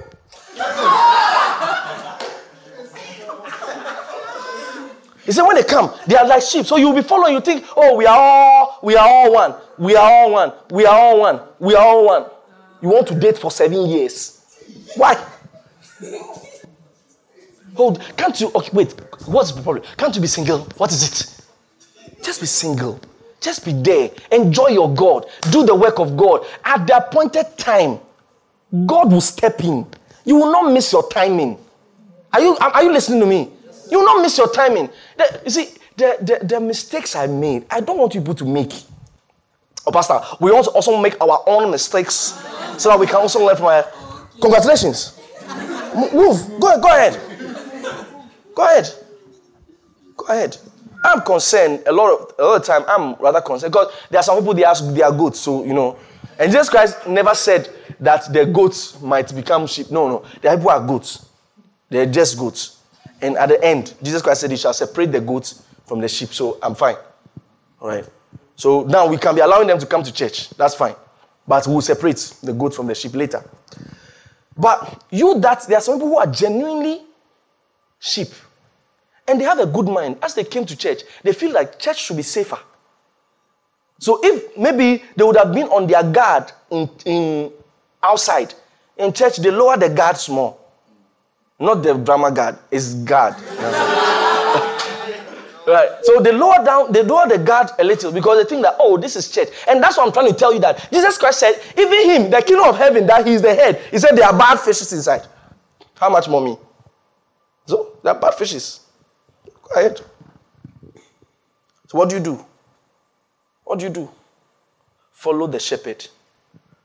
He 5.25 5.33
said, 5.33 5.43
when 5.45 5.57
they 5.57 5.63
come, 5.65 5.95
they 6.07 6.17
are 6.17 6.27
like 6.27 6.43
sheep. 6.43 6.67
So 6.67 6.77
you'll 6.77 6.95
be 6.95 7.03
following, 7.03 7.35
you 7.35 7.41
think, 7.41 7.65
oh, 7.77 7.97
we 7.97 8.05
are 8.05 8.19
all, 8.19 8.79
we 8.83 8.95
are 8.95 9.09
all 9.09 9.33
one. 9.33 9.55
We 9.79 9.97
are 9.97 10.11
all 10.11 10.31
one. 10.33 10.53
We 10.71 10.85
are 10.85 10.95
all 10.95 11.21
one. 11.21 11.41
We 11.59 11.75
are 11.75 11.83
all 11.83 12.05
one. 12.05 12.27
You 12.83 12.91
want 12.91 13.09
to 13.09 13.15
date 13.15 13.39
for 13.39 13.51
seven 13.51 13.87
years. 13.87 14.45
Why? 14.97 15.15
Hold, 17.75 18.03
can't 18.17 18.39
you, 18.39 18.53
okay, 18.55 18.71
wait, 18.73 18.95
what's 19.25 19.53
the 19.53 19.63
problem? 19.63 19.85
Can't 19.97 20.15
you 20.15 20.21
be 20.21 20.29
single? 20.29 20.61
What 20.77 20.93
is 20.93 21.03
it? 21.03 21.34
Just 22.25 22.41
be 22.41 22.47
single. 22.47 22.99
Just 23.41 23.65
be 23.65 23.75
there. 23.75 24.11
Enjoy 24.33 24.69
your 24.69 24.93
God. 24.95 25.27
Do 25.51 25.65
the 25.65 25.75
work 25.75 25.99
of 25.99 26.17
God. 26.17 26.47
At 26.65 26.87
the 26.87 26.97
appointed 26.97 27.59
time, 27.59 28.01
God 28.87 29.13
will 29.13 29.21
step 29.21 29.63
in. 29.63 29.87
You 30.25 30.37
will 30.37 30.51
not 30.51 30.73
miss 30.73 30.91
your 30.91 31.07
timing. 31.11 31.59
Are 32.33 32.41
you, 32.41 32.57
are 32.57 32.83
you 32.83 32.91
listening 32.91 33.21
to 33.21 33.27
me? 33.27 33.51
You 33.91 33.99
will 33.99 34.07
not 34.07 34.23
miss 34.23 34.39
your 34.39 34.51
timing. 34.51 34.89
The, 35.19 35.43
you 35.45 35.51
see, 35.51 35.69
the, 35.97 36.17
the, 36.23 36.47
the 36.47 36.61
mistakes 36.61 37.15
I 37.15 37.27
made, 37.27 37.67
I 37.71 37.81
don't 37.81 37.99
want 37.99 38.15
people 38.15 38.35
to 38.35 38.45
make. 38.47 38.73
Oh, 39.87 39.93
Pastor, 39.93 40.19
we 40.41 40.51
also, 40.51 40.71
also 40.71 40.99
make 41.01 41.21
our 41.21 41.45
own 41.47 41.71
mistakes 41.71 42.43
so 42.79 42.89
that 42.89 42.99
we 42.99 43.07
can 43.07 43.17
also 43.17 43.45
learn 43.45 43.57
from 43.57 43.67
our. 43.67 43.85
Congratulations. 44.41 45.21
Move. 45.95 46.59
Go, 46.59 46.81
go 46.81 46.89
ahead. 46.89 47.21
Go 48.55 48.65
ahead. 48.65 48.89
Go 50.17 50.25
ahead. 50.27 50.57
I'm 51.05 51.21
concerned 51.21 51.83
a 51.87 51.93
lot 51.93 52.13
of 52.13 52.35
a 52.39 52.43
lot 52.43 52.61
of 52.61 52.67
time. 52.67 52.83
I'm 52.89 53.15
rather 53.17 53.43
concerned 53.43 53.73
because 53.73 53.93
there 54.11 54.19
are 54.21 54.23
some 54.23 54.39
people 54.39 54.55
they 54.55 54.65
ask 54.65 54.85
they 54.95 55.03
are 55.03 55.13
goats, 55.13 55.41
so 55.41 55.63
you 55.65 55.75
know. 55.75 55.99
And 56.39 56.51
Jesus 56.51 56.69
Christ 56.69 57.07
never 57.07 57.35
said 57.35 57.69
that 58.01 58.33
the 58.33 58.47
goats 58.47 59.01
might 59.01 59.33
become 59.35 59.67
sheep. 59.67 59.91
No, 59.91 60.09
no. 60.09 60.25
The 60.41 60.51
people 60.57 60.71
are 60.71 60.85
goats. 60.85 61.27
They're 61.91 62.07
just 62.07 62.39
goats. 62.39 62.79
And 63.21 63.37
at 63.37 63.51
the 63.51 63.63
end, 63.63 63.95
Jesus 64.03 64.23
Christ 64.23 64.41
said, 64.41 64.51
He 64.51 64.57
shall 64.57 64.73
separate 64.73 65.13
the 65.13 65.21
goats 65.21 65.63
from 65.87 66.01
the 66.01 66.09
sheep. 66.09 66.31
So 66.31 66.59
I'm 66.63 66.75
fine. 66.75 66.97
All 67.81 67.89
right. 67.89 68.09
So 68.57 68.83
now 68.85 69.07
we 69.07 69.17
can 69.19 69.35
be 69.35 69.41
allowing 69.41 69.67
them 69.69 69.79
to 69.79 69.87
come 69.87 70.03
to 70.03 70.13
church. 70.13 70.51
That's 70.51 70.75
fine. 70.75 70.95
But 71.47 71.67
we'll 71.67 71.83
separate 71.83 72.35
the 72.43 72.53
goat 72.53 72.75
from 72.75 72.87
the 72.87 72.95
sheep 72.95 73.15
later. 73.15 73.45
But 74.57 75.05
you 75.11 75.39
that 75.41 75.67
there 75.67 75.79
are 75.79 75.81
some 75.81 75.97
people 75.97 76.09
who 76.09 76.19
are 76.19 76.27
genuinely 76.27 77.03
sheep. 77.99 78.29
And 79.27 79.41
they 79.41 79.45
have 79.45 79.59
a 79.59 79.67
good 79.67 79.89
mind. 79.89 80.19
As 80.23 80.35
they 80.35 80.45
came 80.45 80.67
to 80.67 80.77
church, 80.77 81.03
they 81.23 81.33
feel 81.33 81.53
like 81.53 81.79
church 81.79 82.03
should 82.03 82.17
be 82.17 82.23
safer. 82.23 82.59
So 83.99 84.21
if 84.23 84.57
maybe 84.57 85.03
they 85.17 85.25
would 85.25 85.37
have 85.37 85.55
been 85.55 85.69
on 85.69 85.87
their 85.87 86.03
guard 86.03 86.53
in, 86.71 86.91
in 87.07 87.53
outside, 88.03 88.53
in 88.99 89.13
church, 89.13 89.39
they 89.39 89.51
lower 89.51 89.77
the 89.77 89.89
guards 89.89 90.29
more. 90.29 90.57
Not 91.59 91.83
the 91.83 91.95
drama 91.95 92.31
guard, 92.31 92.59
it's 92.71 92.95
guard. 92.95 93.35
right. 95.67 95.89
So 96.03 96.21
they 96.21 96.33
lower 96.33 96.63
down, 96.65 96.93
they 96.93 97.03
lower 97.03 97.29
the 97.29 97.39
guard 97.39 97.69
a 97.79 97.85
little 97.85 98.13
because 98.13 98.43
they 98.43 98.49
think 98.49 98.63
that, 98.63 98.77
oh, 98.79 98.99
this 98.99 99.17
is 99.17 99.31
church. 99.31 99.49
And 99.69 99.83
that's 99.83 99.97
what 99.97 100.07
I'm 100.07 100.13
trying 100.13 100.29
to 100.29 100.35
tell 100.35 100.53
you 100.53 100.61
that 100.61 100.89
Jesus 100.93 101.17
Christ 101.17 101.41
said, 101.41 101.55
even 101.79 102.11
him, 102.11 102.31
the 102.31 102.43
kingdom 102.43 102.69
of 102.69 102.77
heaven, 102.77 103.07
that 103.07 103.27
he's 103.27 103.41
the 103.41 103.55
head, 103.55 103.81
he 103.91 103.99
said 103.99 104.17
there 104.17 104.27
are 104.27 104.37
bad 104.37 104.61
fishes 104.61 104.93
inside. 104.93 105.27
How 105.95 106.11
much 106.11 106.29
more 106.29 106.43
me? 106.43 106.59
So 107.67 107.97
there 108.03 108.13
are 108.13 108.21
bad 108.21 108.35
fishes. 108.35 108.84
Ahead. 109.75 110.01
So 111.87 111.99
what 111.99 112.09
do 112.09 112.17
you 112.17 112.23
do? 112.23 112.45
What 113.65 113.79
do 113.79 113.87
you 113.87 113.91
do? 113.93 114.11
Follow 115.13 115.47
the 115.47 115.59
shepherd. 115.59 116.07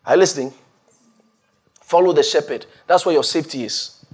Are 0.05 0.15
you 0.15 0.19
listening? 0.19 0.53
Follow 1.81 2.13
the 2.13 2.23
shepherd. 2.23 2.65
That's 2.87 3.05
where 3.05 3.13
your 3.13 3.23
safety 3.23 3.63
is. 3.63 4.05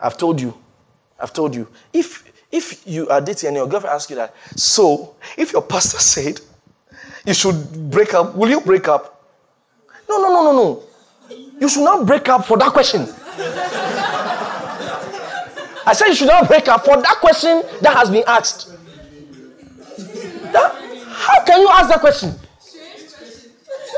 I've 0.00 0.16
told 0.16 0.40
you. 0.40 0.54
I've 1.18 1.32
told 1.32 1.54
you. 1.54 1.68
If 1.92 2.24
if 2.52 2.86
you 2.86 3.08
are 3.08 3.20
dating 3.20 3.48
and 3.48 3.56
your 3.56 3.66
girlfriend 3.68 3.94
asks 3.94 4.10
you 4.10 4.16
that, 4.16 4.34
so 4.56 5.14
if 5.36 5.52
your 5.52 5.62
pastor 5.62 5.98
said 5.98 6.40
you 7.24 7.34
should 7.34 7.90
break 7.90 8.12
up, 8.14 8.34
will 8.34 8.48
you 8.50 8.60
break 8.60 8.88
up? 8.88 9.22
No, 10.08 10.18
no, 10.20 10.28
no, 10.28 10.42
no, 10.44 10.52
no. 10.52 10.82
You 11.60 11.68
should 11.68 11.84
not 11.84 12.06
break 12.06 12.28
up 12.28 12.44
for 12.44 12.56
that 12.58 12.72
question. 12.72 13.06
I 15.90 15.92
said 15.92 16.06
you 16.06 16.14
should 16.14 16.28
not 16.28 16.46
break 16.46 16.68
up 16.68 16.84
for 16.84 17.02
that 17.02 17.16
question 17.18 17.64
that 17.80 17.96
has 17.96 18.10
been 18.10 18.22
asked. 18.24 18.68
That, 20.52 20.72
how 21.08 21.44
can 21.44 21.60
you 21.60 21.68
ask 21.68 21.88
that 21.88 21.98
question? 21.98 22.32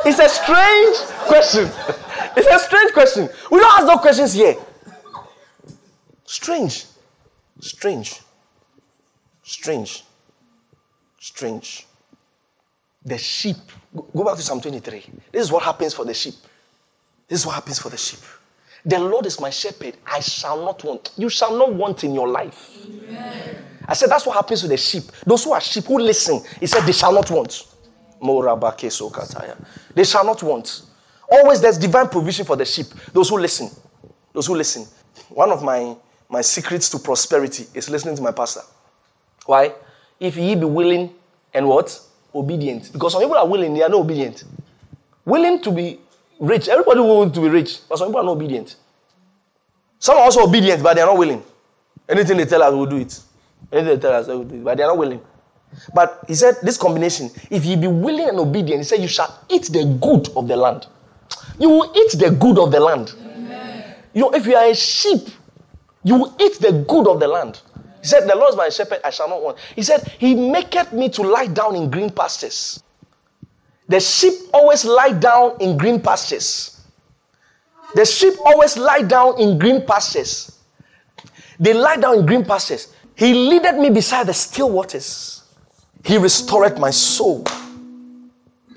It's 0.06 0.19
a 0.19 0.28
strange 0.28 0.97
question. 1.28 1.70
It's 2.35 2.47
a 2.48 2.59
strange 2.66 2.93
question. 2.94 3.28
We 3.51 3.59
don't 3.59 3.78
ask 3.78 3.86
those 3.86 4.01
questions 4.01 4.32
here. 4.32 4.56
Strange. 6.24 6.86
Strange. 7.60 8.20
Strange. 9.43 10.05
Strange. 11.20 11.86
The 13.05 13.19
sheep. 13.19 13.56
Go 13.94 14.24
back 14.24 14.36
to 14.36 14.43
Psalm 14.43 14.62
23. 14.62 15.05
This 15.31 15.43
is 15.43 15.52
what 15.52 15.62
happens 15.62 15.93
for 15.93 16.06
the 16.06 16.14
sheep. 16.14 16.36
This 17.28 17.40
is 17.40 17.47
what 17.47 17.55
happens 17.56 17.78
for 17.78 17.90
the 17.90 17.98
sheep. 17.98 18.20
The 18.84 18.98
Lord 18.98 19.26
is 19.26 19.40
my 19.40 19.50
shepherd. 19.50 19.96
I 20.06 20.20
shall 20.20 20.64
not 20.64 20.82
want. 20.82 21.12
You 21.16 21.28
shall 21.28 21.56
not 21.56 21.72
want 21.72 22.02
in 22.04 22.14
your 22.14 22.28
life. 22.28 22.76
Amen. 22.84 23.64
I 23.86 23.94
said 23.94 24.10
that's 24.10 24.26
what 24.26 24.34
happens 24.36 24.60
to 24.62 24.68
the 24.68 24.76
sheep. 24.76 25.04
Those 25.26 25.44
who 25.44 25.52
are 25.52 25.60
sheep 25.60 25.84
who 25.84 25.98
listen, 25.98 26.40
he 26.60 26.66
said 26.66 26.82
they 26.82 26.92
shall 26.92 27.12
not 27.12 27.30
want. 27.30 27.66
They 29.94 30.04
shall 30.04 30.24
not 30.24 30.42
want. 30.42 30.82
Always 31.30 31.60
there's 31.60 31.78
divine 31.78 32.09
provision 32.09 32.44
for 32.44 32.56
the 32.56 32.64
sheep. 32.64 32.86
Those 33.12 33.28
who 33.28 33.38
listen. 33.38 33.70
Those 34.32 34.46
who 34.46 34.54
listen. 34.54 34.86
One 35.28 35.50
of 35.50 35.62
my, 35.62 35.96
my 36.28 36.40
secrets 36.40 36.88
to 36.90 36.98
prosperity 36.98 37.66
is 37.74 37.90
listening 37.90 38.16
to 38.16 38.22
my 38.22 38.32
pastor. 38.32 38.62
Why? 39.46 39.72
If 40.20 40.36
ye 40.36 40.54
be 40.54 40.64
willing 40.66 41.12
and 41.52 41.68
what? 41.68 42.00
Obedient. 42.34 42.92
Because 42.92 43.12
some 43.12 43.22
people 43.22 43.36
are 43.36 43.46
willing, 43.46 43.74
they 43.74 43.82
are 43.82 43.88
not 43.88 44.00
obedient. 44.00 44.44
Willing 45.24 45.60
to 45.62 45.70
be 45.70 45.98
rich. 46.40 46.68
Everybody 46.68 47.00
wants 47.00 47.34
to 47.34 47.40
be 47.40 47.48
rich, 47.48 47.80
but 47.88 47.98
some 47.98 48.09
people 48.09 48.20
are 48.20 48.24
not 48.24 48.32
obedient. 48.32 48.76
Some 49.98 50.16
are 50.16 50.24
also 50.24 50.42
obedient, 50.46 50.82
but 50.82 50.94
they 50.94 51.00
are 51.02 51.06
not 51.06 51.18
willing. 51.18 51.42
Anything 52.09 52.36
they 52.36 52.44
tell 52.44 52.62
us, 52.62 52.72
we'll 52.74 52.86
do 52.86 52.96
it. 52.96 53.18
Anything 53.72 53.94
they 53.94 54.00
tell 54.00 54.12
us, 54.14 54.26
we'll 54.26 54.44
do 54.44 54.56
it, 54.56 54.64
but 54.64 54.76
they 54.76 54.82
are 54.82 54.88
not 54.88 54.98
willing. 54.98 55.20
But 55.94 56.24
he 56.28 56.34
said, 56.34 56.56
this 56.62 56.76
combination, 56.76 57.30
if 57.50 57.64
you 57.64 57.76
be 57.76 57.86
willing 57.86 58.28
and 58.28 58.38
obedient, 58.38 58.80
he 58.80 58.84
said, 58.84 59.00
you 59.00 59.09
shall 59.09 59.44
eat 59.48 59.64
the 59.64 59.84
good 60.00 60.28
of 60.36 60.48
the 60.48 60.56
land. 60.56 60.86
You 61.59 61.68
will 61.68 61.92
eat 61.96 62.18
the 62.18 62.30
good 62.30 62.59
of 62.59 62.70
the 62.70 62.80
land. 62.80 63.14
Amen. 63.24 63.94
You 64.12 64.22
know, 64.22 64.34
if 64.34 64.46
you 64.46 64.54
are 64.54 64.66
a 64.66 64.74
sheep, 64.74 65.28
you 66.04 66.16
will 66.16 66.36
eat 66.40 66.59
the 66.59 66.72
good 66.88 67.06
of 67.06 67.20
the 67.20 67.28
land. 67.28 67.60
He 68.00 68.09
said, 68.09 68.28
The 68.28 68.34
Lord 68.34 68.50
is 68.50 68.56
my 68.56 68.68
shepherd, 68.68 69.00
I 69.04 69.10
shall 69.10 69.28
not 69.28 69.42
want. 69.42 69.59
He 69.76 69.82
said, 69.82 70.02
He 70.18 70.34
maketh 70.34 70.92
me 70.92 71.09
to 71.10 71.22
lie 71.22 71.46
down 71.46 71.76
in 71.76 71.88
green 71.90 72.10
pastures. 72.10 72.81
The 73.93 74.01
sheep 74.01 74.32
always 74.55 74.86
lie 74.86 75.12
down 75.12 75.59
in 75.60 75.77
green 75.77 76.01
pastures. 76.01 76.81
The 77.94 78.06
sheep 78.06 78.32
always 78.43 78.78
lie 78.78 79.02
down 79.02 79.39
in 79.39 79.59
green 79.59 79.85
pastures. 79.85 80.59
They 81.60 81.74
lie 81.74 81.97
down 81.97 82.20
in 82.20 82.24
green 82.24 82.43
pastures. 82.43 82.94
He 83.14 83.35
leaded 83.35 83.74
me 83.74 83.90
beside 83.90 84.28
the 84.28 84.32
still 84.32 84.70
waters. 84.70 85.43
He 86.06 86.16
restored 86.16 86.78
my 86.78 86.89
soul. 86.89 87.44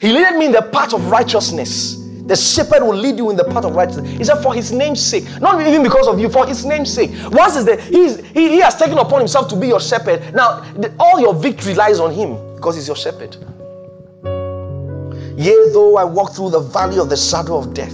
He 0.02 0.12
led 0.12 0.36
me 0.38 0.48
in 0.48 0.52
the 0.52 0.64
path 0.64 0.94
of 0.94 1.10
righteousness. 1.10 1.96
The 2.26 2.36
shepherd 2.36 2.84
will 2.84 2.98
lead 2.98 3.16
you 3.16 3.30
in 3.30 3.38
the 3.38 3.46
path 3.46 3.64
of 3.64 3.74
righteousness. 3.74 4.18
He 4.18 4.24
said, 4.26 4.44
for 4.44 4.54
his 4.54 4.74
name's 4.74 5.02
sake. 5.02 5.24
Not 5.40 5.66
even 5.66 5.82
because 5.82 6.10
of 6.10 6.20
you, 6.20 6.28
for 6.28 6.46
his 6.46 6.66
name's 6.66 6.94
sake. 6.94 7.12
Once 7.32 7.56
is 7.56 7.64
the, 7.64 7.80
he's, 7.80 8.20
he, 8.32 8.50
he 8.50 8.60
has 8.60 8.76
taken 8.78 8.98
upon 8.98 9.20
himself 9.20 9.48
to 9.48 9.56
be 9.56 9.70
your 9.70 9.80
shepherd. 9.80 10.36
Now, 10.36 10.60
the, 10.74 10.94
all 11.00 11.22
your 11.22 11.34
victory 11.34 11.74
lies 11.74 12.02
on 12.02 12.12
him 12.12 12.56
because 12.56 12.76
he's 12.76 12.88
your 12.88 12.98
shepherd. 12.98 13.38
Yea, 15.38 15.70
though 15.74 15.98
I 15.98 16.04
walk 16.04 16.34
through 16.34 16.52
the 16.52 16.62
valley 16.62 16.98
of 17.00 17.10
the 17.10 17.18
shadow 17.18 17.58
of 17.58 17.74
death, 17.74 17.94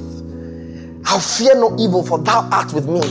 I'll 1.05 1.19
fear 1.19 1.55
no 1.55 1.75
evil, 1.79 2.03
for 2.03 2.19
thou 2.19 2.47
art 2.51 2.73
with 2.73 2.87
me. 2.87 3.01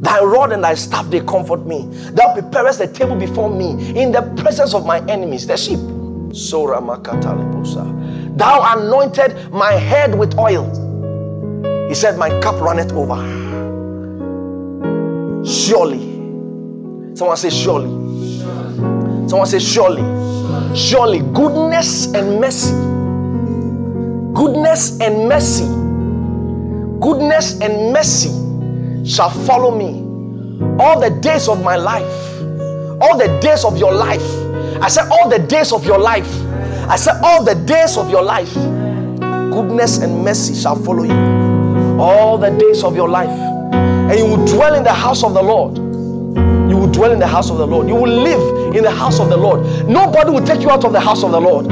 Thy 0.00 0.20
rod 0.20 0.52
and 0.52 0.62
thy 0.64 0.74
staff, 0.74 1.08
they 1.08 1.20
comfort 1.20 1.64
me. 1.64 1.86
Thou 2.10 2.34
preparest 2.34 2.80
a 2.80 2.86
table 2.86 3.16
before 3.16 3.48
me 3.48 3.96
in 3.98 4.12
the 4.12 4.22
presence 4.42 4.74
of 4.74 4.84
my 4.84 4.98
enemies, 5.06 5.46
the 5.46 5.56
sheep. 5.56 5.78
Sora 6.34 6.80
Thou 8.36 8.76
anointed 8.76 9.52
my 9.52 9.72
head 9.72 10.18
with 10.18 10.36
oil. 10.36 10.68
He 11.88 11.94
said, 11.94 12.18
My 12.18 12.28
cup 12.40 12.60
runneth 12.60 12.92
over. 12.92 13.14
Surely. 15.46 16.00
Someone 17.14 17.36
say, 17.36 17.50
Surely. 17.50 17.88
Someone 19.28 19.46
say, 19.46 19.60
Surely. 19.60 20.02
Surely 20.76 21.20
goodness 21.20 22.12
and 22.14 22.40
mercy. 22.40 22.93
Goodness 24.34 25.00
and 25.00 25.28
mercy. 25.28 25.66
Goodness 27.00 27.60
and 27.60 27.92
mercy 27.92 28.30
shall 29.08 29.30
follow 29.30 29.76
me 29.76 30.00
all 30.82 31.00
the 31.00 31.10
days 31.20 31.48
of 31.48 31.62
my 31.62 31.76
life. 31.76 32.02
All 33.00 33.16
the 33.18 33.38
days 33.40 33.64
of 33.64 33.78
your 33.78 33.92
life. 33.92 34.22
I 34.82 34.88
said, 34.88 35.08
All 35.10 35.28
the 35.28 35.38
days 35.38 35.72
of 35.72 35.84
your 35.84 35.98
life. 35.98 36.30
I 36.88 36.96
said, 36.96 37.20
All 37.22 37.44
the 37.44 37.54
days 37.54 37.96
of 37.96 38.10
your 38.10 38.22
life. 38.22 38.52
Goodness 38.54 39.98
and 39.98 40.24
mercy 40.24 40.54
shall 40.54 40.76
follow 40.76 41.04
you 41.04 42.00
all 42.00 42.38
the 42.38 42.50
days 42.50 42.82
of 42.82 42.96
your 42.96 43.08
life. 43.08 43.30
And 43.30 44.18
you 44.18 44.26
will 44.26 44.44
dwell 44.46 44.74
in 44.74 44.82
the 44.82 44.92
house 44.92 45.22
of 45.22 45.34
the 45.34 45.42
Lord 45.42 45.84
you 46.68 46.80
will 46.80 46.90
dwell 46.90 47.12
in 47.12 47.18
the 47.18 47.26
house 47.26 47.50
of 47.50 47.58
the 47.58 47.66
Lord. 47.66 47.88
You 47.88 47.94
will 47.94 48.10
live 48.10 48.74
in 48.74 48.82
the 48.82 48.90
house 48.90 49.20
of 49.20 49.28
the 49.28 49.36
Lord. 49.36 49.60
Nobody 49.86 50.30
will 50.30 50.44
take 50.44 50.60
you 50.60 50.70
out 50.70 50.84
of 50.84 50.92
the 50.92 51.00
house 51.00 51.22
of 51.22 51.30
the 51.30 51.40
Lord. 51.40 51.66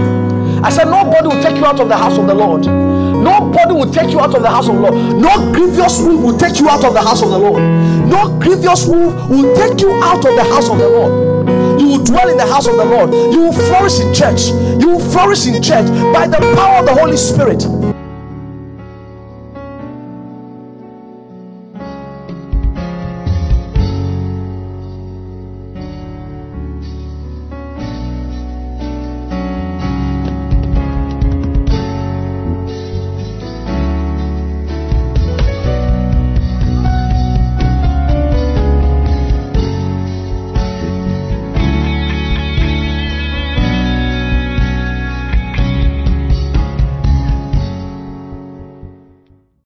I 0.64 0.70
said, 0.70 0.84
Nobody 0.84 1.26
will 1.28 1.42
take 1.42 1.56
you 1.56 1.66
out 1.66 1.80
of 1.80 1.88
the 1.88 1.96
house 1.96 2.18
of 2.18 2.26
the 2.26 2.34
Lord. 2.34 2.66
Nobody 2.66 3.72
will 3.72 3.90
take 3.90 4.10
you 4.10 4.20
out 4.20 4.34
of 4.34 4.42
the 4.42 4.50
house 4.50 4.68
of 4.68 4.74
the 4.74 4.80
Lord. 4.80 4.94
No 4.94 5.52
grievous 5.52 6.00
move 6.00 6.22
will 6.22 6.36
take 6.36 6.58
you 6.58 6.68
out 6.68 6.84
of 6.84 6.92
the 6.94 7.00
house 7.00 7.22
of 7.22 7.30
the 7.30 7.38
Lord. 7.38 7.62
No 8.08 8.38
grievous 8.38 8.88
move 8.88 9.30
will 9.30 9.54
take 9.54 9.80
you 9.80 9.92
out 10.02 10.24
of 10.24 10.34
the 10.34 10.44
house 10.44 10.68
of 10.68 10.78
the 10.78 10.88
Lord. 10.88 11.80
You 11.80 11.88
will 11.88 12.04
dwell 12.04 12.28
in 12.28 12.36
the 12.36 12.46
house 12.46 12.66
of 12.66 12.76
the 12.76 12.84
Lord. 12.84 13.12
You 13.12 13.42
will 13.42 13.52
flourish 13.52 14.00
in 14.00 14.12
church. 14.14 14.48
You 14.80 14.88
will 14.90 15.10
flourish 15.10 15.46
in 15.46 15.62
church 15.62 15.86
by 16.12 16.26
the 16.26 16.38
power 16.56 16.80
of 16.80 16.86
the 16.86 16.94
Holy 16.94 17.16
Spirit. 17.16 17.91